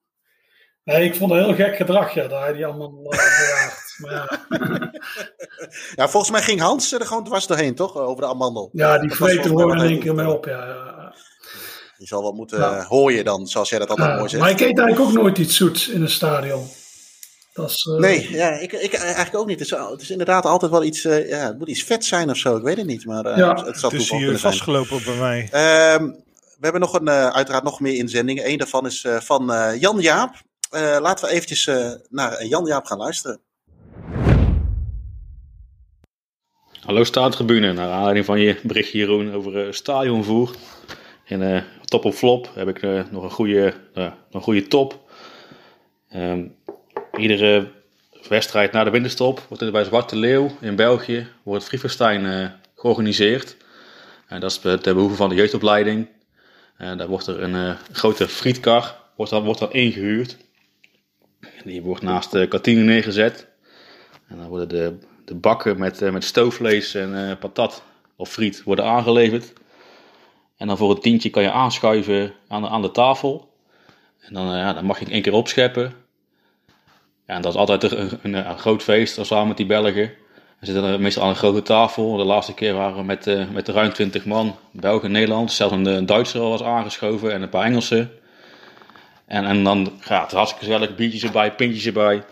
Nee, 0.84 1.04
ik 1.04 1.14
vond 1.16 1.30
het 1.32 1.40
een 1.40 1.46
heel 1.46 1.54
gek 1.66 1.76
gedrag, 1.76 2.14
ja, 2.14 2.26
dat 2.28 2.40
hij 2.40 2.52
die 2.52 2.62
uh, 2.66 2.76
bewaart. 2.76 3.94
Maar 3.98 4.12
ja, 4.12 4.28
Ja, 5.96 6.08
volgens 6.08 6.32
mij 6.32 6.42
ging 6.42 6.60
Hans 6.60 6.92
er 6.92 7.06
gewoon 7.06 7.24
dwars 7.24 7.46
doorheen, 7.46 7.74
toch? 7.74 7.96
Over 7.96 8.22
de 8.22 8.28
amandel. 8.28 8.68
ja 8.72 8.98
die 8.98 9.10
vreet 9.14 9.38
er 9.38 9.44
gewoon 9.44 9.80
in 9.80 9.88
één 9.88 10.00
keer 10.00 10.14
mee 10.14 10.28
op. 10.28 10.44
Ja. 10.44 11.14
Je 11.96 12.06
zal 12.06 12.22
wel 12.22 12.32
moeten 12.32 12.58
Ja. 12.58 12.76
eh, 12.76 12.86
hooien 12.86 13.24
dan, 13.24 13.46
zoals 13.46 13.68
jij 13.68 13.78
dat 13.78 13.88
altijd 13.90 14.16
mooi 14.16 14.28
zegt. 14.28 14.42
maar 14.42 14.50
ik 14.52 14.60
eet 14.60 14.78
eigenlijk 14.78 15.00
ook 15.00 15.12
nooit 15.22 15.38
iets 15.38 15.56
zoets 15.56 15.88
in 15.88 16.02
een 16.02 16.10
stadion. 16.10 16.66
Dat 17.56 17.70
is, 17.70 17.88
eh, 17.92 17.98
Nee, 18.00 18.30
ja, 18.32 18.50
ik, 18.50 18.72
ik 18.72 18.92
eigenlijk 18.94 19.36
ook 19.36 19.46
niet. 19.46 19.58
Het 19.60 19.72
is, 19.72 19.78
het 19.90 20.00
is 20.00 20.10
inderdaad 20.10 20.44
altijd 20.44 20.70
wel 20.70 20.84
iets, 20.84 21.04
eh, 21.04 21.28
ja, 21.28 21.46
het 21.46 21.58
moet 21.58 21.68
iets 21.68 21.82
vet 21.82 22.04
zijn 22.04 22.30
of 22.30 22.36
zo. 22.36 22.56
Ik 22.56 22.62
weet 22.62 22.76
het 22.76 22.86
niet, 22.86 23.04
maar 23.06 23.24
eh, 23.24 23.36
Ja. 23.36 23.48
het, 23.54 23.66
het 23.66 23.78
zal 23.78 23.90
Het 23.90 24.00
is 24.00 24.10
hier 24.10 24.26
zijn. 24.26 24.38
vastgelopen 24.38 25.02
bij 25.04 25.16
mij. 25.16 25.48
Ehm, 25.50 26.04
we 26.58 26.62
hebben 26.62 26.80
nog 26.80 26.92
een, 26.94 27.08
uiteraard 27.10 27.64
nog 27.64 27.80
meer 27.80 27.94
inzendingen. 27.94 28.48
Eén 28.48 28.58
daarvan 28.58 28.86
is 28.86 29.04
eh, 29.04 29.20
van 29.20 29.52
eh, 29.52 29.80
Jan 29.80 30.00
Jaap. 30.00 30.34
Eh, 30.70 30.96
laten 31.00 31.24
we 31.28 31.34
eventjes 31.34 31.66
eh, 31.66 31.90
naar 32.08 32.44
Jan 32.46 32.64
Jaap 32.66 32.84
gaan 32.86 32.98
luisteren. 32.98 33.40
Hallo 36.80 37.04
Staantribune, 37.04 37.72
naar 37.72 37.90
aanleiding 37.90 38.24
van 38.26 38.40
je 38.40 38.56
berichtje 38.62 38.98
Jeroen 38.98 39.32
over 39.34 39.66
eh, 39.66 39.72
stadionvoer. 39.72 40.54
Eh, 41.24 41.62
top 41.84 42.04
of 42.04 42.16
flop 42.16 42.50
heb 42.54 42.68
ik 42.68 42.82
eh, 42.82 43.02
nog 43.10 43.22
een 43.22 43.30
goede, 43.30 43.74
eh, 43.94 44.12
een 44.30 44.42
goede 44.42 44.66
top. 44.66 45.00
Ehm, 46.08 46.44
iedere 47.16 47.68
wedstrijd 48.28 48.72
na 48.72 48.84
de 48.84 48.90
winterstop 48.90 49.44
wordt 49.48 49.62
er 49.62 49.72
bij 49.72 49.84
Zwarte 49.84 50.16
Leeuw 50.16 50.50
in 50.60 50.76
België 50.76 51.26
wordt 51.42 51.60
het 51.60 51.68
Friefestein 51.68 52.26
eh, 52.26 52.50
georganiseerd. 52.76 53.56
En 54.26 54.40
dat 54.40 54.50
is 54.50 54.58
ter 54.58 54.94
behoeve 54.94 55.14
van 55.14 55.28
de 55.28 55.34
jeugdopleiding. 55.34 56.08
En 56.76 56.98
daar 56.98 57.08
wordt 57.08 57.26
er 57.26 57.42
een 57.42 57.54
eh, 57.54 57.76
grote 57.92 58.28
frietkar 58.28 58.96
wordt 59.16 59.32
dan, 59.32 59.44
wordt 59.44 59.60
dan 59.60 59.72
ingehuurd. 59.72 60.36
Die 61.64 61.82
wordt 61.82 62.02
naast 62.02 62.30
de 62.30 62.48
kantine 62.48 62.82
neergezet. 62.82 63.46
En 64.28 64.36
dan 64.36 64.48
worden 64.48 64.68
de, 64.68 64.98
de 65.24 65.34
bakken 65.34 65.78
met, 65.78 66.02
eh, 66.02 66.12
met 66.12 66.24
stoofvlees 66.24 66.94
en 66.94 67.38
patat 67.38 67.82
of 68.16 68.30
friet 68.30 68.62
worden 68.62 68.84
aangeleverd. 68.84 69.52
En 70.56 70.66
dan 70.66 70.76
voor 70.76 70.90
een 70.90 71.00
tientje 71.00 71.30
kan 71.30 71.42
je 71.42 71.50
aanschuiven 71.50 72.32
aan 72.48 72.62
de, 72.62 72.68
aan 72.68 72.82
de 72.82 72.90
tafel. 72.90 73.54
En 74.20 74.34
dan, 74.34 74.46
ja, 74.56 74.72
dan 74.72 74.84
mag 74.84 74.98
je 74.98 75.06
één 75.06 75.22
keer 75.22 75.32
opscheppen. 75.32 76.05
Ja, 77.26 77.34
en 77.34 77.42
dat 77.42 77.52
is 77.52 77.58
altijd 77.58 77.82
een, 77.82 78.18
een, 78.22 78.34
een 78.34 78.58
groot 78.58 78.82
feest, 78.82 79.26
samen 79.26 79.48
met 79.48 79.56
die 79.56 79.66
Belgen. 79.66 80.12
We 80.60 80.66
zitten 80.66 80.84
er 80.84 81.00
meestal 81.00 81.22
aan 81.22 81.28
een 81.28 81.36
grote 81.36 81.62
tafel. 81.62 82.16
De 82.16 82.24
laatste 82.24 82.54
keer 82.54 82.74
waren 82.74 82.96
we 82.96 83.02
met, 83.02 83.26
eh, 83.26 83.48
met 83.52 83.68
ruim 83.68 83.92
20 83.92 84.24
man, 84.24 84.56
Belgen 84.72 85.04
en 85.04 85.12
Nederland. 85.12 85.52
Zelfs 85.52 85.74
een, 85.74 85.86
een 85.86 86.06
Duitser 86.06 86.40
was 86.40 86.62
aangeschoven 86.62 87.32
en 87.32 87.42
een 87.42 87.48
paar 87.48 87.64
Engelsen. 87.64 88.10
En, 89.26 89.44
en 89.44 89.64
dan 89.64 89.92
gaat 90.00 90.22
het 90.22 90.32
hartstikke 90.32 90.64
gezellig, 90.64 90.94
biertjes 90.94 91.22
erbij, 91.22 91.54
pintjes 91.54 91.86
erbij. 91.86 92.24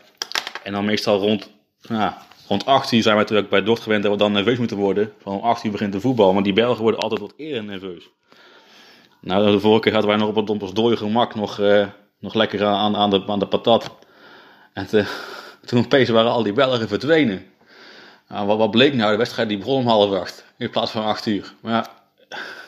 En 0.63 0.73
dan 0.73 0.85
meestal 0.85 1.19
rond, 1.19 1.51
ja, 1.81 2.19
rond 2.49 2.67
8 2.67 2.93
uur 2.93 3.03
zijn 3.03 3.15
we 3.15 3.21
natuurlijk 3.21 3.49
bij 3.49 3.63
Dort 3.63 3.81
gewend 3.81 4.03
dat 4.03 4.13
we 4.13 4.19
dan 4.19 4.33
nerveus 4.33 4.59
moeten 4.59 4.77
worden. 4.77 5.13
Van 5.23 5.33
om 5.33 5.41
8 5.41 5.65
uur 5.65 5.71
begint 5.73 5.93
de 5.93 6.01
voetbal, 6.01 6.33
maar 6.33 6.43
die 6.43 6.53
Belgen 6.53 6.83
worden 6.83 7.01
altijd 7.01 7.21
wat 7.21 7.35
eerder 7.37 7.65
nerveus. 7.65 8.09
Nou, 9.21 9.51
de 9.51 9.61
vorige 9.61 9.81
keer 9.81 9.93
hadden 9.93 10.11
wij 10.11 10.21
nog 10.21 10.29
op, 10.29 10.37
het- 10.37 10.63
ons 10.63 10.73
dode 10.73 10.97
gemak 10.97 11.35
nog, 11.35 11.61
eh, 11.61 11.87
nog 12.19 12.35
lekker 12.35 12.65
aan, 12.65 12.97
aan, 12.97 13.11
de, 13.11 13.23
aan 13.27 13.39
de 13.39 13.47
patat. 13.47 13.91
En 14.75 14.87
te- 14.87 15.07
toen 15.65 15.85
opeens 15.85 16.09
waren 16.09 16.31
al 16.31 16.43
die 16.43 16.53
Belgen 16.53 16.89
verdwenen. 16.89 17.47
Nou, 18.29 18.47
wat, 18.57 18.71
bleek 18.71 18.95
nou? 18.95 19.11
De 19.11 19.17
wedstrijd 19.17 19.49
die 19.49 19.59
begon 19.59 19.77
om 19.81 19.87
half 19.87 20.13
acht 20.13 20.45
in 20.59 20.71
plaats 20.71 20.91
van 20.91 21.05
8 21.05 21.27
uur. 21.27 21.55
Maar 21.61 21.73
ja, 21.73 22.03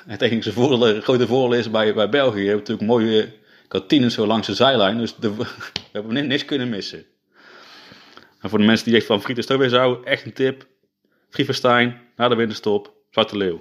het 0.06 0.22
enige 0.22 0.52
voordeel, 0.52 1.00
grote 1.00 1.26
voordeel 1.26 1.58
is 1.58 1.70
bij, 1.70 1.94
bij 1.94 2.08
België. 2.08 2.40
Je 2.40 2.48
hebt 2.48 2.58
natuurlijk 2.68 2.88
mooie 2.88 3.32
kantines 3.68 4.14
zo 4.14 4.26
langs 4.26 4.46
de 4.46 4.54
zijlijn. 4.54 4.98
Dus 4.98 5.14
de, 5.16 5.34
we 5.36 5.46
hebben 5.92 6.14
ni- 6.14 6.20
niks 6.22 6.44
kunnen 6.44 6.68
missen. 6.68 7.04
En 8.40 8.48
voor 8.50 8.58
de 8.58 8.64
mensen 8.64 8.86
die 8.86 8.96
echt 8.96 9.06
van 9.06 9.22
frieten 9.22 9.44
stoof 9.44 9.68
zouden, 9.68 10.04
echt 10.04 10.24
een 10.24 10.32
tip. 10.32 10.66
Friefestein, 11.30 12.00
na 12.16 12.28
de 12.28 12.34
winterstop, 12.34 12.92
Zwarte 13.10 13.36
Leeuw. 13.36 13.60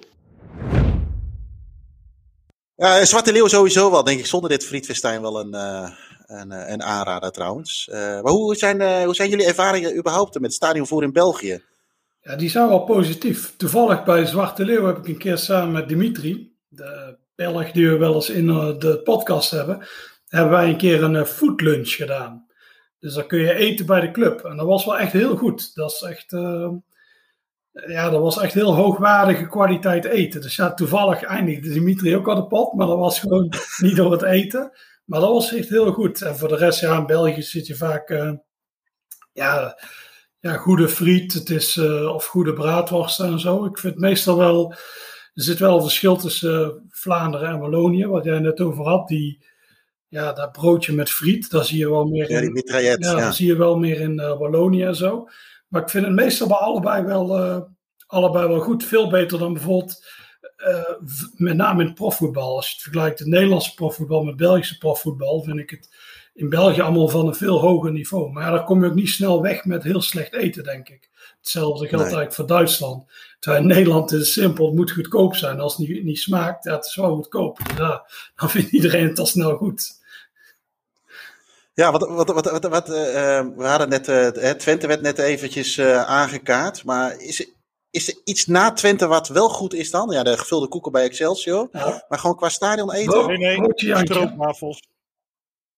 Ja, 2.76 2.98
eh, 3.00 3.06
Zwarte 3.06 3.32
Leeuw 3.32 3.48
sowieso 3.48 3.91
wel, 3.91 4.04
denk 4.04 4.20
ik, 4.20 4.26
zonder 4.26 4.50
dit 4.50 4.66
frietfestijn 4.66 5.22
wel 5.22 5.39
een, 5.39 5.54
eh, 5.54 5.89
een, 6.26 6.51
eh, 6.51 6.88
aanrader 6.88 7.32
trouwens. 7.32 7.88
Eh, 7.91 7.99
maar 7.99 8.32
hoe 8.32 8.55
zijn, 8.55 8.82
eh, 8.82 9.03
hoe 9.03 9.15
zijn 9.15 9.30
jullie 9.30 9.45
ervaringen 9.45 9.97
überhaupt 9.97 10.39
met 10.39 10.53
stadionvoer 10.53 11.03
in 11.03 11.11
België? 11.11 11.63
Ja, 12.21 12.36
die 12.36 12.49
zijn 12.49 12.67
wel 12.67 12.84
positief. 12.84 13.53
Toevallig 13.57 14.03
bij 14.03 14.26
Zwarte 14.26 14.65
Leeuw 14.65 14.86
heb 14.86 14.97
ik 14.97 15.07
een 15.07 15.17
keer 15.17 15.38
samen 15.38 15.71
met 15.71 15.88
Dimitri, 15.88 16.55
de 16.67 17.17
Belg 17.36 17.71
die 17.71 17.89
we 17.89 17.97
wel 17.97 18.13
eens 18.15 18.30
in 18.30 18.47
de 18.80 19.01
podcast 19.03 19.51
hebben, 19.51 19.88
hebben 20.28 20.51
wij 20.51 20.69
een 20.69 20.78
keer 20.78 21.03
een 21.03 21.15
eh, 21.15 21.23
foodlunch 21.23 21.89
gedaan. 21.89 22.45
Dus 22.99 23.13
dan 23.13 23.28
kun 23.28 23.39
je 23.39 23.53
eten 23.53 23.86
bij 23.86 23.99
de 23.99 24.11
club. 24.11 24.43
En 24.43 24.57
dat 24.57 24.65
was 24.65 24.86
wel 24.86 24.97
echt 24.97 25.11
heel 25.11 25.38
goed. 25.38 25.76
Dat 25.76 25.91
is 25.91 26.01
echt, 26.01 26.32
ja, 27.88 28.09
dat 28.09 28.21
was 28.21 28.39
echt 28.39 28.53
heel 28.53 28.76
hoogwaardige 28.76 29.47
kwaliteit 29.47 30.05
eten. 30.05 30.41
Dus 30.41 30.55
ja, 30.55 30.73
toevallig 30.73 31.23
eindigde 31.23 31.69
Dimitri 31.69 32.15
ook 32.15 32.30
aan 32.30 32.36
de 32.36 32.47
pot, 32.47 32.73
maar 32.73 32.88
dat 32.88 32.97
was 32.97 33.19
gewoon 33.19 33.53
niet 33.78 33.95
door 33.95 34.11
het 34.11 34.21
eten. 34.21 34.71
Maar 35.06 35.20
dat 35.20 35.30
was 35.30 35.53
echt 35.53 35.70
heel 35.70 35.93
goed. 35.93 36.22
En 36.22 36.38
voor 36.38 36.47
de 36.47 36.56
rest, 36.56 36.80
ja, 36.80 36.97
in 36.97 37.06
België 37.06 37.41
zit 37.41 37.68
je 37.68 37.76
vaak, 37.76 38.10
uh, 38.10 38.32
ja, 39.34 39.80
ja, 40.39 40.58
goede 40.58 40.89
friet, 40.89 41.34
het 41.34 41.49
is, 41.49 41.76
uh, 41.76 42.14
of 42.14 42.26
goede 42.26 42.53
braadworsten 42.53 43.26
en 43.26 43.39
zo. 43.39 43.66
Ik 43.66 43.78
vind 43.78 43.97
meestal 43.97 44.38
wel, 44.38 44.72
er 45.34 45.43
zit 45.43 45.60
wel 45.60 45.76
een 45.76 45.82
verschil 45.82 46.16
tussen 46.18 46.86
Vlaanderen 46.89 47.49
en 47.49 47.60
Wallonië, 47.60 48.06
wat 48.06 48.24
jij 48.24 48.39
net 48.39 48.62
over 48.62 48.86
had. 48.86 49.08
Die, 49.08 49.45
ja, 50.08 50.34
dat 50.34 50.51
broodje 50.51 50.93
met 50.93 51.10
friet, 51.10 51.49
daar 51.49 51.66
zie 51.66 51.78
je 51.78 51.89
wel 51.89 52.06
meer 52.06 52.30
in. 52.30 52.36
Ja, 52.36 52.41
die 52.41 52.51
mitraillet, 52.51 53.03
ja, 53.03 53.18
ja. 53.18 53.32
zie 53.32 53.47
je 53.47 53.56
wel 53.56 53.78
meer 53.78 53.99
in 53.99 54.20
uh, 54.20 54.39
Wallonië 54.39 54.84
en 54.84 54.95
zo. 54.95 55.28
Maar 55.68 55.82
ik 55.82 55.89
vind 55.89 56.06
het 56.06 56.16
meestal 56.16 56.47
bij 56.47 56.58
allebei 56.58 57.03
wel, 57.03 57.68
allebei 58.08 58.47
wel 58.47 58.60
goed. 58.60 58.84
Veel 58.84 59.10
beter 59.10 59.39
dan 59.39 59.53
bijvoorbeeld, 59.53 60.06
met 61.36 61.55
name 61.55 61.82
in 61.82 61.88
het 61.88 61.95
profvoetbal. 61.95 62.55
Als 62.55 62.68
je 62.68 62.74
het 62.74 62.82
vergelijkt, 62.82 63.20
het 63.20 63.28
Nederlandse 63.28 63.74
profvoetbal 63.74 64.24
met 64.24 64.36
Belgische 64.36 64.78
profvoetbal, 64.78 65.43
vind 65.43 65.59
ik 65.59 65.70
het 65.70 65.89
in 66.34 66.49
België 66.49 66.82
allemaal 66.82 67.07
van 67.07 67.28
een 67.28 67.36
veel 67.36 67.59
hoger 67.59 67.91
niveau. 67.91 68.32
Maar 68.32 68.43
ja, 68.43 68.51
daar 68.51 68.63
kom 68.63 68.84
je 68.84 68.89
ook 68.89 68.95
niet 68.95 69.09
snel 69.09 69.41
weg 69.41 69.66
met 69.66 69.84
heel 69.84 70.01
slecht 70.01 70.34
eten, 70.34 70.63
denk 70.63 70.89
ik. 70.89 71.09
Hetzelfde 71.38 71.88
geldt 71.88 71.91
nee. 71.91 72.03
eigenlijk 72.03 72.34
voor 72.34 72.47
Duitsland. 72.47 73.03
Terwijl 73.39 73.63
in 73.63 73.70
Nederland 73.70 74.11
is 74.11 74.20
het 74.20 74.28
simpel, 74.28 74.66
het 74.66 74.76
moet 74.76 74.91
goedkoop 74.91 75.36
zijn. 75.36 75.59
Als 75.59 75.78
het 75.78 75.88
niet, 75.88 76.03
niet 76.03 76.20
smaakt, 76.20 76.63
ja, 76.63 76.76
het 76.76 76.86
is 76.86 76.95
wel 76.95 77.16
goedkoop. 77.16 77.59
Ja, 77.78 78.05
dan 78.36 78.49
vindt 78.49 78.72
iedereen 78.72 79.07
het 79.07 79.20
al 79.20 79.26
snel 79.26 79.55
goed. 79.55 80.03
Ja, 81.74 81.91
wat, 81.91 82.07
wat, 82.07 82.30
wat, 82.30 82.51
wat, 82.51 82.63
wat 82.63 82.89
uh, 82.89 82.95
we 83.55 83.63
hadden 83.63 83.89
net, 83.89 84.07
uh, 84.07 84.49
Twente 84.49 84.88
werd 84.88 85.01
net 85.01 85.20
eventjes 85.20 85.78
uh, 85.78 86.03
aangekaart. 86.03 86.84
Maar 86.84 87.20
is 87.20 87.49
is 87.96 88.08
er 88.08 88.22
iets 88.24 88.46
na 88.46 88.72
Twente 88.72 89.08
wat 89.08 89.28
wel 89.28 89.50
goed 89.50 89.74
is 89.74 89.91
dan? 89.91 90.12
Ja, 90.12 90.24
de 90.24 90.38
gevulde 90.38 90.68
koeken 90.68 90.91
bij 90.91 91.04
Excelsior. 91.04 91.70
Ja. 91.72 92.06
Maar 92.10 92.20
gewoon 92.20 92.36
qua 92.36 92.50
stadion 92.50 92.93
eten? 92.93 93.28
Nee, 93.28 93.60
nee, 93.60 93.74
stroopwafels. 94.04 94.88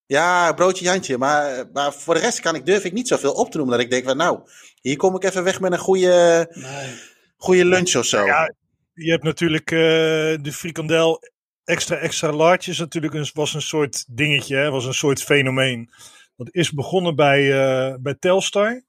Ja, 0.05 0.53
broodje 0.53 0.85
Jantje. 0.85 1.17
Maar, 1.17 1.65
maar 1.73 1.93
voor 1.93 2.13
de 2.13 2.19
rest 2.19 2.39
kan 2.39 2.55
ik, 2.55 2.65
durf 2.65 2.83
ik 2.83 2.93
niet 2.93 3.07
zoveel 3.07 3.33
op 3.33 3.51
te 3.51 3.57
noemen. 3.57 3.75
Dat 3.75 3.85
ik 3.85 3.91
denk, 3.91 4.05
van, 4.05 4.17
nou, 4.17 4.39
hier 4.81 4.97
kom 4.97 5.15
ik 5.15 5.23
even 5.23 5.43
weg 5.43 5.59
met 5.59 5.71
een 5.71 5.77
goede, 5.77 6.47
nee. 6.53 6.95
goede 7.37 7.65
lunch 7.65 7.95
of 7.95 8.05
zo. 8.05 8.25
Ja, 8.25 8.53
je 8.93 9.11
hebt 9.11 9.23
natuurlijk 9.23 9.69
de 9.69 10.51
frikandel 10.51 11.19
extra 11.67 11.95
extra 11.95 12.31
large 12.31 12.69
is 12.69 12.79
natuurlijk 12.79 13.13
een, 13.13 13.29
was 13.33 13.53
een 13.53 13.61
soort 13.61 14.05
dingetje, 14.07 14.55
hè, 14.55 14.69
was 14.69 14.85
een 14.85 14.93
soort 14.93 15.23
fenomeen. 15.23 15.89
Dat 16.35 16.47
is 16.51 16.71
begonnen 16.71 17.15
bij, 17.15 17.41
uh, 17.41 17.95
bij 17.99 18.15
Telstar. 18.19 18.83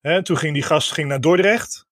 Hè, 0.00 0.22
toen 0.22 0.36
ging 0.36 0.54
die 0.54 0.62
gast 0.62 0.92
ging 0.92 1.08
naar 1.08 1.20
Dordrecht. 1.20 1.86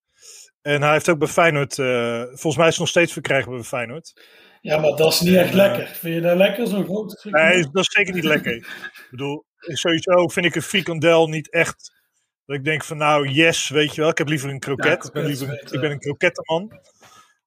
En 0.63 0.83
hij 0.83 0.93
heeft 0.93 1.09
ook 1.09 1.19
bij 1.19 1.29
Feyenoord, 1.29 1.79
uh, 1.79 2.23
volgens 2.23 2.57
mij 2.57 2.67
is 2.67 2.73
het 2.73 2.79
nog 2.79 2.89
steeds 2.89 3.13
verkrijgbaar 3.13 3.55
bij 3.55 3.65
Feyenoord. 3.65 4.13
Ja, 4.61 4.79
maar 4.79 4.97
dat 4.97 5.13
is 5.13 5.21
niet 5.21 5.35
echt 5.35 5.49
uh, 5.49 5.55
lekker. 5.55 5.87
Vind 5.87 6.15
je 6.15 6.21
dat 6.21 6.37
lekker, 6.37 6.67
zo'n 6.67 6.85
grote 6.85 7.31
Nee, 7.31 7.63
dat 7.71 7.83
is 7.83 7.93
zeker 7.93 8.15
niet 8.15 8.25
lekker. 8.25 8.55
ik 8.55 9.07
bedoel, 9.11 9.45
sowieso 9.57 10.29
vind 10.29 10.47
ik 10.47 10.55
een 10.55 10.63
frikandel 10.63 11.29
niet 11.29 11.51
echt... 11.51 12.01
Dat 12.47 12.57
ik 12.57 12.65
denk 12.65 12.85
van 12.85 12.97
nou, 12.97 13.29
yes, 13.29 13.69
weet 13.69 13.95
je 13.95 14.01
wel. 14.01 14.11
Ik 14.11 14.19
heb 14.19 14.29
liever 14.29 14.51
een 14.51 14.59
kroket. 14.59 15.03
Ja, 15.03 15.07
ik, 15.07 15.13
ben 15.13 15.25
liever, 15.25 15.73
ik 15.73 15.81
ben 15.81 15.91
een 15.91 15.99
krokettenman. 15.99 16.81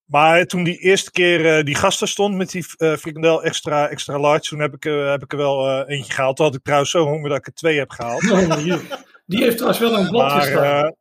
Maar 0.05 0.45
toen 0.45 0.63
die 0.63 0.77
eerste 0.77 1.11
keer 1.11 1.57
uh, 1.57 1.63
die 1.63 1.75
gasten 1.75 2.07
stond 2.07 2.35
met 2.35 2.51
die 2.51 2.65
uh, 2.77 2.95
frikandel 2.95 3.43
extra, 3.43 3.89
extra 3.89 4.19
large, 4.19 4.49
toen 4.49 4.59
heb 4.59 4.73
ik, 4.73 4.85
uh, 4.85 5.09
heb 5.09 5.23
ik 5.23 5.31
er 5.31 5.37
wel 5.37 5.85
eentje 5.87 6.13
gehaald. 6.13 6.35
Toen 6.35 6.45
had 6.45 6.55
ik 6.55 6.63
trouwens 6.63 6.91
zo 6.91 7.05
honger 7.05 7.29
dat 7.29 7.37
ik 7.37 7.47
er 7.47 7.53
twee 7.53 7.77
heb 7.77 7.89
gehaald. 7.89 8.21
die 9.25 9.43
heeft 9.43 9.57
trouwens 9.57 9.79
wel 9.79 9.97
een 9.97 10.09
blad 10.09 10.29
maar, 10.29 10.41
gestaan. 10.41 10.95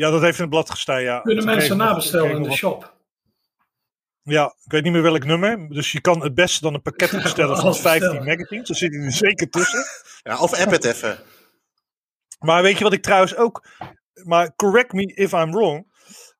Ja, 0.00 0.10
dat 0.10 0.20
heeft 0.20 0.36
in 0.36 0.42
het 0.42 0.50
blad 0.50 0.70
gestaan, 0.70 1.02
ja. 1.02 1.20
Kunnen 1.20 1.44
mensen 1.44 1.76
nabestellen 1.76 2.30
in 2.30 2.42
de 2.42 2.52
shop? 2.52 2.94
Ja, 4.22 4.54
ik 4.64 4.72
weet 4.72 4.82
niet 4.82 4.92
meer 4.92 5.02
welk 5.02 5.24
nummer. 5.24 5.68
Dus 5.68 5.92
je 5.92 6.00
kan 6.00 6.22
het 6.22 6.34
beste 6.34 6.60
dan 6.60 6.74
een 6.74 6.82
pakket 6.82 7.10
bestellen 7.22 7.56
van 7.56 7.74
15 7.74 8.24
magazines. 8.24 8.68
Daar 8.68 8.76
zit 8.76 8.94
hij 8.94 9.04
er 9.04 9.12
zeker 9.12 9.50
tussen. 9.50 9.84
Ja, 10.22 10.38
of 10.38 10.60
app 10.60 10.70
het 10.70 10.84
even. 10.84 11.18
Maar 12.38 12.62
weet 12.62 12.78
je 12.78 12.84
wat 12.84 12.92
ik 12.92 13.02
trouwens 13.02 13.36
ook... 13.36 13.66
Maar 14.24 14.56
correct 14.56 14.92
me 14.92 15.14
if 15.14 15.32
I'm 15.32 15.50
wrong. 15.50 15.86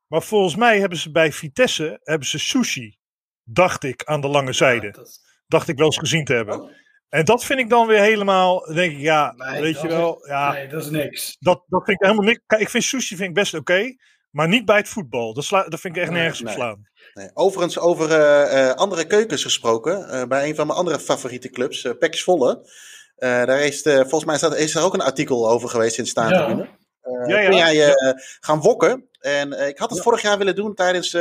Maar 0.07 0.23
volgens 0.23 0.57
mij 0.57 0.79
hebben 0.79 0.99
ze 0.99 1.11
bij 1.11 1.33
Vitesse 1.33 2.01
hebben 2.03 2.29
ze 2.29 2.39
sushi, 2.39 2.99
dacht 3.45 3.85
ik, 3.85 4.05
aan 4.05 4.21
de 4.21 4.29
lange 4.29 4.53
zijde. 4.53 5.07
Dacht 5.47 5.69
ik 5.69 5.77
wel 5.77 5.87
eens 5.87 5.99
gezien 5.99 6.25
te 6.25 6.35
hebben. 6.35 6.77
En 7.11 7.25
dat 7.25 7.45
vind 7.45 7.59
ik 7.59 7.69
dan 7.69 7.87
weer 7.87 8.01
helemaal, 8.01 8.73
denk 8.75 8.93
ik, 8.93 8.99
ja, 8.99 9.35
nee, 9.37 9.61
weet 9.61 9.81
je 9.81 9.89
wel. 9.89 10.21
Is, 10.23 10.29
ja, 10.29 10.53
nee, 10.53 10.69
dat 10.69 10.83
is 10.83 10.91
niks. 10.91 11.37
Dat, 11.41 11.63
dat 11.69 11.85
vind 11.85 12.01
ik 12.01 12.07
helemaal 12.07 12.27
niks. 12.27 12.41
Kijk, 12.47 12.61
ik 12.61 12.69
vind 12.69 12.85
sushi 12.85 13.17
vind 13.17 13.29
ik 13.29 13.35
best 13.35 13.55
oké, 13.55 13.73
okay, 13.73 13.99
maar 14.31 14.49
niet 14.49 14.65
bij 14.65 14.77
het 14.77 14.89
voetbal. 14.89 15.35
Dat, 15.35 15.45
sla, 15.45 15.69
dat 15.69 15.81
vind 15.81 15.97
ik 15.97 16.03
echt 16.03 16.11
nee, 16.11 16.21
nergens 16.21 16.43
op 16.43 16.49
slaan. 16.49 16.89
Nee. 17.15 17.31
Overigens, 17.35 17.79
over 17.79 18.11
uh, 18.11 18.53
uh, 18.53 18.73
andere 18.73 19.07
keukens 19.07 19.43
gesproken, 19.43 20.07
uh, 20.11 20.25
bij 20.25 20.49
een 20.49 20.55
van 20.55 20.67
mijn 20.67 20.79
andere 20.79 21.01
favoriete 21.01 21.51
clubs, 21.51 21.85
uh, 21.85 21.93
Pek 21.99 22.15
Zwolle. 22.15 22.71
daar 23.17 23.61
is, 23.61 23.83
volgens 23.83 24.25
mij 24.25 24.37
staat, 24.37 24.57
is 24.57 24.75
er 24.75 24.83
ook 24.83 24.95
een 24.95 25.01
artikel 25.01 25.51
over 25.51 25.69
geweest 25.69 25.99
in 25.99 26.07
staantribune. 26.07 26.63
Ja. 26.63 26.79
Uh, 27.03 27.29
ja, 27.29 27.39
ja. 27.39 27.49
Kun 27.49 27.57
jij 27.57 27.89
uh, 27.89 28.13
gaan 28.41 28.61
wokken? 28.61 29.09
En 29.21 29.53
uh, 29.53 29.69
ik 29.69 29.79
had 29.79 29.89
het 29.89 29.99
ja. 29.99 30.05
vorig 30.05 30.23
jaar 30.23 30.39
willen 30.39 30.55
doen 30.55 30.75
tijdens 30.75 31.17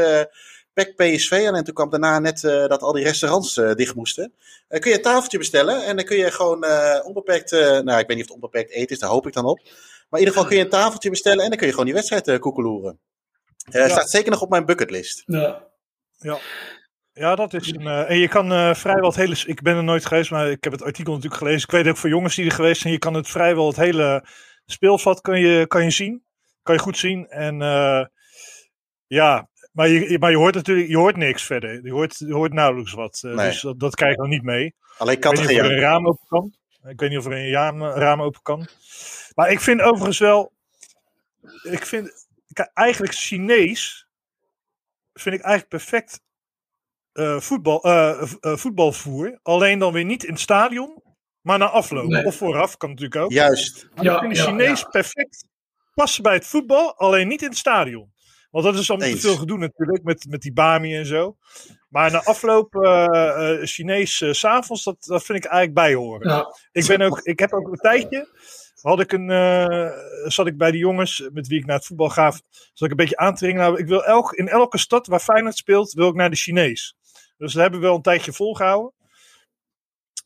PEC 0.86 1.16
PSV. 1.16 1.32
En 1.32 1.64
toen 1.64 1.74
kwam 1.74 1.90
daarna 1.90 2.20
net 2.20 2.42
dat 2.42 2.82
al 2.82 2.94
die 2.94 3.04
restaurants 3.04 3.54
dicht 3.54 3.96
moesten. 3.96 4.34
kun 4.68 4.92
je 4.92 4.98
een 4.98 5.02
tafeltje 5.02 5.38
bestellen 5.38 5.86
en 5.86 5.96
dan 5.96 6.06
kun 6.06 6.18
je 6.18 6.32
gewoon 6.32 6.66
onbeperkt, 7.04 7.52
nou 7.52 8.00
ik 8.00 8.08
weet 8.08 8.08
niet 8.08 8.16
of 8.20 8.26
het 8.26 8.32
onbeperkt 8.32 8.72
eten 8.72 8.90
is, 8.96 9.00
daar 9.00 9.10
hoop 9.10 9.28
ik 9.28 9.34
dan 9.34 9.46
op. 9.46 9.60
Maar 10.10 10.20
in 10.20 10.26
ieder 10.26 10.34
geval 10.34 10.48
kun 10.48 10.58
je 10.58 10.64
een 10.64 10.70
tafeltje 10.70 11.10
bestellen 11.10 11.44
en 11.44 11.50
dan 11.50 11.58
kun 11.58 11.66
je 11.68 11.74
gewoon 11.74 11.88
die 11.88 11.96
wedstrijd 11.96 12.40
koekeloeren. 12.40 13.00
Staat 13.70 14.10
zeker 14.10 14.32
nog 14.32 14.42
op 14.42 14.50
mijn 14.50 14.66
bucketlist. 14.66 15.24
Ja. 15.26 15.64
ja. 16.18 16.40
Ja, 17.20 17.36
dat 17.36 17.54
is 17.54 17.72
een. 17.72 17.82
Uh, 17.82 18.10
en 18.10 18.18
je 18.18 18.28
kan 18.28 18.52
uh, 18.52 18.74
vrijwel 18.74 19.06
het 19.06 19.16
hele. 19.16 19.36
Ik 19.46 19.62
ben 19.62 19.76
er 19.76 19.84
nooit 19.84 20.06
geweest, 20.06 20.32
maar 20.32 20.52
ik 20.52 20.64
heb 20.64 20.74
het 20.74 20.84
artikel 20.84 21.14
natuurlijk 21.14 21.42
gelezen. 21.42 21.62
Ik 21.62 21.72
weet 21.72 21.88
ook 21.88 21.98
voor 21.98 22.10
jongens 22.10 22.36
die 22.36 22.46
er 22.46 22.52
geweest 22.52 22.82
zijn. 22.82 22.94
Je 22.94 23.00
kan 23.00 23.14
het 23.14 23.28
vrijwel 23.28 23.68
het 23.68 23.76
hele 23.76 24.26
speelvat 24.66 25.22
kan 25.22 25.40
je, 25.40 25.68
kan 25.68 25.84
je 25.84 25.92
zien. 25.92 26.24
Kan 26.64 26.76
je 26.76 26.82
goed 26.82 26.98
zien. 26.98 27.28
En 27.28 27.62
uh, 27.62 28.06
ja, 29.08 29.50
maar 29.80 29.88
je, 29.88 30.20
maar 30.20 30.32
je 30.32 30.38
hoort 30.38 30.56
natuurlijk 30.56 30.88
je 30.88 30.98
hoort 30.98 31.18
niks 31.18 31.44
verder. 31.44 31.86
Je 31.86 31.92
hoort, 31.92 32.18
je 32.18 32.34
hoort 32.34 32.54
nauwelijks 32.54 32.94
wat. 32.94 33.22
Uh, 33.26 33.36
nee. 33.36 33.50
Dus 33.50 33.62
dat, 33.62 33.80
dat 33.80 33.96
krijg 33.96 34.16
je 34.16 34.22
nog 34.22 34.30
niet 34.30 34.44
mee. 34.44 34.76
Alleen 34.98 35.20
katten 35.20 35.44
Ik 35.44 35.50
weet 35.50 35.58
niet 35.58 35.66
of 35.66 35.72
er 35.72 35.78
een 35.78 35.84
raam 35.84 36.08
open 36.08 36.28
kan. 36.28 36.54
Ik 36.90 37.00
weet 37.00 37.10
niet 37.10 37.20
of 37.20 37.26
er 37.26 37.32
een 37.32 37.52
raam, 37.52 37.84
raam 37.84 38.22
open 38.22 38.42
kan. 38.42 38.68
Maar 39.36 39.52
ik 39.52 39.60
vind 39.60 39.82
overigens 39.82 40.20
wel. 40.20 40.54
Ik 41.64 41.86
vind 41.86 42.28
eigenlijk 42.74 43.14
Chinees. 43.14 44.08
Vind 45.14 45.36
ik 45.36 45.42
eigenlijk 45.42 45.70
perfect 45.70 46.22
uh, 47.14 47.40
voetbal, 47.40 47.82
voetbalvoer. 48.42 49.40
Alleen 49.44 49.80
dan 49.80 49.94
weer 49.94 50.06
niet 50.06 50.24
in 50.24 50.32
het 50.32 50.42
stadion. 50.42 51.04
Maar 51.42 51.58
na 51.58 51.70
afloop 51.70 52.08
nee. 52.08 52.26
of 52.26 52.36
vooraf 52.36 52.78
kan 52.78 52.90
natuurlijk 52.90 53.22
ook. 53.22 53.32
Juist. 53.32 53.88
Ja, 53.96 54.14
ik 54.14 54.20
vind 54.20 54.36
de 54.36 54.42
Chinees 54.42 54.80
ja. 54.80 54.88
perfect 54.88 55.48
passen 55.94 56.24
bij 56.24 56.34
het 56.34 56.48
voetbal, 56.48 56.98
alleen 56.98 57.28
niet 57.28 57.42
in 57.42 57.50
het 57.50 57.58
stadion. 57.58 58.12
Want 58.50 58.66
dat 58.66 58.76
is 58.76 58.90
allemaal 58.90 59.10
te 59.10 59.18
veel 59.18 59.36
gedoe 59.36 59.58
natuurlijk, 59.58 60.04
met, 60.04 60.26
met 60.30 60.42
die 60.42 60.54
Bami 60.54 60.96
en 60.96 61.06
zo. 61.06 61.38
Maar 61.90 62.12
na 62.12 62.24
afloop 62.24 62.76
uh, 62.76 63.06
uh, 63.10 63.66
Chinees 63.66 64.22
uh, 64.22 64.32
s'avonds, 64.34 64.84
dat, 64.84 64.96
dat 65.00 65.24
vind 65.24 65.38
ik 65.38 65.52
eigenlijk 65.52 65.74
bijhoren. 65.74 66.30
Ja. 66.30 66.56
Ik, 66.72 66.88
ben 66.88 67.02
ook, 67.02 67.20
ik 67.20 67.40
heb 67.40 67.54
ook 67.54 67.68
een 67.68 67.78
tijdje, 67.78 68.28
had 68.82 69.00
ik 69.00 69.12
een, 69.12 69.30
zat 70.32 70.48
ik 70.48 70.58
bij 70.58 70.72
de 70.72 70.78
jongens 70.78 71.30
met 71.34 71.48
wie 71.48 71.60
ik 71.60 71.66
naar 71.66 71.76
het 71.76 71.86
voetbal 71.86 72.10
ga, 72.10 72.32
zat 72.32 72.88
ik 72.88 72.90
een 72.90 72.96
beetje 72.96 73.18
aan 73.18 73.34
te 73.34 73.40
dringen. 73.40 73.62
Nou, 73.62 73.80
ik 73.80 73.88
wil 73.88 74.04
elk, 74.04 74.34
in 74.34 74.48
elke 74.48 74.78
stad 74.78 75.08
waar 75.08 75.20
Feyenoord 75.20 75.58
speelt, 75.58 75.92
wil 75.92 76.08
ik 76.08 76.16
naar 76.16 76.30
de 76.30 76.36
Chinees. 76.36 76.96
Dus 77.38 77.54
dat 77.54 77.62
hebben 77.62 77.80
we 77.80 77.86
wel 77.86 77.96
een 77.96 78.02
tijdje 78.02 78.34
volgehouden. 78.34 78.94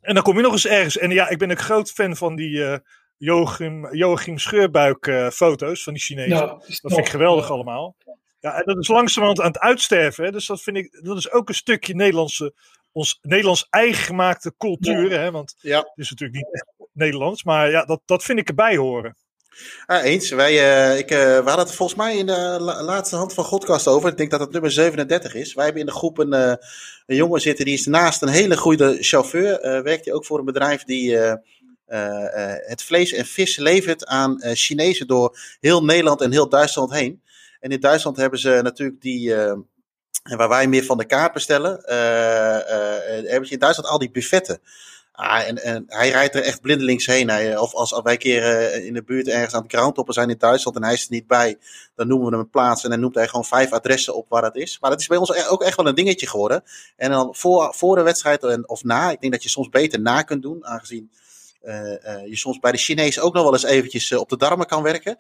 En 0.02 0.14
dan 0.14 0.24
kom 0.24 0.36
je 0.36 0.42
nog 0.42 0.52
eens 0.52 0.68
ergens. 0.68 0.98
En 0.98 1.12
ja, 1.12 1.30
ik 1.30 1.38
ben 1.38 1.50
een 1.50 1.58
groot 1.58 1.92
fan 1.92 2.16
van 2.16 2.36
die 2.36 2.58
uh, 2.58 2.78
Joachim, 3.24 3.96
Joachim 3.96 4.38
Scheurbuik 4.38 5.08
uh, 5.08 5.30
foto's 5.30 5.84
van 5.84 5.94
die 5.94 6.02
Chinezen. 6.02 6.36
Ja, 6.36 6.46
dat 6.46 6.80
vind 6.82 6.98
ik 6.98 7.10
geweldig 7.10 7.48
ja. 7.48 7.54
allemaal. 7.54 7.96
Ja, 8.40 8.56
en 8.56 8.64
dat 8.66 8.78
is 8.78 8.88
langzamerhand 8.88 9.42
aan 9.42 9.52
het 9.52 9.60
uitsterven. 9.60 10.24
Hè? 10.24 10.32
Dus 10.32 10.46
dat 10.46 10.62
vind 10.62 10.78
ik, 10.78 11.00
dat 11.04 11.18
is 11.18 11.32
ook 11.32 11.50
een 11.50 11.56
stukje 11.56 11.96
Nederlandse, 11.96 12.54
ons 12.92 13.20
Nederlands 13.22 13.68
eigen 13.70 14.04
gemaakte 14.04 14.54
cultuur. 14.58 15.12
Ja. 15.12 15.18
Hè? 15.18 15.32
Want 15.32 15.56
ja. 15.60 15.78
het 15.78 15.92
is 15.96 16.10
natuurlijk 16.10 16.40
niet 16.40 16.54
echt 16.54 16.66
Nederlands. 16.92 17.44
Maar 17.44 17.70
ja, 17.70 17.86
dat, 17.86 18.02
dat 18.06 18.24
vind 18.24 18.40
ik 18.40 18.48
erbij 18.48 18.76
horen. 18.76 19.16
Ah, 19.86 20.06
eens. 20.06 20.30
Wij, 20.30 20.54
uh, 20.54 20.98
ik, 20.98 21.12
uh, 21.12 21.18
we 21.18 21.44
hadden 21.46 21.66
het 21.66 21.76
volgens 21.76 21.98
mij 21.98 22.18
in 22.18 22.26
de 22.26 22.58
la 22.60 22.84
laatste 22.84 23.16
hand 23.16 23.34
van 23.34 23.44
Godcast 23.44 23.88
over. 23.88 24.10
Ik 24.10 24.18
denk 24.18 24.32
dat 24.32 24.40
het 24.40 24.52
nummer 24.52 24.72
37 24.72 25.34
is. 25.36 25.54
Wij 25.54 25.64
hebben 25.64 25.82
in 25.82 25.88
de 25.88 25.96
groep 25.96 26.18
een, 26.18 26.34
uh, 26.34 26.54
een 27.06 27.16
jongen 27.16 27.42
zitten 27.42 27.66
die 27.66 27.74
is 27.74 27.86
naast 27.86 28.22
een 28.22 28.30
hele 28.30 28.58
goede 28.58 28.98
chauffeur. 29.00 29.84
werkt 29.84 30.06
hij 30.06 30.14
ook 30.14 30.26
voor 30.26 30.40
een 30.40 30.46
bedrijf 30.46 30.84
die 30.84 31.18
het 32.66 32.84
vlees 32.84 33.14
en 33.14 33.26
vis 33.26 33.58
levert 33.58 34.06
aan 34.06 34.42
Chinezen 34.54 35.08
door 35.08 35.38
heel 35.60 35.84
Nederland 35.84 36.22
en 36.22 36.32
heel 36.32 36.50
Duitsland 36.50 36.92
heen. 36.92 37.22
En 37.60 37.70
in 37.70 37.80
Duitsland 37.80 38.18
hebben 38.18 38.40
ze 38.40 38.60
natuurlijk 38.64 39.02
die, 39.02 39.36
waar 40.24 40.50
wij 40.50 40.68
meer 40.68 40.84
van 40.84 40.98
de 40.98 41.06
kaart 41.06 41.34
bestellen, 41.34 41.82
hebben 43.28 43.48
ze 43.48 43.54
in 43.54 43.60
Duitsland 43.60 43.90
al 43.90 44.00
die 44.00 44.12
buffetten. 44.12 44.60
Ah, 45.16 45.48
en, 45.48 45.64
en 45.64 45.84
hij 45.88 46.10
rijdt 46.10 46.36
er 46.36 46.42
echt 46.42 46.62
blindelings 46.62 47.06
heen. 47.06 47.30
Hij, 47.30 47.58
of 47.58 47.74
als 47.74 48.00
wij 48.04 48.18
keer 48.18 48.44
eh, 48.44 48.86
in 48.86 48.94
de 48.94 49.04
buurt 49.04 49.28
ergens 49.28 49.54
aan 49.54 49.62
het 49.62 49.72
groundtoppen 49.74 50.14
zijn 50.14 50.30
in 50.30 50.38
Duitsland 50.38 50.78
en 50.78 50.84
hij 50.84 50.94
is 50.94 51.04
er 51.04 51.12
niet 51.12 51.28
bij, 51.28 51.58
dan 51.96 52.08
noemen 52.08 52.26
we 52.28 52.32
hem 52.32 52.42
een 52.44 52.50
plaats 52.50 52.84
en 52.84 52.90
dan 52.90 53.00
noemt 53.00 53.16
hij 53.16 53.28
gewoon 53.28 53.46
vijf 53.46 53.72
adressen 53.72 54.16
op 54.16 54.30
waar 54.30 54.42
dat 54.42 54.56
is. 54.56 54.78
Maar 54.80 54.90
dat 54.90 55.00
is 55.00 55.08
bij 55.08 55.18
ons 55.18 55.30
e- 55.30 55.48
ook 55.48 55.64
echt 55.64 55.78
wel 55.78 55.88
een 55.88 55.96
dingetje 55.96 56.28
geworden. 56.28 56.64
En 56.96 57.12
dan 57.12 57.36
voor, 57.36 57.74
voor 57.76 57.96
de 57.96 58.02
wedstrijd 58.02 58.44
en- 58.44 58.70
of 58.70 58.84
na, 58.84 59.12
ik 59.12 59.22
denk 59.22 59.34
dat 59.34 59.44
je 59.44 59.50
soms 59.50 59.70
beter 59.70 60.02
na 60.02 60.22
kunt 60.22 60.42
doen, 60.42 60.66
aangezien 60.66 61.12
eh, 61.12 61.18
eh, 61.18 61.23
je 62.30 62.38
soms 62.38 62.60
bij 62.60 62.72
de 62.72 62.78
Chinezen 62.78 63.24
ook 63.24 63.34
nog 63.34 63.44
wel 63.44 63.54
eens 63.54 63.64
eventjes 63.64 64.12
eh, 64.12 64.20
op 64.20 64.30
de 64.30 64.38
darmen 64.38 64.68
kan 64.68 64.84
werken. 64.84 65.18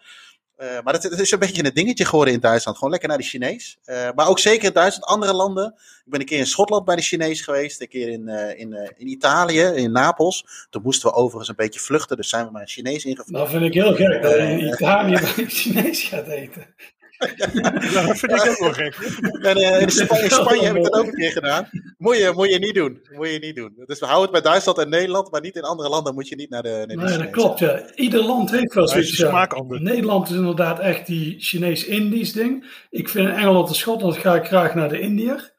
Eh, 0.55 0.67
maar 0.83 0.93
het, 0.93 1.03
het 1.03 1.19
is 1.19 1.31
een 1.31 1.39
beetje 1.39 1.65
een 1.65 1.73
dingetje 1.73 2.05
geworden 2.05 2.33
in 2.33 2.39
Duitsland. 2.39 2.77
Gewoon 2.77 2.91
lekker 2.91 3.09
naar 3.09 3.17
de 3.17 3.23
Chinees. 3.23 3.77
Eh, 3.83 4.09
maar 4.15 4.27
ook 4.27 4.39
zeker 4.39 4.67
in 4.67 4.73
Duitsland, 4.73 5.05
andere 5.05 5.33
landen. 5.33 5.73
Ik 6.05 6.11
ben 6.11 6.19
een 6.19 6.25
keer 6.25 6.37
in 6.37 6.47
Schotland 6.47 6.85
bij 6.85 6.95
de 6.95 7.01
Chinees 7.01 7.41
geweest. 7.41 7.81
Een 7.81 7.87
keer 7.87 8.09
in, 8.09 8.27
eh, 8.27 8.59
in, 8.59 8.73
eh, 8.73 8.89
in 8.97 9.07
Italië, 9.07 9.61
in 9.61 9.91
Napels. 9.91 10.67
Toen 10.69 10.81
moesten 10.81 11.09
we 11.09 11.15
overigens 11.15 11.49
een 11.49 11.55
beetje 11.55 11.79
vluchten. 11.79 12.17
Dus 12.17 12.29
zijn 12.29 12.45
we 12.45 12.51
maar 12.51 12.61
een 12.61 12.67
Chinees 12.67 13.05
ingevlogen. 13.05 13.33
Dat 13.33 13.49
vind 13.49 13.63
ik 13.63 13.73
heel 13.73 13.95
gek 13.95 14.21
dat 14.21 14.31
je 14.31 14.37
in 14.37 14.67
Italië 14.67 15.19
bij 15.35 15.45
Chinees 15.47 16.03
gaat 16.03 16.27
eten. 16.27 16.75
Ja, 17.17 18.05
dat 18.07 18.17
vind 18.17 18.31
ik 18.31 18.49
ook 18.49 18.59
wel 18.59 18.73
gek. 18.73 18.95
En, 19.41 19.55
eh, 19.57 19.81
in, 19.81 19.89
Spa- 19.89 20.17
in 20.17 20.29
Spanje 20.29 20.65
heb 20.65 20.75
ik 20.75 20.83
dat 20.83 20.93
ook 20.93 21.05
een 21.05 21.13
keer 21.13 21.31
gedaan. 21.31 21.69
Moet 21.97 22.17
je, 22.17 22.31
moet 22.35 22.49
je 22.49 22.59
niet 22.59 22.73
doen. 22.75 23.01
Moet 23.11 23.29
je 23.29 23.39
niet 23.39 23.55
doen. 23.55 23.73
Dus 23.85 23.99
we 23.99 24.05
houden 24.05 24.33
het 24.33 24.43
bij 24.43 24.51
Duitsland 24.51 24.77
en 24.77 24.89
Nederland. 24.89 25.31
Maar 25.31 25.41
niet 25.41 25.55
in 25.55 25.61
andere 25.61 25.89
landen 25.89 26.13
moet 26.13 26.27
je 26.27 26.35
niet 26.35 26.49
naar 26.49 26.63
de, 26.63 26.69
naar 26.69 26.87
de 26.87 26.95
Nee, 26.95 27.17
dat 27.17 27.29
klopt. 27.29 27.59
Ja. 27.59 27.93
Ieder 27.95 28.23
land 28.23 28.51
heeft 28.51 28.73
wel 28.73 28.87
zoiets. 28.87 29.15
smaak 29.15 29.53
anders. 29.53 29.81
Nederland 29.81 30.29
is 30.29 30.35
inderdaad 30.35 30.79
echt 30.79 31.05
die 31.07 31.35
Chinees-Indisch 31.39 32.33
ding. 32.33 32.85
Ik 32.89 33.09
vind 33.09 33.27
in 33.29 33.35
Engeland 33.35 33.67
en 33.69 33.75
Schotland 33.75 34.17
ga 34.17 34.35
ik 34.35 34.45
graag 34.45 34.75
naar 34.75 34.89
de 34.89 34.99
Indiër. 34.99 35.51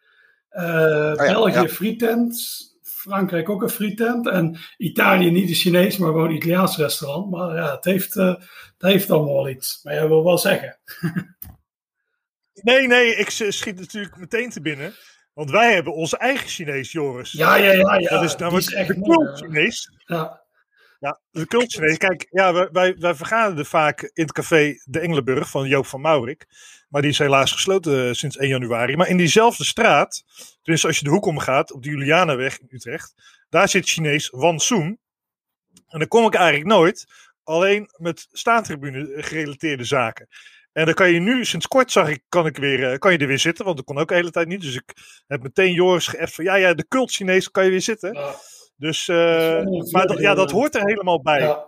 Eh, 0.48 1.14
België 1.14 1.52
ja. 1.60 1.68
frietent. 1.68 2.38
Frankrijk 3.04 3.48
ook 3.48 3.62
een 3.62 3.68
frietent. 3.68 4.28
En 4.28 4.58
Italië 4.76 5.30
niet 5.30 5.48
de 5.48 5.54
Chinees, 5.54 5.96
maar 5.96 6.08
gewoon 6.08 6.28
een 6.28 6.36
Italiaans 6.36 6.76
restaurant. 6.76 7.30
Maar 7.30 7.56
ja, 7.56 7.74
het 7.74 7.84
heeft, 7.84 8.16
eh, 8.16 8.34
het 8.36 8.74
heeft 8.78 9.10
allemaal 9.10 9.34
wel 9.34 9.48
iets. 9.48 9.80
Maar 9.82 9.94
jij 9.94 10.08
wil 10.08 10.24
wel 10.24 10.38
zeggen. 10.38 10.78
Nee, 12.62 12.86
nee, 12.86 13.16
ik 13.16 13.30
schiet 13.30 13.80
natuurlijk 13.80 14.16
meteen 14.16 14.50
te 14.50 14.60
binnen. 14.60 14.94
Want 15.32 15.50
wij 15.50 15.74
hebben 15.74 15.94
onze 15.94 16.18
eigen 16.18 16.48
Chinees, 16.48 16.92
Joris. 16.92 17.32
Ja, 17.32 17.54
ja, 17.54 17.72
ja. 17.72 17.94
ja 17.94 18.08
dat 18.08 18.22
is 18.22 18.36
namelijk 18.36 18.66
is 18.66 18.72
echt 18.72 18.88
de. 18.88 19.32
Chinees. 19.34 19.90
Ja. 20.04 20.42
Ja, 21.00 21.20
de 21.30 21.46
cult 21.46 21.72
Chinees. 21.72 21.96
Kijk, 21.96 22.26
ja, 22.30 22.52
wij, 22.52 22.68
wij, 22.72 22.96
wij 22.98 23.14
vergaderen 23.14 23.66
vaak 23.66 24.02
in 24.02 24.22
het 24.22 24.32
café 24.32 24.74
De 24.84 25.00
Engelenburg 25.00 25.50
van 25.50 25.68
Joop 25.68 25.86
van 25.86 26.00
Maurik. 26.00 26.46
Maar 26.94 27.02
die 27.02 27.12
is 27.12 27.18
helaas 27.18 27.52
gesloten 27.52 28.08
eh, 28.08 28.12
sinds 28.12 28.36
1 28.36 28.48
januari. 28.48 28.96
Maar 28.96 29.08
in 29.08 29.16
diezelfde 29.16 29.64
straat, 29.64 30.24
tenminste 30.62 30.86
als 30.86 30.98
je 30.98 31.04
de 31.04 31.10
hoek 31.10 31.26
omgaat, 31.26 31.72
op 31.72 31.82
de 31.82 31.88
Julianaweg 31.88 32.58
in 32.58 32.66
Utrecht, 32.70 33.14
daar 33.48 33.68
zit 33.68 33.88
Chinees 33.88 34.30
Wan 34.30 34.60
Soen. 34.60 34.98
En 35.88 35.98
daar 35.98 36.08
kom 36.08 36.26
ik 36.26 36.34
eigenlijk 36.34 36.66
nooit, 36.66 37.06
alleen 37.44 37.90
met 37.96 38.26
staantribune 38.32 39.22
gerelateerde 39.22 39.84
zaken. 39.84 40.28
En 40.72 40.84
dan 40.84 40.94
kan 40.94 41.10
je 41.10 41.20
nu, 41.20 41.44
sinds 41.44 41.66
kort 41.66 41.92
zag 41.92 42.08
ik, 42.08 42.22
kan, 42.28 42.46
ik 42.46 42.56
weer, 42.56 42.90
eh, 42.92 42.98
kan 42.98 43.12
je 43.12 43.18
er 43.18 43.26
weer 43.26 43.38
zitten, 43.38 43.64
want 43.64 43.76
dat 43.76 43.86
kon 43.86 43.98
ook 43.98 44.08
de 44.08 44.14
hele 44.14 44.30
tijd 44.30 44.48
niet. 44.48 44.60
Dus 44.60 44.74
ik 44.74 44.92
heb 45.26 45.42
meteen 45.42 45.72
Joris 45.72 46.06
geëft 46.06 46.34
van, 46.34 46.44
ja, 46.44 46.54
ja, 46.54 46.74
de 46.74 46.88
cult 46.88 47.12
Chinees 47.12 47.50
kan 47.50 47.64
je 47.64 47.70
weer 47.70 47.82
zitten. 47.82 48.12
Ja. 48.12 48.34
Dus, 48.76 49.08
eh, 49.08 49.16
wel 49.16 49.88
maar 49.90 50.06
dat, 50.06 50.18
ja, 50.18 50.34
dat 50.34 50.50
hoort 50.50 50.74
er 50.74 50.86
helemaal 50.86 51.22
bij. 51.22 51.40
Ja. 51.40 51.64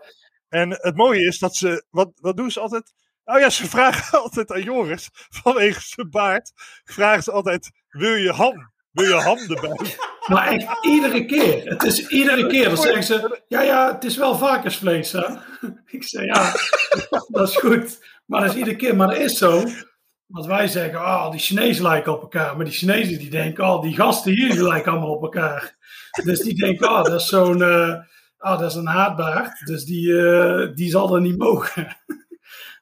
En 0.49 0.71
het 0.71 0.97
mooie 0.97 1.27
is 1.27 1.39
dat 1.39 1.57
ze, 1.57 1.85
wat, 1.91 2.11
wat 2.15 2.37
doen 2.37 2.51
ze 2.51 2.61
altijd? 2.61 2.93
Oh 3.27 3.39
ja, 3.39 3.51
ze 3.51 3.69
vragen 3.77 4.21
altijd 4.23 4.53
aan 4.53 4.63
Joris, 4.63 5.09
vanwege 5.13 5.81
zijn 5.81 6.11
baard, 6.11 6.53
vragen 6.85 7.23
ze 7.23 7.33
altijd, 7.33 7.71
wil 7.89 8.15
je 8.15 8.33
ham? 8.33 8.75
Wil 8.91 9.05
je 9.05 9.15
ham 9.15 9.39
erbij? 9.39 9.97
Maar 10.27 10.49
echt 10.49 10.85
iedere 10.87 11.25
keer. 11.25 11.69
Het 11.69 11.83
is 11.83 12.09
iedere 12.09 12.47
keer. 12.47 12.65
Dan 12.69 12.77
zeggen 12.77 13.03
ze: 13.05 13.41
Ja, 13.49 13.61
ja, 13.63 13.93
het 13.95 14.05
is 14.05 14.17
wel 14.17 14.37
varkensvlees. 14.39 15.13
Hè? 15.13 15.25
Ik 15.97 16.05
zeg: 16.05 16.25
Ja, 16.25 16.53
dat 17.29 17.49
is 17.49 17.57
goed. 17.57 18.05
Maar 18.25 18.41
dat 18.41 18.51
is 18.51 18.57
iedere 18.57 18.77
keer. 18.77 18.97
Maar 18.97 19.09
dat 19.09 19.17
is 19.19 19.39
zo. 19.39 19.65
Want 20.27 20.47
wij 20.47 20.69
zeggen: 20.69 20.99
Ah, 20.99 21.31
die 21.31 21.41
Chinezen 21.41 21.83
lijken 21.83 22.13
op 22.13 22.23
elkaar. 22.23 22.57
Maar 22.57 22.65
die 22.65 22.75
Chinezen 22.75 23.19
die 23.19 23.31
denken: 23.31 23.65
Oh, 23.65 23.83
die 23.83 23.95
gasten 23.95 24.33
hier 24.33 24.51
die 24.51 24.63
lijken 24.63 24.93
allemaal 24.93 25.15
op 25.15 25.23
elkaar. 25.23 25.77
Dus 26.25 26.41
die 26.41 26.55
denken: 26.55 26.89
Ah, 26.89 27.05
dat 27.05 27.21
is 27.21 27.29
zo'n. 27.29 27.63
ah, 28.39 28.59
dat 28.59 28.71
is 28.71 28.77
een 28.77 28.87
haatbaard. 28.87 29.67
Dus 29.67 29.85
die, 29.85 30.19
eh, 30.29 30.75
die 30.75 30.91
zal 30.91 31.15
er 31.15 31.21
niet 31.21 31.39
mogen. 31.39 31.97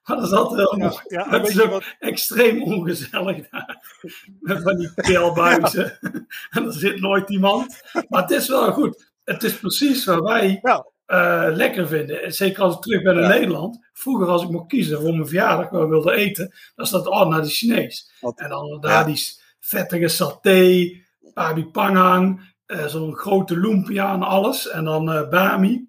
Maar 0.04 0.16
dat 0.16 0.26
is 0.26 0.32
altijd 0.32 0.70
helemaal. 0.70 1.00
Ja, 1.08 1.24
dat 1.28 1.40
weet 1.40 1.50
is 1.50 1.60
ook 1.60 1.70
wat? 1.70 1.84
extreem 1.98 2.62
ongezellig 2.62 3.48
daar. 3.50 3.98
Met 4.40 4.62
van 4.62 4.76
die 4.76 4.94
keelbuizen. 4.94 5.98
En 6.50 6.64
er 6.66 6.72
zit 6.72 7.00
nooit 7.00 7.30
iemand. 7.30 7.80
Maar 8.08 8.22
het 8.22 8.30
is 8.30 8.48
wel 8.48 8.72
goed. 8.72 9.12
Het 9.24 9.42
is 9.42 9.58
precies 9.58 10.04
wat 10.04 10.20
wij 10.20 10.58
Ja. 10.62 10.86
eh, 11.06 11.46
lekker 11.56 11.86
vinden. 11.88 12.22
En 12.22 12.32
Zeker 12.34 12.62
als 12.62 12.74
ik 12.76 12.80
terug 12.82 13.02
ben 13.02 13.18
in 13.22 13.28
Nederland. 13.28 13.78
Vroeger 13.92 14.26
als 14.28 14.42
ik 14.42 14.50
mocht 14.50 14.68
kiezen 14.68 15.00
voor 15.00 15.10
mijn 15.12 15.26
verjaardag 15.26 15.70
waar 15.70 15.82
ik 15.82 15.88
wilde 15.88 16.12
eten. 16.14 16.52
Dan 16.74 16.86
staat 16.86 17.06
oh, 17.06 17.28
naar 17.28 17.42
de 17.42 17.48
Chinees. 17.48 18.12
Wat- 18.20 18.38
En 18.38 18.48
dan 18.48 18.80
daar 18.80 18.92
Ja. 18.92 19.04
die 19.04 19.22
vettige 19.60 20.08
saté. 20.08 20.90
Babi 21.34 21.64
pangang. 21.66 22.52
eh, 22.66 22.86
Zo'n 22.86 23.14
grote 23.16 23.58
lumpia 23.58 24.12
en 24.14 24.22
alles. 24.22 24.68
En 24.68 24.84
dan 24.84 25.12
eh 25.12 25.28
bami. 25.28 25.88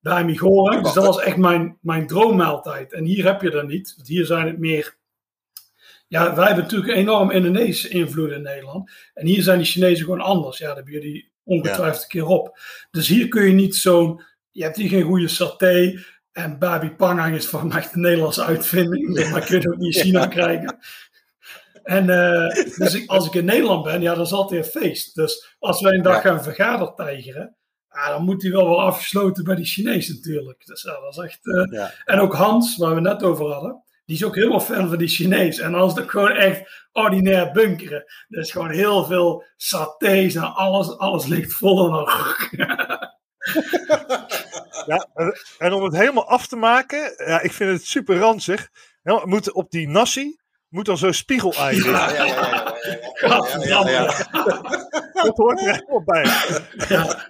Bami 0.00 0.36
goreng. 0.36 0.82
Dus 0.82 0.92
dat 0.92 1.04
was 1.06 1.20
echt 1.20 1.36
mijn, 1.36 1.78
mijn 1.80 2.06
droommaaltijd. 2.06 2.92
En 2.92 3.04
hier 3.04 3.24
heb 3.24 3.40
je 3.42 3.50
dat 3.50 3.66
niet. 3.66 3.92
Want 3.96 4.08
hier 4.08 4.26
zijn 4.26 4.46
het 4.46 4.58
meer 4.58 4.98
ja, 6.08 6.34
wij 6.34 6.46
hebben 6.46 6.64
natuurlijk 6.64 6.92
enorm 6.92 7.30
Indonesische 7.30 7.88
invloed 7.88 8.30
in 8.30 8.42
Nederland. 8.42 8.90
En 9.14 9.26
hier 9.26 9.42
zijn 9.42 9.58
die 9.58 9.66
Chinezen 9.66 10.04
gewoon 10.04 10.20
anders. 10.20 10.58
Ja, 10.58 10.66
daar 10.66 10.74
hebben 10.76 10.92
jullie 10.92 11.32
ongetwijfeld 11.44 12.02
een 12.02 12.08
keer 12.08 12.26
op. 12.26 12.58
Dus 12.90 13.08
hier 13.08 13.28
kun 13.28 13.42
je 13.46 13.52
niet 13.52 13.76
zo'n... 13.76 14.22
Je 14.50 14.62
hebt 14.62 14.76
hier 14.76 14.88
geen 14.88 15.02
goede 15.02 15.28
saté. 15.28 16.04
En 16.32 16.58
babi 16.58 16.90
pangang 16.90 17.34
is 17.34 17.46
van 17.46 17.68
mij 17.68 17.76
echt 17.76 17.94
een 17.94 18.00
Nederlandse 18.00 18.44
uitvinding. 18.44 19.30
Maar 19.30 19.40
kun 19.46 19.60
je 19.60 19.62
het 19.62 19.72
ook 19.72 19.78
niet 19.78 19.96
in 19.96 20.02
China 20.02 20.26
krijgen. 20.26 20.78
En 21.82 22.10
eh, 22.10 22.64
dus 22.76 22.94
ik- 22.94 23.10
als 23.10 23.26
ik 23.26 23.34
in 23.34 23.44
Nederland 23.44 23.84
ben, 23.84 24.00
ja, 24.00 24.14
dan 24.14 24.24
is 24.24 24.32
altijd 24.32 24.64
een 24.74 24.80
feest. 24.82 25.14
Dus 25.14 25.56
als 25.58 25.80
wij 25.80 25.92
een 25.94 26.02
dag 26.02 26.20
gaan 26.20 26.42
vergadertijgeren... 26.42 27.56
Ja, 27.92 28.08
dan 28.08 28.24
moet 28.24 28.40
die 28.40 28.52
wel 28.52 28.68
wel 28.68 28.80
afgesloten 28.82 29.44
bij 29.44 29.54
die 29.54 29.64
Chinezen 29.64 30.14
natuurlijk. 30.14 30.66
Dus 30.66 30.82
ja, 30.82 31.00
dat 31.00 31.10
is 31.16 31.24
echt... 31.24 31.38
eh, 31.46 31.64
Ja. 31.78 31.92
en 32.04 32.18
ook 32.20 32.34
Hans, 32.34 32.76
waar 32.76 32.94
we 32.94 33.00
net 33.00 33.22
over 33.22 33.52
hadden, 33.52 33.82
die 34.04 34.16
is 34.16 34.24
ook 34.24 34.34
helemaal 34.34 34.60
fan 34.60 34.88
van 34.88 34.98
die 34.98 35.08
Chinees. 35.08 35.58
En 35.58 35.72
het 35.74 36.00
ook 36.00 36.10
gewoon 36.10 36.30
echt 36.30 36.86
ordinair 36.92 37.50
bunkeren. 37.52 38.04
Er 38.28 38.38
is 38.40 38.50
gewoon 38.52 38.70
heel 38.70 39.04
veel 39.04 39.44
satés 39.56 40.34
en 40.34 40.54
alles, 40.54 40.98
alles 40.98 41.26
ligt 41.26 41.52
vol. 41.52 41.84
En 41.88 41.90
dan... 41.92 43.08
Ja, 44.86 45.08
en- 45.58 45.72
om 45.72 45.82
het 45.82 45.96
helemaal 45.96 46.28
af 46.28 46.46
te 46.46 46.56
maken, 46.56 47.14
ja, 47.26 47.40
ik 47.40 47.52
vind 47.52 47.70
het 47.70 47.86
super 47.86 48.18
ranzig. 48.18 48.68
Ja, 49.02 49.20
moet 49.24 49.52
op 49.52 49.70
die 49.70 49.88
nasi, 49.88 50.36
moet 50.70 50.84
dan 50.84 50.98
zo'n 50.98 51.12
spiegelei 51.12 51.76
in. 51.76 51.90
Ja, 51.90 52.10
ja, 52.12 52.24
ja. 52.24 52.74
ja, 53.60 53.88
ja, 53.88 54.06
Dat 55.12 55.36
hoort 55.36 55.60
er 55.60 55.72
helemaal 55.74 56.02
bij. 56.04 56.24
Ja. 56.88 57.28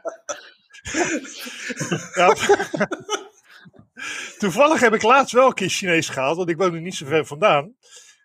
Toevallig 4.39 4.81
heb 4.81 4.95
ik 4.95 5.03
laatst 5.03 5.33
wel 5.33 5.47
een 5.47 5.55
keer 5.55 5.69
Chinees 5.69 6.09
gehaald, 6.09 6.37
want 6.37 6.49
ik 6.49 6.57
woon 6.57 6.75
er 6.75 6.81
niet 6.81 6.95
zo 6.95 7.07
ver 7.07 7.27
vandaan. 7.27 7.75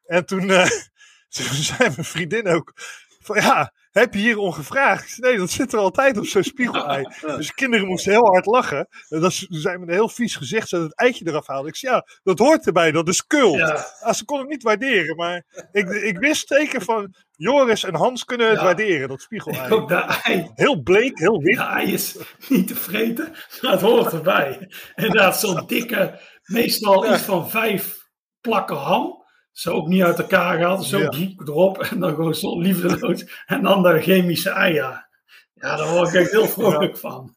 En 0.06 0.26
toen, 0.26 0.50
uh, 0.50 0.66
toen 1.36 1.46
zei 1.46 1.90
mijn 1.90 2.06
vriendin 2.06 2.48
ook 2.48 2.74
van 3.20 3.42
ja, 3.42 3.74
heb 4.02 4.14
je 4.14 4.20
hier 4.20 4.38
om 4.38 4.52
gevraagd? 4.52 5.04
Ik 5.04 5.10
zei, 5.14 5.30
Nee, 5.32 5.40
dat 5.40 5.50
zit 5.50 5.74
er 5.74 5.80
altijd 5.80 6.18
op 6.18 6.26
zo'n 6.26 6.44
spiegelei. 6.44 7.04
Dus 7.22 7.48
de 7.48 7.54
kinderen 7.54 7.88
moesten 7.88 8.12
heel 8.12 8.26
hard 8.32 8.46
lachen. 8.46 8.88
En 9.10 9.20
dat 9.22 9.34
ze 9.34 9.46
zijn 9.50 9.80
met 9.80 9.90
een 9.90 9.94
heel 9.96 10.10
vies 10.10 10.36
gezicht 10.36 10.70
ze 10.70 10.78
het 10.78 10.96
eitje 10.96 11.28
eraf 11.28 11.48
haalden. 11.48 11.70
Ik 11.70 11.76
zei 11.76 11.94
ja, 11.94 12.06
dat 12.24 12.40
hoort 12.40 12.66
erbij, 12.66 12.92
dat 12.92 13.08
is 13.08 13.26
kult. 13.28 13.56
Ja. 13.58 13.86
Ah, 14.00 14.14
ze 14.14 14.26
kon 14.26 14.40
het 14.40 14.48
niet 14.48 14.64
waarderen, 14.64 15.16
maar 15.16 15.44
ik, 15.72 15.90
ik 15.90 16.18
wist 16.18 16.48
zeker 16.48 16.82
van 16.82 17.14
Joris 17.32 17.84
en 17.84 17.96
Hans 17.96 18.24
kunnen 18.26 18.48
het 18.50 18.58
Ja. 18.58 18.64
waarderen, 18.64 19.08
dat 19.08 19.22
spiegelei. 19.22 19.72
Ook 19.74 19.88
de 19.88 19.96
ei, 20.24 20.52
Heel 20.56 20.82
bleek, 20.82 21.20
heel 21.20 21.42
wit. 21.42 21.58
de 21.58 21.64
ei 21.64 21.94
is 21.94 22.16
niet 22.50 22.68
te 22.68 22.76
vreten, 22.76 23.32
het 23.62 23.82
hoort 23.82 24.14
erbij. 24.14 24.72
Inderdaad, 24.96 25.40
zo'n 25.40 25.64
dikke, 25.68 26.20
meestal 26.44 27.14
iets 27.14 27.22
van 27.24 27.50
vijf 27.50 27.98
plakken 28.42 28.78
ham. 28.78 29.24
Zo 29.56 29.72
ook 29.72 29.88
niet 29.88 30.04
uit 30.04 30.20
elkaar 30.20 30.58
gehaald, 30.58 30.86
zo 30.86 30.98
Ja. 31.00 31.10
diep 31.10 31.40
erop 31.40 31.82
en 31.82 32.00
dan 32.00 32.16
gewoon 32.16 32.36
zo 32.36 32.60
liefdeloos. 32.60 33.26
En 33.46 33.62
dan 33.62 33.84
de 33.84 34.02
chemische 34.02 34.50
ei, 34.50 34.74
ja. 34.74 35.08
Daar 35.54 35.90
word 35.90 36.08
ik 36.08 36.14
echt 36.14 36.32
heel 36.32 36.48
vrolijk 36.48 36.98
van. 36.98 37.34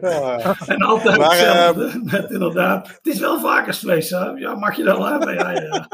Ja. 0.00 0.56
En 0.66 0.82
altijd 0.82 1.16
Maar, 1.18 1.30
hetzelfde. 1.30 2.00
Met 2.04 2.30
inderdaad. 2.30 2.88
Het 2.88 3.06
is 3.06 3.18
wel 3.18 3.40
varkensvlees, 3.40 4.10
hè? 4.10 4.24
Ja, 4.24 4.54
mag 4.54 4.76
je 4.76 4.82
dat 4.82 4.96
wel 4.98 5.06
hebben? 5.06 5.34
Ja, 5.34 5.50
ja. 5.50 5.88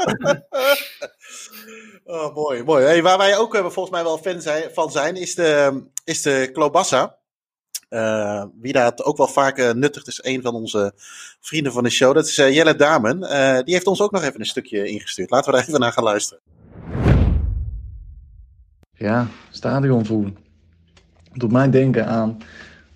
Oh, 2.04 2.34
mooi, 2.34 2.62
mooi. 2.62 2.84
Hey, 2.84 3.02
waar 3.02 3.18
wij 3.18 3.36
ook 3.38 3.54
eh, 3.54 3.60
volgens 3.60 3.90
mij 3.90 4.02
wel 4.02 4.18
fan 4.18 4.40
zijn, 4.40 4.70
van 4.72 4.90
zijn, 4.90 5.16
is 5.16 5.34
de, 5.34 5.82
is 6.04 6.22
de 6.22 6.50
Klobassa. 6.52 7.16
Eh, 7.90 8.44
wie 8.60 8.72
dat 8.72 9.04
ook 9.04 9.16
wel 9.16 9.28
vaak 9.28 9.58
eh, 9.58 9.72
nuttigt, 9.72 10.08
is 10.08 10.24
een 10.24 10.42
van 10.42 10.54
onze 10.54 10.92
vrienden 11.40 11.72
van 11.72 11.82
de 11.82 11.90
show. 11.90 12.14
Dat 12.14 12.26
is 12.26 12.38
eh, 12.38 12.54
Jelle 12.54 12.74
Damen. 12.74 13.22
Eh, 13.22 13.62
die 13.64 13.74
heeft 13.74 13.86
ons 13.86 14.00
ook 14.00 14.10
nog 14.10 14.22
even 14.22 14.40
een 14.40 14.46
stukje 14.46 14.88
ingestuurd. 14.88 15.30
Laten 15.30 15.50
we 15.50 15.56
daar 15.56 15.66
even 15.68 15.80
naar 15.80 15.92
gaan 15.92 16.04
luisteren. 16.04 16.42
Ja, 18.92 19.26
stadionvoer. 19.50 20.32
Doet 21.32 21.52
mij 21.52 21.70
denken 21.70 22.06
aan 22.06 22.38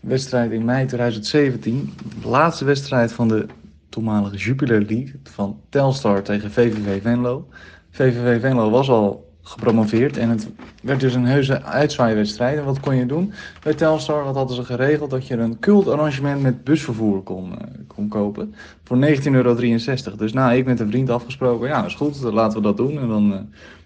wedstrijd 0.00 0.52
in 0.52 0.64
mei 0.64 0.86
2017. 0.86 1.94
De 2.20 2.28
laatste 2.28 2.64
wedstrijd 2.64 3.12
van 3.12 3.28
de 3.28 3.46
toenmalige 3.88 4.36
Jupiler 4.36 4.82
League 4.82 5.20
van 5.22 5.60
Telstar 5.68 6.22
tegen 6.22 6.52
VVV 6.52 7.02
Venlo. 7.02 7.48
VVV 7.90 8.40
Venlo 8.40 8.70
was 8.70 8.88
al 8.88 9.23
gepromoveerd 9.46 10.16
en 10.16 10.28
het 10.28 10.48
werd 10.82 11.00
dus 11.00 11.14
een 11.14 11.26
heuse 11.26 11.62
uitzwaaiwedstrijd. 11.62 12.58
En 12.58 12.64
wat 12.64 12.80
kon 12.80 12.96
je 12.96 13.06
doen 13.06 13.32
bij 13.62 13.74
Telstar? 13.74 14.24
Hadden 14.24 14.56
ze 14.56 14.64
geregeld? 14.64 15.10
Dat 15.10 15.26
je 15.26 15.36
een 15.36 15.58
cultarrangement 15.58 16.42
met 16.42 16.64
busvervoer 16.64 17.22
kon, 17.22 17.58
eh, 17.58 17.66
kon 17.86 18.08
kopen 18.08 18.54
voor 18.84 18.96
19,63 18.96 20.04
euro. 20.04 20.16
Dus 20.16 20.32
nou, 20.32 20.54
ik 20.54 20.64
met 20.64 20.80
een 20.80 20.88
vriend 20.88 21.10
afgesproken, 21.10 21.68
ja, 21.68 21.84
is 21.84 21.94
goed, 21.94 22.22
laten 22.22 22.56
we 22.56 22.64
dat 22.64 22.76
doen. 22.76 22.98
En 22.98 23.08
dan, 23.08 23.32
uh, 23.32 23.38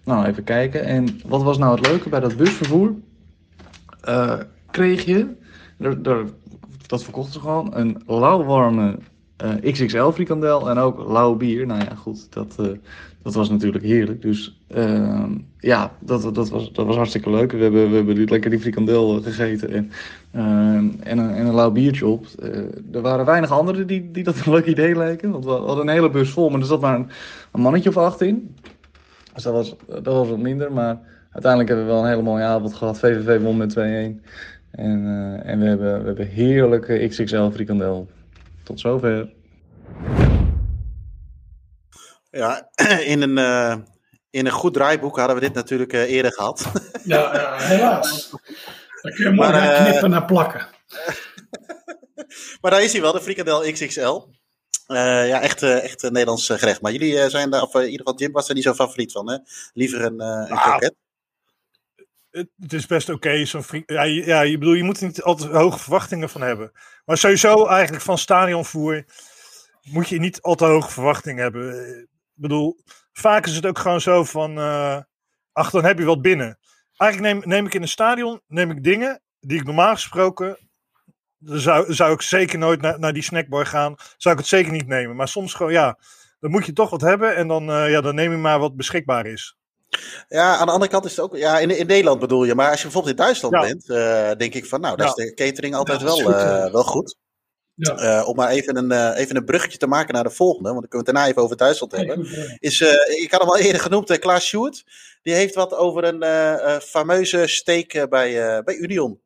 nou, 0.05 0.27
even 0.27 0.45
kijken. 0.45 0.85
En 0.85 1.21
wat 1.27 1.43
was 1.43 1.59
nou 1.59 1.77
het 1.77 1.87
leuke 1.87 2.09
bij 2.09 2.21
dat 2.21 2.37
busvervoer? 2.37 2.95
Uh, 4.09 4.35
kreeg 4.71 5.05
je, 5.05 5.27
dat 6.87 7.03
verkochten 7.03 7.33
ze 7.33 7.41
gewoon, 7.41 7.77
een 7.77 8.03
lauwwarme 8.07 8.99
uh, 9.45 9.73
XXL 9.73 10.11
frikandel 10.11 10.71
en 10.71 10.79
ook 10.79 11.09
lauw 11.09 11.35
bier. 11.35 11.67
Nou 11.67 11.81
ja, 11.81 11.95
goed, 11.95 12.33
dat, 12.33 12.57
dat 13.29 13.37
was 13.37 13.51
natuurlijk 13.51 13.85
heerlijk. 13.85 14.23
Dus 14.23 14.61
uh, 14.77 15.25
ja, 15.59 15.93
dat, 15.99 16.35
dat, 16.35 16.49
was, 16.49 16.73
dat 16.73 16.87
was 16.87 16.97
hartstikke 16.97 17.31
leuk. 17.31 17.53
We 17.53 17.63
hebben, 17.63 17.91
we 17.91 17.97
hebben 17.97 18.25
lekker 18.25 18.51
die 18.51 18.61
frikandel 18.61 19.23
gegeten 19.23 19.71
en, 19.71 19.91
en, 20.31 21.19
een, 21.19 21.31
en 21.31 21.47
een 21.47 21.55
lauw 21.55 21.71
biertje 21.71 22.07
op. 22.07 22.27
er 22.93 23.01
waren 23.01 23.25
weinig 23.25 23.51
anderen 23.51 23.87
die, 23.87 24.11
die 24.11 24.25
dat 24.25 24.47
een 24.47 24.53
leuk 24.53 24.67
idee 24.67 24.99
leken. 24.99 25.31
Want 25.31 25.45
we 25.45 25.51
hadden 25.51 25.89
een 25.89 25.93
hele 25.95 26.11
bus 26.11 26.31
vol, 26.31 26.51
maar 26.51 26.61
er 26.61 26.67
zat 26.67 26.81
maar 26.81 26.95
een, 27.53 27.61
mannetje 27.61 27.89
of 27.89 27.97
acht 27.97 28.21
in. 28.21 28.55
Dus 29.35 29.43
dat 29.43 29.53
was, 29.53 29.77
dat 29.87 30.15
was 30.15 30.29
wat 30.29 30.39
minder, 30.39 30.73
maar 30.73 30.99
uiteindelijk 31.31 31.69
hebben 31.71 31.87
we 31.87 31.93
wel 31.93 32.03
een 32.03 32.09
hele 32.11 32.23
mooie 32.23 32.45
avond 32.45 32.75
gehad. 32.75 32.99
VVV 32.99 33.43
won 33.43 33.57
met 33.57 33.73
2-1. 33.73 33.79
En, 33.79 34.23
en 35.45 35.59
we, 35.59 35.67
hebben, 35.67 36.01
we 36.01 36.07
hebben 36.07 36.29
heerlijke 36.29 37.07
XXL 37.09 37.49
frikandel. 37.49 38.09
Tot 38.63 38.81
zover. 38.81 39.29
Ja, 42.31 42.71
in 43.13 43.23
een, 43.23 43.39
uh, 43.39 43.77
in 44.31 44.47
een 44.47 44.53
goed 44.53 44.75
draaiboek 44.75 45.17
hadden 45.17 45.35
we 45.35 45.43
dit 45.43 45.55
natuurlijk 45.55 45.93
uh, 45.93 46.01
eerder 46.01 46.33
gehad. 46.33 46.71
Ja, 47.05 47.35
ja 47.35 47.57
helaas. 47.59 48.31
Daar 49.03 49.13
kun 49.13 49.25
je 49.25 49.31
maar 49.31 49.55
uh, 49.55 49.85
knippen 49.85 50.13
en 50.13 50.25
plakken. 50.25 50.67
maar 52.61 52.71
daar 52.71 52.83
is 52.83 52.93
hij 52.93 53.01
wel, 53.01 53.13
de 53.13 53.21
frikandel 53.21 53.73
XXL. 53.73 54.21
ja, 54.87 55.41
echt, 55.41 55.63
echt 55.63 56.03
een 56.03 56.13
Nederlands 56.13 56.47
gerecht. 56.47 56.81
Maar 56.81 56.93
jullie 56.93 57.31
zijn 57.31 57.51
daar, 57.51 57.63
of 57.63 57.75
in 57.75 57.83
ieder 57.83 57.99
geval 57.99 58.19
Jim 58.19 58.33
was 58.33 58.49
er 58.49 58.55
niet 58.55 58.65
zo 58.65 58.75
favoriet 58.75 59.13
van, 59.13 59.31
hè? 59.31 59.37
Liever 59.73 60.05
een, 60.05 60.21
een 60.21 60.51
ah, 60.51 60.63
kroket. 60.63 60.95
Het 62.31 62.73
is 62.73 62.87
best 62.87 63.09
oké, 63.09 63.29
okay, 63.29 63.47
zo'n 63.47 63.65
ja, 63.87 64.03
ja, 64.03 64.41
je 64.41 64.59
bedoel, 64.59 64.75
je 64.75 64.83
moet 64.83 65.01
er 65.01 65.07
niet 65.07 65.23
altijd 65.23 65.53
hoge 65.53 65.79
verwachtingen 65.79 66.29
van 66.29 66.41
hebben. 66.41 66.73
Maar 67.05 67.19
sowieso 67.19 67.67
eigenlijk 67.67 68.05
van 68.05 68.19
stadionvoer 68.19 69.05
moet 69.83 70.09
je 70.09 70.19
niet 70.19 70.43
al 70.43 70.55
te 70.55 70.65
hoge 70.65 70.91
verwachtingen 70.91 71.43
hebben. 71.43 72.09
Ik 72.39 72.45
bedoel, 72.45 72.77
vaak 73.13 73.47
is 73.47 73.57
het 73.57 73.67
ook 73.67 73.79
gewoon 73.79 74.01
zo 74.01 74.25
van, 74.25 74.59
uh, 74.59 74.99
ach, 75.53 75.71
dan 75.71 75.85
heb 75.85 75.99
je 75.99 76.05
wat 76.05 76.23
binnen. 76.23 76.59
Eigenlijk 76.97 77.35
neem, 77.35 77.49
neem 77.49 77.67
ik 77.67 77.75
in 77.75 77.83
een 77.83 77.89
stadion 77.89 78.41
neem 78.47 78.71
ik 78.71 78.85
dingen 78.85 79.23
die 79.41 79.59
ik 79.59 79.65
normaal 79.65 79.95
gesproken, 79.95 80.59
zou, 81.39 81.95
zou 81.95 82.13
ik 82.13 82.23
zeker 82.23 82.59
nooit 82.59 82.81
naar, 82.81 82.99
naar 82.99 83.13
die 83.13 83.23
snackbar 83.23 83.67
gaan, 83.67 83.95
zou 84.17 84.35
ik 84.35 84.41
het 84.41 84.51
zeker 84.51 84.73
niet 84.73 84.87
nemen. 84.87 85.17
Maar 85.17 85.29
soms 85.29 85.55
gewoon, 85.55 85.73
ja, 85.73 85.99
dan 86.41 86.51
moet 86.51 86.67
je 86.67 86.73
toch 86.73 86.91
wat 86.91 87.01
hebben 87.01 87.37
en 87.37 87.49
dan, 87.49 87.71
uh, 87.71 87.91
ja, 87.91 88.01
dan 88.01 88.15
neem 88.15 88.31
je 88.31 88.37
maar 88.37 88.59
wat 88.59 88.77
beschikbaar 88.77 89.27
is. 89.27 89.57
Ja, 90.29 90.57
aan 90.57 90.67
de 90.67 90.73
andere 90.73 90.91
kant 90.91 91.05
is 91.05 91.11
het 91.11 91.21
ook. 91.21 91.37
Ja, 91.37 91.59
in, 91.59 91.79
in 91.79 91.87
Nederland 91.87 92.21
bedoel 92.21 92.45
je. 92.45 92.55
Maar 92.55 92.71
als 92.71 92.77
je 92.77 92.83
bijvoorbeeld 92.83 93.19
in 93.19 93.23
Duitsland 93.23 93.55
ja. 93.55 93.61
bent, 93.61 93.89
uh, 93.89 94.39
denk 94.39 94.55
ik 94.55 94.67
van, 94.67 94.81
nou, 94.81 94.97
daar 94.97 95.07
ja. 95.07 95.13
is 95.17 95.25
de 95.25 95.35
catering 95.35 95.75
altijd 95.75 96.01
ja, 96.01 96.07
wel, 96.07 96.17
goed, 96.17 96.35
uh, 96.35 96.73
wel 96.73 96.85
goed. 96.85 97.17
Ja. 97.79 98.21
Uh, 98.21 98.29
om 98.29 98.37
maar 98.37 98.49
even 98.49 98.77
een, 98.77 98.93
uh, 98.93 99.21
even 99.21 99.37
een 99.37 99.45
bruggetje 99.45 99.79
te 99.79 99.87
maken 99.87 100.15
naar 100.15 100.23
de 100.23 100.31
volgende, 100.31 100.69
want 100.69 100.81
dan 100.81 100.89
kunnen 100.89 101.07
we 101.07 101.13
het 101.13 101.15
daarna 101.15 101.31
even 101.31 101.43
over 101.43 101.57
Duitsland 101.57 101.93
hebben. 101.93 102.27
Is, 102.59 102.81
uh, 102.81 103.23
ik 103.23 103.31
had 103.31 103.41
hem 103.41 103.51
al 103.51 103.59
eerder 103.59 103.81
genoemd, 103.81 104.19
Klaas 104.19 104.47
Sjoerd. 104.47 104.85
Die 105.23 105.35
heeft 105.35 105.55
wat 105.55 105.75
over 105.75 106.05
een 106.05 106.81
fameuze 106.81 107.47
steek 107.47 108.07
bij, 108.09 108.63
bij 108.65 108.75
Union. 108.75 109.21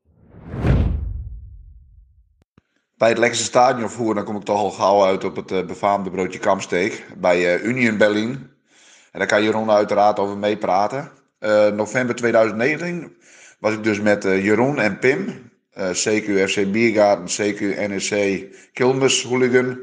Bij 2.96 3.08
het 3.08 3.18
lekkerste 3.18 3.44
stadionvoer, 3.44 4.14
dan 4.14 4.24
kom 4.24 4.36
ik 4.36 4.44
toch 4.44 4.58
al 4.58 4.70
gauw 4.70 5.04
uit 5.04 5.24
op 5.24 5.36
het 5.36 5.66
befaamde 5.66 6.10
broodje 6.10 6.38
kamsteek. 6.38 7.06
Bij 7.16 7.60
Union 7.60 7.96
Berlin. 7.96 8.50
En 9.12 9.18
daar 9.18 9.28
kan 9.28 9.42
Jeroen 9.42 9.70
uiteraard 9.70 10.18
over 10.18 10.38
meepraten. 10.38 11.10
november 11.74 12.14
2019 12.14 13.16
was 13.58 13.72
ik 13.72 13.84
dus 13.84 14.00
met 14.00 14.22
Jeroen 14.22 14.78
en 14.78 14.98
Pim, 14.98 15.51
uh, 15.78 15.88
CQ 15.90 16.48
FC 16.48 16.70
Biergarten, 16.72 17.26
CQ 17.26 17.60
NEC 17.88 18.46
Kilmes 18.72 19.22
Hooligan. 19.22 19.78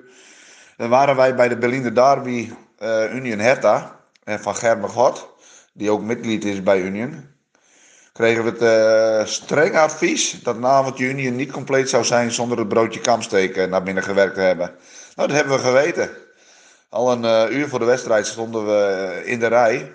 Dan 0.78 0.90
waren 0.90 1.16
wij 1.16 1.36
bij 1.36 1.48
de 1.48 1.58
Berliner 1.58 1.96
Derby 1.96 2.52
uh, 2.80 3.14
Union 3.14 3.40
Hertha 3.40 4.00
en 4.24 4.40
van 4.40 4.56
Germe 4.56 4.88
God, 4.88 5.30
die 5.74 5.92
ook 5.92 6.02
midlid 6.02 6.46
is 6.46 6.64
bij 6.64 6.82
Union. 6.82 7.28
Kregen 8.14 8.44
we 8.44 8.66
het 8.66 9.30
streng 9.30 9.78
advies 9.78 10.44
dat 10.44 10.60
namelijk 10.60 11.00
Union 11.00 11.36
niet 11.36 11.52
compleet 11.52 11.90
zou 11.90 12.04
zijn 12.04 12.32
zonder 12.32 12.58
het 12.58 12.68
broodje 12.68 13.00
kamsteken 13.00 13.70
naar 13.70 13.84
binnen 13.84 14.04
gewerkt 14.04 14.34
te 14.34 14.42
hebben. 14.42 14.76
Nou, 15.16 15.28
dat 15.28 15.38
hebben 15.38 15.56
we 15.56 15.64
geweten. 15.64 16.10
Al 16.90 17.12
een 17.12 17.54
uur 17.54 17.68
voor 17.68 17.80
de 17.80 17.86
wedstrijd 17.86 18.28
stonden 18.28 18.66
we 18.66 19.22
in 19.26 19.40
de 19.40 19.48
rij 19.48 19.92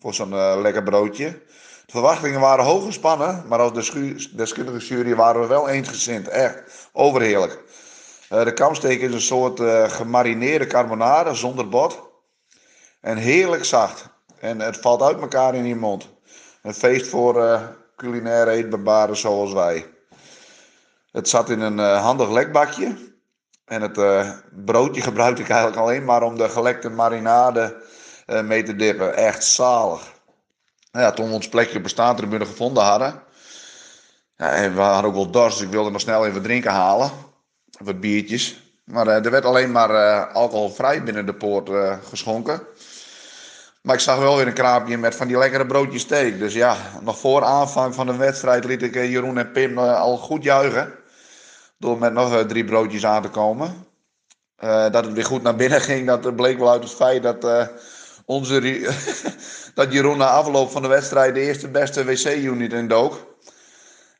voor 0.00 0.14
zo'n 0.14 0.60
lekker 0.60 0.82
broodje. 0.82 1.40
De 1.86 1.92
verwachtingen 1.92 2.40
waren 2.40 2.64
hoog 2.64 2.84
gespannen, 2.84 3.44
maar 3.48 3.58
als 3.58 3.72
deskundige 4.32 4.78
jury 4.78 5.14
waren 5.14 5.40
we 5.40 5.46
wel 5.46 5.68
eensgezind. 5.68 6.28
Echt, 6.28 6.88
overheerlijk. 6.92 7.62
Uh, 8.30 8.44
de 8.44 8.52
kamsteek 8.52 9.00
is 9.00 9.12
een 9.12 9.20
soort 9.20 9.60
uh, 9.60 9.90
gemarineerde 9.90 10.66
carbonade 10.66 11.34
zonder 11.34 11.68
bot. 11.68 12.02
En 13.00 13.16
heerlijk 13.16 13.64
zacht. 13.64 14.08
En 14.40 14.60
het 14.60 14.76
valt 14.76 15.02
uit 15.02 15.20
elkaar 15.20 15.54
in 15.54 15.66
je 15.66 15.76
mond. 15.76 16.08
Een 16.62 16.74
feest 16.74 17.06
voor 17.06 17.36
uh, 17.36 17.62
culinaire 17.96 18.50
eetbaren 18.50 19.16
zoals 19.16 19.52
wij. 19.52 19.86
Het 21.12 21.28
zat 21.28 21.50
in 21.50 21.60
een 21.60 21.78
handig 21.78 22.30
lekbakje. 22.30 23.12
En 23.64 23.82
het 23.82 24.26
broodje 24.64 25.02
gebruikte 25.02 25.42
ik 25.42 25.48
eigenlijk 25.48 25.80
alleen 25.80 26.04
maar 26.04 26.22
om 26.22 26.36
de 26.36 26.48
gelekte 26.48 26.88
marinade 26.88 27.82
mee 28.26 28.62
te 28.62 28.76
dippen. 28.76 29.16
Echt 29.16 29.44
zalig. 29.44 30.13
Nou 30.94 31.06
ja, 31.06 31.12
toen 31.12 31.28
we 31.28 31.34
ons 31.34 31.48
plekje 31.48 31.76
op 31.76 31.82
de 31.82 31.88
staantribune 31.88 32.46
gevonden 32.46 32.82
hadden. 32.82 33.22
Ja, 34.36 34.50
en 34.50 34.74
we 34.74 34.80
hadden 34.80 35.10
ook 35.10 35.16
wel 35.16 35.30
dorst, 35.30 35.58
dus 35.58 35.66
ik 35.66 35.72
wilde 35.72 35.90
nog 35.90 36.00
snel 36.00 36.26
even 36.26 36.42
drinken 36.42 36.70
halen. 36.70 37.10
Wat 37.78 38.00
biertjes. 38.00 38.62
Maar 38.84 39.06
uh, 39.06 39.24
er 39.24 39.30
werd 39.30 39.44
alleen 39.44 39.72
maar 39.72 39.90
uh, 39.90 40.34
alcoholvrij 40.34 41.02
binnen 41.02 41.26
de 41.26 41.34
poort 41.34 41.68
uh, 41.68 41.96
geschonken. 42.08 42.62
Maar 43.82 43.94
ik 43.94 44.00
zag 44.00 44.18
wel 44.18 44.36
weer 44.36 44.46
een 44.46 44.52
kraapje 44.52 44.98
met 44.98 45.14
van 45.14 45.26
die 45.26 45.38
lekkere 45.38 45.66
broodjes 45.66 46.02
steak. 46.02 46.38
Dus 46.38 46.54
ja, 46.54 46.76
nog 47.00 47.18
voor 47.18 47.44
aanvang 47.44 47.94
van 47.94 48.06
de 48.06 48.16
wedstrijd 48.16 48.64
liet 48.64 48.82
ik 48.82 48.94
Jeroen 48.94 49.38
en 49.38 49.52
Pim 49.52 49.78
al 49.78 50.16
goed 50.16 50.42
juichen. 50.42 50.92
Door 51.78 51.98
met 51.98 52.12
nog 52.12 52.46
drie 52.46 52.64
broodjes 52.64 53.06
aan 53.06 53.22
te 53.22 53.28
komen. 53.28 53.86
dat 54.90 55.04
het 55.04 55.12
weer 55.12 55.24
goed 55.24 55.42
naar 55.42 55.56
binnen 55.56 55.80
ging, 55.90 56.06
dat 56.06 56.36
bleek 56.36 56.58
wel 56.58 56.70
uit 56.70 56.82
het 56.82 56.92
feit 56.92 57.22
dat 57.22 57.70
onze 58.24 58.60
dat 59.74 59.92
Jeroen 59.92 60.18
na 60.18 60.26
afloop 60.26 60.70
van 60.70 60.82
de 60.82 60.88
wedstrijd 60.88 61.34
de 61.34 61.40
eerste 61.40 61.68
beste 61.68 62.04
wc-unit 62.04 62.72
in 62.72 62.88
dook. 62.88 63.36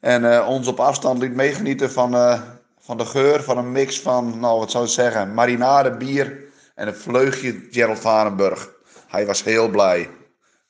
En 0.00 0.22
uh, 0.22 0.46
ons 0.48 0.66
op 0.66 0.80
afstand 0.80 1.18
liet 1.18 1.34
meegenieten 1.34 1.90
van, 1.90 2.14
uh, 2.14 2.40
van 2.80 2.96
de 2.96 3.06
geur 3.06 3.42
van 3.42 3.58
een 3.58 3.72
mix 3.72 4.00
van, 4.00 4.40
nou 4.40 4.58
wat 4.58 4.70
zou 4.70 4.84
ik 4.84 4.90
zeggen, 4.90 5.34
marinade, 5.34 5.96
bier 5.96 6.42
en 6.74 6.86
een 6.86 6.94
vleugje 6.94 7.66
Gerald 7.70 7.98
Varenburg. 7.98 8.72
Hij 9.08 9.26
was 9.26 9.44
heel 9.44 9.68
blij. 9.68 10.10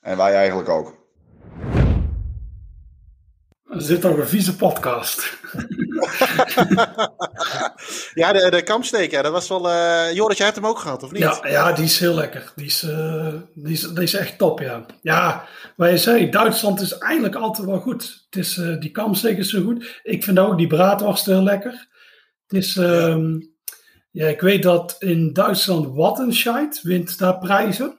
En 0.01 0.17
wij 0.17 0.35
eigenlijk 0.35 0.69
ook. 0.69 0.95
Er 3.75 3.83
zit 3.83 4.01
toch 4.01 4.17
een 4.17 4.27
vieze 4.27 4.57
podcast. 4.57 5.19
ja, 8.15 8.33
de, 8.33 8.51
de 8.51 8.63
kampsteek, 8.65 9.11
ja, 9.11 9.23
dat 9.23 9.33
was 9.33 9.49
wel... 9.49 9.71
Uh, 9.71 10.13
Joris, 10.13 10.37
jij 10.37 10.47
hebt 10.47 10.59
hem 10.59 10.69
ook 10.69 10.79
gehad, 10.79 11.03
of 11.03 11.13
niet? 11.13 11.23
Ja, 11.23 11.41
ja 11.43 11.73
die 11.73 11.85
is 11.85 11.99
heel 11.99 12.15
lekker. 12.15 12.53
Die 12.57 12.67
is, 12.67 12.83
uh, 12.83 13.35
die 13.55 13.73
is, 13.73 13.81
die 13.81 14.03
is 14.03 14.15
echt 14.15 14.39
top, 14.39 14.61
ja. 14.61 14.87
Ja, 15.03 15.45
wat 15.77 15.91
je 15.91 15.99
zei, 15.99 16.31
Duitsland 16.31 16.81
is 16.81 16.99
eigenlijk 16.99 17.35
altijd 17.35 17.67
wel 17.67 17.81
goed. 17.81 18.25
Het 18.31 18.39
is, 18.45 18.57
uh, 18.57 18.81
die 18.81 18.91
kampsteek 18.91 19.39
is 19.39 19.51
zo 19.51 19.63
goed. 19.63 20.01
Ik 20.03 20.25
vind 20.25 20.39
ook 20.39 20.59
die 20.59 20.67
braadworst 20.67 21.27
heel 21.27 21.43
lekker. 21.43 21.89
Het 22.47 22.59
is... 22.59 22.77
Um, 22.77 23.53
ja, 24.11 24.27
ik 24.27 24.41
weet 24.41 24.63
dat 24.63 24.97
in 24.99 25.33
Duitsland 25.33 25.95
Wattenscheid 25.95 26.83
wint 26.83 27.19
daar 27.19 27.39
prijzen. 27.39 27.99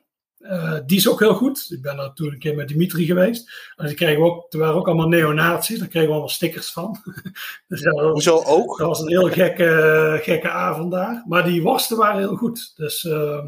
Uh, 0.49 0.79
die 0.85 0.97
is 0.97 1.09
ook 1.09 1.19
heel 1.19 1.33
goed. 1.33 1.67
Ik 1.69 1.81
ben 1.81 1.97
daar 1.97 2.13
toen 2.13 2.31
een 2.31 2.39
keer 2.39 2.55
met 2.55 2.67
Dimitri 2.67 3.05
geweest. 3.05 3.71
En 3.75 3.85
die 3.85 3.95
kregen 3.95 4.21
we 4.21 4.27
ook, 4.27 4.53
er 4.53 4.59
waren 4.59 4.75
ook 4.75 4.87
allemaal 4.87 5.07
neonazies. 5.07 5.79
Daar 5.79 5.87
kregen 5.87 6.07
we 6.07 6.13
allemaal 6.13 6.33
stickers 6.33 6.71
van. 6.71 6.97
dus 7.67 7.81
dat, 7.81 7.99
Hoezo 7.99 8.41
ook? 8.43 8.77
Dat 8.77 8.87
was 8.87 8.99
een 8.99 9.07
heel 9.07 9.29
gekke, 9.29 10.19
gekke 10.21 10.49
avond 10.49 10.91
daar. 10.91 11.23
Maar 11.27 11.43
die 11.43 11.61
worsten 11.61 11.97
waren 11.97 12.19
heel 12.19 12.35
goed. 12.35 12.73
Dus 12.75 13.03
uh, 13.03 13.43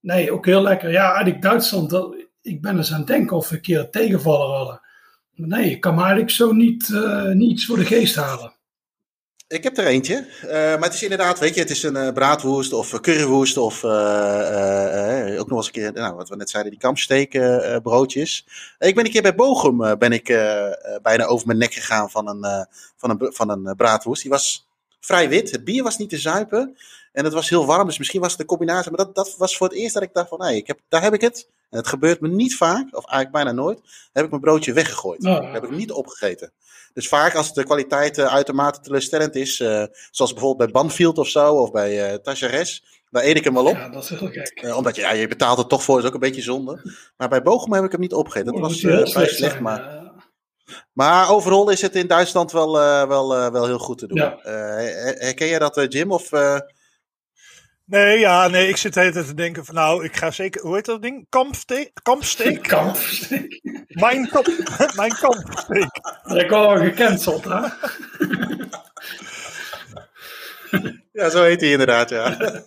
nee, 0.00 0.32
ook 0.32 0.46
heel 0.46 0.62
lekker. 0.62 0.90
Ja, 0.90 1.06
eigenlijk 1.06 1.42
Duitsland. 1.42 1.90
Dat, 1.90 2.16
ik 2.42 2.62
ben 2.62 2.76
eens 2.76 2.92
aan 2.92 2.98
het 2.98 3.06
denken 3.06 3.36
of 3.36 3.48
we 3.48 3.54
een 3.54 3.62
keer 3.62 3.90
tegenvallen 3.90 4.56
hadden. 4.56 4.80
Maar 5.34 5.48
nee, 5.48 5.70
ik 5.70 5.80
kan 5.80 5.94
maar 5.94 6.04
eigenlijk 6.04 6.34
zo 6.34 6.52
niet, 6.52 6.88
uh, 6.88 7.30
niets 7.30 7.66
voor 7.66 7.76
de 7.76 7.84
geest 7.84 8.16
halen. 8.16 8.53
Ik 9.54 9.62
heb 9.62 9.78
er 9.78 9.86
eentje. 9.86 10.26
Eh, 10.42 10.50
maar 10.50 10.82
het 10.82 10.94
is 10.94 11.02
inderdaad, 11.02 11.38
weet 11.38 11.54
je, 11.54 11.60
het 11.60 11.70
is 11.70 11.82
een 11.82 11.96
eh, 11.96 12.12
braadwoest 12.12 12.72
of 12.72 12.92
uh, 12.92 13.00
currywoest 13.00 13.56
of 13.56 13.84
eh, 13.84 15.30
eh, 15.32 15.40
ook 15.40 15.48
nog 15.48 15.56
eens 15.56 15.66
een 15.66 15.72
keer, 15.72 15.92
nou, 15.92 16.14
wat 16.14 16.28
we 16.28 16.36
net 16.36 16.50
zeiden, 16.50 16.72
die 16.72 16.80
kampsteek 16.80 17.34
eh, 17.34 17.76
broodjes. 17.82 18.46
ik 18.78 18.94
ben 18.94 19.04
een 19.04 19.10
keer 19.10 19.22
bij 19.22 19.34
Bochum, 19.34 19.98
ben 19.98 20.12
ik 20.12 20.26
bijna 21.02 21.24
over 21.24 21.46
mijn 21.46 21.58
nek 21.58 21.74
gegaan 21.74 22.10
van 22.10 22.28
een, 22.28 22.66
van 22.96 23.10
een, 23.10 23.32
van 23.32 23.48
een 23.50 23.76
braadwoest. 23.76 24.22
Die 24.22 24.30
was 24.30 24.68
vrij 25.00 25.28
wit, 25.28 25.50
het 25.50 25.64
bier 25.64 25.82
was 25.82 25.98
niet 25.98 26.10
te 26.10 26.18
zuipen 26.18 26.76
en 27.14 27.24
het 27.24 27.32
was 27.32 27.48
heel 27.48 27.66
warm, 27.66 27.86
dus 27.86 27.98
misschien 27.98 28.20
was 28.20 28.30
het 28.30 28.40
de 28.40 28.46
combinatie. 28.46 28.90
Maar 28.90 29.04
dat, 29.04 29.14
dat 29.14 29.34
was 29.38 29.56
voor 29.56 29.66
het 29.68 29.76
eerst 29.76 29.94
dat 29.94 30.02
ik 30.02 30.10
dacht 30.12 30.28
van, 30.28 30.38
nee, 30.38 30.56
ik 30.56 30.66
heb, 30.66 30.78
daar 30.88 31.02
heb 31.02 31.14
ik 31.14 31.20
het. 31.20 31.48
En 31.70 31.78
het 31.78 31.88
gebeurt 31.88 32.20
me 32.20 32.28
niet 32.28 32.56
vaak, 32.56 32.86
of 32.96 33.04
eigenlijk 33.06 33.30
bijna 33.30 33.52
nooit, 33.52 33.80
heb 34.12 34.24
ik 34.24 34.30
mijn 34.30 34.42
broodje 34.42 34.72
weggegooid. 34.72 35.24
Oh. 35.24 35.34
Dat 35.34 35.52
heb 35.52 35.64
ik 35.64 35.70
niet 35.70 35.92
opgegeten. 35.92 36.52
Dus 36.92 37.08
vaak 37.08 37.34
als 37.34 37.52
de 37.54 37.64
kwaliteit 37.64 38.18
eh, 38.18 38.26
uitermate 38.34 38.80
teleurstellend 38.80 39.34
is, 39.34 39.60
eh, 39.60 39.84
zoals 40.10 40.32
bijvoorbeeld 40.32 40.72
bij 40.72 40.82
Banfield 40.82 41.18
of 41.18 41.28
zo, 41.28 41.54
of 41.54 41.70
bij 41.70 42.10
eh 42.10 42.14
Tachares, 42.18 42.84
dan 43.10 43.22
eet 43.22 43.36
ik 43.36 43.44
hem 43.44 43.54
wel 43.54 43.66
op. 43.66 43.74
Ja, 43.76 43.88
dat 43.88 44.02
is 44.02 44.08
heel 44.08 44.28
gek. 44.28 44.48
Eh, 44.62 44.76
omdat 44.76 44.96
je, 44.96 45.02
ja, 45.02 45.12
je 45.12 45.28
betaalt 45.28 45.58
het 45.58 45.68
toch 45.68 45.82
voor, 45.82 45.98
is 45.98 46.04
ook 46.04 46.14
een 46.14 46.20
beetje 46.20 46.42
zonde. 46.42 46.94
Maar 47.16 47.28
bij 47.28 47.42
Bochum 47.42 47.72
heb 47.72 47.84
ik 47.84 47.92
hem 47.92 48.00
niet 48.00 48.12
opgegeten. 48.14 48.46
Dat 48.52 48.54
Oh, 48.62 48.68
was 48.68 48.82
eh, 48.82 48.90
vrij 48.90 49.06
slecht 49.06 49.36
zijn, 49.36 49.62
maar... 49.62 49.80
eh. 49.96 50.02
Maar 50.92 51.30
overal 51.30 51.70
is 51.70 51.80
het 51.82 51.94
in 51.94 52.06
Duitsland 52.06 52.52
wel, 52.52 52.80
eh, 52.80 53.06
wel, 53.08 53.34
eh, 53.36 53.50
wel 53.50 53.66
heel 53.66 53.78
goed 53.78 53.98
te 53.98 54.06
doen. 54.06 54.18
Ja. 54.18 54.38
Eh, 54.42 55.20
herken 55.20 55.46
jij 55.48 55.58
dat, 55.58 55.76
eh, 55.76 55.88
Jim? 55.88 56.12
Of, 56.12 56.32
eh, 56.32 56.58
Nee, 57.86 58.18
ja, 58.18 58.48
nee, 58.48 58.68
ik 58.68 58.76
zit 58.76 58.94
de 58.94 59.00
hele 59.00 59.12
tijd 59.12 59.26
te 59.26 59.34
denken 59.34 59.64
van, 59.64 59.74
nou, 59.74 60.04
ik 60.04 60.16
ga 60.16 60.30
zeker, 60.30 60.62
hoe 60.62 60.74
heet 60.74 60.84
dat 60.84 61.02
ding? 61.02 61.26
Kampsteek? 61.28 61.90
Kampsteek? 62.02 62.62
Kamp. 62.68 62.96
Mijn, 63.88 64.28
kamp, 64.28 64.46
mijn 64.96 65.14
kampsteek. 65.14 65.90
Ik 66.24 66.50
word 66.50 66.52
al 66.52 66.76
gecanceld, 66.76 67.44
hè? 67.44 67.60
Ja, 71.12 71.30
zo 71.30 71.42
heet 71.42 71.60
hij 71.60 71.70
inderdaad, 71.70 72.10
ja. 72.10 72.36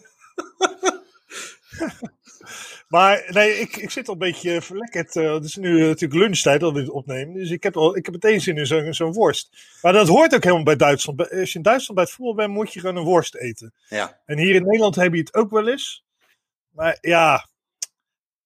Maar 2.87 3.25
nee, 3.29 3.59
ik, 3.59 3.75
ik 3.75 3.91
zit 3.91 4.07
al 4.07 4.13
een 4.13 4.19
beetje 4.19 4.61
verlekkerd. 4.61 5.15
eh, 5.15 5.33
het 5.33 5.43
is 5.43 5.55
nu 5.55 5.81
eh, 5.81 5.87
natuurlijk 5.87 6.19
lunchtijd 6.21 6.59
dat 6.59 6.73
we 6.73 6.79
dit 6.79 6.89
opnemen. 6.89 7.33
Dus 7.33 7.49
ik 7.49 7.63
heb, 7.63 7.77
al, 7.77 7.97
ik 7.97 8.05
heb 8.05 8.13
meteen 8.13 8.41
zin 8.41 8.57
in 8.57 8.65
zo'n 8.65 8.93
zo'n 8.93 9.13
worst. 9.13 9.57
Maar 9.81 9.93
dat 9.93 10.07
hoort 10.07 10.35
ook 10.35 10.43
helemaal 10.43 10.63
bij 10.63 10.75
Duitsland. 10.75 11.31
Als 11.31 11.51
je 11.51 11.57
in 11.57 11.63
Duitsland 11.63 11.95
bij 11.95 12.03
het 12.03 12.13
voetbal 12.13 12.35
bent, 12.35 12.53
moet 12.53 12.73
je 12.73 12.79
gewoon 12.79 12.95
een 12.95 13.03
worst 13.03 13.35
eten. 13.35 13.73
ja. 13.89 14.19
En 14.25 14.37
hier 14.37 14.55
in 14.55 14.63
Nederland 14.63 14.95
heb 14.95 15.13
je 15.13 15.19
het 15.19 15.33
ook 15.33 15.51
wel 15.51 15.67
eens. 15.67 16.05
Maar 16.69 16.97
ja, 17.01 17.47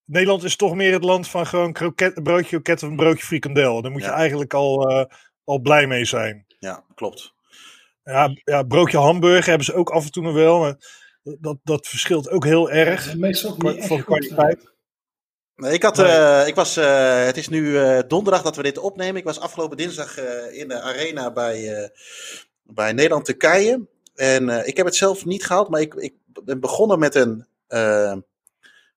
Nederland 0.06 0.44
is 0.44 0.56
toch 0.56 0.76
meer 0.76 0.94
het 0.94 1.04
land 1.04 1.28
van 1.28 1.48
gewoon 1.48 1.74
kroket, 1.74 2.18
een 2.18 2.24
broodje 2.24 2.50
kroket 2.50 2.84
of 2.84 2.90
een 2.90 2.96
broodje 2.96 3.26
frikandel. 3.26 3.82
Daar 3.82 3.92
moet 3.92 4.02
je 4.04 4.10
eigenlijk 4.10 4.54
al, 4.54 4.90
eh, 4.90 5.06
al 5.44 5.60
blij 5.60 5.88
mee 5.88 6.06
zijn. 6.06 6.46
ja, 6.60 6.84
klopt. 6.96 7.34
Ja, 8.04 8.30
ja, 8.44 8.64
broodje 8.64 8.98
hamburger 8.98 9.46
hebben 9.46 9.66
ze 9.66 9.74
ook 9.74 9.90
af 9.90 10.06
en 10.06 10.12
toe 10.12 10.24
nog 10.24 10.34
wel. 10.34 10.60
Maar 10.60 10.76
dat, 11.24 11.58
dat 11.64 11.88
verschilt 11.88 12.30
ook 12.30 12.46
heel 12.46 12.72
erg. 12.72 13.16
Meestal 13.16 13.56
niet 13.58 13.86
van 13.86 14.04
kwaliteit. 14.04 14.70
Nee, 15.56 15.74
Ik 15.74 15.84
had, 15.84 16.00
eh, 16.00 16.48
ik 16.48 16.56
was, 16.56 16.78
eh, 16.78 17.26
het 17.26 17.38
is 17.38 17.48
nu 17.50 17.78
eh, 17.80 18.00
donderdag 18.08 18.42
dat 18.42 18.56
we 18.56 18.64
dit 18.64 18.78
opnemen. 18.78 19.16
Ik 19.16 19.24
was 19.24 19.40
afgelopen 19.40 19.78
dinsdag 19.78 20.18
eh, 20.18 20.60
in 20.60 20.68
de 20.68 20.82
arena 20.82 21.32
bij, 21.32 21.76
eh, 21.76 21.90
bij 22.64 22.94
Nederland-Turkije. 22.94 23.88
En 24.16 24.50
eh, 24.50 24.68
ik 24.68 24.78
heb 24.78 24.86
het 24.86 24.96
zelf 24.96 25.26
niet 25.26 25.46
gehaald, 25.46 25.70
maar 25.70 25.82
ik, 25.82 25.94
ik 25.94 26.14
ben 26.44 26.60
begonnen 26.60 27.00
met 27.00 27.16
een, 27.16 27.48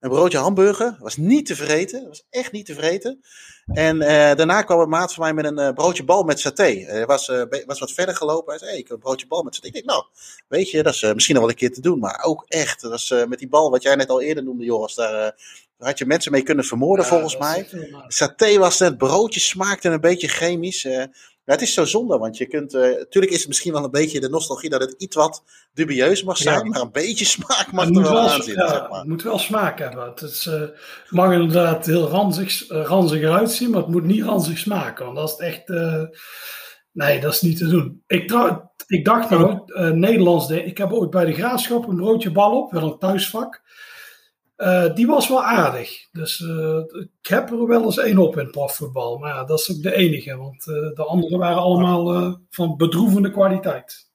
een 0.04 0.10
broodje 0.10 0.38
hamburger. 0.38 0.96
Was 0.98 1.16
niet 1.16 1.46
te 1.46 1.56
vreten, 1.56 2.08
was 2.08 2.26
echt 2.30 2.52
niet 2.52 2.66
te 2.66 2.74
vreten. 2.74 3.24
En 3.66 4.02
eh, 4.02 4.36
daarna 4.36 4.62
kwam 4.62 4.80
een 4.80 4.88
maat 4.88 5.14
van 5.14 5.22
mij 5.22 5.34
met 5.34 5.44
een 5.44 5.58
eh, 5.58 5.72
broodje 5.72 6.04
bal 6.04 6.22
met 6.22 6.40
saté. 6.40 6.84
Hij 6.86 7.06
was, 7.06 7.28
eh, 7.28 7.42
was 7.66 7.78
wat 7.78 7.92
verder 7.92 8.16
gelopen. 8.16 8.50
Hij 8.50 8.58
zei, 8.58 8.70
hey, 8.70 8.80
ik 8.80 8.88
heb 8.88 8.96
een 8.96 9.02
broodje 9.02 9.26
bal 9.26 9.42
met 9.42 9.54
saté. 9.54 9.66
Ik 9.66 9.72
denk, 9.72 9.84
nou, 9.84 10.04
weet 10.48 10.70
je, 10.70 10.82
dat 10.82 10.94
is 10.94 11.12
misschien 11.14 11.34
nog 11.34 11.44
wel 11.44 11.52
een 11.52 11.58
keer 11.58 11.72
te 11.72 11.80
doen. 11.80 11.98
Maar 11.98 12.22
ook 12.22 12.44
echt, 12.48 12.80
dat 12.80 12.90
was, 12.90 13.14
met 13.28 13.38
die 13.38 13.48
bal 13.48 13.70
wat 13.70 13.82
jij 13.82 13.94
net 13.94 14.08
al 14.08 14.20
eerder 14.20 14.44
noemde, 14.44 14.64
Joris. 14.64 14.94
Daar, 14.94 15.34
had 15.78 15.98
je 15.98 16.06
mensen 16.06 16.32
mee 16.32 16.42
kunnen 16.42 16.64
vermoorden, 16.64 17.04
Ja, 17.04 17.10
volgens 17.10 17.36
mij. 17.38 17.68
Saté 18.08 18.58
was 18.58 18.78
het, 18.78 18.98
broodje 18.98 19.40
smaakte 19.40 19.88
een 19.88 20.00
beetje 20.00 20.28
chemisch. 20.28 20.86
Eh. 21.44 21.54
ja, 21.54 21.60
het 21.60 21.62
is 21.62 21.74
zo 21.74 21.84
zonde, 21.84 22.18
want 22.18 22.36
je 22.36 22.46
kunt. 22.46 22.74
eh 22.74 22.82
tuurlijk 23.08 23.32
is 23.32 23.38
het 23.38 23.48
misschien 23.48 23.72
wel 23.72 23.84
een 23.84 23.90
beetje 23.90 24.20
de 24.20 24.28
nostalgie 24.28 24.70
dat 24.70 24.80
het 24.80 24.94
iets 24.98 25.16
wat 25.16 25.42
dubieus 25.74 26.22
mag 26.24 26.36
zijn, 26.36 26.58
Ja. 26.58 26.64
maar 26.64 26.80
een 26.80 26.92
beetje 26.92 27.24
smaak 27.24 27.72
mag 27.72 27.84
Het 27.84 27.96
er 27.96 28.02
wel 28.02 28.18
aan 28.28 28.42
zitten. 28.42 28.54
ja, 28.64 28.68
zeg 28.68 28.88
maar. 28.88 28.98
het 28.98 29.08
moet 29.08 29.22
wel 29.22 29.38
smaak 29.38 29.78
hebben. 29.78 30.04
Het 30.06 30.20
is, 30.20 30.46
eh, 30.46 30.60
het 30.60 30.74
mag 31.10 31.32
inderdaad 31.32 31.86
heel 31.86 32.08
ranzig, 32.08 32.66
eh, 32.68 32.82
ranzig 32.84 33.20
eruit 33.22 33.50
zien, 33.50 33.70
maar 33.70 33.80
het 33.80 33.90
moet 33.90 34.04
niet 34.04 34.22
ranzig 34.24 34.58
smaken. 34.58 35.04
Want 35.04 35.16
dat 35.16 35.28
is 35.30 35.36
echt. 35.46 35.68
eh, 35.70 36.02
nee, 36.92 37.20
dat 37.20 37.32
is 37.32 37.40
niet 37.40 37.58
te 37.58 37.66
doen. 37.68 38.02
Ik, 38.06 38.28
trouw- 38.28 38.72
ik 38.86 39.04
dacht 39.04 39.30
nou, 39.30 39.60
eh, 39.66 39.90
Nederlands. 39.90 40.46
de- 40.46 40.64
Ik 40.64 40.78
heb 40.78 40.92
ooit 40.92 41.10
bij 41.10 41.24
de 41.24 41.32
graafschap 41.34 41.88
een 41.88 41.96
broodje 41.96 42.30
bal 42.32 42.58
op, 42.62 42.72
wel 42.72 42.82
een 42.92 42.98
thuisvak. 42.98 43.62
Eh, 44.64 44.94
die 44.94 45.06
was 45.06 45.28
wel 45.28 45.44
aardig. 45.44 46.08
Dus 46.12 46.40
eh, 46.40 46.78
ik 47.20 47.26
heb 47.26 47.50
er 47.50 47.66
wel 47.66 47.84
eens 47.84 47.98
één 47.98 48.18
op 48.18 48.38
in 48.38 48.50
profvoetbal. 48.50 49.18
Maar 49.18 49.34
ja, 49.34 49.44
dat 49.44 49.58
is 49.58 49.76
ook 49.76 49.82
de 49.82 49.94
enige. 49.94 50.36
Want 50.36 50.68
eh, 50.68 50.74
de 50.74 51.04
andere 51.04 51.36
waren 51.36 51.62
allemaal 51.62 52.36
van 52.50 52.76
bedroevende 52.76 53.30
kwaliteit. 53.30 54.12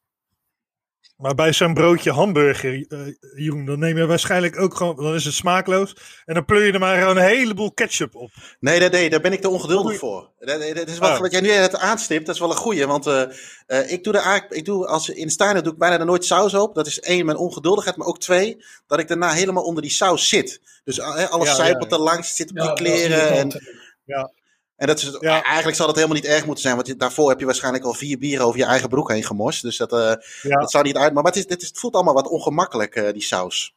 Maar 1.19 1.35
bij 1.35 1.53
zo'n 1.53 1.73
broodje 1.73 2.11
hamburger, 2.11 2.85
eh, 2.87 2.99
Jeroen, 3.35 3.65
dan 3.65 3.79
neem 3.79 3.97
je 3.97 4.05
waarschijnlijk 4.05 4.59
ook 4.59 4.75
gewoon, 4.75 4.95
dan 4.95 5.13
is 5.13 5.25
het 5.25 5.33
smaakloos. 5.33 5.95
En 6.25 6.33
dan 6.33 6.45
pleur 6.45 6.65
je 6.65 6.71
er 6.71 6.79
maar 6.79 7.07
een 7.07 7.17
heleboel 7.17 7.71
ketchup 7.71 8.15
op. 8.15 8.31
Nee, 8.59 8.79
nee, 8.79 8.89
nee, 8.89 9.09
daar 9.09 9.21
ben 9.21 9.33
ik 9.33 9.41
te 9.41 9.49
ongeduldig 9.49 9.97
voor. 9.97 10.29
Dat, 10.39 10.61
dat 10.75 10.87
is 10.87 10.97
wat, 10.97 11.09
Oh. 11.09 11.19
wat 11.19 11.31
jij 11.31 11.41
nu 11.41 11.47
net 11.47 11.75
aanstipt, 11.75 12.25
dat 12.25 12.35
is 12.35 12.41
wel 12.41 12.49
een 12.51 12.55
goeie. 12.55 12.85
Want 12.85 13.07
eh, 13.07 13.21
eh, 13.65 13.91
ik 13.91 14.03
doe 14.03 14.13
er 14.13 14.21
eigenlijk, 14.21 14.53
ik 14.53 14.65
doe 14.65 14.87
als 14.87 15.09
in 15.09 15.29
Steiner 15.29 15.63
doe 15.63 15.73
ik 15.73 15.79
bijna 15.79 15.99
er 15.99 16.05
nooit 16.05 16.25
saus 16.25 16.53
op. 16.53 16.75
Dat 16.75 16.87
is 16.87 16.99
één, 16.99 17.25
mijn 17.25 17.37
ongeduldigheid, 17.37 17.95
maar 17.95 18.07
ook 18.07 18.19
twee, 18.19 18.65
dat 18.87 18.99
ik 18.99 19.07
daarna 19.07 19.31
helemaal 19.31 19.63
onder 19.63 19.81
die 19.81 19.91
saus 19.91 20.29
zit. 20.29 20.61
Dus 20.83 20.99
alles 20.99 21.47
Ja, 21.47 21.55
zijpelt 21.55 21.89
ja, 21.89 21.97
er 21.97 22.03
langs, 22.03 22.35
zit 22.35 22.49
op 22.49 22.57
Ja, 22.57 22.73
is 22.73 22.79
kleren. 22.81 23.29
En, 23.29 23.47
irritant. 23.47 24.37
En 24.79 24.87
dat 24.87 24.97
is, 24.97 25.17
Ja. 25.19 25.43
eigenlijk 25.43 25.77
zal 25.77 25.85
dat 25.85 25.95
helemaal 25.95 26.17
niet 26.17 26.25
erg 26.25 26.45
moeten 26.45 26.63
zijn, 26.63 26.75
want 26.75 26.99
daarvoor 26.99 27.29
heb 27.29 27.39
je 27.39 27.45
waarschijnlijk 27.45 27.83
al 27.83 27.93
vier 27.93 28.17
bieren 28.17 28.45
over 28.45 28.59
je 28.59 28.65
eigen 28.65 28.89
broek 28.89 29.11
heen 29.11 29.23
gemorst. 29.23 29.61
Dus 29.61 29.77
dat, 29.77 29.91
eh, 29.91 30.13
Ja. 30.41 30.55
dat 30.59 30.71
zou 30.71 30.83
niet 30.83 30.97
uit. 30.97 31.13
Maar 31.13 31.23
het, 31.23 31.35
is, 31.35 31.45
het, 31.47 31.61
is, 31.61 31.67
het 31.67 31.79
voelt 31.79 31.93
allemaal 31.93 32.13
wat 32.13 32.27
ongemakkelijk, 32.27 32.95
eh, 32.95 33.11
die 33.13 33.21
saus. 33.21 33.75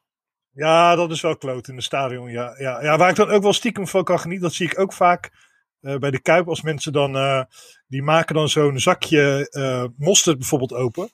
Ja, 0.52 0.96
dat 0.96 1.10
is 1.10 1.20
wel 1.20 1.36
kloot 1.36 1.68
in 1.68 1.76
de 1.76 1.82
stadion. 1.82 2.30
Ja, 2.30 2.54
ja, 2.58 2.82
ja, 2.82 2.98
waar 2.98 3.10
ik 3.10 3.16
dan 3.16 3.30
ook 3.30 3.42
wel 3.42 3.52
stiekem 3.52 3.86
van 3.86 4.04
kan 4.04 4.20
genieten, 4.20 4.46
dat 4.46 4.56
zie 4.56 4.66
ik 4.70 4.78
ook 4.78 4.92
vaak 4.92 5.30
eh, 5.80 5.96
bij 5.96 6.10
de 6.10 6.20
Kuip. 6.20 6.48
Als 6.48 6.62
mensen 6.62 6.92
dan, 6.92 7.46
die 7.86 8.02
maken 8.02 8.34
dan 8.34 8.48
zo'n 8.48 8.78
zakje 8.78 9.48
mosterd 9.96 10.38
bijvoorbeeld 10.38 10.72
open. 10.72 11.10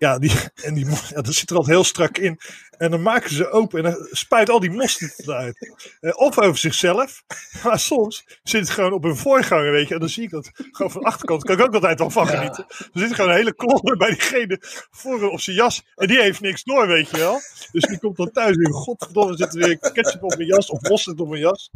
Ja, 0.00 0.18
die, 0.18 0.32
en 0.62 0.74
die, 0.74 0.86
ja, 1.14 1.20
dat 1.22 1.34
zit 1.34 1.50
er 1.50 1.56
altijd 1.56 1.74
heel 1.74 1.84
strak 1.84 2.18
in. 2.18 2.40
En 2.78 2.90
dan 2.90 3.02
maken 3.02 3.30
ze 3.30 3.50
open 3.50 3.84
en 3.84 3.90
dan 3.90 4.06
spuit 4.10 4.50
al 4.50 4.60
die 4.60 4.70
mosterd 4.70 5.18
eruit. 5.18 5.74
Eh, 6.00 6.12
of 6.16 6.38
over 6.38 6.58
zichzelf. 6.58 7.22
Maar 7.64 7.78
soms 7.80 8.24
zit 8.42 8.60
het 8.60 8.70
gewoon 8.70 8.92
op 8.92 9.04
een 9.04 9.16
voorganger, 9.16 9.72
weet 9.72 9.88
je. 9.88 9.94
En 9.94 10.00
dan 10.00 10.08
zie 10.08 10.22
ik 10.22 10.30
dat 10.30 10.50
gewoon 10.54 10.90
van 10.92 11.00
de 11.00 11.06
achterkant. 11.06 11.44
Kan 11.44 11.58
ik 11.58 11.64
ook 11.64 11.74
altijd 11.74 11.98
wel 11.98 12.10
van 12.10 12.26
Ja. 12.26 12.30
genieten. 12.36 12.64
Er 12.68 12.88
zit 13.00 13.14
gewoon 13.14 13.30
een 13.30 13.36
hele 13.36 13.54
klomp 13.54 13.94
bij 13.98 14.08
diegene 14.10 14.58
voor 14.90 15.30
op 15.30 15.40
zijn 15.40 15.56
jas. 15.56 15.82
En 15.94 16.06
die 16.08 16.20
heeft 16.20 16.40
niks 16.40 16.62
door, 16.64 16.86
weet 16.86 17.10
je 17.10 17.16
wel. 17.16 17.40
Dus 17.72 17.82
die 17.84 17.98
komt 17.98 18.16
dan 18.16 18.30
thuis 18.30 18.56
en 18.56 18.72
godverdomme 18.72 19.36
zit 19.36 19.54
er 19.54 19.60
weer 19.66 19.78
ketchup 19.78 20.22
op 20.22 20.36
mijn 20.36 20.48
jas 20.48 20.70
of 20.70 20.80
mosterd 20.88 21.20
op 21.20 21.28
mijn 21.28 21.40
jas. 21.40 21.70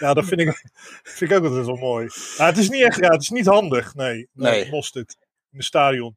Ja, 0.00 0.14
dat 0.14 0.24
vind 0.24 0.40
ik, 0.40 0.62
vind 1.02 1.30
ik 1.30 1.36
ook 1.36 1.44
altijd 1.44 1.66
wel 1.66 1.76
mooi. 1.76 2.08
Ja, 2.36 2.46
het 2.46 2.58
is 2.58 2.68
niet 2.68 2.82
echt, 2.82 2.98
ja, 2.98 3.08
het 3.10 3.22
is 3.22 3.28
niet 3.30 3.46
handig, 3.46 3.94
nee. 3.94 4.28
Nee, 4.32 4.52
Nee. 4.62 4.70
mosterd 4.70 5.16
in 5.52 5.56
het 5.58 5.66
stadion. 5.66 6.16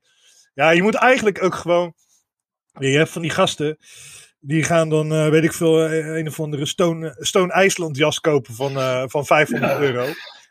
Ja, 0.53 0.69
je 0.69 0.81
moet 0.81 0.95
eigenlijk 0.95 1.43
ook 1.43 1.55
gewoon, 1.55 1.93
je 2.79 2.97
hebt 2.97 3.09
van 3.09 3.21
die 3.21 3.31
gasten, 3.31 3.77
die 4.39 4.63
gaan 4.63 4.89
dan, 4.89 5.11
eh, 5.13 5.29
weet 5.29 5.43
ik 5.43 5.53
veel, 5.53 5.85
eh, 5.85 6.15
een 6.17 6.27
of 6.27 6.39
andere 6.39 6.65
Stone, 6.65 7.15
Stone 7.19 7.51
IJsland 7.53 7.97
jas 7.97 8.19
kopen 8.19 8.53
van, 8.53 8.77
eh, 8.77 9.03
van 9.07 9.25
500 9.25 9.79
euro. 9.79 10.05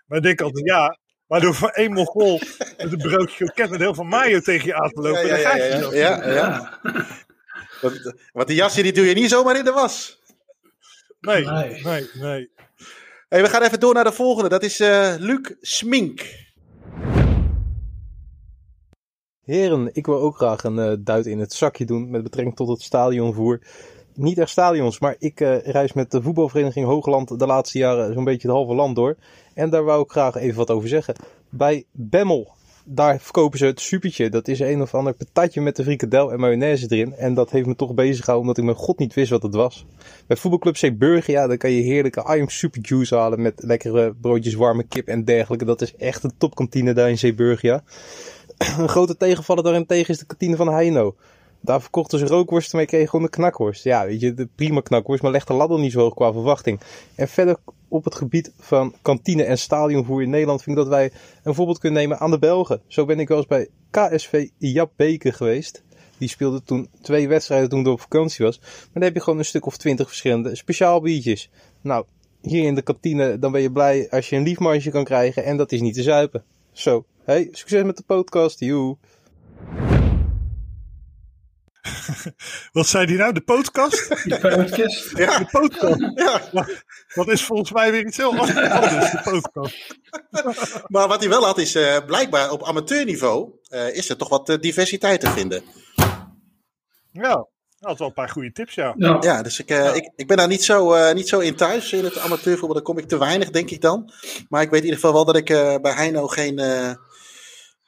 Maar 0.06 0.18
ik 0.18 0.24
denk 0.24 0.40
altijd, 0.40 0.66
ja, 0.66 0.98
maar 1.26 1.40
door 1.40 1.54
voor 1.54 1.68
één 1.68 1.92
Mongool 1.92 2.40
met 2.76 2.92
een 2.92 2.98
broodje 2.98 3.36
kroket 3.36 3.70
met 3.70 3.80
heel 3.80 3.94
veel 3.94 4.04
mayo 4.04 4.40
tegen 4.40 4.66
je 4.66 4.74
aan 4.74 4.90
te 4.90 5.00
lopen, 5.00 5.26
Ja, 5.26 5.36
ja, 5.36 5.56
ja, 5.56 5.64
je 5.64 5.72
ja, 5.72 5.80
dat. 5.80 5.92
ja, 5.94 6.30
ja. 6.32 6.78
Want, 7.80 8.14
want 8.32 8.46
die 8.48 8.56
jasje 8.56 8.82
die 8.82 8.92
doe 8.92 9.06
je 9.06 9.14
niet 9.14 9.30
zomaar 9.30 9.56
in 9.58 9.64
de 9.64 9.72
was. 9.72 10.18
Nee, 11.20 11.44
Nee. 11.44 11.82
nee, 11.82 12.08
nee. 12.14 12.50
Hey, 13.28 13.42
we 13.42 13.48
gaan 13.48 13.62
even 13.62 13.80
door 13.80 13.94
naar 13.94 14.04
de 14.04 14.12
volgende. 14.12 14.48
Dat 14.48 14.62
is 14.62 14.80
eh, 14.80 15.14
Luc 15.18 15.54
Smink. 15.60 16.20
Heren, 19.44 19.90
ik 19.92 20.06
wil 20.06 20.20
ook 20.20 20.36
graag 20.36 20.64
een 20.64 20.78
eh, 20.78 20.92
duit 20.98 21.26
in 21.26 21.38
het 21.38 21.52
zakje 21.52 21.84
doen 21.84 22.10
met 22.10 22.22
betrekking 22.22 22.56
tot 22.56 22.68
het 22.68 22.82
stadionvoer. 22.82 23.60
Niet 24.14 24.38
echt 24.38 24.50
stadions, 24.50 24.98
maar 24.98 25.16
ik 25.18 25.40
eh, 25.40 25.58
reis 25.58 25.92
met 25.92 26.10
de 26.10 26.22
voetbalvereniging 26.22 26.86
Hoogland 26.86 27.38
de 27.38 27.46
laatste 27.46 27.78
jaren 27.78 28.14
zo'n 28.14 28.24
beetje 28.24 28.48
het 28.48 28.56
halve 28.56 28.74
land 28.74 28.96
door. 28.96 29.16
En 29.54 29.70
daar 29.70 29.84
wou 29.84 30.02
ik 30.02 30.10
graag 30.10 30.36
even 30.36 30.56
wat 30.56 30.70
over 30.70 30.88
zeggen. 30.88 31.14
Bij 31.48 31.84
Bemmel, 31.92 32.52
daar 32.84 33.20
verkopen 33.20 33.58
ze 33.58 33.66
het 33.66 33.80
supertje. 33.80 34.28
Dat 34.28 34.48
is 34.48 34.60
een 34.60 34.82
of 34.82 34.94
ander 34.94 35.14
patatje 35.14 35.60
met 35.60 35.76
de 35.76 35.82
frikadel 35.82 36.32
en 36.32 36.40
mayonaise 36.40 36.86
erin. 36.88 37.14
En 37.14 37.34
dat 37.34 37.50
heeft 37.50 37.66
me 37.66 37.76
toch 37.76 37.94
bezig 37.94 38.24
gehouden 38.24 38.40
omdat 38.40 38.58
ik 38.58 38.64
mijn 38.64 38.86
god 38.86 38.98
niet 38.98 39.14
wist 39.14 39.30
wat 39.30 39.42
het 39.42 39.54
was. 39.54 39.86
Bij 40.26 40.36
voetbalclub 40.36 40.76
Zeeburger, 40.76 41.34
ja, 41.34 41.46
dan 41.46 41.56
kan 41.56 41.70
je 41.70 41.82
heerlijke 41.82 42.20
I 42.36 42.40
am 42.40 42.48
super 42.48 42.80
juice 42.82 43.14
halen 43.16 43.42
met 43.42 43.62
lekkere 43.62 44.14
broodjes 44.20 44.54
warme 44.54 44.82
kip 44.82 45.08
en 45.08 45.24
dergelijke. 45.24 45.64
Dat 45.64 45.82
is 45.82 45.96
echt 45.96 46.24
een 46.24 46.34
topkantine 46.38 46.92
daar 46.92 47.10
in 47.10 47.18
Zeeburger, 47.18 47.68
ja. 47.68 47.82
een 48.78 48.88
grote 48.88 49.16
tegenvaller 49.16 49.64
daarentegen 49.64 50.08
is 50.08 50.18
de 50.18 50.26
kantine 50.26 50.56
van 50.56 50.68
Heino. 50.68 51.14
Daar 51.60 51.80
verkochten 51.80 52.18
ze 52.18 52.26
rookworsten, 52.26 52.76
maar 52.76 52.84
je 52.84 52.96
kreeg 52.96 53.10
gewoon 53.10 53.24
een 53.24 53.30
knakworst. 53.30 53.84
Ja, 53.84 54.06
weet 54.06 54.20
je, 54.20 54.34
de 54.34 54.48
prima 54.54 54.80
knakworst, 54.80 55.22
maar 55.22 55.32
leg 55.32 55.44
de 55.44 55.52
ladder 55.52 55.78
niet 55.78 55.92
zo 55.92 56.00
hoog 56.00 56.14
qua 56.14 56.32
verwachting. 56.32 56.80
En 57.14 57.28
verder 57.28 57.56
op 57.88 58.04
het 58.04 58.14
gebied 58.14 58.52
van 58.58 58.94
kantine 59.02 59.44
en 59.44 59.58
stadionvoer 59.58 60.22
in 60.22 60.30
Nederland 60.30 60.62
vind 60.62 60.76
ik 60.76 60.82
dat 60.82 60.92
wij 60.92 61.12
een 61.42 61.54
voorbeeld 61.54 61.78
kunnen 61.78 62.00
nemen 62.00 62.18
aan 62.18 62.30
de 62.30 62.38
Belgen. 62.38 62.80
Zo 62.86 63.04
ben 63.04 63.20
ik 63.20 63.28
wel 63.28 63.36
eens 63.36 63.46
bij 63.46 63.68
KSV 63.90 64.48
Jap 64.58 64.92
Beke 64.96 65.32
geweest. 65.32 65.82
Die 66.18 66.28
speelde 66.28 66.62
toen 66.62 66.88
twee 67.02 67.28
wedstrijden 67.28 67.68
toen 67.68 67.80
ik 67.80 67.86
op 67.86 68.00
vakantie 68.00 68.44
was. 68.44 68.58
Maar 68.58 68.88
dan 68.92 69.02
heb 69.02 69.14
je 69.14 69.20
gewoon 69.20 69.38
een 69.38 69.44
stuk 69.44 69.66
of 69.66 69.76
twintig 69.76 70.06
verschillende 70.06 70.56
speciaal 70.56 71.00
biertjes. 71.00 71.50
Nou, 71.80 72.04
hier 72.40 72.64
in 72.64 72.74
de 72.74 72.82
kantine, 72.82 73.38
dan 73.38 73.52
ben 73.52 73.60
je 73.60 73.72
blij 73.72 74.10
als 74.10 74.28
je 74.28 74.36
een 74.36 74.42
liefmarsje 74.42 74.90
kan 74.90 75.04
krijgen. 75.04 75.44
En 75.44 75.56
dat 75.56 75.72
is 75.72 75.80
niet 75.80 75.94
te 75.94 76.02
zuipen. 76.02 76.44
Zo, 76.72 77.04
hey, 77.24 77.48
succes 77.52 77.82
met 77.82 77.96
de 77.96 78.02
podcast. 78.06 78.60
Joe. 78.60 78.96
Wat 82.72 82.86
zei 82.86 83.06
die 83.06 83.16
nou? 83.16 83.32
De 83.32 83.40
podcast? 83.40 84.08
Die 84.24 84.38
podcast. 84.38 85.18
Ja, 85.18 85.38
de 85.38 85.46
podcast. 85.50 86.00
Ja. 86.14 86.66
Dat 87.14 87.28
is 87.28 87.44
volgens 87.44 87.72
mij 87.72 87.90
weer 87.90 88.06
iets 88.06 88.16
heel 88.16 88.30
anders, 88.30 88.52
de 89.10 89.20
podcast. 89.24 89.98
Maar 90.92 91.08
wat 91.08 91.20
hij 91.20 91.28
wel 91.28 91.44
had 91.44 91.58
is, 91.58 91.74
eh, 91.74 91.96
blijkbaar 92.06 92.50
op 92.50 92.64
amateurniveau 92.64 93.50
eh, 93.68 93.96
is 93.96 94.08
er 94.08 94.16
toch 94.16 94.28
wat 94.28 94.48
eh, 94.48 94.58
diversiteit 94.58 95.20
te 95.20 95.30
vinden. 95.30 95.62
Ja, 97.12 97.46
dat 97.80 97.98
wel 97.98 98.08
een 98.08 98.14
paar 98.14 98.28
goede 98.28 98.52
tips, 98.52 98.74
ja. 98.74 98.94
Ja, 99.20 99.42
dus 99.42 99.58
ik, 99.58 99.70
eh, 99.70 99.94
ik, 99.94 100.12
ik 100.16 100.26
ben 100.26 100.36
daar 100.36 100.48
niet 100.48 100.64
zo, 100.64 100.92
eh, 100.92 101.14
niet 101.14 101.28
zo 101.28 101.38
in 101.38 101.56
thuis 101.56 101.92
in 101.92 102.04
het 102.04 102.18
amateurvoetbal. 102.18 102.74
Daar 102.74 102.82
kom 102.82 102.98
ik 102.98 103.08
te 103.08 103.18
weinig, 103.18 103.50
denk 103.50 103.70
ik 103.70 103.80
dan. 103.80 104.12
Maar 104.48 104.62
ik 104.62 104.70
weet 104.70 104.80
in 104.80 104.84
ieder 104.84 105.00
geval 105.00 105.14
wel 105.14 105.24
dat 105.24 105.36
ik 105.36 105.50
eh, 105.50 105.74
bij 105.82 105.92
Heino 105.92 106.26
geen 106.26 106.58
eh, 106.58 106.90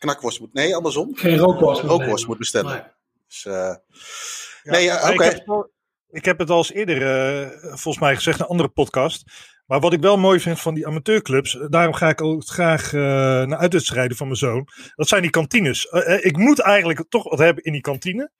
knakworst 0.03 0.41
moet... 0.41 0.53
Nee, 0.53 0.77
andersom. 0.77 1.17
Geen 1.17 1.39
rookworst 1.39 1.83
moet 1.83 1.91
rookworst 1.91 2.13
nemen. 2.15 2.29
moet 2.29 2.39
bestellen. 2.39 2.73
Nee. 2.73 2.83
Dus, 3.29 3.45
eh, 3.45 3.75
nee, 4.73 4.85
ja, 4.85 4.97
oké. 5.03 5.13
Ik, 5.13 5.21
heb 5.21 5.33
het 5.39 5.49
al- 5.49 5.71
ik 6.11 6.25
heb 6.25 6.39
het 6.39 6.51
al 6.51 6.57
eens 6.59 6.73
eerder, 6.73 7.03
eh, 7.03 7.49
volgens 7.59 7.99
mij 7.99 8.15
gezegd, 8.15 8.39
in 8.39 8.45
een 8.45 8.51
andere 8.51 8.69
podcast. 8.69 9.25
Maar 9.67 9.81
wat 9.81 9.93
ik 9.93 10.01
wel 10.01 10.19
mooi 10.19 10.41
vind 10.41 10.61
van 10.61 10.75
die 10.75 10.87
amateurclubs, 10.87 11.59
eh, 11.59 11.67
daarom 11.69 11.95
ga 11.95 12.09
ik 12.09 12.21
ook 12.21 12.45
graag 12.47 12.93
eh, 12.93 13.01
naar 13.01 13.57
uitwedstrijden 13.59 14.17
van 14.17 14.27
mijn 14.27 14.39
zoon. 14.39 14.69
Dat 14.95 15.09
zijn 15.09 15.23
die 15.23 15.31
kantines. 15.31 15.85
Ik 16.21 16.37
moet 16.37 16.59
eigenlijk 16.61 17.05
toch 17.09 17.25
wat 17.31 17.39
hebben 17.39 17.65
in 17.65 17.73
die 17.73 17.81
kantine. 17.81 18.31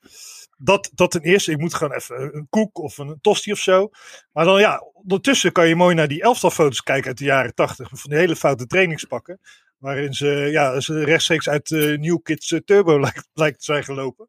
Dat, 0.59 0.91
dat 0.95 1.11
ten 1.11 1.21
eerste, 1.23 1.51
ik 1.51 1.59
moet 1.59 1.75
gewoon 1.75 1.95
even 1.95 2.35
een 2.37 2.47
koek 2.51 2.79
of 2.79 2.99
een 2.99 3.19
tosti 3.21 3.53
of 3.53 3.59
zo. 3.59 3.89
Maar 4.33 4.45
dan 4.45 4.61
ja, 4.61 4.79
ondertussen 4.93 5.53
kan 5.53 5.69
je 5.69 5.77
mooi 5.77 5.95
naar 5.95 6.09
die 6.09 6.23
elftalfoto's 6.23 6.83
kijken 6.83 7.09
uit 7.09 7.19
de 7.19 7.25
jaren 7.25 7.55
tachtig. 7.55 7.89
Van 7.91 8.11
die 8.11 8.19
hele 8.19 8.37
foute 8.37 8.67
trainingspakken. 8.67 9.41
Waarin 9.83 10.15
ze, 10.15 10.27
ja, 10.27 10.81
ze 10.81 11.05
rechtstreeks 11.05 11.49
uit 11.49 11.71
eh, 11.71 11.99
New 11.99 12.23
Kids 12.23 12.53
eh, 12.53 12.59
Turbo 12.65 13.01
lijkt, 13.07 13.29
lijkt 13.33 13.59
te 13.59 13.65
zijn 13.65 13.85
gelopen. 13.85 14.29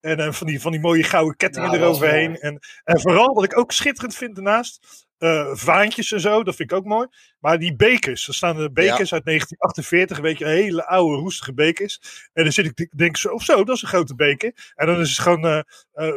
En 0.00 0.18
eh, 0.18 0.32
van, 0.32 0.46
die, 0.46 0.60
van 0.60 0.72
die 0.72 0.80
mooie 0.80 1.02
gouden 1.02 1.36
kettingen 1.36 1.70
is 1.70 1.76
eroverheen. 1.76 2.36
En, 2.36 2.58
en 2.84 3.00
vooral 3.00 3.34
wat 3.34 3.44
ik 3.44 3.58
ook 3.58 3.72
schitterend 3.72 4.14
vind 4.14 4.34
daarnaast. 4.34 5.06
vaantjes 5.52 6.12
en 6.12 6.20
zo, 6.20 6.44
dat 6.44 6.56
vind 6.56 6.70
ik 6.70 6.76
ook 6.76 6.84
mooi. 6.84 7.06
Maar 7.38 7.58
die 7.58 7.76
bekers, 7.76 8.28
er 8.28 8.34
staan 8.34 8.56
de 8.56 8.72
bekers 8.72 9.12
uit 9.12 9.24
1948, 9.24 10.18
weet 10.18 10.38
je, 10.38 10.46
hele 10.46 10.86
oude 10.86 11.16
roestige 11.16 11.54
bekers. 11.54 12.00
En 12.32 12.42
dan 12.42 12.52
zit 12.52 12.66
ik, 12.66 12.92
denk 12.96 13.16
zo, 13.16 13.28
of 13.28 13.42
zo, 13.42 13.64
dat 13.64 13.76
is 13.76 13.82
een 13.82 13.88
grote 13.88 14.14
beker. 14.14 14.72
En 14.74 14.86
dan 14.86 15.00
is 15.00 15.08
het 15.08 15.18
gewoon 15.18 15.64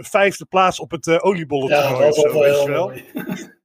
vijfde 0.02 0.46
plaats 0.46 0.80
op 0.80 0.92
het 0.92 1.22
oliebollen 1.22 1.70
Ja, 1.70 1.98
dat 1.98 2.18
is 2.18 2.24
wel 2.24 2.42
weet 2.42 2.52
je 2.52 2.58
heel 2.58 2.68
wel. 2.68 2.94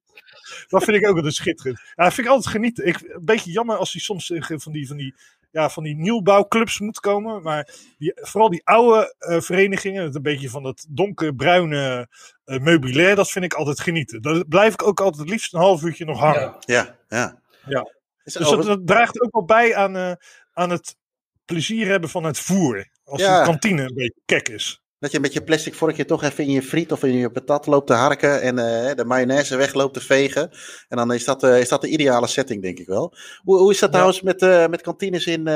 Dat 0.68 0.84
vind 0.84 0.96
ik 0.96 1.08
ook 1.08 1.16
altijd 1.16 1.34
schitterend. 1.34 1.78
Ja, 1.94 2.04
dat 2.04 2.14
vind 2.14 2.26
ik 2.26 2.32
altijd 2.32 2.54
genieten. 2.54 2.86
Ik, 2.86 3.00
een 3.00 3.24
beetje 3.24 3.50
jammer 3.50 3.76
als 3.76 3.92
die 3.92 4.00
soms 4.00 4.32
van 4.36 4.72
die, 4.72 4.86
van 4.86 4.96
die, 4.96 5.14
ja, 5.50 5.70
van 5.70 5.82
die 5.82 5.96
nieuwbouwclubs 5.96 6.78
moet 6.80 7.00
komen. 7.00 7.42
Maar 7.42 7.70
die, 7.98 8.12
vooral 8.14 8.50
die 8.50 8.64
oude 8.64 9.14
eh, 9.18 9.40
verenigingen, 9.40 10.04
het 10.04 10.14
een 10.14 10.22
beetje 10.22 10.50
van 10.50 10.62
dat 10.62 10.86
donkerbruine 10.88 12.08
eh 12.44 12.60
meubilair, 12.60 13.16
dat 13.16 13.30
vind 13.30 13.44
ik 13.44 13.54
altijd 13.54 13.80
genieten. 13.80 14.22
Daar 14.22 14.44
blijf 14.48 14.72
ik 14.72 14.82
ook 14.82 15.00
altijd 15.00 15.22
het 15.22 15.30
liefst 15.30 15.52
een 15.54 15.60
half 15.60 15.82
uurtje 15.82 16.04
nog 16.04 16.18
hangen. 16.18 16.56
Ja, 16.60 16.96
ja. 17.08 17.40
Ja. 17.66 17.90
Dus 18.24 18.32
dat, 18.32 18.62
dat 18.62 18.86
draagt 18.86 19.20
ook 19.20 19.32
wel 19.32 19.44
bij 19.44 19.76
aan, 19.76 19.96
eh, 19.96 20.12
aan 20.52 20.70
het 20.70 20.96
plezier 21.44 21.86
hebben 21.86 22.10
van 22.10 22.24
het 22.24 22.38
voer. 22.38 22.88
Als 23.04 23.20
Ja. 23.20 23.38
de 23.38 23.44
kantine 23.44 23.82
een 23.82 23.94
beetje 23.94 24.20
kek 24.24 24.48
is. 24.48 24.80
Dat 24.98 25.12
je 25.12 25.20
met 25.20 25.32
je 25.32 25.42
plastic 25.42 25.74
vorkje 25.74 26.04
toch 26.04 26.22
even 26.22 26.44
in 26.44 26.50
je 26.50 26.62
friet 26.62 26.92
of 26.92 27.02
in 27.02 27.12
je 27.12 27.30
patat 27.30 27.66
loopt 27.66 27.86
te 27.86 27.92
harken 27.92 28.42
en 28.42 28.58
eh, 28.58 28.94
de 28.94 29.04
mayonaise 29.04 29.56
wegloopt 29.56 29.94
te 29.94 30.00
vegen. 30.00 30.50
En 30.88 30.96
dan 30.96 31.12
is 31.12 31.24
dat, 31.24 31.42
eh, 31.42 31.60
is 31.60 31.68
dat 31.68 31.80
de 31.80 31.88
ideale 31.88 32.26
setting, 32.26 32.62
denk 32.62 32.78
ik 32.78 32.86
wel. 32.86 33.14
Hoe, 33.42 33.58
hoe 33.58 33.72
is 33.72 33.78
dat 33.78 33.90
trouwens 33.90 34.22
met, 34.22 34.42
eh, 34.42 34.66
met 34.66 34.82
kantines 34.82 35.26
in, 35.26 35.46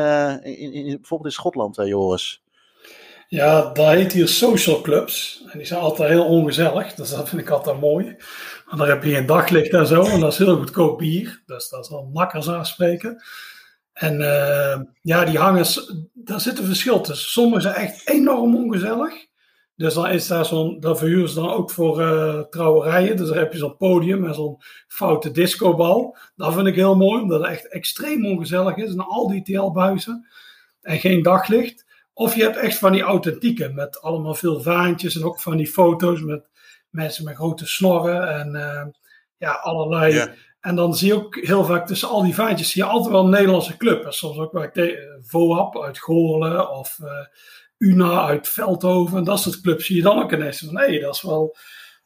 in, 0.42 0.72
in, 0.72 0.84
bijvoorbeeld 0.84 1.24
in 1.24 1.30
Schotland, 1.30 1.76
Joris? 1.76 2.42
Ja, 3.28 3.72
dat 3.72 3.86
heet 3.86 4.12
hier 4.12 4.28
social 4.28 4.80
clubs. 4.80 5.44
En 5.46 5.58
die 5.58 5.66
zijn 5.66 5.80
altijd 5.80 6.08
heel 6.08 6.26
ongezellig. 6.26 6.94
Dus 6.94 7.10
dat 7.10 7.28
vind 7.28 7.40
ik 7.40 7.50
altijd 7.50 7.80
mooi. 7.80 8.04
Want 8.66 8.78
dan 8.78 8.88
heb 8.88 9.04
je 9.04 9.14
geen 9.14 9.26
daglicht 9.26 9.72
en 9.72 9.86
zo. 9.86 10.02
En 10.02 10.20
dat 10.20 10.32
is 10.32 10.38
heel 10.38 10.56
goedkoop 10.56 10.98
bier. 10.98 11.42
Dus 11.46 11.68
dat 11.68 11.84
is 11.84 11.90
al 11.90 12.10
makkers 12.12 12.48
aanspreken. 12.48 13.22
En 13.92 14.18
ja, 15.02 15.24
die 15.24 15.38
hangen, 15.38 15.66
daar 16.14 16.40
zit 16.40 16.58
een 16.58 16.64
verschil 16.64 17.00
tussen. 17.00 17.30
Sommige 17.30 17.60
zijn 17.60 17.74
echt 17.74 18.08
enorm 18.08 18.56
ongezellig. 18.56 19.28
Dus 19.80 19.94
dan 19.94 20.08
is 20.08 20.26
daar 20.26 20.44
zo'n, 20.44 20.80
dat 20.80 20.98
verhuren 20.98 21.28
ze 21.28 21.34
dan 21.34 21.50
ook 21.50 21.70
voor 21.70 22.00
eh, 22.00 22.40
trouwerijen. 22.40 23.16
Dus 23.16 23.28
daar 23.28 23.38
heb 23.38 23.52
je 23.52 23.58
zo'n 23.58 23.76
podium 23.76 24.26
en 24.26 24.34
zo'n 24.34 24.56
foute 24.88 25.30
discobal. 25.30 26.16
Dat 26.36 26.54
vind 26.54 26.66
ik 26.66 26.74
heel 26.74 26.96
mooi, 26.96 27.22
omdat 27.22 27.40
het 27.40 27.50
echt 27.50 27.68
extreem 27.68 28.26
ongezellig 28.26 28.76
is. 28.76 28.90
En 28.90 29.00
al 29.00 29.28
die 29.28 29.42
TL-buizen 29.42 30.26
en 30.80 30.98
geen 30.98 31.22
daglicht. 31.22 31.86
Of 32.12 32.34
je 32.34 32.42
hebt 32.42 32.56
echt 32.56 32.78
van 32.78 32.92
die 32.92 33.02
authentieke, 33.02 33.68
met 33.68 34.00
allemaal 34.00 34.34
veel 34.34 34.60
vaantjes 34.60 35.16
en 35.16 35.24
ook 35.24 35.40
van 35.40 35.56
die 35.56 35.66
foto's 35.66 36.20
met 36.20 36.48
mensen 36.90 37.24
met 37.24 37.34
grote 37.36 37.66
snorren 37.66 38.28
en 38.28 38.54
eh, 38.54 38.86
ja, 39.36 39.52
allerlei. 39.52 40.12
En 40.60 40.74
dan 40.74 40.94
zie 40.94 41.06
je 41.08 41.14
ook 41.14 41.36
heel 41.36 41.64
vaak 41.64 41.86
tussen 41.86 42.08
al 42.08 42.22
die 42.22 42.34
vaantjes 42.34 42.70
zie 42.70 42.82
je 42.82 42.88
altijd 42.88 43.12
wel 43.12 43.24
een 43.24 43.30
Nederlandse 43.30 43.76
club. 43.76 44.04
En 44.04 44.12
soms 44.12 44.38
ook 44.38 44.52
bij 44.52 44.70
te- 44.70 44.96
eh, 44.96 45.04
VOAP 45.22 45.82
uit 45.82 45.98
Goorlen 45.98 46.70
of 46.70 46.98
UNA 47.80 48.26
uit 48.26 48.48
Veldhoven. 48.48 49.18
En 49.18 49.24
dat 49.24 49.40
soort 49.40 49.60
clubs 49.60 49.86
zie 49.86 49.96
je 49.96 50.02
dan 50.02 50.22
ook 50.22 50.32
ineens 50.32 50.58
van, 50.58 50.78
hé, 50.78 50.98
dat 51.00 51.14
is 51.14 51.22
wel... 51.22 51.56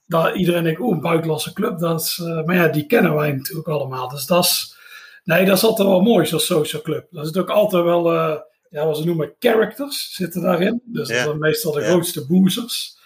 Dat 0.06 0.34
iedereen 0.34 0.64
denkt, 0.64 0.80
oeh, 0.80 0.94
een 0.94 1.00
buitenlandse 1.00 1.52
club. 1.52 1.78
Dat 1.78 2.00
is, 2.00 2.18
eh, 2.22 2.44
maar 2.44 2.54
ja, 2.54 2.68
die 2.68 2.86
kennen 2.86 3.14
wij 3.14 3.32
natuurlijk 3.32 3.68
allemaal. 3.68 4.08
Dus 4.08 4.26
dat 4.26 4.44
is, 4.44 4.76
nee, 5.24 5.44
dat 5.44 5.56
is 5.56 5.64
altijd 5.64 5.88
wel 5.88 6.00
mooi, 6.00 6.26
zo'n 6.26 6.40
social 6.40 6.82
club. 6.82 7.06
Dat 7.10 7.26
is 7.26 7.36
ook 7.36 7.50
altijd 7.50 7.84
wel, 7.84 8.12
eh, 8.12 8.36
ja, 8.70 8.86
wat 8.86 8.96
ze 8.96 9.04
noemen, 9.04 9.34
characters 9.38 10.14
zitten 10.14 10.42
daarin. 10.42 10.82
Dus 10.84 11.08
dat 11.08 11.16
zijn 11.16 11.38
meestal 11.38 11.72
de 11.72 11.80
Ja. 11.80 11.86
grootste 11.86 12.26
boezers. 12.26 12.98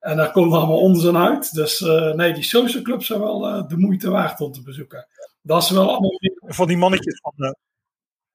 En 0.00 0.16
daar 0.16 0.32
komt 0.32 0.52
allemaal 0.52 0.80
onzin 0.80 1.16
uit. 1.16 1.54
Dus 1.54 1.80
eh, 1.80 2.12
nee, 2.12 2.32
die 2.32 2.42
social 2.42 2.82
clubs 2.82 3.06
zijn 3.06 3.20
wel 3.20 3.46
eh, 3.46 3.68
de 3.68 3.76
moeite 3.76 4.10
waard 4.10 4.40
om 4.40 4.52
te 4.52 4.62
bezoeken. 4.62 5.06
Dat 5.42 5.62
is 5.62 5.70
wel 5.70 5.88
allemaal 5.88 6.20
Van 6.46 6.66
die 6.66 6.76
mannetjes 6.76 7.20
van, 7.20 7.54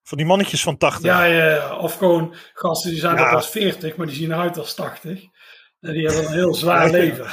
van, 0.03 0.17
die 0.17 0.27
mannetjes 0.27 0.63
van 0.63 0.77
80. 0.77 1.03
ja, 1.05 1.23
ja, 1.23 1.77
of 1.77 1.95
gewoon 1.97 2.35
gasten 2.53 2.91
die 2.91 2.99
zijn 2.99 3.15
Ja. 3.15 3.25
al 3.25 3.31
pas 3.31 3.49
40, 3.49 3.95
maar 3.95 4.07
die 4.07 4.15
zien 4.15 4.31
eruit 4.31 4.57
als 4.57 4.75
80. 4.75 5.23
En 5.79 5.93
die 5.93 6.05
hebben 6.05 6.25
een 6.25 6.33
heel 6.33 6.53
zwaar 6.63 6.89
leven. 6.89 7.27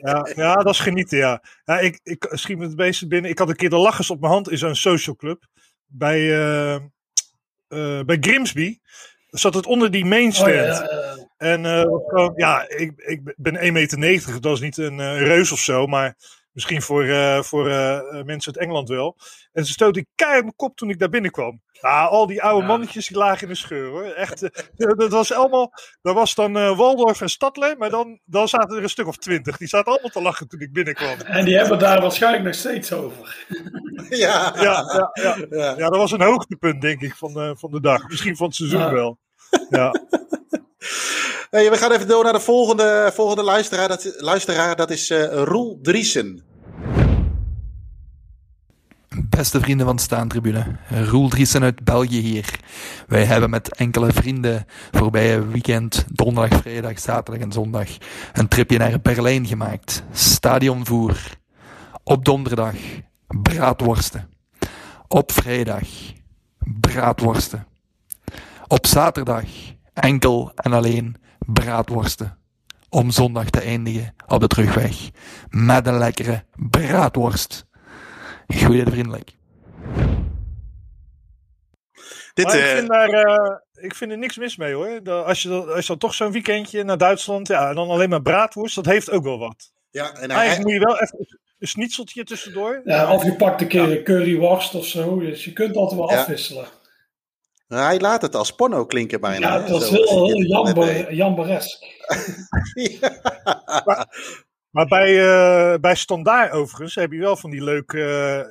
Ja, 0.00 0.28
ja, 0.34 0.54
dat 0.54 0.74
is 0.74 0.80
genieten, 0.80 1.18
ja. 1.18 1.42
ja 1.64 1.78
ik, 1.78 2.00
ik 2.02 2.28
schiet 2.30 2.58
me 2.58 2.64
het 2.64 2.76
meeste 2.76 3.06
binnen. 3.06 3.30
Ik 3.30 3.38
had 3.38 3.48
een 3.48 3.56
keer 3.56 3.70
de 3.70 3.76
lachers 3.76 4.10
op 4.10 4.20
mijn 4.20 4.32
hand 4.32 4.50
in 4.50 4.58
zo'n 4.58 4.74
social 4.74 5.16
club. 5.16 5.46
Bij, 5.86 6.18
eh, 6.18 6.74
eh, 6.74 8.04
bij 8.04 8.16
Grimsby. 8.20 8.78
Zat 9.26 9.54
het 9.54 9.66
onder 9.66 9.90
die 9.90 10.04
main 10.04 10.32
stand. 10.32 10.48
Oh, 10.50 10.54
ja. 10.54 11.28
En 11.36 11.66
eh, 11.66 12.28
ja, 12.36 12.68
ik, 12.68 12.92
ik 12.96 13.34
ben 13.36 13.56
1,90 13.56 13.98
meter. 13.98 14.40
Dat 14.40 14.54
is 14.54 14.60
niet 14.60 14.76
een 14.76 15.18
reus 15.18 15.52
of 15.52 15.58
zo. 15.58 15.86
Maar 15.86 16.16
misschien 16.56 16.82
voor, 16.82 17.04
eh, 17.04 17.42
voor 17.42 17.68
eh, 17.68 17.96
eh, 17.96 18.24
mensen 18.24 18.54
uit 18.54 18.62
Engeland 18.64 18.88
wel. 18.88 19.16
En 19.52 19.64
ze 19.66 19.72
stoot 19.72 19.96
ik 19.96 20.06
keihard 20.14 20.42
mijn 20.42 20.56
kop 20.56 20.76
toen 20.76 20.90
ik 20.90 20.98
daar 20.98 21.08
binnenkwam. 21.08 21.60
Ja, 21.72 22.04
al 22.04 22.26
die 22.26 22.42
oude 22.42 22.66
mannetjes 22.66 23.06
die 23.06 23.16
lagen 23.16 23.42
in 23.42 23.48
de 23.48 23.54
scheur 23.54 23.88
hoor. 23.88 24.02
Echt, 24.04 24.40
dat 24.76 25.08
was 25.08 25.32
allemaal. 25.32 25.72
Dat 26.02 26.14
was 26.14 26.34
dan 26.34 26.56
eh, 26.56 26.76
Waldorf 26.76 27.20
en 27.20 27.28
Stadler. 27.28 27.76
Maar 27.78 27.90
dan, 27.90 28.20
dan 28.24 28.48
zaten 28.48 28.76
er 28.76 28.82
een 28.82 28.88
stuk 28.88 29.06
of 29.06 29.16
twintig. 29.16 29.56
Die 29.56 29.68
zaten 29.68 29.92
allemaal 29.92 30.10
te 30.10 30.22
lachen 30.22 30.48
toen 30.48 30.60
ik 30.60 30.72
binnenkwam. 30.72 31.20
En 31.20 31.44
die 31.44 31.56
hebben 31.56 31.78
daar 31.78 32.00
waarschijnlijk 32.00 32.44
nog 32.44 32.54
steeds 32.54 32.92
over. 32.92 33.36
Ja, 34.08 34.52
Ja, 34.54 34.62
ja, 34.62 35.10
ja. 35.12 35.36
ja. 35.50 35.74
ja, 35.78 35.88
dat 35.88 35.96
was 35.96 36.12
een 36.12 36.20
hoogtepunt, 36.22 36.80
denk 36.80 37.00
ik, 37.00 37.14
van 37.14 37.32
de, 37.32 37.54
van 37.58 37.70
de 37.70 37.80
dag. 37.80 38.08
Misschien 38.08 38.36
van 38.36 38.46
het 38.46 38.56
seizoen 38.56 38.80
Ja. 38.80 38.92
wel. 38.92 39.18
Ja. 39.70 39.94
Hey, 41.50 41.70
we 41.70 41.76
gaan 41.76 41.92
even 41.92 42.08
door 42.08 42.24
naar 42.24 42.32
de 42.32 42.40
volgende, 42.40 43.10
volgende 43.14 43.42
luisteraar. 43.42 43.88
Dat, 43.88 44.14
luisteraar, 44.16 44.76
dat 44.76 44.90
is 44.90 45.10
eh, 45.10 45.42
Roel 45.42 45.78
Driesen. 45.82 46.44
Beste 49.28 49.60
vrienden 49.60 49.86
van 49.86 49.98
Staantribune, 49.98 50.76
Roel 50.88 51.28
Driessen 51.28 51.62
uit 51.62 51.84
België 51.84 52.20
hier. 52.20 52.60
Wij 53.06 53.24
hebben 53.24 53.50
met 53.50 53.74
enkele 53.74 54.12
vrienden 54.12 54.66
voorbije 54.90 55.46
weekend, 55.46 56.04
donderdag, 56.12 56.60
vrijdag, 56.60 56.98
zaterdag 56.98 57.42
en 57.42 57.52
zondag, 57.52 57.88
een 58.32 58.48
tripje 58.48 58.78
naar 58.78 59.00
Berlijn 59.00 59.46
gemaakt. 59.46 60.02
Stadionvoer. 60.12 61.16
Op 62.02 62.24
donderdag 62.24 62.74
braadworsten. 63.26 64.28
Op 65.08 65.32
vrijdag 65.32 65.88
braadworsten. 66.58 67.66
Op 68.66 68.86
zaterdag 68.86 69.44
enkel 69.92 70.52
en 70.54 70.72
alleen 70.72 71.16
braadworsten. 71.38 72.38
Om 72.88 73.10
zondag 73.10 73.50
te 73.50 73.60
eindigen 73.60 74.14
op 74.26 74.40
de 74.40 74.46
terugweg 74.46 75.10
met 75.48 75.86
een 75.86 75.98
lekkere 75.98 76.44
braadworst. 76.54 77.65
Vriendelijk. 78.46 79.32
Dit, 82.34 82.44
maar 82.46 82.56
ik, 82.56 82.62
eh, 82.64 82.70
vind 82.76 82.88
daar, 82.88 83.08
eh, 83.08 83.56
ik 83.84 83.94
vind 83.94 84.10
er 84.10 84.18
niks 84.18 84.36
mis 84.36 84.56
mee 84.56 84.74
hoor. 84.74 85.00
Dat- 85.02 85.24
Als 85.26 85.42
je, 85.42 85.48
dan- 85.48 85.68
als 85.68 85.80
je 85.80 85.86
dan 85.86 85.98
toch 85.98 86.14
zo'n 86.14 86.32
weekendje 86.32 86.84
naar 86.84 86.98
Duitsland, 86.98 87.48
ja, 87.48 87.74
dan 87.74 87.88
alleen 87.88 88.08
maar 88.08 88.22
braadworst, 88.22 88.74
dat 88.74 88.86
heeft 88.86 89.10
ook 89.10 89.22
wel 89.24 89.38
wat. 89.38 89.72
Ja, 89.90 90.14
en 90.14 90.30
Eigenlijk 90.30 90.62
moet 90.64 90.72
je 90.72 90.86
wel 90.86 91.00
even 91.00 91.26
een 91.58 91.68
schnitzeltje 91.68 92.24
tussendoor. 92.24 92.80
Ja, 92.84 93.12
of 93.12 93.24
je 93.24 93.36
pakt 93.36 93.60
een 93.60 93.68
keer 93.68 93.82
een 93.98 94.02
curryworst 94.04 94.74
of 94.74 94.86
zo. 94.86 95.18
Dus 95.18 95.44
je 95.44 95.52
kunt 95.52 95.76
altijd 95.76 96.00
wel 96.00 96.10
Ja. 96.12 96.18
afwisselen. 96.20 96.66
Hij 97.68 97.98
laat 98.00 98.22
het 98.22 98.34
als 98.34 98.50
porno 98.54 98.86
klinken 98.86 99.20
bijna. 99.20 99.56
Ja, 99.56 99.66
dat 99.68 99.82
is 99.82 99.88
zo 99.88 99.94
heel, 99.94 100.26
heel 100.26 100.74
deed. 100.74 101.08
Maar 104.76 104.86
bij, 104.86 105.20
eh 105.28 105.78
bij 105.80 105.94
Standaard 105.94 106.52
overigens 106.52 106.94
heb 106.94 107.12
je 107.12 107.18
wel 107.18 107.36
van 107.36 107.50
die 107.50 107.64
leuke, 107.64 108.02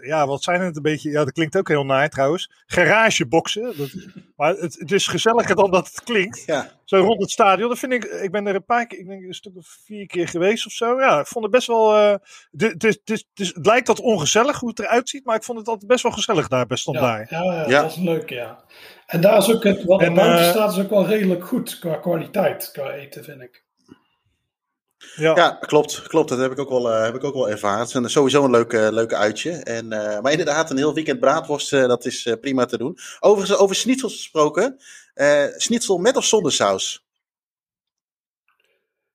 eh, 0.02 0.08
ja, 0.08 0.28
wat 0.28 0.44
zijn 0.44 0.62
het 0.62 0.76
een 0.76 0.82
beetje, 0.82 1.10
ja, 1.10 1.24
dat 1.24 1.34
klinkt 1.34 1.58
ook 1.58 1.68
heel 1.68 1.86
naar 1.86 2.10
trouwens, 2.10 2.52
garageboxen. 2.66 3.74
Dat, 3.78 3.90
maar 4.36 4.56
het, 4.56 4.76
het 4.80 4.92
is 4.92 5.08
gezelliger 5.08 5.56
dan 5.56 5.72
dat 5.72 5.88
het 5.88 6.04
klinkt. 6.04 6.44
Ja. 6.46 6.70
Zo 6.84 6.98
rond 6.98 7.22
het 7.22 7.32
stadion, 7.32 7.70
dat 7.70 7.80
vind 7.80 7.94
ik, 7.94 8.04
ik 8.04 8.32
ben 8.32 8.48
er 8.48 8.56
een 8.56 8.66
paar 8.66 8.88
keer, 8.88 9.00
ik 9.00 9.08
denk 9.08 9.24
een 9.24 9.34
stuk 9.34 9.56
of 9.56 9.78
vier 9.86 10.06
keer 10.08 10.28
geweest 10.28 10.66
of 10.66 10.72
zo. 10.72 11.00
Ja, 11.00 11.20
ik 11.20 11.28
vond 11.28 11.44
het 11.46 11.54
best 11.54 11.68
wel, 11.68 11.96
eh, 11.98 12.16
de- 12.52 12.76
het, 12.78 13.10
is- 13.10 13.26
het, 13.34 13.66
lijkt 13.66 13.88
wat 13.88 14.00
ongezellig 14.00 14.60
hoe 14.60 14.70
het 14.70 14.80
eruit 14.80 15.10
ziet, 15.10 15.26
maar 15.26 15.36
ik 15.36 15.44
vond 15.44 15.58
het 15.60 15.68
altijd 15.68 15.88
best 15.88 16.04
wel 16.04 16.12
gezellig 16.12 16.48
daar 16.48 16.66
bij 16.68 16.78
Standaard. 16.78 17.30
Ja, 17.30 17.44
ja, 17.44 17.68
Ja. 17.70 17.82
dat 17.82 17.92
is 17.92 17.98
leuk, 17.98 18.30
ja. 18.30 18.64
En 19.06 19.22
daar 19.22 19.38
is 19.38 19.54
ook 19.54 19.64
het, 19.64 19.84
wat 19.84 20.02
er 20.02 20.08
En, 20.08 20.14
buiten 20.14 20.46
eh, 20.46 20.50
staat, 20.52 20.72
is 20.72 20.80
ook 20.84 20.90
wel 20.90 21.06
redelijk 21.08 21.46
goed 21.48 21.80
qua 21.80 21.96
kwaliteit, 21.96 22.70
qua 22.74 22.92
eten, 22.92 23.24
vind 23.24 23.42
ik. 23.42 23.64
Ja. 25.16 25.36
Ja, 25.36 25.50
klopt. 25.52 26.02
klopt. 26.08 26.30
Dat 26.30 26.40
heb 26.40 26.52
ik 26.52 26.60
ook 26.60 26.70
wel, 26.70 26.92
eh, 26.92 27.04
heb 27.04 27.16
ik 27.16 27.24
ook 27.24 27.34
wel 27.34 27.50
ervaren. 27.50 27.80
Het 27.80 27.88
is 27.88 27.94
een- 27.94 28.10
sowieso 28.10 28.44
een 28.44 28.52
leuke, 28.52 28.90
leuke 28.92 29.16
uitje. 29.16 29.52
En, 29.52 29.92
eh, 29.92 30.22
maar 30.22 30.32
inderdaad, 30.32 30.70
een 30.70 30.78
heel 30.78 30.94
weekend 30.94 31.20
braadworst, 31.20 31.74
eh, 31.74 31.88
dat 31.88 32.06
is 32.06 32.26
eh, 32.26 32.34
prima 32.42 32.66
te 32.66 32.78
doen. 32.78 32.98
Overigens, 33.20 33.60
over 33.60 33.76
schnitzels 33.76 34.14
gesproken. 34.16 34.80
eh 35.14 35.46
schnitzel 35.56 35.98
met 35.98 36.18
of 36.18 36.26
zonder 36.26 36.52
saus? 36.52 37.04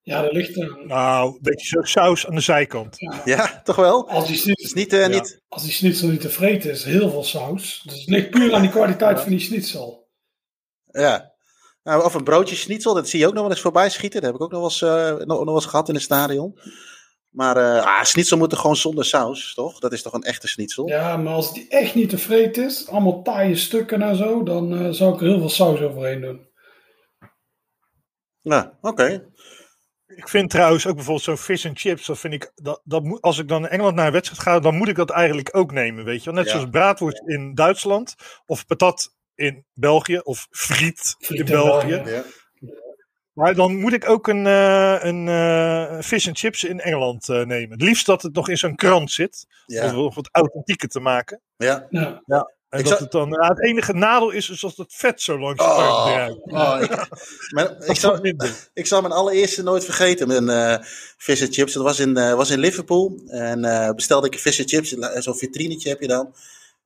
Ja, 0.02 0.24
er 0.24 0.32
ligt 0.32 0.56
een... 0.56 0.86
Nou, 0.86 1.32
een 1.32 1.38
beetje 1.42 1.66
zo 1.66 1.82
saus 1.82 2.26
aan 2.26 2.34
de 2.34 2.40
zijkant. 2.40 2.96
Ja, 3.24 3.60
toch 3.64 3.76
wel? 3.76 4.08
Als 4.08 4.26
die, 4.26 4.36
schnitzel, 4.36 4.64
Dus 4.64 4.74
niet, 4.74 4.92
eh, 4.92 5.06
niet... 5.08 5.40
als 5.48 5.62
die 5.62 5.72
schnitzel 5.72 6.08
niet 6.08 6.20
te 6.20 6.28
vreten 6.30 6.70
is, 6.70 6.84
heel 6.84 7.10
veel 7.10 7.24
saus. 7.24 7.82
Dus 7.84 7.98
het 7.98 8.08
ligt 8.08 8.30
puur 8.30 8.54
aan 8.54 8.60
die 8.62 8.70
kwaliteit 8.70 9.20
van 9.20 9.30
die 9.30 9.40
schnitzel. 9.40 10.08
Ja. 10.90 11.32
Nou, 11.82 12.04
of 12.04 12.14
een 12.14 12.24
broodje 12.24 12.56
schnitzel, 12.56 12.94
dat 12.94 13.08
zie 13.08 13.20
je 13.20 13.26
ook 13.26 13.32
nog 13.32 13.42
wel 13.42 13.50
eens 13.50 13.60
voorbij 13.60 13.90
schieten. 13.90 14.20
Dat 14.20 14.30
heb 14.30 14.40
ik 14.40 14.44
ook 14.46 14.50
nog 14.52 14.60
wel 14.60 14.68
eens, 14.68 14.82
eh, 14.82 15.26
nog, 15.26 15.38
nog 15.38 15.44
wel 15.44 15.54
eens 15.54 15.66
gehad 15.66 15.88
in 15.88 15.94
het 15.94 16.02
stadion. 16.02 16.58
Maar 17.30 17.56
eh 17.56 17.84
ah, 17.98 18.04
schnitzel 18.04 18.36
moet 18.38 18.52
er 18.52 18.58
gewoon 18.58 18.76
zonder 18.76 19.04
saus, 19.04 19.54
toch? 19.54 19.78
Dat 19.78 19.92
is 19.92 20.02
toch 20.02 20.12
een 20.12 20.22
echte 20.22 20.48
schnitzel? 20.48 20.88
Ja, 20.88 21.16
maar 21.16 21.34
als 21.34 21.52
die 21.52 21.68
echt 21.68 21.94
niet 21.94 22.08
te 22.08 22.18
vreten 22.18 22.64
is, 22.64 22.88
allemaal 22.88 23.22
taaie 23.22 23.56
stukken 23.56 24.02
en 24.02 24.16
zo, 24.16 24.42
dan 24.42 24.78
eh, 24.78 24.90
zou 24.90 25.14
ik 25.14 25.20
er 25.20 25.26
heel 25.26 25.38
veel 25.38 25.48
saus 25.48 25.80
overheen 25.80 26.20
doen. 26.20 26.48
Ja, 28.40 28.78
oké. 28.80 29.28
Ik 30.06 30.28
vind 30.28 30.50
trouwens 30.50 30.86
ook 30.86 30.94
bijvoorbeeld 30.94 31.24
zo'n 31.24 31.36
fish 31.36 31.66
and 31.66 31.78
chips, 31.78 32.06
dat 32.06 32.18
vind 32.18 32.34
ik, 32.34 32.52
dat, 32.54 32.80
dat 32.84 33.02
moet, 33.04 33.20
als 33.20 33.38
ik 33.38 33.48
dan 33.48 33.62
in 33.62 33.68
Engeland 33.68 33.94
naar 33.96 34.06
een 34.06 34.12
wedstrijd 34.12 34.42
ga, 34.42 34.60
dan 34.60 34.76
moet 34.76 34.88
ik 34.88 34.96
dat 34.96 35.10
eigenlijk 35.10 35.56
ook 35.56 35.72
nemen, 35.72 36.04
weet 36.04 36.18
je 36.18 36.24
wel. 36.24 36.34
Net 36.34 36.44
Ja. 36.44 36.50
zoals 36.50 36.70
braadworst 36.70 37.22
in 37.26 37.54
Duitsland, 37.54 38.14
of 38.46 38.66
patat 38.66 39.14
in 39.40 39.64
België, 39.74 40.18
of 40.18 40.46
friet, 40.50 41.14
Friet 41.18 41.38
in 41.38 41.46
in 41.46 41.52
België. 41.52 42.02
Ja. 42.04 42.22
Maar 43.32 43.54
dan 43.54 43.76
moet 43.76 43.92
ik 43.92 44.08
ook 44.08 44.26
een, 44.28 44.46
eh, 44.46 44.96
een 45.00 45.28
eh, 45.28 45.98
fish 46.00 46.26
and 46.26 46.38
chips 46.38 46.64
in 46.64 46.80
Engeland 46.80 47.28
eh, 47.28 47.42
nemen. 47.44 47.70
Het 47.70 47.82
liefst 47.82 48.06
dat 48.06 48.22
het 48.22 48.34
nog 48.34 48.48
in 48.48 48.58
zo'n 48.58 48.76
krant 48.76 49.10
zit, 49.10 49.46
Ja. 49.66 49.96
om 49.96 50.04
het 50.04 50.14
wat 50.14 50.28
authentieker 50.32 50.88
te 50.88 51.00
maken. 51.00 51.40
Ja. 51.56 51.86
Ja. 51.90 52.22
En 52.68 52.78
Ik 52.78 52.84
dat 52.84 52.92
zou- 52.92 53.02
het 53.02 53.12
dan, 53.12 53.28
ja, 53.30 53.48
het 53.48 53.62
enige 53.64 53.92
nadeel 53.92 54.30
is, 54.30 54.48
is 54.48 54.60
dat 54.60 54.76
het 54.76 54.94
vet 54.94 55.22
zo 55.22 55.38
langs 55.38 55.62
Oh, 55.62 56.04
draait. 56.04 56.36
oh, 56.44 57.88
ik, 57.88 57.96
zal, 57.96 58.26
ik 58.74 58.86
zal 58.86 59.00
mijn 59.00 59.12
allereerste 59.12 59.62
nooit 59.62 59.84
vergeten. 59.84 60.26
Mijn 60.28 60.48
eh 60.48 60.84
fish 61.16 61.42
and 61.42 61.54
chips. 61.54 61.72
Dat 61.72 61.82
was 61.82 61.98
in, 61.98 62.16
eh, 62.16 62.34
was 62.34 62.50
in 62.50 62.58
Liverpool. 62.58 63.20
En 63.26 63.64
eh, 63.64 63.90
bestelde 63.94 64.26
ik 64.26 64.32
een 64.34 64.40
fish 64.40 64.60
and 64.60 64.68
chips. 64.70 64.90
Zo'n 65.24 65.34
vitrinetje 65.36 65.88
heb 65.88 66.00
je 66.00 66.06
dan. 66.08 66.34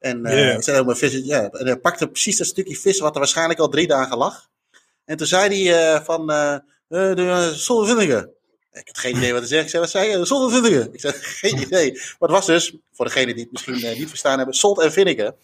En 0.05 0.27
eh 0.27 0.55
ik 0.55 0.63
zei 0.63 0.85
mijn 0.85 1.03
and- 1.03 1.25
ja, 1.27 1.51
en 1.51 1.67
hij 1.67 1.77
pakte 1.77 2.09
precies 2.09 2.37
dat 2.37 2.47
stukje 2.47 2.77
vis 2.77 2.99
wat 2.99 3.13
er 3.15 3.19
waarschijnlijk 3.19 3.61
al 3.61 3.69
drie 3.69 3.87
dagen 3.87 4.17
lag. 4.17 4.49
En 5.05 5.17
toen 5.17 5.27
zei 5.27 5.69
hij 5.69 5.95
eh, 5.95 6.05
van, 6.05 6.27
de, 6.27 6.63
uh, 7.69 7.87
vinegar. 7.87 8.29
Ik 8.73 8.87
had 8.87 8.99
geen 8.99 9.17
idee 9.17 9.33
wat 9.33 9.41
hij 9.41 9.49
zei. 9.49 9.63
Ik 9.63 9.69
zei, 9.69 9.83
wat 9.83 9.91
zei 9.91 10.11
je? 10.11 10.89
Ik 10.93 11.01
zei, 11.01 11.13
geen 11.43 11.61
idee. 11.61 11.93
Maar 11.93 12.17
het 12.19 12.31
was 12.31 12.47
dus, 12.47 12.77
voor 12.93 13.05
degenen 13.05 13.35
die 13.35 13.43
het 13.43 13.53
misschien 13.53 13.99
niet 13.99 14.09
verstaan 14.09 14.37
hebben, 14.37 14.55
salt 14.55 14.81
en 14.81 14.93
vinegar. 14.93 15.35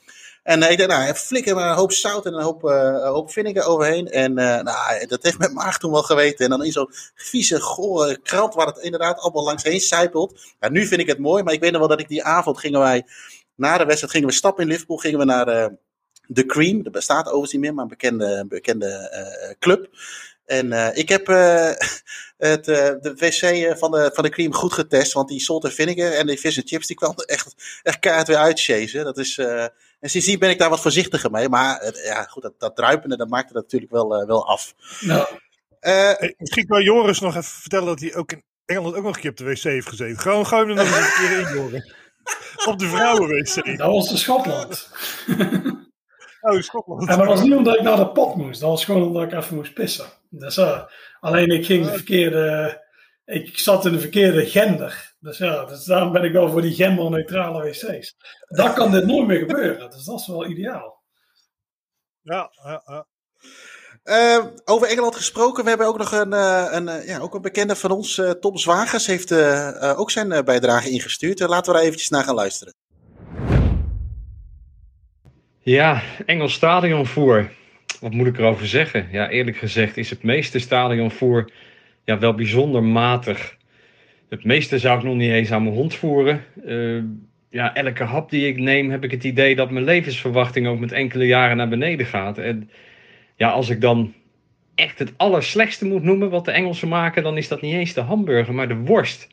En 0.42 0.70
ik 0.70 0.78
dacht, 0.78 0.90
nou, 0.90 1.14
flikker 1.14 1.54
maar 1.54 1.70
een 1.70 1.76
hoop 1.76 1.92
zout 1.92 2.26
en 2.26 2.34
een 2.34 2.42
hoop, 2.42 2.62
een 2.64 3.06
hoop 3.06 3.32
vinegar 3.32 3.66
overheen. 3.66 4.08
En 4.10 4.34
nou, 4.34 5.06
dat 5.06 5.22
heeft 5.22 5.38
mijn 5.38 5.52
maag 5.52 5.78
toen 5.78 5.92
wel 5.92 6.02
geweten. 6.02 6.44
En 6.44 6.50
dan 6.50 6.64
in 6.64 6.72
zo'n 6.72 6.90
vieze, 7.14 7.60
gore 7.60 8.18
krant 8.22 8.54
waar 8.54 8.66
het 8.66 8.78
inderdaad 8.78 9.18
allemaal 9.18 9.44
langs 9.44 9.62
heen 9.62 9.80
sijpelt. 9.80 10.40
Ja, 10.60 10.68
nu 10.68 10.86
vind 10.86 11.00
ik 11.00 11.06
het 11.06 11.18
mooi, 11.18 11.42
maar 11.42 11.52
ik 11.52 11.60
weet 11.60 11.70
nog 11.70 11.80
wel 11.80 11.88
dat 11.88 12.00
ik 12.00 12.08
die 12.08 12.24
avond 12.24 12.58
gingen 12.58 12.80
wij, 12.80 13.04
na 13.60 13.78
de 13.78 13.84
wedstrijd 13.84 14.12
gingen 14.12 14.28
we 14.28 14.34
stappen 14.34 14.62
in 14.62 14.68
Liverpool, 14.68 14.96
gingen 14.96 15.18
we 15.18 15.24
naar 15.24 15.48
eh, 15.48 15.66
The 16.32 16.46
Cream. 16.46 16.82
Dat 16.82 16.92
bestaat 16.92 17.26
overigens 17.26 17.52
niet 17.52 17.60
meer, 17.60 17.74
maar 17.74 17.82
een 17.82 17.90
bekende, 17.90 18.44
bekende 18.48 18.86
eh, 18.86 19.54
club. 19.58 19.88
En 20.44 20.72
eh, 20.72 20.96
ik 20.96 21.08
heb 21.08 21.26
het, 22.50 22.64
de 22.64 23.12
wc 23.16 23.78
van 23.78 23.90
de, 23.90 24.10
van 24.14 24.24
de 24.24 24.30
cream 24.30 24.54
goed 24.54 24.72
getest. 24.72 25.12
Want 25.12 25.28
die 25.28 25.40
salt 25.40 25.64
en 25.64 25.72
vinegar 25.72 26.12
en 26.12 26.26
die 26.26 26.40
vis 26.40 26.56
en 26.56 26.66
chips 26.66 26.86
die 26.86 26.96
kwam 26.96 27.12
er 27.16 27.24
echt, 27.36 27.80
echt 27.82 27.98
keihard 27.98 28.28
weer 28.28 28.36
uitchasen. 28.36 29.04
Dat 29.04 29.18
is, 29.18 29.38
en 29.38 30.10
sindsdien 30.10 30.38
ben 30.38 30.50
ik 30.50 30.58
daar 30.58 30.70
wat 30.70 30.80
voorzichtiger 30.80 31.30
mee. 31.30 31.48
Maar 31.48 31.94
ja, 32.04 32.22
goed, 32.22 32.42
dat, 32.42 32.54
dat 32.58 32.76
druipende 32.76 33.16
dat 33.16 33.28
maakte 33.28 33.52
dat 33.52 33.62
natuurlijk 33.62 33.92
wel, 33.92 34.26
wel 34.26 34.46
af. 34.46 34.74
Nou, 35.00 35.26
Misschien 36.36 36.66
kan 36.66 36.82
Joris 36.82 37.20
nog 37.20 37.36
even 37.36 37.60
vertellen 37.60 37.86
dat 37.86 38.00
hij 38.00 38.14
ook 38.14 38.32
in 38.32 38.42
Engeland 38.64 38.94
ook 38.94 39.02
nog 39.04 39.14
een 39.14 39.20
keer 39.20 39.30
op 39.30 39.36
de 39.36 39.44
wc 39.44 39.62
heeft 39.62 39.88
gezeten. 39.88 40.18
Gewoon, 40.18 40.46
gewoon 40.46 40.68
er 40.68 40.74
nog 40.74 40.86
eens 40.86 40.96
een 40.96 41.28
keer 41.28 41.38
in, 41.38 41.54
Joris. 41.54 41.94
Op 42.66 42.78
de 42.78 42.86
vrouwen-wc. 42.86 43.78
dat 43.78 43.92
was 43.92 44.10
in 44.10 44.18
Schotland. 44.18 44.88
Oh, 46.40 46.60
Schotland. 46.60 47.08
En 47.08 47.18
dat 47.18 47.26
was 47.26 47.42
niet 47.42 47.54
omdat 47.54 47.76
ik 47.76 47.82
naar 47.82 47.96
de 47.96 48.08
pot 48.08 48.34
moest. 48.34 48.60
Dat 48.60 48.70
was 48.70 48.84
gewoon 48.84 49.02
omdat 49.02 49.22
ik 49.22 49.32
even 49.32 49.56
moest 49.56 49.74
pissen. 49.74 50.06
Dus, 50.28 50.56
eh, 50.56 50.82
alleen 51.20 51.50
ik 51.50 51.66
ging 51.66 51.84
de 51.84 51.92
verkeerde... 51.92 52.78
Ik 53.24 53.58
zat 53.58 53.86
in 53.86 53.92
de 53.92 54.00
verkeerde 54.00 54.46
gender. 54.46 55.14
Dus 55.20 55.38
ja, 55.38 55.64
dus 55.64 55.84
daarom 55.84 56.12
ben 56.12 56.24
ik 56.24 56.32
wel 56.32 56.48
voor 56.48 56.62
die 56.62 56.74
genderneutrale 56.74 57.62
wc's. 57.62 58.16
Dat 58.48 58.72
kan 58.72 58.90
dit 58.90 59.06
nooit 59.06 59.26
meer 59.26 59.38
gebeuren. 59.38 59.90
Dus 59.90 60.04
dat 60.04 60.20
is 60.20 60.26
wel 60.26 60.46
ideaal. 60.46 61.02
Ja, 62.22 62.50
ja, 62.62 62.82
ja. 62.86 63.06
Eh, 64.02 64.44
over 64.64 64.88
Engeland 64.88 65.16
gesproken, 65.16 65.62
we 65.62 65.68
hebben 65.68 65.86
ook 65.86 65.98
nog 65.98 66.12
een, 66.12 66.32
eh, 66.32 66.66
een, 66.70 66.88
eh, 66.88 67.06
ja, 67.06 67.18
ook 67.18 67.34
een 67.34 67.42
bekende 67.42 67.76
van 67.76 67.90
ons, 67.90 68.18
eh, 68.18 68.30
Tom 68.30 68.56
Zwagers, 68.56 69.06
heeft 69.06 69.32
ook 69.96 70.10
zijn 70.10 70.44
bijdrage 70.44 70.90
ingestuurd. 70.90 71.40
Laten 71.40 71.72
we 71.72 71.78
daar 71.78 71.86
eventjes 71.86 72.08
naar 72.08 72.24
gaan 72.24 72.34
luisteren. 72.34 72.74
Ja, 75.58 76.02
Engels 76.26 76.52
stadionvoer. 76.52 77.50
Wat 78.00 78.12
moet 78.12 78.26
ik 78.26 78.38
erover 78.38 78.66
zeggen? 78.66 79.08
Ja, 79.12 79.28
eerlijk 79.28 79.56
gezegd 79.56 79.96
is 79.96 80.10
het 80.10 80.22
meeste 80.22 80.58
stadionvoer 80.58 81.50
ja, 82.04 82.18
wel 82.18 82.34
bijzonder 82.34 82.82
matig. 82.82 83.56
Het 84.28 84.44
meeste 84.44 84.78
zou 84.78 84.98
ik 84.98 85.04
nog 85.04 85.14
niet 85.14 85.32
eens 85.32 85.50
aan 85.50 85.62
mijn 85.62 85.74
hond 85.74 85.94
voeren. 85.94 86.44
Ja, 87.50 87.74
elke 87.74 88.04
hap 88.04 88.30
die 88.30 88.48
ik 88.48 88.58
neem 88.58 88.90
heb 88.90 89.04
ik 89.04 89.10
het 89.10 89.24
idee 89.24 89.56
dat 89.56 89.70
mijn 89.70 89.84
levensverwachting 89.84 90.66
ook 90.66 90.78
met 90.78 90.92
enkele 90.92 91.26
jaren 91.26 91.56
naar 91.56 91.68
beneden 91.68 92.06
gaat. 92.06 92.38
En 92.38 92.70
ja, 93.40 93.50
als 93.50 93.68
ik 93.68 93.80
dan 93.80 94.14
echt 94.74 94.98
het 94.98 95.12
allerslechtste 95.16 95.86
moet 95.86 96.02
noemen 96.02 96.30
wat 96.30 96.44
de 96.44 96.50
Engelsen 96.50 96.88
maken, 96.88 97.22
dan 97.22 97.36
is 97.36 97.48
dat 97.48 97.60
niet 97.60 97.74
eens 97.74 97.92
de 97.92 98.00
hamburger, 98.00 98.54
maar 98.54 98.68
de 98.68 98.76
worst. 98.76 99.28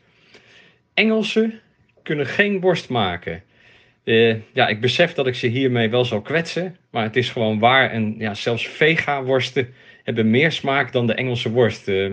Engelsen 0.94 1.60
kunnen 2.02 2.26
geen 2.26 2.60
worst 2.60 2.88
maken. 2.88 3.42
Eh, 4.04 4.36
ja, 4.52 4.68
ik 4.68 4.80
besef 4.80 5.14
dat 5.14 5.26
ik 5.26 5.34
ze 5.34 5.46
hiermee 5.46 5.90
wel 5.90 6.04
zal 6.04 6.20
kwetsen, 6.20 6.76
maar 6.90 7.02
het 7.02 7.16
is 7.16 7.30
gewoon 7.30 7.58
waar. 7.58 7.90
En 7.90 8.14
ja, 8.18 8.34
zelfs 8.34 8.66
vega-worsten 8.66 9.74
hebben 10.04 10.30
meer 10.30 10.52
smaak 10.52 10.92
dan 10.92 11.06
de 11.06 11.14
Engelse 11.14 11.50
worst. 11.50 11.88
Eh, 11.88 12.10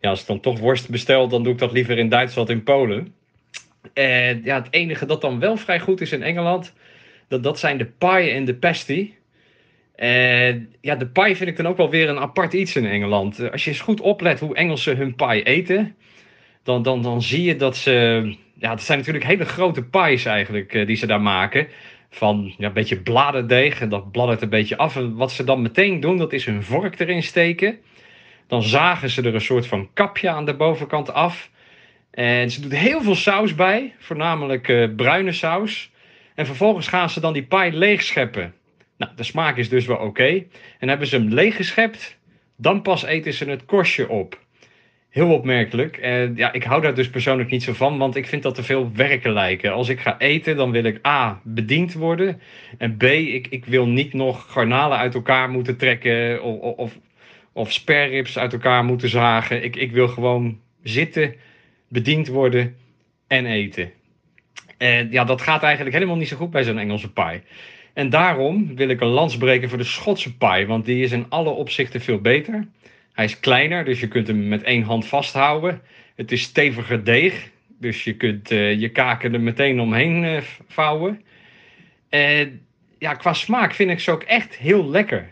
ja, 0.00 0.10
als 0.10 0.20
ik 0.20 0.26
dan 0.26 0.40
toch 0.40 0.58
worst 0.58 0.88
bestel, 0.88 1.28
dan 1.28 1.42
doe 1.42 1.52
ik 1.52 1.58
dat 1.58 1.72
liever 1.72 1.98
in 1.98 2.08
Duitsland 2.08 2.48
in 2.48 2.62
Polen. 2.62 3.14
En 3.92 4.40
ja, 4.44 4.56
het 4.62 4.68
enige 4.70 5.06
dat 5.06 5.20
dan 5.20 5.40
wel 5.40 5.56
vrij 5.56 5.80
goed 5.80 6.00
is 6.00 6.12
in 6.12 6.22
Engeland, 6.22 6.74
dat, 7.28 7.42
dat 7.42 7.58
zijn 7.58 7.78
de 7.78 7.86
pie 7.86 8.30
en 8.30 8.44
de 8.44 8.54
pasty. 8.54 9.12
En 9.98 10.74
ja, 10.80 10.94
de 10.96 11.06
pie 11.06 11.36
vind 11.36 11.50
ik 11.50 11.56
dan 11.56 11.66
ook 11.66 11.76
wel 11.76 11.90
weer 11.90 12.08
een 12.08 12.18
apart 12.18 12.52
iets 12.52 12.76
in 12.76 12.86
Engeland. 12.86 13.38
Eh, 13.38 13.50
Als 13.50 13.64
je 13.64 13.70
eens 13.70 13.80
goed 13.80 14.00
oplet 14.00 14.40
hoe 14.40 14.54
Engelsen 14.54 14.96
hun 14.96 15.14
pie 15.14 15.42
eten, 15.42 15.96
dan, 16.62 16.82
dan, 16.82 17.02
dan 17.02 17.22
zie 17.22 17.42
je 17.42 17.56
dat 17.56 17.76
ze. 17.76 17.92
Ja, 18.54 18.70
het 18.70 18.82
zijn 18.82 18.98
natuurlijk 18.98 19.24
hele 19.24 19.44
grote 19.44 19.84
pies 19.84 20.24
eigenlijk 20.24 20.74
eh, 20.74 20.86
die 20.86 20.96
ze 20.96 21.06
daar 21.06 21.20
maken. 21.20 21.68
van 22.10 22.54
ja, 22.58 22.66
een 22.66 22.72
beetje 22.72 23.00
bladerdeeg. 23.00 23.80
En 23.80 23.88
dat 23.88 24.12
bladdert 24.12 24.42
een 24.42 24.48
beetje 24.48 24.76
af. 24.76 24.96
En 24.96 25.14
wat 25.16 25.32
ze 25.32 25.44
dan 25.44 25.62
meteen 25.62 26.00
doen, 26.00 26.16
dat 26.18 26.32
is 26.32 26.44
hun 26.44 26.62
vork 26.62 26.98
erin 27.00 27.22
steken. 27.22 27.78
Dan 28.46 28.62
zagen 28.62 29.10
ze 29.10 29.22
er 29.22 29.34
een 29.34 29.40
soort 29.40 29.66
van 29.66 29.88
kapje 29.94 30.28
aan 30.30 30.44
de 30.44 30.54
bovenkant 30.56 31.12
af. 31.12 31.50
En 32.10 32.50
ze 32.50 32.60
doet 32.60 32.74
heel 32.76 33.02
veel 33.02 33.14
saus 33.14 33.54
bij, 33.54 33.94
voornamelijk 33.98 34.68
eh, 34.68 34.88
bruine 34.96 35.32
saus. 35.32 35.90
En 36.34 36.46
vervolgens 36.46 36.88
gaan 36.88 37.10
ze 37.10 37.20
dan 37.20 37.32
die 37.32 37.42
pie 37.46 37.72
leegscheppen. 37.72 38.54
Nou, 38.98 39.12
de 39.16 39.22
smaak 39.22 39.56
is 39.56 39.68
dus 39.68 39.86
wel 39.86 39.96
oké. 39.96 40.44
En 40.78 40.88
hebben 40.88 41.06
ze 41.06 41.16
hem 41.16 41.28
leeggeschept, 41.28 42.18
dan 42.56 42.82
pas 42.82 43.02
eten 43.02 43.32
ze 43.32 43.44
het 43.44 43.64
korstje 43.64 44.08
op. 44.08 44.46
Heel 45.08 45.32
opmerkelijk. 45.32 45.96
En 45.96 46.36
ja, 46.36 46.52
ik 46.52 46.62
hou 46.62 46.82
daar 46.82 46.94
dus 46.94 47.10
persoonlijk 47.10 47.50
niet 47.50 47.62
zo 47.62 47.72
van, 47.72 47.98
want 47.98 48.16
ik 48.16 48.26
vind 48.26 48.42
dat 48.42 48.54
te 48.54 48.62
veel 48.62 48.92
werken 48.94 49.32
lijken. 49.32 49.72
Als 49.72 49.88
ik 49.88 50.00
ga 50.00 50.18
eten, 50.18 50.56
dan 50.56 50.70
wil 50.70 50.84
ik 50.84 51.06
A, 51.06 51.40
bediend 51.44 51.92
worden. 51.92 52.40
En 52.78 52.96
B, 52.96 53.02
ik, 53.02 53.46
ik 53.46 53.64
wil 53.64 53.86
niet 53.86 54.12
nog 54.12 54.52
garnalen 54.52 54.98
uit 54.98 55.14
elkaar 55.14 55.50
moeten 55.50 55.76
trekken 55.76 56.42
of, 56.42 56.76
of, 56.76 56.98
of 57.52 57.72
sperrips 57.72 58.38
uit 58.38 58.52
elkaar 58.52 58.84
moeten 58.84 59.08
zagen. 59.08 59.64
Ik, 59.64 59.76
ik 59.76 59.92
wil 59.92 60.08
gewoon 60.08 60.60
zitten, 60.82 61.34
bediend 61.88 62.28
worden 62.28 62.76
en 63.26 63.46
eten. 63.46 63.90
En 64.78 65.10
ja, 65.10 65.24
dat 65.24 65.42
gaat 65.42 65.62
eigenlijk 65.62 65.94
helemaal 65.94 66.16
niet 66.16 66.28
zo 66.28 66.36
goed 66.36 66.50
bij 66.50 66.64
zo'n 66.64 66.78
Engelse 66.78 67.12
pie. 67.12 67.42
En 67.98 68.10
daarom 68.10 68.76
wil 68.76 68.88
ik 68.88 69.00
een 69.00 69.08
lans 69.08 69.36
breken 69.36 69.68
voor 69.68 69.78
de 69.78 69.84
Schotse 69.84 70.36
pie, 70.36 70.66
want 70.66 70.84
die 70.84 71.02
is 71.02 71.12
in 71.12 71.26
alle 71.28 71.50
opzichten 71.50 72.00
veel 72.00 72.20
beter. 72.20 72.68
Hij 73.12 73.24
is 73.24 73.40
kleiner, 73.40 73.84
dus 73.84 74.00
je 74.00 74.08
kunt 74.08 74.26
hem 74.26 74.48
met 74.48 74.62
één 74.62 74.82
hand 74.82 75.06
vasthouden. 75.06 75.80
Het 76.14 76.32
is 76.32 76.42
steviger 76.42 77.04
deeg, 77.04 77.50
dus 77.78 78.04
je 78.04 78.16
kunt 78.16 78.50
uh, 78.50 78.80
je 78.80 78.88
kaken 78.88 79.34
er 79.34 79.40
meteen 79.40 79.80
omheen 79.80 80.22
uh, 80.22 80.40
vouwen. 80.68 81.22
En 82.08 82.66
ja, 82.98 83.14
qua 83.14 83.32
smaak 83.32 83.74
vind 83.74 83.90
ik 83.90 84.00
ze 84.00 84.10
ook 84.10 84.22
echt 84.22 84.56
heel 84.56 84.88
lekker. 84.90 85.30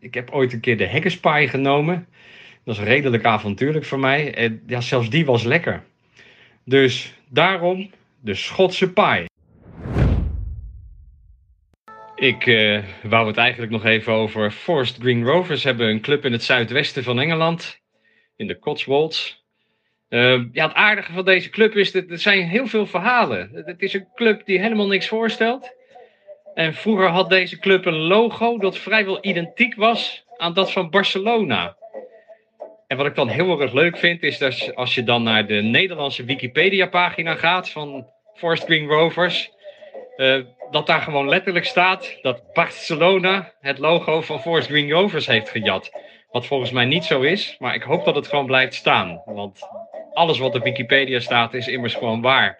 Ik 0.00 0.14
heb 0.14 0.30
ooit 0.30 0.52
een 0.52 0.60
keer 0.60 0.76
de 0.76 0.86
hekkenspie 0.86 1.48
genomen. 1.48 2.06
Dat 2.64 2.76
is 2.76 2.82
redelijk 2.82 3.24
avontuurlijk 3.24 3.84
voor 3.84 3.98
mij. 3.98 4.50
Ja, 4.66 4.80
zelfs 4.80 5.10
die 5.10 5.24
was 5.24 5.42
lekker. 5.42 5.82
Dus 6.64 7.14
daarom 7.28 7.90
de 8.20 8.34
Schotse 8.34 8.92
pie. 8.92 9.26
Ik 12.16 12.46
uh, 12.46 12.82
wou 13.02 13.26
het 13.26 13.36
eigenlijk 13.36 13.72
nog 13.72 13.84
even 13.84 14.12
over 14.12 14.50
Forest 14.50 14.96
Green 15.00 15.24
Rovers 15.24 15.64
hebben. 15.64 15.88
Een 15.88 16.00
club 16.00 16.24
in 16.24 16.32
het 16.32 16.42
zuidwesten 16.42 17.02
van 17.02 17.20
Engeland. 17.20 17.80
In 18.36 18.46
de 18.46 18.58
Cotswolds. 18.58 19.44
Uh, 20.08 20.44
ja, 20.52 20.66
het 20.66 20.74
aardige 20.74 21.12
van 21.12 21.24
deze 21.24 21.50
club 21.50 21.74
is 21.74 21.92
dat 21.92 22.04
er 22.08 22.18
zijn 22.18 22.48
heel 22.48 22.66
veel 22.66 22.86
verhalen. 22.86 23.50
Het 23.52 23.82
is 23.82 23.92
een 23.92 24.08
club 24.14 24.46
die 24.46 24.60
helemaal 24.60 24.86
niks 24.86 25.08
voorstelt. 25.08 25.74
En 26.54 26.74
vroeger 26.74 27.08
had 27.08 27.30
deze 27.30 27.58
club 27.58 27.86
een 27.86 28.00
logo 28.00 28.58
dat 28.58 28.78
vrijwel 28.78 29.18
identiek 29.20 29.74
was 29.74 30.24
aan 30.36 30.54
dat 30.54 30.72
van 30.72 30.90
Barcelona. 30.90 31.76
En 32.86 32.96
wat 32.96 33.06
ik 33.06 33.14
dan 33.14 33.28
heel 33.28 33.60
erg 33.60 33.72
leuk 33.72 33.96
vind, 33.96 34.22
is 34.22 34.38
dat 34.38 34.74
als 34.74 34.94
je 34.94 35.02
dan 35.02 35.22
naar 35.22 35.46
de 35.46 35.62
Nederlandse 35.62 36.24
Wikipedia-pagina 36.24 37.34
gaat 37.34 37.70
van 37.70 38.06
Forest 38.34 38.64
Green 38.64 38.86
Rovers, 38.86 39.50
uh, 40.16 40.44
dat 40.70 40.86
daar 40.86 41.00
gewoon 41.00 41.28
letterlijk 41.28 41.64
staat 41.64 42.18
dat 42.22 42.52
Barcelona 42.52 43.52
het 43.60 43.78
logo 43.78 44.20
van 44.20 44.40
Forest 44.40 44.68
Green 44.68 44.90
Rovers 44.90 45.26
heeft 45.26 45.50
gejat. 45.50 45.90
Wat 46.30 46.46
volgens 46.46 46.70
mij 46.70 46.84
niet 46.84 47.04
zo 47.04 47.20
is, 47.20 47.56
maar 47.58 47.74
ik 47.74 47.82
hoop 47.82 48.04
dat 48.04 48.14
het 48.14 48.26
gewoon 48.26 48.46
blijft 48.46 48.74
staan. 48.74 49.22
Want 49.24 49.68
alles 50.12 50.38
wat 50.38 50.54
op 50.54 50.62
Wikipedia 50.62 51.20
staat 51.20 51.54
is 51.54 51.68
immers 51.68 51.94
gewoon 51.94 52.20
waar. 52.20 52.58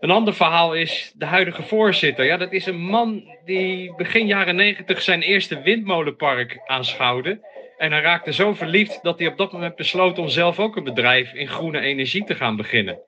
Een 0.00 0.10
ander 0.10 0.34
verhaal 0.34 0.74
is 0.74 1.12
de 1.16 1.24
huidige 1.24 1.62
voorzitter. 1.62 2.24
Ja, 2.24 2.36
dat 2.36 2.52
is 2.52 2.66
een 2.66 2.80
man 2.80 3.36
die 3.44 3.94
begin 3.94 4.26
jaren 4.26 4.56
negentig 4.56 5.02
zijn 5.02 5.22
eerste 5.22 5.62
windmolenpark 5.62 6.60
aanschouwde. 6.66 7.40
En 7.76 7.92
hij 7.92 8.00
raakte 8.00 8.32
zo 8.32 8.54
verliefd 8.54 9.02
dat 9.02 9.18
hij 9.18 9.28
op 9.28 9.36
dat 9.36 9.52
moment 9.52 9.76
besloot 9.76 10.18
om 10.18 10.28
zelf 10.28 10.58
ook 10.58 10.76
een 10.76 10.84
bedrijf 10.84 11.32
in 11.32 11.48
groene 11.48 11.80
energie 11.80 12.24
te 12.24 12.34
gaan 12.34 12.56
beginnen. 12.56 12.98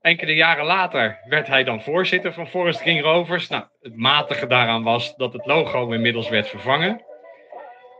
Enkele 0.00 0.34
jaren 0.34 0.64
later 0.64 1.18
werd 1.24 1.46
hij 1.46 1.64
dan 1.64 1.82
voorzitter 1.82 2.32
van 2.32 2.48
Forest 2.48 2.80
Green 2.80 3.00
Rovers. 3.00 3.48
Nou, 3.48 3.64
het 3.80 3.96
matige 3.96 4.46
daaraan 4.46 4.82
was 4.82 5.16
dat 5.16 5.32
het 5.32 5.46
logo 5.46 5.90
inmiddels 5.90 6.28
werd 6.28 6.48
vervangen. 6.48 7.04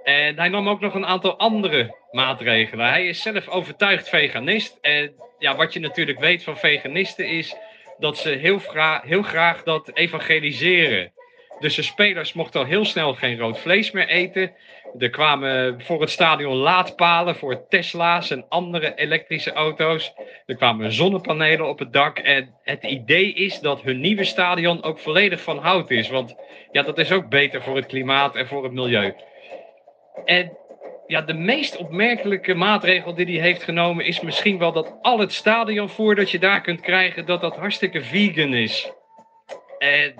En 0.04 0.38
hij 0.38 0.48
nam 0.48 0.68
ook 0.68 0.80
nog 0.80 0.94
een 0.94 1.06
aantal 1.06 1.38
andere 1.38 1.96
maatregelen. 2.10 2.88
Hij 2.88 3.06
is 3.06 3.22
zelf 3.22 3.48
overtuigd 3.48 4.08
veganist. 4.08 4.78
En 4.80 5.12
ja, 5.38 5.56
wat 5.56 5.72
je 5.72 5.80
natuurlijk 5.80 6.18
weet 6.18 6.44
van 6.44 6.56
veganisten 6.56 7.28
is 7.28 7.56
dat 7.98 8.18
ze 8.18 8.30
heel, 8.30 8.60
heel 9.02 9.22
graag 9.22 9.62
dat 9.62 9.90
evangeliseren. 9.94 11.12
Dus 11.58 11.74
de 11.74 11.82
spelers 11.82 12.32
mochten 12.32 12.60
al 12.60 12.66
heel 12.66 12.84
snel 12.84 13.14
geen 13.14 13.38
rood 13.38 13.58
vlees 13.58 13.90
meer 13.90 14.08
eten. 14.08 14.52
Er 14.98 15.10
kwamen 15.10 15.82
voor 15.82 16.00
het 16.00 16.10
stadion 16.10 16.56
laadpalen 16.56 17.36
voor 17.36 17.66
Tesla's 17.68 18.30
en 18.30 18.44
andere 18.48 18.94
elektrische 18.94 19.52
auto's. 19.52 20.14
Er 20.46 20.56
kwamen 20.56 20.92
zonnepanelen 20.92 21.68
op 21.68 21.78
het 21.78 21.92
dak. 21.92 22.18
En 22.18 22.54
het 22.62 22.84
idee 22.84 23.32
is 23.32 23.60
dat 23.60 23.82
hun 23.82 24.00
nieuwe 24.00 24.24
stadion 24.24 24.82
ook 24.82 24.98
volledig 24.98 25.40
van 25.40 25.58
hout 25.58 25.90
is. 25.90 26.08
Want 26.08 26.36
ja, 26.72 26.82
dat 26.82 26.98
is 26.98 27.12
ook 27.12 27.28
beter 27.28 27.62
voor 27.62 27.76
het 27.76 27.86
klimaat 27.86 28.36
en 28.36 28.46
voor 28.46 28.62
het 28.62 28.72
milieu. 28.72 29.14
En 30.24 30.56
ja, 31.06 31.20
de 31.20 31.34
meest 31.34 31.76
opmerkelijke 31.76 32.54
maatregel 32.54 33.14
die 33.14 33.26
hij 33.26 33.46
heeft 33.48 33.62
genomen 33.62 34.04
is 34.04 34.20
misschien 34.20 34.58
wel 34.58 34.72
dat 34.72 34.98
al 35.02 35.18
het 35.18 35.32
stadionvoer 35.32 36.14
dat 36.14 36.30
je 36.30 36.38
daar 36.38 36.60
kunt 36.60 36.80
krijgen, 36.80 37.26
dat 37.26 37.40
dat 37.40 37.56
hartstikke 37.56 38.02
vegan 38.02 38.54
is. 38.54 38.92
En 39.78 40.14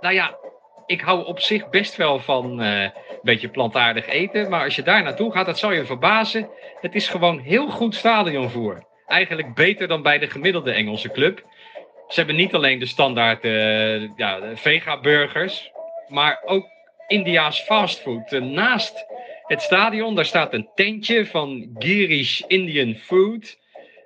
nou 0.00 0.14
ja, 0.14 0.38
ik 0.86 1.00
hou 1.00 1.26
op 1.26 1.40
zich 1.40 1.68
best 1.68 1.96
wel 1.96 2.18
van 2.18 2.62
uh, 2.62 2.82
een 2.82 2.92
beetje 3.22 3.48
plantaardig 3.48 4.06
eten. 4.06 4.50
Maar 4.50 4.64
als 4.64 4.76
je 4.76 4.82
daar 4.82 5.02
naartoe 5.02 5.32
gaat, 5.32 5.46
dat 5.46 5.58
zal 5.58 5.72
je 5.72 5.84
verbazen. 5.84 6.48
Het 6.80 6.94
is 6.94 7.08
gewoon 7.08 7.38
heel 7.38 7.68
goed 7.68 7.94
stadionvoer. 7.94 8.86
Eigenlijk 9.06 9.54
beter 9.54 9.88
dan 9.88 10.02
bij 10.02 10.18
de 10.18 10.30
gemiddelde 10.30 10.72
Engelse 10.72 11.10
club. 11.10 11.44
Ze 12.08 12.18
hebben 12.18 12.36
niet 12.36 12.54
alleen 12.54 12.78
de 12.78 12.86
standaard 12.86 13.44
uh, 13.44 14.16
ja, 14.16 14.40
vega-burgers, 14.54 15.70
maar 16.08 16.42
ook 16.44 16.66
India's 17.06 17.60
fastfood. 17.60 18.32
Uh, 18.32 18.42
naast 18.42 19.06
het 19.46 19.62
stadion, 19.62 20.14
daar 20.14 20.24
staat 20.24 20.54
een 20.54 20.68
tentje 20.74 21.26
van 21.26 21.70
Girish 21.78 22.40
Indian 22.40 22.94
Food. 22.94 23.58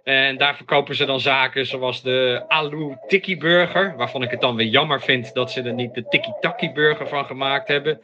En 0.06 0.36
daar 0.36 0.56
verkopen 0.56 0.94
ze 0.94 1.04
dan 1.04 1.20
zaken 1.20 1.66
zoals 1.66 2.02
de 2.02 2.44
Alu 2.48 2.96
Tikki 3.06 3.36
Burger. 3.36 3.96
Waarvan 3.96 4.22
ik 4.22 4.30
het 4.30 4.40
dan 4.40 4.56
weer 4.56 4.66
jammer 4.66 5.00
vind 5.00 5.34
dat 5.34 5.50
ze 5.50 5.62
er 5.62 5.74
niet 5.74 5.94
de 5.94 6.08
Tikki 6.08 6.32
Taki 6.40 6.72
Burger 6.72 7.08
van 7.08 7.24
gemaakt 7.24 7.68
hebben. 7.68 8.00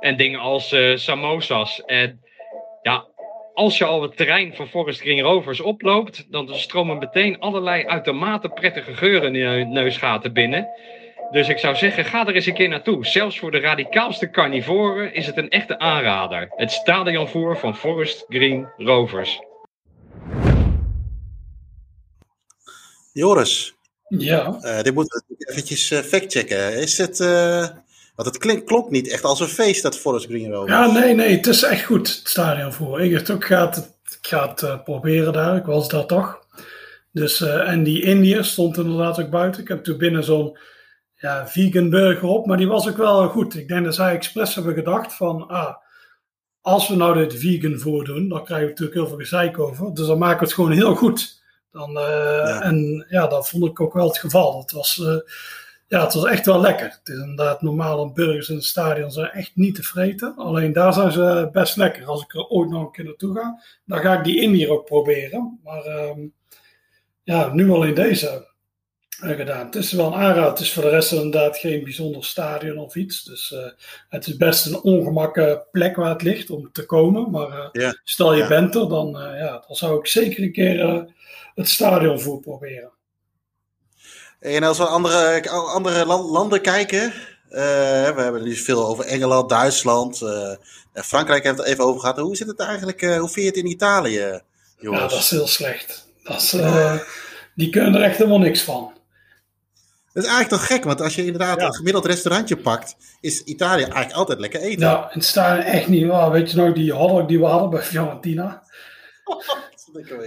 En 0.00 0.16
dingen 0.16 0.40
als 0.40 0.72
uh, 0.72 0.96
samosas. 0.96 1.84
En 1.84 2.20
ja, 2.82 3.04
als 3.52 3.78
je 3.78 3.84
al 3.84 4.02
het 4.02 4.16
terrein 4.16 4.54
van 4.54 4.66
Forest 4.68 5.00
Green 5.00 5.20
Rovers 5.20 5.60
oploopt, 5.60 6.32
dan 6.32 6.54
stromen 6.54 6.98
meteen 6.98 7.40
allerlei 7.40 7.86
uitermate 7.86 8.48
prettige 8.48 8.94
geuren 8.94 9.34
in 9.34 9.58
je 9.58 9.64
neusgaten 9.64 10.32
binnen. 10.32 10.68
Dus 11.30 11.48
ik 11.48 11.58
zou 11.58 11.76
zeggen, 11.76 12.04
ga 12.04 12.26
er 12.26 12.34
eens 12.34 12.46
een 12.46 12.54
keer 12.54 12.68
naartoe. 12.68 13.06
Zelfs 13.06 13.38
voor 13.38 13.50
de 13.50 13.60
radicaalste 13.60 14.30
carnivoren 14.30 15.14
is 15.14 15.26
het 15.26 15.36
een 15.36 15.50
echte 15.50 15.78
aanrader. 15.78 16.52
Het 16.56 16.72
stadionvoer 16.72 17.58
van 17.58 17.76
Forest 17.76 18.24
Green 18.28 18.68
Rovers. 18.76 19.40
Joris. 23.14 23.74
Ja. 24.08 24.58
Uh, 24.62 24.82
dit 24.82 24.94
moeten 24.94 25.24
we 25.26 25.50
eventjes 25.50 25.90
uh, 25.90 25.98
factchecken. 25.98 26.74
Is 26.80 26.98
het... 26.98 27.20
Uh, 27.20 27.66
want 28.14 28.28
het 28.28 28.38
klink, 28.38 28.66
klonk 28.66 28.90
niet 28.90 29.08
echt 29.08 29.24
als 29.24 29.40
een 29.40 29.48
feest, 29.48 29.82
dat 29.82 29.98
Forest 29.98 30.26
Green 30.26 30.52
Rovers. 30.52 30.72
Ja, 30.72 30.92
nee, 30.92 31.14
nee. 31.14 31.36
Het 31.36 31.46
is 31.46 31.62
echt 31.62 31.84
goed, 31.84 32.08
het 32.08 32.28
stadionvoer. 32.28 33.00
Ik 33.00 33.12
dacht 33.12 33.30
ook, 33.30 33.42
ik 33.42 33.44
ga 33.44 33.66
het, 33.66 33.76
ik 34.20 34.26
ga 34.26 34.54
het 34.54 34.84
proberen 34.84 35.32
daar. 35.32 35.56
Ik 35.56 35.64
was 35.64 35.88
daar 35.88 36.06
toch. 36.06 36.46
Dus, 37.12 37.40
en 37.40 37.82
die 37.82 38.02
Indiër 38.02 38.44
stond 38.44 38.76
inderdaad 38.76 39.20
ook 39.20 39.30
buiten. 39.30 39.62
Ik 39.62 39.68
heb 39.68 39.84
toen 39.84 39.98
binnen 39.98 40.24
zo'n 40.24 40.58
ja, 41.14 41.48
vegan 41.48 41.90
burger 41.90 42.28
op, 42.28 42.46
maar 42.46 42.56
die 42.56 42.68
was 42.68 42.88
ook 42.88 42.96
wel 42.96 43.28
goed. 43.28 43.54
Ik 43.54 43.68
denk 43.68 43.84
dat 43.84 43.94
zij 43.94 44.14
expres 44.14 44.54
hebben 44.54 44.74
gedacht 44.74 45.14
van, 45.14 45.48
ah, 45.48 45.74
als 46.60 46.88
we 46.88 46.96
nou 46.96 47.18
dit 47.18 47.40
vegan 47.40 47.78
voordoen, 47.78 48.28
dan 48.28 48.44
krijgen 48.44 48.66
we 48.66 48.70
natuurlijk 48.70 48.98
heel 48.98 49.08
veel 49.08 49.18
gezeik 49.18 49.58
over. 49.58 49.94
Dus 49.94 50.06
dan 50.06 50.18
maken 50.18 50.38
we 50.38 50.44
het 50.44 50.54
gewoon 50.54 50.72
heel 50.72 50.94
goed. 50.94 51.42
Dan, 51.74 51.92
ja. 51.92 52.62
En 52.62 53.06
ja, 53.08 53.26
dat 53.26 53.48
vond 53.48 53.64
ik 53.64 53.80
ook 53.80 53.92
wel 53.92 54.08
het 54.08 54.18
geval. 54.18 54.60
Het 54.60 54.72
was, 54.72 54.96
uh, 54.96 55.16
ja, 55.88 56.04
het 56.04 56.14
was 56.14 56.24
echt 56.24 56.46
wel 56.46 56.60
lekker. 56.60 56.86
Het 56.86 57.08
is 57.08 57.18
inderdaad 57.18 57.62
normaal 57.62 58.12
burgers 58.12 58.48
in 58.48 58.54
het 58.54 58.64
stadion 58.64 59.10
zijn 59.10 59.30
echt 59.30 59.50
niet 59.54 59.74
te 59.74 59.82
vreten. 59.82 60.34
Alleen 60.36 60.72
daar 60.72 60.92
zijn 60.92 61.12
ze 61.12 61.48
best 61.52 61.76
lekker. 61.76 62.06
Als 62.06 62.22
ik 62.22 62.34
er 62.34 62.46
ooit 62.46 62.70
nog 62.70 62.82
een 62.82 62.92
keer 62.92 63.04
naartoe 63.04 63.34
ga, 63.34 63.62
dan 63.84 63.98
ga 63.98 64.18
ik 64.18 64.24
die 64.24 64.40
Indiër 64.40 64.70
ook 64.70 64.84
proberen. 64.84 65.60
Maar 65.64 65.86
uh, 65.86 66.26
ja, 67.22 67.52
nu 67.52 67.70
alleen 67.70 67.94
deze 67.94 68.52
gedaan. 69.08 69.66
Het 69.66 69.74
is 69.74 69.92
wel 69.92 70.06
een 70.06 70.14
aanraad. 70.14 70.50
Het 70.50 70.66
is 70.66 70.72
voor 70.72 70.82
de 70.82 70.88
rest 70.88 71.12
inderdaad 71.12 71.56
geen 71.56 71.84
bijzonder 71.84 72.24
stadion 72.24 72.78
of 72.78 72.94
iets. 72.94 73.24
Dus 73.24 73.50
uh, 73.50 73.66
het 74.08 74.26
is 74.26 74.36
best 74.36 74.66
een 74.66 74.80
ongemakkelijke 74.80 75.66
plek 75.70 75.96
waar 75.96 76.12
het 76.12 76.22
ligt 76.22 76.50
om 76.50 76.72
te 76.72 76.86
komen. 76.86 77.30
Maar 77.30 77.70
uh, 77.72 77.90
stel 78.04 78.34
je 78.34 78.46
bent 78.46 78.74
er, 78.74 78.88
dan, 78.88 79.08
uh, 79.08 79.38
ja, 79.38 79.64
dan 79.66 79.76
zou 79.76 79.98
ik 79.98 80.06
zeker 80.06 80.42
een 80.42 80.52
keer 80.52 81.12
het 81.54 81.68
stadion 81.68 82.20
voor 82.20 82.40
proberen. 82.40 82.92
En 84.40 84.62
als 84.62 84.78
we 84.78 84.84
andere, 84.86 85.50
andere 85.50 86.06
lan- 86.06 86.24
landen 86.30 86.60
kijken. 86.60 87.12
eh, 87.48 87.60
we 88.14 88.20
hebben 88.22 88.42
nu 88.42 88.54
veel 88.56 88.86
over 88.86 89.04
Engeland, 89.04 89.48
Duitsland. 89.48 90.22
en 90.92 91.04
Frankrijk 91.04 91.44
hebben 91.44 91.62
we 91.64 91.68
het 91.70 91.78
even 91.78 91.88
over 91.90 92.00
gehad. 92.00 92.18
Hoe 92.18 92.36
zit 92.36 92.46
het 92.46 92.60
eigenlijk? 92.60 93.02
eh, 93.02 93.18
hoe 93.18 93.28
vind 93.28 93.34
je 93.40 93.46
het 93.46 93.56
in 93.56 93.66
Italië, 93.70 94.18
Ja, 94.18 94.40
jongens? 94.78 95.12
dat 95.12 95.22
is 95.22 95.30
heel 95.30 95.46
slecht. 95.46 96.08
Dat 96.22 96.36
is, 96.42 96.56
die 97.54 97.70
kunnen 97.70 97.94
er 97.94 98.02
echt 98.02 98.16
helemaal 98.16 98.38
niks 98.38 98.62
van. 98.62 98.92
Dat 100.12 100.22
is 100.24 100.28
eigenlijk 100.30 100.48
toch 100.62 100.66
gek, 100.76 100.84
want 100.84 101.00
als 101.00 101.14
je 101.14 101.24
inderdaad 101.24 101.60
een 101.62 101.74
gemiddeld 101.74 102.06
restaurantje 102.06 102.56
pakt, 102.56 102.96
is 103.20 103.42
Italië 103.44 103.82
eigenlijk 103.82 104.12
altijd 104.12 104.38
lekker 104.38 104.60
eten. 104.60 104.80
Ja, 104.86 105.02
en 105.02 105.18
het 105.18 105.24
staat 105.24 105.64
echt 105.64 105.88
niet 105.88 106.06
waar. 106.06 106.30
Weet 106.30 106.50
je 106.50 106.56
nog 106.56 106.74
die 106.74 106.92
hotdog 106.92 107.26
die 107.26 107.38
we 107.38 107.44
hadden 107.46 107.70
bij 107.70 107.82
Fiorentina? 107.82 108.62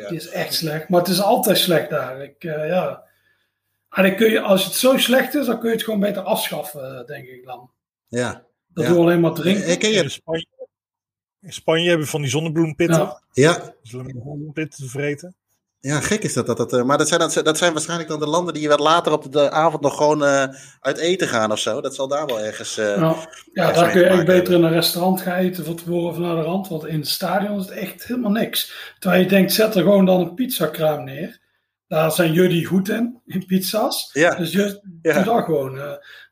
Die 0.09 0.17
is 0.17 0.29
echt 0.29 0.53
slecht. 0.53 0.89
Maar 0.89 0.99
het 0.99 1.09
is 1.09 1.21
altijd 1.21 1.57
slecht 1.57 1.89
daar. 1.89 2.23
Ik, 2.23 2.43
eh, 2.43 2.67
ja. 2.67 3.03
En 3.89 4.03
dan 4.03 4.15
kun 4.15 4.31
je, 4.31 4.41
als 4.41 4.65
het 4.65 4.73
zo 4.73 4.97
slecht 4.97 5.33
is, 5.33 5.45
dan 5.45 5.59
kun 5.59 5.69
je 5.69 5.75
het 5.75 5.83
gewoon 5.83 5.99
beter 5.99 6.21
afschaffen, 6.21 6.99
eh, 6.99 7.05
denk 7.05 7.27
ik 7.27 7.45
dan. 7.45 7.71
Ja. 8.07 8.45
Dat 8.67 8.83
Ja. 8.83 8.89
doen 8.89 8.97
we 8.99 9.03
alleen 9.03 9.19
maar 9.19 9.33
drinken. 9.33 9.63
Eh, 9.65 9.77
ken 9.77 9.89
je- 9.89 10.03
In 10.03 10.09
Spanje, 10.09 10.45
in 11.41 11.53
Spanje 11.53 11.87
hebben 11.87 12.05
we 12.05 12.11
van 12.11 12.21
die 12.21 12.29
zonnebloempitten. 12.29 12.97
Ja. 12.99 13.21
Ja. 13.33 13.73
Dus 13.81 13.93
alleen 13.93 14.05
maar 14.05 14.23
zonnebloempitten 14.23 14.83
te 14.83 14.89
vreten. 14.89 15.35
Ja, 15.79 15.99
gek 15.99 16.23
is 16.23 16.33
dat. 16.33 16.45
dat, 16.45 16.57
dat 16.57 16.73
eh, 16.73 16.83
maar 16.83 16.97
dat 16.97 17.07
zijn, 17.07 17.19
dat, 17.19 17.33
dat 17.43 17.57
zijn 17.57 17.73
waarschijnlijk 17.73 18.09
dan 18.09 18.19
de 18.19 18.27
landen 18.27 18.53
die 18.53 18.67
wat 18.69 18.79
later 18.79 19.11
op 19.11 19.31
de 19.31 19.51
avond 19.51 19.81
nog 19.81 19.97
gewoon 19.97 20.23
eh, 20.25 20.43
uit 20.79 20.97
eten 20.97 21.27
gaan 21.27 21.51
of 21.51 21.59
zo. 21.59 21.81
Dat 21.81 21.95
zal 21.95 22.07
daar 22.07 22.25
wel 22.25 22.39
ergens. 22.39 22.77
eh, 22.77 22.97
Nou, 22.97 23.15
ja, 23.53 23.71
daar 23.71 23.91
kun 23.91 24.01
je 24.01 24.07
echt 24.07 24.25
beter 24.25 24.53
in 24.53 24.63
een 24.63 24.71
restaurant 24.71 25.21
gaan 25.21 25.37
eten 25.37 25.65
van 25.65 25.75
tevoren 25.75 26.09
of 26.09 26.17
naar 26.17 26.35
de 26.35 26.41
rand. 26.41 26.67
Want 26.67 26.85
in 26.85 26.99
het 26.99 27.07
stadion 27.07 27.59
is 27.59 27.65
het 27.65 27.77
echt 27.77 28.03
helemaal 28.07 28.31
niks. 28.31 28.93
Terwijl 28.99 29.21
je 29.21 29.27
denkt, 29.29 29.53
zet 29.53 29.75
er 29.75 29.81
gewoon 29.81 30.05
dan 30.05 30.19
een 30.19 30.33
pizzakraam 30.33 31.03
neer. 31.03 31.39
Daar 31.87 32.11
zijn 32.11 32.31
jullie 32.33 32.65
goed 32.65 32.89
in, 32.89 33.21
in 33.25 33.45
pizza's. 33.45 34.09
Ja. 34.13 34.35
Dus 34.35 34.51
je 34.51 34.81
Ja. 35.01 35.13
doe 35.13 35.23
dat 35.23 35.43
gewoon. 35.43 35.79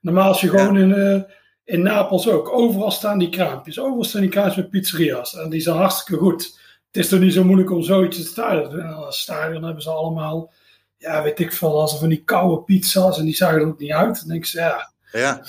normaal 0.02 0.28
als 0.28 0.42
je 0.42 0.50
gewoon 0.50 0.78
in, 0.78 1.26
in 1.64 1.82
Napels 1.82 2.30
ook. 2.30 2.50
Overal 2.54 2.92
staan 2.92 3.18
die 3.18 3.30
kraampjes. 3.30 3.80
Overal 3.80 4.04
staan 4.04 4.22
die 4.22 4.30
kraampjes 4.30 4.58
met 4.58 4.70
pizzeria's. 4.70 5.36
En 5.36 5.50
die 5.50 5.62
zijn 5.62 5.76
hartstikke 5.78 6.22
goed. 6.22 6.60
Het 6.96 7.04
is 7.04 7.10
toch 7.10 7.20
niet 7.20 7.34
zo 7.34 7.44
moeilijk 7.44 7.72
om 7.72 7.84
zoiets 7.84 8.18
in 8.18 8.34
te 8.34 8.68
doen. 8.70 8.80
En 8.80 8.94
als 8.94 9.22
stadion 9.22 9.64
hebben 9.64 9.84
ze 9.84 9.90
allemaal, 9.90 10.54
ja, 10.98 11.24
weet 11.24 11.40
ik 11.40 11.54
veel, 11.54 11.82
als 11.82 12.00
van 12.00 12.10
die 12.10 12.24
koude 12.24 12.64
pizza's. 12.64 13.18
En 13.18 13.26
die 13.26 13.36
zagen 13.36 13.60
er 13.60 13.68
ook 13.68 13.80
niet 13.80 13.92
uit. 13.92 14.20
Dan 14.20 14.28
denk 14.28 14.46
ik, 14.46 14.52
ja, 14.52 14.92
Ja. 15.12 15.46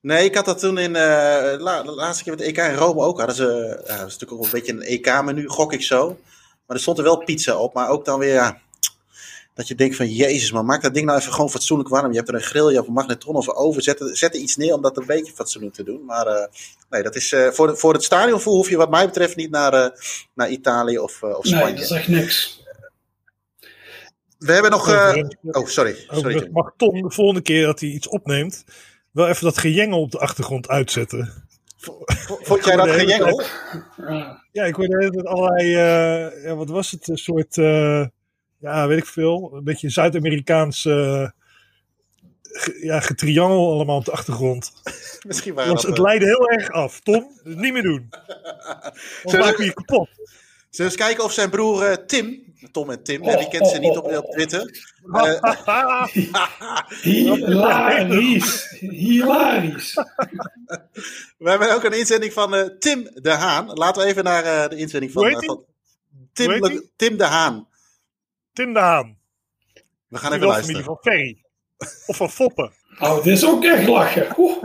Nee, 0.00 0.24
ik 0.24 0.34
had 0.34 0.44
dat 0.44 0.58
toen 0.58 0.78
in 0.78 0.96
eh, 0.96 1.54
laatste 1.84 2.24
keer 2.24 2.32
met 2.32 2.42
de 2.42 2.48
EK 2.48 2.56
in 2.56 2.74
Rome 2.74 3.00
ook. 3.00 3.18
Hadden 3.18 3.36
ze, 3.36 3.74
dat 3.86 3.96
is 3.96 3.98
natuurlijk 4.00 4.32
ook 4.32 4.44
een 4.44 4.50
beetje 4.50 4.72
een 4.72 4.82
EK-menu, 4.82 5.48
gok 5.48 5.72
ik 5.72 5.82
zo. 5.82 6.18
Maar 6.66 6.76
er 6.76 6.82
stond 6.82 6.98
er 6.98 7.04
wel 7.04 7.24
pizza 7.24 7.56
op, 7.56 7.74
maar 7.74 7.88
ook 7.88 8.04
dan 8.04 8.18
weer, 8.18 8.32
ja, 8.32 8.60
dat 9.58 9.68
je 9.68 9.74
denkt 9.74 9.96
van, 9.96 10.08
jezus 10.08 10.52
man, 10.52 10.64
maak 10.66 10.82
dat 10.82 10.94
ding 10.94 11.06
nou 11.06 11.18
even 11.18 11.32
gewoon 11.32 11.50
fatsoenlijk 11.50 11.88
warm. 11.88 12.10
Je 12.10 12.16
hebt 12.16 12.28
er 12.28 12.34
een 12.34 12.40
grill, 12.40 12.68
je 12.68 12.74
hebt 12.74 12.86
een 12.86 12.92
magnetron 12.92 13.34
of 13.36 13.46
een 13.46 13.54
oven, 13.54 13.82
zet, 13.82 14.00
er- 14.00 14.16
zet 14.16 14.34
er 14.34 14.40
iets 14.40 14.56
neer 14.56 14.74
om 14.74 14.82
dat 14.82 14.96
een 14.96 15.06
beetje 15.06 15.32
fatsoenlijk 15.32 15.74
te 15.74 15.82
doen. 15.82 16.04
Maar 16.04 16.26
eh, 16.26 16.46
nee, 16.90 17.02
dat 17.02 17.14
is, 17.16 17.32
eh, 17.32 17.48
voor, 17.48 17.66
de- 17.66 17.76
voor 17.76 17.92
het 17.92 18.02
stadionvoer 18.02 18.52
hoef 18.52 18.68
je 18.68 18.76
wat 18.76 18.90
mij 18.90 19.06
betreft 19.06 19.36
niet 19.36 19.50
naar, 19.50 19.72
eh, 19.72 19.90
naar 20.34 20.48
Italië 20.50 20.98
of, 20.98 21.22
of 21.22 21.46
Spanje. 21.46 21.64
nee, 21.64 21.74
dat 21.74 21.82
is 21.84 21.90
echt 21.90 22.08
niks. 22.08 22.62
We 24.38 24.52
hebben 24.52 24.70
nog... 24.70 24.88
eh, 24.88 25.24
oh, 25.42 25.66
sorry. 25.66 25.96
sorry 26.10 26.48
mag 26.52 26.72
Tom 26.76 27.02
de 27.02 27.10
volgende 27.10 27.40
keer 27.42 27.66
dat 27.66 27.80
hij 27.80 27.88
iets 27.88 28.08
opneemt, 28.08 28.64
wel 29.10 29.28
even 29.28 29.44
dat 29.44 29.58
gejengel 29.58 30.00
op 30.00 30.10
de 30.10 30.18
achtergrond 30.18 30.68
uitzetten. 30.68 31.46
Vond 32.42 32.64
jij 32.64 32.76
dat 32.76 32.88
gejengel? 32.90 33.42
Ja. 34.52 34.64
Ik 34.64 34.74
hoorde 34.74 35.22
allerlei, 35.24 35.74
eh, 35.74 36.44
ja, 36.44 36.54
wat 36.54 36.68
was 36.68 36.90
het, 36.90 37.08
een 37.08 37.16
soort, 37.18 37.58
eh, 37.58 38.06
ja, 38.58 38.86
weet 38.86 38.98
ik 38.98 39.06
veel, 39.06 39.50
een 39.54 39.64
beetje 39.64 39.90
Zuid-Amerikaans, 39.90 40.84
eh, 40.84 41.28
ge- 42.42 42.78
ja, 42.84 43.00
getriangel 43.00 43.72
allemaal 43.72 43.96
op 43.96 44.04
de 44.04 44.10
achtergrond. 44.12 44.72
Misschien 45.26 45.50
Het, 45.50 45.60
waren 45.60 45.74
dat, 45.74 45.82
het 45.82 45.96
eh, 45.96 46.02
leidde 46.02 46.26
heel 46.26 46.48
erg 46.48 46.70
af. 46.70 47.00
Tom, 47.00 47.40
niet 47.42 47.72
meer 47.72 47.82
doen. 47.82 48.08
We- 49.22 49.38
maken 49.38 49.64
je 49.64 49.72
kapot. 49.72 50.08
Zullen 50.70 50.92
we 50.92 50.98
eens 50.98 51.06
kijken 51.08 51.24
of 51.24 51.32
zijn 51.32 51.50
broer 51.50 51.82
eh, 51.82 51.96
Tim, 52.06 52.54
Tom 52.72 52.90
en 52.90 53.02
Tim, 53.02 53.22
die 53.22 53.48
kent 53.48 53.68
ze 53.68 53.78
niet 53.78 53.96
op, 53.96 54.16
op 54.16 54.30
Twitter. 54.32 54.86
Eh, 55.12 56.04
Hilarisch. 57.02 58.76
Hilarisch. 58.80 59.94
we 61.38 61.50
hebben 61.50 61.74
ook 61.74 61.84
een 61.84 61.98
inzending 61.98 62.32
van 62.32 62.54
eh, 62.54 62.64
Tim 62.78 63.10
de 63.14 63.30
Haan. 63.30 63.66
Laten 63.72 64.02
we 64.02 64.08
even 64.08 64.24
naar 64.24 64.44
eh, 64.44 64.68
de 64.68 64.76
inzending 64.76 65.12
van, 65.12 65.30
van 65.32 65.64
Tim? 66.32 66.88
Tim 66.96 67.16
de 67.16 67.24
Haan. 67.24 67.68
Tim 68.58 68.72
de 68.72 68.78
Haan. 68.80 69.16
We 70.08 70.18
gaan 70.18 70.32
even 70.32 70.46
luisteren. 70.46 70.84
van 70.84 70.98
Ferry. 71.00 71.44
Of 72.06 72.16
van 72.16 72.30
Foppen. 72.30 72.72
Oh, 72.98 73.22
dit 73.22 73.26
is 73.26 73.46
ook 73.46 73.64
echt 73.64 73.88
lachen. 73.88 74.34
Oeh. 74.38 74.62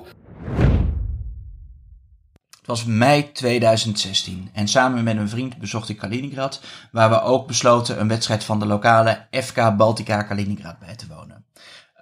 Het 2.57 2.67
was 2.67 2.85
mei 2.85 3.31
2016 3.31 4.49
en 4.53 4.67
samen 4.67 5.03
met 5.03 5.17
een 5.17 5.29
vriend 5.29 5.57
bezocht 5.57 5.89
ik 5.89 5.97
Kaliningrad, 5.97 6.61
waar 6.91 7.09
we 7.09 7.21
ook 7.21 7.47
besloten 7.47 7.99
een 7.99 8.07
wedstrijd 8.07 8.43
van 8.43 8.59
de 8.59 8.65
lokale 8.65 9.27
FK 9.31 9.77
Baltica 9.77 10.23
Kaliningrad 10.23 10.79
bij 10.79 10.95
te 10.95 11.07
wonen. 11.07 11.45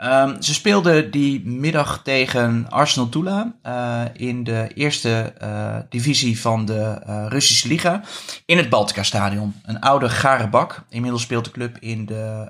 Ehm, 0.01 0.41
ze 0.41 0.53
speelden 0.53 1.11
die 1.11 1.45
middag 1.45 2.01
tegen 2.03 2.65
Arsenal 2.69 3.09
Tula 3.09 3.53
eh, 3.61 4.01
in 4.13 4.43
de 4.43 4.69
eerste 4.73 5.33
eh, 5.37 5.75
divisie 5.89 6.41
van 6.41 6.65
de 6.65 7.01
eh, 7.05 7.25
Russische 7.27 7.67
Liga 7.67 8.01
in 8.45 8.57
het 8.57 8.69
Baltica 8.69 9.03
Stadion. 9.03 9.61
Een 9.65 9.79
oude 9.79 10.09
gare 10.09 10.47
bak. 10.47 10.83
Inmiddels 10.89 11.21
speelt 11.21 11.45
de 11.45 11.51
club 11.51 11.77
in 11.79 12.05
de 12.05 12.49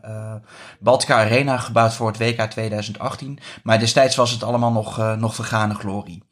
Baltica 0.80 1.16
Arena, 1.16 1.58
gebouwd 1.58 1.94
voor 1.94 2.08
het 2.08 2.18
WK 2.18 2.42
2018. 2.42 3.40
Maar 3.64 3.80
destijds 3.80 4.16
was 4.16 4.32
het 4.32 4.44
allemaal 4.44 4.72
nog, 4.72 5.16
nog 5.18 5.36
vergane 5.36 5.74
glorie. 5.74 6.24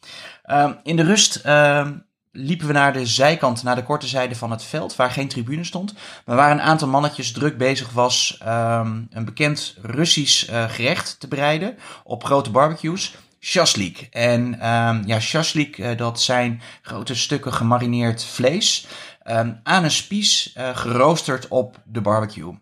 Ehm, 0.44 0.74
in 0.84 0.96
de 0.96 1.04
rust 1.04 1.36
ehm, 1.36 1.94
liepen 2.32 2.68
we 2.68 2.74
naar 2.74 2.94
de 2.94 3.06
zijkant, 3.06 3.64
naar 3.64 3.76
de 3.76 3.84
korte 3.84 4.08
zijde 4.08 4.36
van 4.36 4.52
het 4.52 4.64
veld, 4.64 4.96
waar 4.96 5.12
geen 5.12 5.28
tribune 5.28 5.64
stond. 5.64 5.94
Maar 6.26 6.36
waar 6.36 6.52
een 6.52 6.62
aantal 6.62 6.88
mannetjes 6.88 7.32
druk 7.32 7.58
bezig 7.58 7.92
was 7.92 8.38
ehm, 8.40 9.02
een 9.10 9.26
bekend 9.26 9.76
Russisch 9.82 10.50
eh, 10.50 10.70
gerecht 10.70 11.20
te 11.20 11.28
bereiden 11.28 11.78
op 12.04 12.24
grote 12.24 12.52
barbecues. 12.52 13.16
Shashlik. 13.40 14.08
En 14.12 14.60
ehm, 14.60 15.04
ja, 15.06 15.20
shashlik, 15.20 15.78
eh, 15.78 15.98
dat 15.98 16.22
zijn 16.22 16.62
grote 16.82 17.16
stukken 17.16 17.54
gemarineerd 17.54 18.24
vlees 18.24 18.88
ehm, 19.24 19.54
aan 19.64 19.84
een 19.84 19.92
spies 19.92 20.54
eh, 20.54 20.78
geroosterd 20.78 21.48
op 21.48 21.82
de 21.86 22.02
barbecue. 22.02 22.58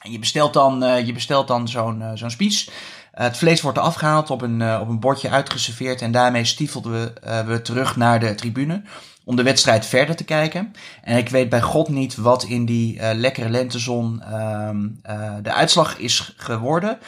En 0.00 0.12
je 0.12 0.18
bestelt 0.18 0.52
dan, 0.52 1.04
je 1.06 1.12
bestelt 1.12 1.48
dan 1.48 1.68
zo'n 1.68 2.04
zo'n 2.14 2.30
spies. 2.30 2.70
Eh, 3.16 3.24
het 3.24 3.36
vlees 3.36 3.60
wordt 3.60 3.78
eraf 3.78 3.94
gehaald, 3.94 4.30
op 4.30 4.42
een, 4.42 4.62
eh, 4.62 4.78
op 4.80 4.88
een 4.88 5.00
bordje 5.00 5.30
uitgeserveerd. 5.30 6.02
En 6.02 6.12
daarmee 6.12 6.44
stiefelden 6.44 6.92
we, 6.92 7.12
eh, 7.20 7.46
we 7.46 7.62
terug 7.62 7.96
naar 7.96 8.20
de 8.20 8.34
tribune. 8.34 8.82
Om 9.24 9.36
de 9.36 9.42
wedstrijd 9.42 9.86
verder 9.86 10.16
te 10.16 10.24
kijken. 10.24 10.72
En 11.02 11.16
ik 11.16 11.28
weet 11.28 11.48
bij 11.48 11.60
God 11.60 11.88
niet 11.88 12.16
wat 12.16 12.44
in 12.44 12.64
die 12.64 13.14
lekkere 13.14 13.48
lentezon 13.48 14.22
ehm, 14.22 14.88
eh, 15.02 15.34
de 15.42 15.52
uitslag 15.52 15.98
is 15.98 16.34
geworden. 16.36 16.98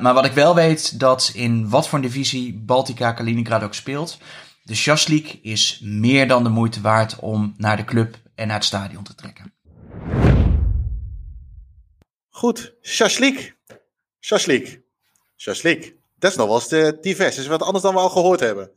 Maar 0.00 0.14
wat 0.14 0.24
ik 0.24 0.32
wel 0.32 0.54
weet, 0.54 1.00
dat 1.00 1.30
in 1.34 1.68
wat 1.68 1.88
voor 1.88 2.00
divisie 2.00 2.54
Baltica 2.54 3.12
Kaliningrad 3.12 3.62
ook 3.62 3.74
speelt. 3.74 4.18
De 4.62 4.74
Shashlik 4.74 5.38
is 5.42 5.80
meer 5.82 6.28
dan 6.28 6.42
de 6.42 6.48
moeite 6.48 6.80
waard 6.80 7.18
om 7.18 7.54
naar 7.56 7.76
de 7.76 7.84
club 7.84 8.16
en 8.34 8.46
naar 8.46 8.56
het 8.56 8.64
stadion 8.64 9.02
te 9.02 9.14
trekken. 9.14 9.52
Goed, 12.28 12.74
shashlik. 12.82 13.56
Shashlik. 14.20 14.86
Shashlik. 15.38 15.96
Dat 16.18 16.30
is 16.30 16.36
nog 16.36 16.46
wel 16.46 16.56
eens 16.56 17.00
divers. 17.00 17.34
Dat 17.34 17.44
is 17.44 17.50
wat 17.50 17.62
anders 17.62 17.84
dan 17.84 17.94
we 17.94 18.00
al 18.00 18.08
gehoord 18.10 18.40
hebben. 18.40 18.70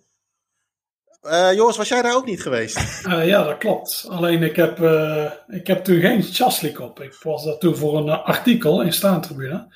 Eh 1.21 1.53
Joris, 1.53 1.77
was 1.77 1.87
jij 1.87 2.01
daar 2.01 2.15
ook 2.15 2.25
niet 2.25 2.41
geweest? 2.41 2.77
Eh, 3.07 3.27
ja, 3.27 3.43
dat 3.43 3.57
klopt. 3.57 4.05
Alleen 4.09 4.43
ik 4.43 4.55
heb, 4.55 4.79
eh, 4.81 5.31
ik 5.47 5.67
heb 5.67 5.83
toen 5.83 5.99
geen 5.99 6.23
chaslik 6.23 6.79
op. 6.79 6.99
Ik 7.01 7.13
was 7.23 7.43
daar 7.43 7.57
toen 7.57 7.75
voor 7.75 7.97
een 7.97 8.09
artikel 8.09 8.81
in 8.81 8.93
Staantribune. 8.93 9.73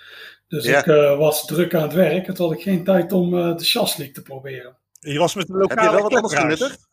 Dus 0.47 0.65
Ja. 0.65 0.79
ik 0.79 0.87
eh, 0.87 1.17
was 1.17 1.45
druk 1.45 1.75
aan 1.75 1.81
het 1.81 1.93
werk. 1.93 2.27
En 2.27 2.33
toen 2.33 2.47
had 2.47 2.55
ik 2.57 2.63
geen 2.63 2.83
tijd 2.83 3.11
om 3.11 3.37
eh, 3.39 3.57
de 3.57 3.63
chaslik 3.63 4.13
te 4.13 4.21
proberen. 4.21 4.77
Je 4.99 5.19
was 5.19 5.35
met 5.35 5.47
de 5.47 5.65
Heb 5.67 5.79
je 5.79 5.89
wel 5.91 6.01
wat 6.01 6.15
anders 6.15 6.33
genuttigd? 6.35 6.87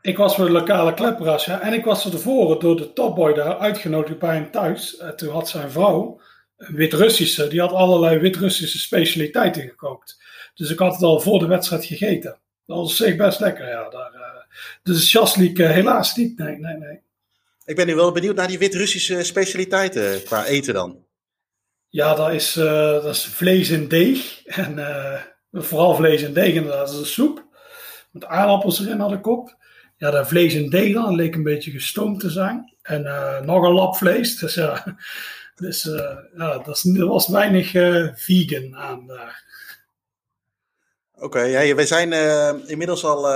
Ik 0.00 0.16
was 0.16 0.34
voor 0.34 0.44
de 0.44 0.50
lokale 0.52 0.94
klepperaars, 0.94 1.44
ja. 1.44 1.60
En 1.60 1.72
ik 1.72 1.84
was 1.84 2.04
er 2.04 2.10
tevoren 2.10 2.60
door 2.60 2.76
de 2.76 2.92
topboy 2.92 3.34
daar 3.34 3.58
uitgenodigd 3.58 4.18
bij 4.18 4.34
hem 4.34 4.50
thuis. 4.50 4.96
En 4.96 5.16
toen 5.16 5.32
had 5.32 5.48
zijn 5.48 5.70
vrouw, 5.70 6.20
Wit-Russische, 6.56 7.48
die 7.48 7.60
had 7.60 7.72
allerlei 7.72 8.18
Wit-Russische 8.18 8.78
specialiteiten 8.78 9.62
gekookt. 9.62 10.22
Dus 10.54 10.70
ik 10.70 10.78
had 10.78 10.92
het 10.92 11.02
al 11.02 11.20
voor 11.20 11.38
de 11.38 11.46
wedstrijd 11.46 11.84
gegeten. 11.84 12.38
Dat 12.66 12.76
was 12.76 12.96
zeker 12.96 13.16
best 13.16 13.40
lekker, 13.40 13.68
ja. 13.68 13.88
Daar, 13.88 14.12
eh, 14.12 14.20
dus 14.82 15.10
chaslik 15.10 15.58
eh, 15.58 15.70
helaas 15.70 16.16
niet, 16.16 16.38
nee, 16.38 16.58
nee, 16.58 16.76
nee. 16.76 17.00
Ik 17.64 17.76
ben 17.76 17.86
nu 17.86 17.94
wel 17.94 18.12
benieuwd 18.12 18.36
naar 18.36 18.48
die 18.48 18.58
Wit-Russische 18.58 19.22
specialiteiten 19.22 20.24
qua 20.24 20.44
eten 20.44 20.74
dan. 20.74 21.04
Ja, 21.88 22.14
dat 22.14 22.32
is, 22.32 22.56
eh, 22.56 22.92
dat 22.92 23.14
is 23.14 23.26
vlees 23.26 23.70
en 23.70 23.88
deeg. 23.88 24.44
En 24.44 24.78
vooral 25.52 25.94
vlees 25.94 26.22
en 26.22 26.32
deeg, 26.32 26.54
inderdaad. 26.54 26.86
Dat 26.86 26.94
is 26.94 27.00
een 27.00 27.06
soep. 27.06 27.46
Met 28.10 28.24
aardappels 28.24 28.80
erin 28.80 29.00
had 29.00 29.12
ik 29.12 29.26
op. 29.26 29.56
Ja, 29.96 30.10
dat 30.10 30.28
vlees 30.28 30.54
en 30.54 30.70
deeg 30.70 30.94
dan 30.94 31.14
leek 31.14 31.34
een 31.34 31.42
beetje 31.42 31.70
gestoomd 31.70 32.20
te 32.20 32.30
zijn. 32.30 32.74
En 32.82 33.02
nog 33.44 33.64
een 33.64 33.72
lap 33.72 33.96
vlees. 33.96 34.36
Dus 34.38 34.54
ja, 34.54 34.96
Dus 35.54 35.88
eh, 35.88 36.16
ja, 36.36 36.58
dat 36.58 36.82
er 36.82 37.06
was 37.06 37.28
weinig 37.28 37.74
eh, 37.74 38.08
vegan 38.14 38.76
aan 38.76 39.06
daar. 39.06 39.42
Oké, 41.14 41.40
ja, 41.40 41.74
we 41.74 41.86
zijn 41.86 42.12
eh, 42.12 42.52
inmiddels 42.66 43.04
al 43.04 43.30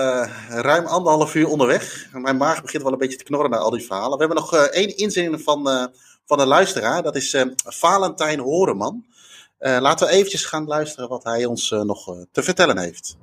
ruim 0.49 0.87
anderhalf 0.87 1.35
uur 1.35 1.49
onderweg. 1.49 2.09
Mijn 2.13 2.37
maag 2.37 2.63
begint 2.63 2.83
wel 2.83 2.93
een 2.93 2.99
beetje 2.99 3.17
te 3.17 3.25
knorren 3.25 3.51
naar 3.51 3.61
al 3.61 3.71
die 3.71 3.87
verhalen. 3.87 4.19
We 4.19 4.25
hebben 4.25 4.37
nog 4.37 4.55
één 4.57 4.97
inzending 4.97 5.43
van, 5.43 5.91
van 6.27 6.41
een 6.41 6.47
luisteraar. 6.47 7.03
Dat 7.03 7.17
is 7.17 7.45
Valentijn 7.65 8.41
Horeman. 8.41 9.05
Laten 9.59 10.07
we 10.07 10.13
eventjes 10.13 10.45
gaan 10.45 10.67
luisteren 10.67 11.09
wat 11.09 11.25
hij 11.25 11.45
ons 11.45 11.71
nog 11.71 12.27
te 12.33 12.43
vertellen 12.43 12.79
heeft. 12.79 13.17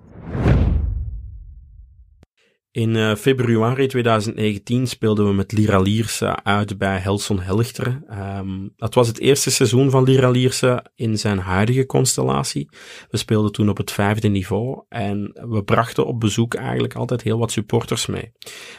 In 2.76 2.96
eh, 2.96 3.16
februari 3.16 3.88
2019 3.88 4.88
speelden 4.88 5.28
we 5.28 5.34
met 5.34 5.52
Lira 5.52 5.80
Lierse 5.80 6.44
uit 6.44 6.78
bij 6.78 6.98
Helson 6.98 7.40
Helchteren. 7.40 8.04
Ehm, 8.08 8.68
dat 8.76 8.94
was 8.94 9.08
het 9.08 9.20
eerste 9.20 9.52
seizoen 9.52 9.90
van 9.90 10.04
Lira 10.04 10.30
Lierse 10.30 10.86
in 10.96 11.20
zijn 11.20 11.38
huidige 11.38 11.86
constellatie. 11.86 12.70
We 13.10 13.18
speelden 13.18 13.52
toen 13.52 13.70
op 13.70 13.78
het 13.78 13.92
vijfde 13.92 14.28
niveau 14.28 14.84
en 14.90 15.32
we 15.50 15.64
brachten 15.64 16.06
op 16.06 16.20
bezoek 16.20 16.54
eigenlijk 16.54 16.94
altijd 16.96 17.22
heel 17.22 17.38
wat 17.38 17.52
supporters 17.52 18.06
mee. 18.06 18.32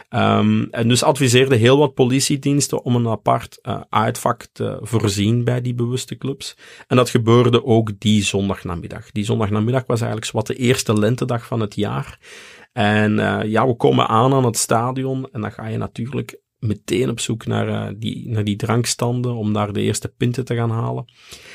Ehm, 0.08 0.62
en 0.70 0.88
dus 0.88 1.02
adviseerden 1.02 1.58
heel 1.58 1.78
wat 1.78 1.94
politiediensten 1.94 2.84
om 2.84 2.96
een 2.96 3.08
apart 3.08 3.58
eh, 3.62 3.80
uitvak 3.88 4.46
te 4.52 4.78
voorzien 4.80 5.44
bij 5.44 5.60
die 5.60 5.74
bewuste 5.74 6.18
clubs. 6.18 6.56
En 6.86 6.96
dat 6.96 7.10
gebeurde 7.10 7.64
ook 7.64 7.90
die 7.98 8.24
zondagnamiddag. 8.24 9.10
Die 9.10 9.24
zondagnamiddag 9.24 9.86
was 9.86 10.00
eigenlijk 10.00 10.32
wat 10.32 10.46
de 10.46 10.56
eerste 10.56 10.98
lentedag 10.98 11.46
van 11.46 11.60
het 11.60 11.74
jaar. 11.74 12.18
En 12.76 13.18
uh, 13.18 13.40
ja, 13.44 13.66
we 13.66 13.76
komen 13.76 14.06
aan 14.06 14.32
aan 14.32 14.44
het 14.44 14.56
stadion 14.56 15.28
en 15.32 15.40
dan 15.40 15.52
ga 15.52 15.66
je 15.66 15.76
natuurlijk 15.76 16.40
meteen 16.58 17.10
op 17.10 17.20
zoek 17.20 17.46
naar, 17.46 17.68
uh, 17.68 17.94
die, 17.98 18.28
naar 18.28 18.44
die 18.44 18.56
drankstanden 18.56 19.34
om 19.34 19.52
daar 19.52 19.72
de 19.72 19.80
eerste 19.80 20.08
pinten 20.08 20.44
te 20.44 20.54
gaan 20.54 20.70
halen. 20.70 21.04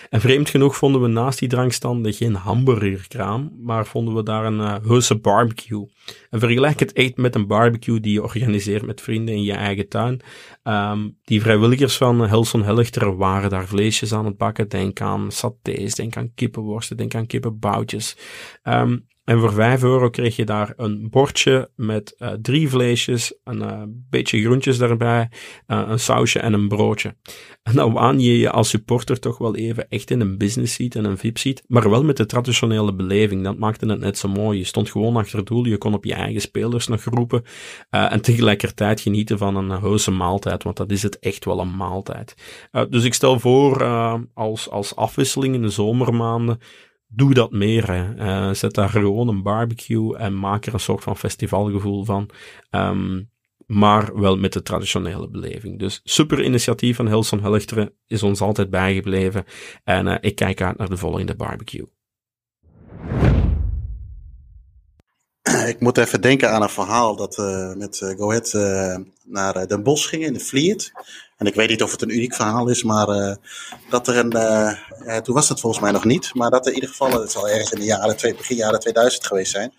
En 0.09 0.21
vreemd 0.21 0.49
genoeg 0.49 0.75
vonden 0.75 1.01
we 1.01 1.07
naast 1.07 1.39
die 1.39 1.47
drankstanden 1.47 2.13
geen 2.13 2.35
hamburgerkraam, 2.35 3.51
maar 3.59 3.85
vonden 3.85 4.13
we 4.13 4.23
daar 4.23 4.45
een 4.45 4.59
uh, 4.59 4.75
heuse 4.83 5.15
barbecue. 5.15 5.91
En 6.29 6.39
vergelijk 6.39 6.79
het 6.79 6.93
echt 6.93 7.17
met 7.17 7.35
een 7.35 7.47
barbecue 7.47 7.99
die 7.99 8.13
je 8.13 8.23
organiseert 8.23 8.85
met 8.85 9.01
vrienden 9.01 9.35
in 9.35 9.43
je 9.43 9.53
eigen 9.53 9.87
tuin. 9.87 10.21
Um, 10.63 11.17
die 11.23 11.41
vrijwilligers 11.41 11.97
van 11.97 12.19
Helson 12.27 12.63
Helchter 12.63 13.17
waren 13.17 13.49
daar 13.49 13.67
vleesjes 13.67 14.13
aan 14.13 14.25
het 14.25 14.37
bakken. 14.37 14.69
Denk 14.69 15.01
aan 15.01 15.31
satés, 15.31 15.95
denk 15.95 16.17
aan 16.17 16.33
kippenworsten, 16.33 16.97
denk 16.97 17.15
aan 17.15 17.27
kippenboutjes. 17.27 18.17
Um, 18.63 19.09
en 19.23 19.39
voor 19.39 19.53
5 19.53 19.83
euro 19.83 20.09
kreeg 20.09 20.35
je 20.35 20.45
daar 20.45 20.73
een 20.75 21.09
bordje 21.09 21.69
met 21.75 22.15
uh, 22.17 22.29
drie 22.41 22.69
vleesjes, 22.69 23.39
een 23.43 23.61
uh, 23.61 23.81
beetje 23.87 24.41
groentjes 24.41 24.77
daarbij, 24.77 25.29
uh, 25.67 25.83
een 25.87 25.99
sausje 25.99 26.39
en 26.39 26.53
een 26.53 26.67
broodje. 26.67 27.15
En 27.63 27.75
dan 27.75 27.93
waan 27.93 28.19
je 28.19 28.37
je 28.37 28.49
als 28.49 28.69
supporter 28.69 29.19
toch 29.19 29.37
wel 29.37 29.55
even 29.55 29.89
echt 29.89 30.11
in 30.11 30.19
een 30.21 30.37
business 30.37 30.73
seat 30.73 30.95
en 30.95 31.05
een 31.05 31.17
VIP 31.17 31.37
seat, 31.37 31.63
maar 31.67 31.89
wel 31.89 32.03
met 32.03 32.17
de 32.17 32.25
traditionele 32.25 32.93
beleving. 32.93 33.43
Dat 33.43 33.57
maakte 33.57 33.85
het 33.85 33.99
net 33.99 34.17
zo 34.17 34.27
mooi. 34.27 34.57
Je 34.57 34.63
stond 34.63 34.89
gewoon 34.89 35.15
achter 35.15 35.37
het 35.37 35.47
doel, 35.47 35.65
je 35.65 35.77
kon 35.77 35.93
op 35.93 36.05
je 36.05 36.13
eigen 36.13 36.41
spelers 36.41 36.87
nog 36.87 37.03
roepen 37.03 37.43
en 37.89 38.21
tegelijkertijd 38.21 39.01
genieten 39.01 39.37
van 39.37 39.55
een 39.55 39.69
heuse 39.69 40.11
maaltijd, 40.11 40.63
want 40.63 40.77
dat 40.77 40.91
is 40.91 41.03
het 41.03 41.19
echt 41.19 41.45
wel 41.45 41.59
een 41.59 41.75
maaltijd. 41.75 42.35
dus 42.89 43.03
ik 43.03 43.13
stel 43.13 43.39
voor 43.39 43.83
als, 44.33 44.69
als 44.69 44.95
afwisseling 44.95 45.55
in 45.55 45.61
de 45.61 45.69
zomermaanden 45.69 46.59
doe 47.13 47.33
dat 47.33 47.51
meer. 47.51 47.91
Hè. 47.91 48.15
Uh, 48.15 48.53
zet 48.53 48.73
daar 48.73 48.89
gewoon 48.89 49.27
een 49.27 49.43
barbecue 49.43 50.17
en 50.17 50.39
maak 50.39 50.65
er 50.65 50.73
een 50.73 50.79
soort 50.79 51.03
van 51.03 51.17
festivalgevoel 51.17 52.05
van. 52.05 52.29
Um, 52.69 53.29
maar 53.65 54.19
wel 54.19 54.37
met 54.37 54.53
de 54.53 54.61
traditionele 54.61 55.29
beleving. 55.29 55.79
Dus 55.79 56.01
super 56.03 56.43
initiatief 56.43 56.95
van 56.95 57.07
Hilson 57.07 57.41
Helchteren 57.41 57.93
is 58.07 58.23
ons 58.23 58.41
altijd 58.41 58.69
bijgebleven. 58.69 59.45
En 59.83 60.07
uh, 60.07 60.15
ik 60.19 60.35
kijk 60.35 60.61
uit 60.61 60.77
naar 60.77 60.89
de 60.89 60.97
volgende 60.97 61.35
barbecue. 61.35 61.85
Ik 65.67 65.79
moet 65.79 65.97
even 65.97 66.21
denken 66.21 66.51
aan 66.51 66.61
een 66.61 66.69
verhaal 66.69 67.15
dat 67.15 67.35
we 67.35 67.75
met 67.77 68.13
Go 68.17 68.29
Ahead 68.29 68.53
uh, 68.53 68.97
naar 69.25 69.67
Den 69.67 69.83
Bosch 69.83 70.09
gingen 70.09 70.27
in 70.27 70.33
de 70.33 70.39
Vliert. 70.39 70.91
En 71.41 71.47
ik 71.47 71.55
weet 71.55 71.69
niet 71.69 71.83
of 71.83 71.91
het 71.91 72.01
een 72.01 72.15
uniek 72.15 72.35
verhaal 72.35 72.69
is, 72.69 72.83
maar 72.83 73.09
uh, 73.09 73.35
dat 73.89 74.07
er 74.07 74.17
een. 74.17 74.35
Uh, 74.35 74.71
ja, 75.05 75.21
toen 75.21 75.35
was 75.35 75.49
het 75.49 75.59
volgens 75.59 75.81
mij 75.81 75.91
nog 75.91 76.05
niet, 76.05 76.33
maar 76.33 76.49
dat 76.49 76.65
er 76.65 76.67
in 76.67 76.75
ieder 76.75 76.89
geval. 76.89 77.21
Het 77.21 77.31
zal 77.31 77.49
ergens 77.49 77.71
in 77.71 77.79
de 77.79 77.85
jaren, 77.85 78.15
begin 78.37 78.55
jaren 78.55 78.79
2000 78.79 79.25
geweest 79.27 79.51
zijn. 79.51 79.73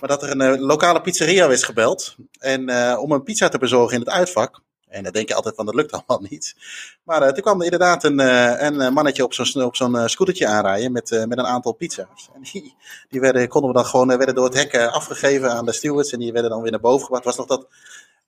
Maar 0.00 0.08
dat 0.08 0.22
er 0.22 0.30
een 0.30 0.54
uh, 0.54 0.66
lokale 0.66 1.00
pizzeria 1.00 1.48
werd 1.48 1.64
gebeld. 1.64 2.16
En 2.38 2.60
om 2.98 3.12
een 3.12 3.22
pizza 3.22 3.48
te 3.48 3.58
bezorgen 3.58 3.94
in 3.94 4.00
het 4.00 4.10
uitvak. 4.10 4.60
En 4.88 5.02
dan 5.02 5.12
denk 5.12 5.28
je 5.28 5.34
altijd 5.34 5.54
van 5.54 5.66
dat 5.66 5.74
lukt 5.74 5.92
allemaal 5.92 6.26
niet. 6.30 6.54
Maar 7.04 7.32
toen 7.32 7.42
kwam 7.42 7.58
er 7.58 7.64
inderdaad 7.64 8.04
een, 8.04 8.18
een 8.64 8.92
mannetje 8.92 9.24
op 9.24 9.34
zo'n 9.34 9.70
zo'n 9.72 10.08
scootertje 10.08 10.46
aanrijden 10.46 10.92
met, 10.92 11.24
met 11.28 11.38
een 11.38 11.46
aantal 11.46 11.72
pizza's. 11.72 12.30
En 12.34 12.40
die, 13.08 13.20
werden, 13.20 13.48
konden 13.48 13.70
we 13.70 13.76
dan 13.76 13.86
gewoon 13.86 14.06
werden 14.06 14.34
door 14.34 14.44
het 14.44 14.54
hek 14.54 14.76
afgegeven 14.76 15.52
aan 15.52 15.64
de 15.64 15.72
stewards. 15.72 16.12
En 16.12 16.18
die 16.18 16.32
werden 16.32 16.50
dan 16.50 16.62
weer 16.62 16.70
naar 16.70 16.80
boven 16.80 17.04
gebracht. 17.04 17.24
Was 17.24 17.36
nog 17.36 17.46
dat, 17.46 17.66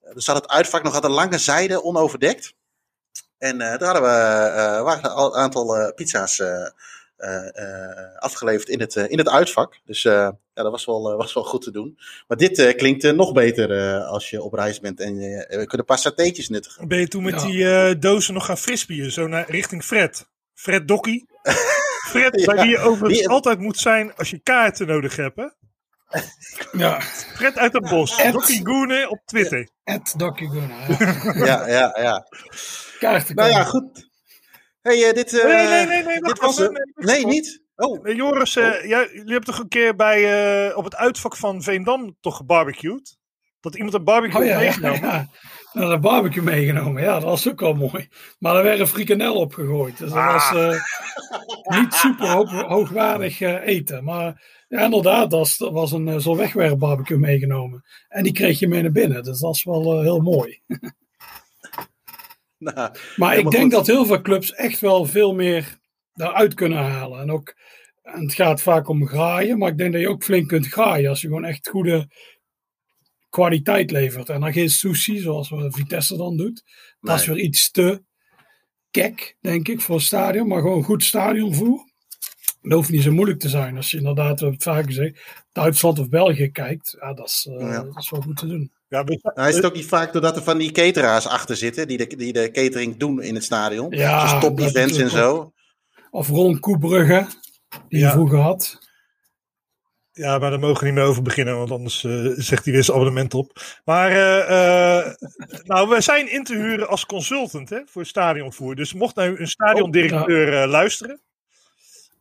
er 0.00 0.22
zat 0.22 0.36
het 0.36 0.48
uitvak 0.48 0.82
nog 0.82 0.94
aan 0.94 1.04
een 1.04 1.10
lange 1.10 1.38
zijde 1.38 1.84
onoverdekt. 1.84 2.54
En 3.40 3.54
uh, 3.54 3.60
daar 3.60 3.84
hadden 3.84 4.02
we, 4.02 4.08
uh, 4.08 4.82
waren 4.82 5.10
een 5.10 5.34
aantal 5.34 5.78
uh, 5.78 5.88
pizza's 5.94 6.42
afgeleverd 8.18 8.68
in 8.68 8.80
het, 8.80 8.96
in 8.96 9.18
het 9.18 9.28
uitvak. 9.28 9.78
Dus 9.84 10.02
ja, 10.02 10.38
dat 10.54 10.70
was 10.70 10.84
wel, 10.84 11.16
was 11.16 11.34
wel 11.34 11.44
goed 11.44 11.62
te 11.62 11.70
doen. 11.70 11.98
Maar 12.28 12.36
dit 12.36 12.74
klinkt 12.74 13.12
nog 13.12 13.32
beter 13.32 13.98
als 14.02 14.30
je 14.30 14.42
op 14.42 14.52
reis 14.52 14.80
bent 14.80 15.00
en 15.00 15.20
je, 15.20 15.36
we 15.36 15.56
kunnen 15.56 15.78
een 15.78 15.84
paar 15.84 15.98
satéetjes 15.98 16.48
nuttigen. 16.48 16.88
Ben 16.88 16.98
je 16.98 17.08
toen 17.08 17.22
met 17.22 17.42
ja. 17.42 17.86
die 17.86 17.98
dozen 17.98 18.34
nog 18.34 18.44
gaan 18.44 18.58
frisbeeën, 18.58 19.10
zo 19.10 19.26
naar, 19.26 19.50
richting 19.50 19.84
Fred? 19.84 20.28
Fred 20.54 20.88
Dokkie? 20.88 21.26
Fred, 22.10 22.40
ja, 22.40 22.54
bij 22.54 22.62
wie 22.62 22.70
je 22.70 22.78
overigens 22.78 23.18
die... 23.18 23.28
altijd 23.28 23.58
moet 23.58 23.78
zijn 23.78 24.14
als 24.14 24.30
je 24.30 24.38
kaarten 24.38 24.86
nodig 24.86 25.16
hebt, 25.16 25.36
hè? 25.36 25.46
Ja. 26.72 27.00
Fred 27.34 27.58
uit 27.58 27.72
het 27.72 27.88
bos. 27.88 28.18
Ed, 28.18 28.32
Dokkie 28.32 28.66
Goene 28.66 29.08
op 29.08 29.20
Twitter. 29.24 29.68
Goene, 30.14 30.74
ja. 31.46 31.66
ja, 31.66 31.66
ja, 31.66 31.96
ja. 32.00 32.26
Kaarten 32.98 33.34
nou 33.34 33.50
ja, 33.50 33.64
goed. 33.64 34.08
hey, 34.82 35.08
uh, 35.08 35.12
dit, 35.12 35.32
uh, 35.32 35.44
nee, 35.44 35.68
nee, 35.68 35.86
nee, 35.86 36.02
nee, 36.02 36.20
dit 36.20 36.38
was 36.38 36.58
het. 36.58 36.70
Nee, 36.94 37.24
nee, 37.24 37.26
niet? 37.26 37.62
Oh. 37.76 38.02
Nee, 38.02 38.14
Joris, 38.14 38.56
uh, 38.56 38.64
oh. 38.64 38.70
jij, 38.70 39.08
jullie 39.12 39.32
hebben 39.32 39.44
toch 39.44 39.58
een 39.58 39.68
keer 39.68 39.96
bij, 39.96 40.74
op 40.74 40.84
het 40.84 40.96
uitvak 40.96 41.36
van 41.36 41.62
Veendam 41.62 42.16
toch 42.20 42.36
gebarbecued? 42.36 43.18
Dat 43.60 43.74
iemand 43.74 43.94
een 43.94 44.04
barbecue 44.04 44.40
oh, 44.40 44.46
ja, 44.46 44.58
meegenomen? 44.58 45.00
Ja, 45.00 45.12
ja. 45.12 45.28
Nou, 45.72 45.92
een 45.92 46.00
barbecue 46.00 46.42
meegenomen, 46.42 47.02
ja, 47.02 47.12
dat 47.12 47.22
was 47.22 47.48
ook 47.48 47.60
wel 47.60 47.74
mooi. 47.74 48.08
Maar 48.38 48.56
er 48.56 48.62
werd 48.62 48.80
een 48.80 48.86
frikandel 48.86 49.34
opgegooid. 49.34 49.98
Dus 49.98 50.08
dat 50.08 50.18
ah. 50.18 50.52
was 50.52 50.76
niet 51.64 51.94
super 51.94 52.28
hoog, 52.36 52.50
hoogwaardig 52.50 53.40
eten. 53.40 54.04
Maar 54.04 54.42
ja, 54.70 54.84
inderdaad, 54.84 55.30
dat 55.30 55.56
was 55.56 55.92
een 55.92 56.20
zo'n 56.20 56.36
wegwerpbarbecue 56.36 57.18
meegenomen. 57.18 57.84
En 58.08 58.22
die 58.22 58.32
kreeg 58.32 58.58
je 58.58 58.68
mee 58.68 58.82
naar 58.82 58.92
binnen, 58.92 59.22
dus 59.22 59.40
dat 59.40 59.54
is 59.54 59.64
wel 59.64 59.96
uh, 59.96 60.00
heel 60.00 60.20
mooi. 60.20 60.60
nou, 62.58 62.94
maar 63.16 63.38
ik 63.38 63.50
denk 63.50 63.62
goed. 63.62 63.70
dat 63.70 63.86
heel 63.86 64.04
veel 64.04 64.20
clubs 64.20 64.54
echt 64.54 64.80
wel 64.80 65.04
veel 65.04 65.34
meer 65.34 65.78
daaruit 66.12 66.54
kunnen 66.54 66.78
halen. 66.78 67.20
En, 67.20 67.30
ook, 67.30 67.54
en 68.02 68.22
het 68.22 68.34
gaat 68.34 68.62
vaak 68.62 68.88
om 68.88 69.06
graaien, 69.06 69.58
maar 69.58 69.70
ik 69.70 69.78
denk 69.78 69.92
dat 69.92 70.00
je 70.00 70.08
ook 70.08 70.24
flink 70.24 70.48
kunt 70.48 70.66
graaien 70.66 71.08
als 71.08 71.20
je 71.20 71.26
gewoon 71.26 71.44
echt 71.44 71.68
goede 71.68 72.08
kwaliteit 73.28 73.90
levert. 73.90 74.28
En 74.28 74.40
dan 74.40 74.52
geen 74.52 74.70
sushi, 74.70 75.18
zoals 75.18 75.52
Vitesse 75.68 76.16
dan 76.16 76.36
doet. 76.36 76.62
Dat 77.00 77.10
nee. 77.10 77.14
is 77.14 77.26
weer 77.26 77.38
iets 77.38 77.70
te 77.70 78.02
kek, 78.90 79.36
denk 79.40 79.68
ik, 79.68 79.80
voor 79.80 79.94
een 79.94 80.00
stadion. 80.00 80.48
Maar 80.48 80.60
gewoon 80.60 80.82
goed 80.82 81.04
stadionvoer. 81.04 81.89
Dat 82.62 82.72
hoeft 82.72 82.90
niet 82.90 83.02
zo 83.02 83.12
moeilijk 83.12 83.40
te 83.40 83.48
zijn. 83.48 83.76
Als 83.76 83.90
je 83.90 83.96
inderdaad, 83.96 84.40
we 84.40 84.46
hebben 84.46 84.52
het 84.52 84.62
vaak 84.62 84.84
gezegd, 84.84 85.44
Duitsland 85.52 85.98
of 85.98 86.08
België 86.08 86.50
kijkt. 86.50 86.96
Ja, 87.00 87.14
dat 87.14 87.28
is, 87.28 87.46
uh, 87.50 87.60
ja. 87.60 87.82
dat 87.82 87.96
is 87.96 88.10
wel 88.10 88.20
goed 88.20 88.36
te 88.36 88.46
doen. 88.46 88.72
Ja, 88.88 89.04
we, 89.04 89.18
nou, 89.34 89.48
is 89.48 89.56
het 89.56 89.64
ook 89.64 89.74
niet 89.74 89.86
vaak 89.86 90.12
doordat 90.12 90.36
er 90.36 90.42
van 90.42 90.58
die 90.58 90.72
cateraars 90.72 91.26
achter 91.26 91.56
zitten, 91.56 91.88
die 91.88 91.96
de, 91.96 92.16
die 92.16 92.32
de 92.32 92.50
catering 92.50 92.96
doen 92.96 93.22
in 93.22 93.34
het 93.34 93.44
stadion? 93.44 93.90
Ja, 93.90 94.26
Zoals 94.28 94.42
top 94.42 94.58
events 94.58 94.98
en 94.98 95.10
zo. 95.10 95.52
Of 96.10 96.28
Ron 96.28 96.60
Koebrugge, 96.60 97.26
die 97.88 98.00
ja. 98.00 98.06
je 98.06 98.12
vroeger 98.12 98.38
had. 98.38 98.78
Ja, 100.12 100.38
maar 100.38 100.50
daar 100.50 100.58
mogen 100.58 100.78
we 100.78 100.84
niet 100.84 100.94
meer 100.94 101.04
over 101.04 101.22
beginnen, 101.22 101.56
want 101.56 101.70
anders 101.70 102.02
uh, 102.02 102.32
zegt 102.36 102.64
hij 102.64 102.72
weer 102.72 102.84
zijn 102.84 102.96
abonnement 102.96 103.34
op. 103.34 103.62
Maar 103.84 104.10
uh, 104.10 104.50
uh, 104.50 105.12
nou, 105.64 105.88
we 105.88 106.00
zijn 106.00 106.32
in 106.32 106.44
te 106.44 106.54
huren 106.54 106.88
als 106.88 107.06
consultant 107.06 107.70
hè, 107.70 107.80
voor 107.86 108.06
stadionvoer. 108.06 108.74
Dus 108.74 108.92
mocht 108.94 109.14
nou 109.14 109.40
een 109.40 109.48
stadiondirecteur 109.48 110.46
oh, 110.46 110.52
ja. 110.52 110.66
luisteren. 110.66 111.20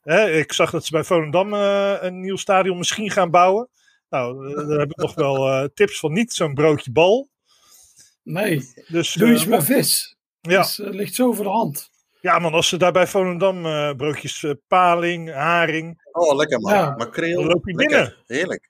Hè, 0.09 0.31
ik 0.31 0.53
zag 0.53 0.71
dat 0.71 0.85
ze 0.85 0.91
bij 0.91 1.03
Volendam 1.03 1.53
een 1.53 2.19
nieuw 2.19 2.35
stadion 2.35 2.77
misschien 2.77 3.11
gaan 3.11 3.31
bouwen. 3.31 3.69
Nou, 4.09 4.53
daar 4.67 4.79
heb 4.79 4.91
ik 4.91 4.97
nog 4.97 5.15
wel 5.15 5.69
tips 5.73 5.99
van 5.99 6.13
niet 6.13 6.33
zo'n 6.33 6.53
broodje 6.53 6.91
bal. 6.91 7.29
Nee, 8.23 8.73
dus, 8.87 9.13
doe 9.13 9.31
iets 9.31 9.45
met 9.45 9.63
vis. 9.63 10.15
Ja. 10.41 10.61
Dus, 10.61 10.77
ligt 10.77 11.15
zo 11.15 11.31
voor 11.31 11.43
de 11.43 11.51
hand. 11.51 11.89
Ja, 12.21 12.39
man, 12.39 12.53
als 12.53 12.67
ze 12.67 12.77
daar 12.77 12.91
bij 12.91 13.07
Volendam 13.07 13.65
uh, 13.65 13.91
broodjes 13.91 14.41
uh, 14.41 14.51
paling, 14.67 15.33
haring. 15.33 16.09
Oh, 16.11 16.35
lekker 16.35 16.59
man. 16.59 16.73
Ja. 16.73 16.95
Makreel. 16.97 17.39
Dan 17.39 17.47
loop 17.47 17.67
je 17.67 17.75
binnen. 17.75 18.15
Heerlijk. 18.25 18.69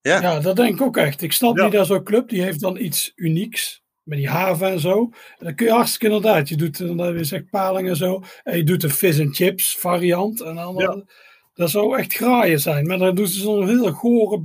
Ja. 0.00 0.20
ja, 0.20 0.40
dat 0.40 0.56
denk 0.56 0.74
ik 0.74 0.80
ook 0.82 0.96
echt. 0.96 1.22
Ik 1.22 1.32
snap 1.32 1.56
Ja. 1.56 1.64
niet 1.64 1.72
dat 1.72 1.86
zo'n 1.86 2.04
club, 2.04 2.28
die 2.28 2.42
heeft 2.42 2.60
dan 2.60 2.76
iets 2.76 3.12
unieks. 3.14 3.82
Met 4.04 4.18
die 4.18 4.28
haven 4.28 4.68
en 4.68 4.80
zo. 4.80 5.10
En 5.38 5.44
dan 5.44 5.54
kun 5.54 5.66
je 5.66 5.72
hartstikke 5.72 6.14
inderdaad, 6.14 6.48
je 6.48 6.56
doet 6.56 6.78
dan 6.78 7.12
weer 7.12 7.24
zeg 7.24 7.48
paling 7.50 7.88
en 7.88 7.96
zo. 7.96 8.22
En 8.42 8.56
je 8.56 8.64
doet 8.64 8.82
een 8.82 8.90
fish 8.90 9.20
and 9.20 9.36
chips 9.36 9.76
variant. 9.78 10.40
En 10.40 10.54
dan, 10.54 11.08
dat 11.54 11.70
zou 11.70 11.98
echt 11.98 12.14
graaien 12.14 12.60
zijn. 12.60 12.86
Maar 12.86 12.98
dan 12.98 13.14
doen 13.14 13.26
ze 13.26 13.40
zo'n 13.40 13.68
heel 13.68 13.92
gore, 13.92 14.44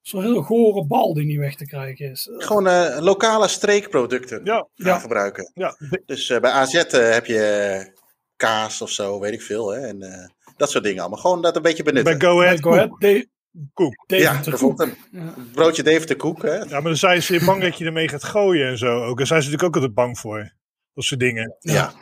zo'n 0.00 0.22
heel 0.22 0.42
gore 0.42 0.86
bal 0.86 1.14
die 1.14 1.26
niet 1.26 1.38
weg 1.38 1.54
te 1.54 1.66
krijgen 1.66 2.10
is. 2.10 2.28
Gewoon 2.32 2.66
eh, 2.66 2.98
lokale 3.00 3.48
streekproducten 3.48 4.40
ja. 4.44 4.68
gaan 4.74 5.00
gebruiken. 5.00 5.50
Ja. 5.54 5.76
Dus 6.06 6.30
eh, 6.30 6.40
bij 6.40 6.50
AZ 6.50 6.74
eh, 6.74 7.10
heb 7.10 7.26
je 7.26 7.98
kaas 8.40 8.82
of 8.82 8.90
zo, 8.90 9.20
weet 9.20 9.32
ik 9.32 9.42
veel. 9.42 9.70
Hè? 9.70 9.86
En 9.86 10.02
eh, 10.02 10.28
dat 10.56 10.70
soort 10.70 10.84
dingen 10.84 11.00
allemaal. 11.00 11.18
Gewoon 11.18 11.42
dat 11.42 11.56
een 11.56 11.62
beetje 11.62 11.82
benutten. 11.82 12.18
Bij 12.18 12.28
Go 12.28 12.42
Ahead, 12.42 12.60
Go 12.60 12.72
Ahead, 12.72 12.90
de, 12.98 13.28
koek. 13.74 14.04
ja, 14.06 14.40
bijvoorbeeld 14.44 14.90
een 15.12 15.50
broodje 15.52 15.82
Deventer 15.82 16.16
koek. 16.16 16.42
Hè? 16.42 16.54
Ja, 16.56 16.66
maar 16.70 16.82
dan 16.82 16.96
zijn 16.96 17.22
ze 17.22 17.42
bang 17.44 17.62
dat 17.62 17.78
je 17.78 17.84
ermee 17.84 18.08
gaat 18.08 18.24
gooien 18.24 18.68
en 18.68 18.78
zo. 18.78 19.02
Ook. 19.04 19.16
Daar 19.18 19.26
zijn 19.26 19.42
ze 19.42 19.48
natuurlijk 19.50 19.76
ook 19.76 19.82
altijd 19.82 19.94
bang 19.94 20.18
voor. 20.18 20.52
Dat 20.94 21.04
soort 21.04 21.20
dingen. 21.20 21.56
Ja. 21.60 21.92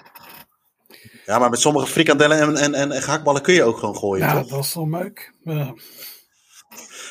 Ja, 1.27 1.39
maar 1.39 1.51
met 1.51 1.61
sommige 1.61 1.87
frikandellen 1.87 2.39
en, 2.41 2.57
en, 2.57 2.75
en, 2.75 2.93
en 2.93 3.03
gehaktballen 3.03 3.43
kun 3.43 3.55
je 3.55 3.63
ook 3.63 3.79
gewoon 3.79 3.97
gooien. 3.97 4.27
ja, 4.27 4.41
toch? 4.41 4.49
dat 4.51 4.65
is 4.65 4.75
wel 4.75 4.89
leuk. 4.91 5.33
Ja. 5.45 5.75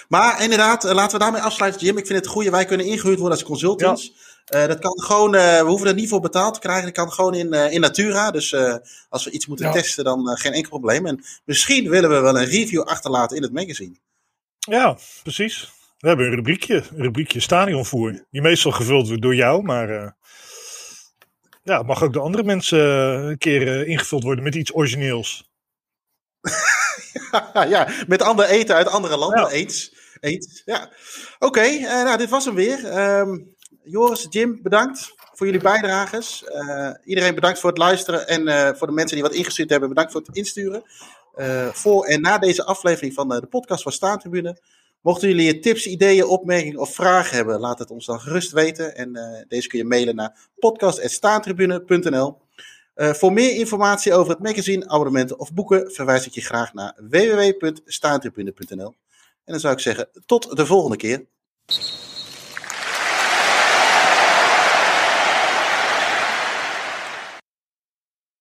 Maar 0.07 0.43
inderdaad, 0.43 0.85
eh, 0.85 0.93
laten 0.93 1.17
we 1.17 1.23
daarmee 1.23 1.41
afsluiten, 1.41 1.81
Jim. 1.81 1.97
Ik 1.97 2.05
vind 2.05 2.17
het 2.17 2.25
een 2.27 2.31
goede. 2.33 2.49
Wij 2.49 2.65
kunnen 2.65 2.85
ingehuurd 2.85 3.19
worden 3.19 3.37
als 3.37 3.47
consultants. 3.47 4.13
Eh, 4.45 4.67
dat 4.67 4.79
kan 4.79 5.01
gewoon, 5.01 5.35
eh, 5.35 5.59
we 5.59 5.65
hoeven 5.67 5.87
er 5.87 5.93
niet 5.93 6.09
voor 6.09 6.19
betaald 6.19 6.53
te 6.53 6.59
krijgen. 6.59 6.83
Dat 6.83 6.93
kan 6.93 7.11
gewoon 7.11 7.33
in, 7.33 7.53
eh, 7.53 7.71
in 7.73 7.81
Natura. 7.81 8.31
Dus 8.31 8.53
eh, 8.53 8.75
als 9.09 9.23
we 9.25 9.31
iets 9.31 9.47
moeten 9.47 9.65
Ja. 9.65 9.71
testen, 9.71 10.03
dan 10.03 10.27
geen 10.37 10.53
enkel 10.53 10.69
probleem. 10.69 11.05
En 11.05 11.23
misschien 11.45 11.89
willen 11.89 12.09
we 12.09 12.19
wel 12.19 12.37
een 12.39 12.45
review 12.45 12.81
achterlaten 12.81 13.37
in 13.37 13.43
het 13.43 13.53
magazine. 13.53 13.95
Ja, 14.69 14.97
precies. 15.23 15.71
We 15.97 16.07
hebben 16.07 16.25
een 16.25 16.35
rubriekje. 16.35 16.75
Een 16.75 17.01
rubriekje 17.01 17.39
stadionvoer. 17.39 18.25
Die 18.31 18.41
meestal 18.41 18.71
gevuld 18.71 19.07
wordt 19.07 19.21
door 19.21 19.35
jou, 19.35 19.63
maar... 19.63 19.89
eh, 19.89 20.09
ja, 21.63 21.81
mag 21.81 22.03
ook 22.03 22.13
door 22.13 22.23
andere 22.23 22.43
mensen 22.43 22.79
eh, 22.79 23.29
een 23.29 23.37
keer 23.37 23.67
eh, 23.67 23.87
ingevuld 23.87 24.23
worden 24.23 24.43
met 24.43 24.55
iets 24.55 24.73
origineels. 24.73 25.49
ja, 27.53 27.87
met 28.07 28.21
ander 28.21 28.45
eten 28.45 28.75
uit 28.75 28.87
andere 28.87 29.17
landen. 29.17 29.55
Eet. 29.55 29.93
Eet. 30.19 30.61
Ja. 30.65 30.91
Oké, 31.39 31.79
nou, 31.79 32.17
dit 32.17 32.29
was 32.29 32.45
hem 32.45 32.55
weer. 32.55 32.85
Ehm, 32.85 33.37
Joris, 33.83 34.27
Jim, 34.29 34.59
bedankt 34.61 35.13
voor 35.33 35.45
jullie 35.45 35.61
bijdrages. 35.61 36.43
Iedereen 37.03 37.35
bedankt 37.35 37.59
voor 37.59 37.69
het 37.69 37.79
luisteren. 37.79 38.27
En 38.27 38.75
voor 38.77 38.87
de 38.87 38.93
mensen 38.93 39.15
die 39.15 39.25
wat 39.25 39.35
ingestuurd 39.35 39.69
hebben, 39.69 39.89
bedankt 39.89 40.11
voor 40.11 40.21
het 40.21 40.35
insturen. 40.35 40.83
Eh, 41.37 41.67
voor 41.67 42.05
en 42.05 42.21
na 42.21 42.37
deze 42.37 42.65
aflevering 42.65 43.13
van 43.13 43.33
eh, 43.33 43.39
de 43.39 43.47
podcast 43.47 43.83
van 43.83 43.91
Staantribune. 43.91 44.57
Mochten 45.01 45.27
jullie 45.27 45.59
tips, 45.59 45.87
ideeën, 45.87 46.25
opmerkingen 46.25 46.79
of 46.79 46.93
vragen 46.93 47.35
hebben, 47.35 47.59
laat 47.59 47.79
het 47.79 47.91
ons 47.91 48.05
dan 48.05 48.19
gerust 48.19 48.51
weten. 48.51 48.95
En 48.95 49.15
eh, 49.15 49.43
deze 49.47 49.67
kun 49.67 49.79
je 49.79 49.85
mailen 49.85 50.15
naar 50.15 50.49
podcast.staantribune.nl. 50.59 52.37
Eh, 52.93 53.13
voor 53.13 53.33
meer 53.33 53.55
informatie 53.55 54.13
over 54.13 54.31
het 54.31 54.41
magazine, 54.41 54.87
abonnementen 54.87 55.39
of 55.39 55.53
boeken 55.53 55.91
verwijs 55.91 56.25
ik 56.25 56.33
je 56.33 56.41
graag 56.41 56.73
naar 56.73 56.95
www.staantribune.nl. 57.09 58.95
En 59.43 59.53
dan 59.53 59.59
zou 59.59 59.73
ik 59.73 59.79
zeggen, 59.79 60.09
tot 60.25 60.55
de 60.55 60.65
volgende 60.65 60.97
keer. 60.97 61.25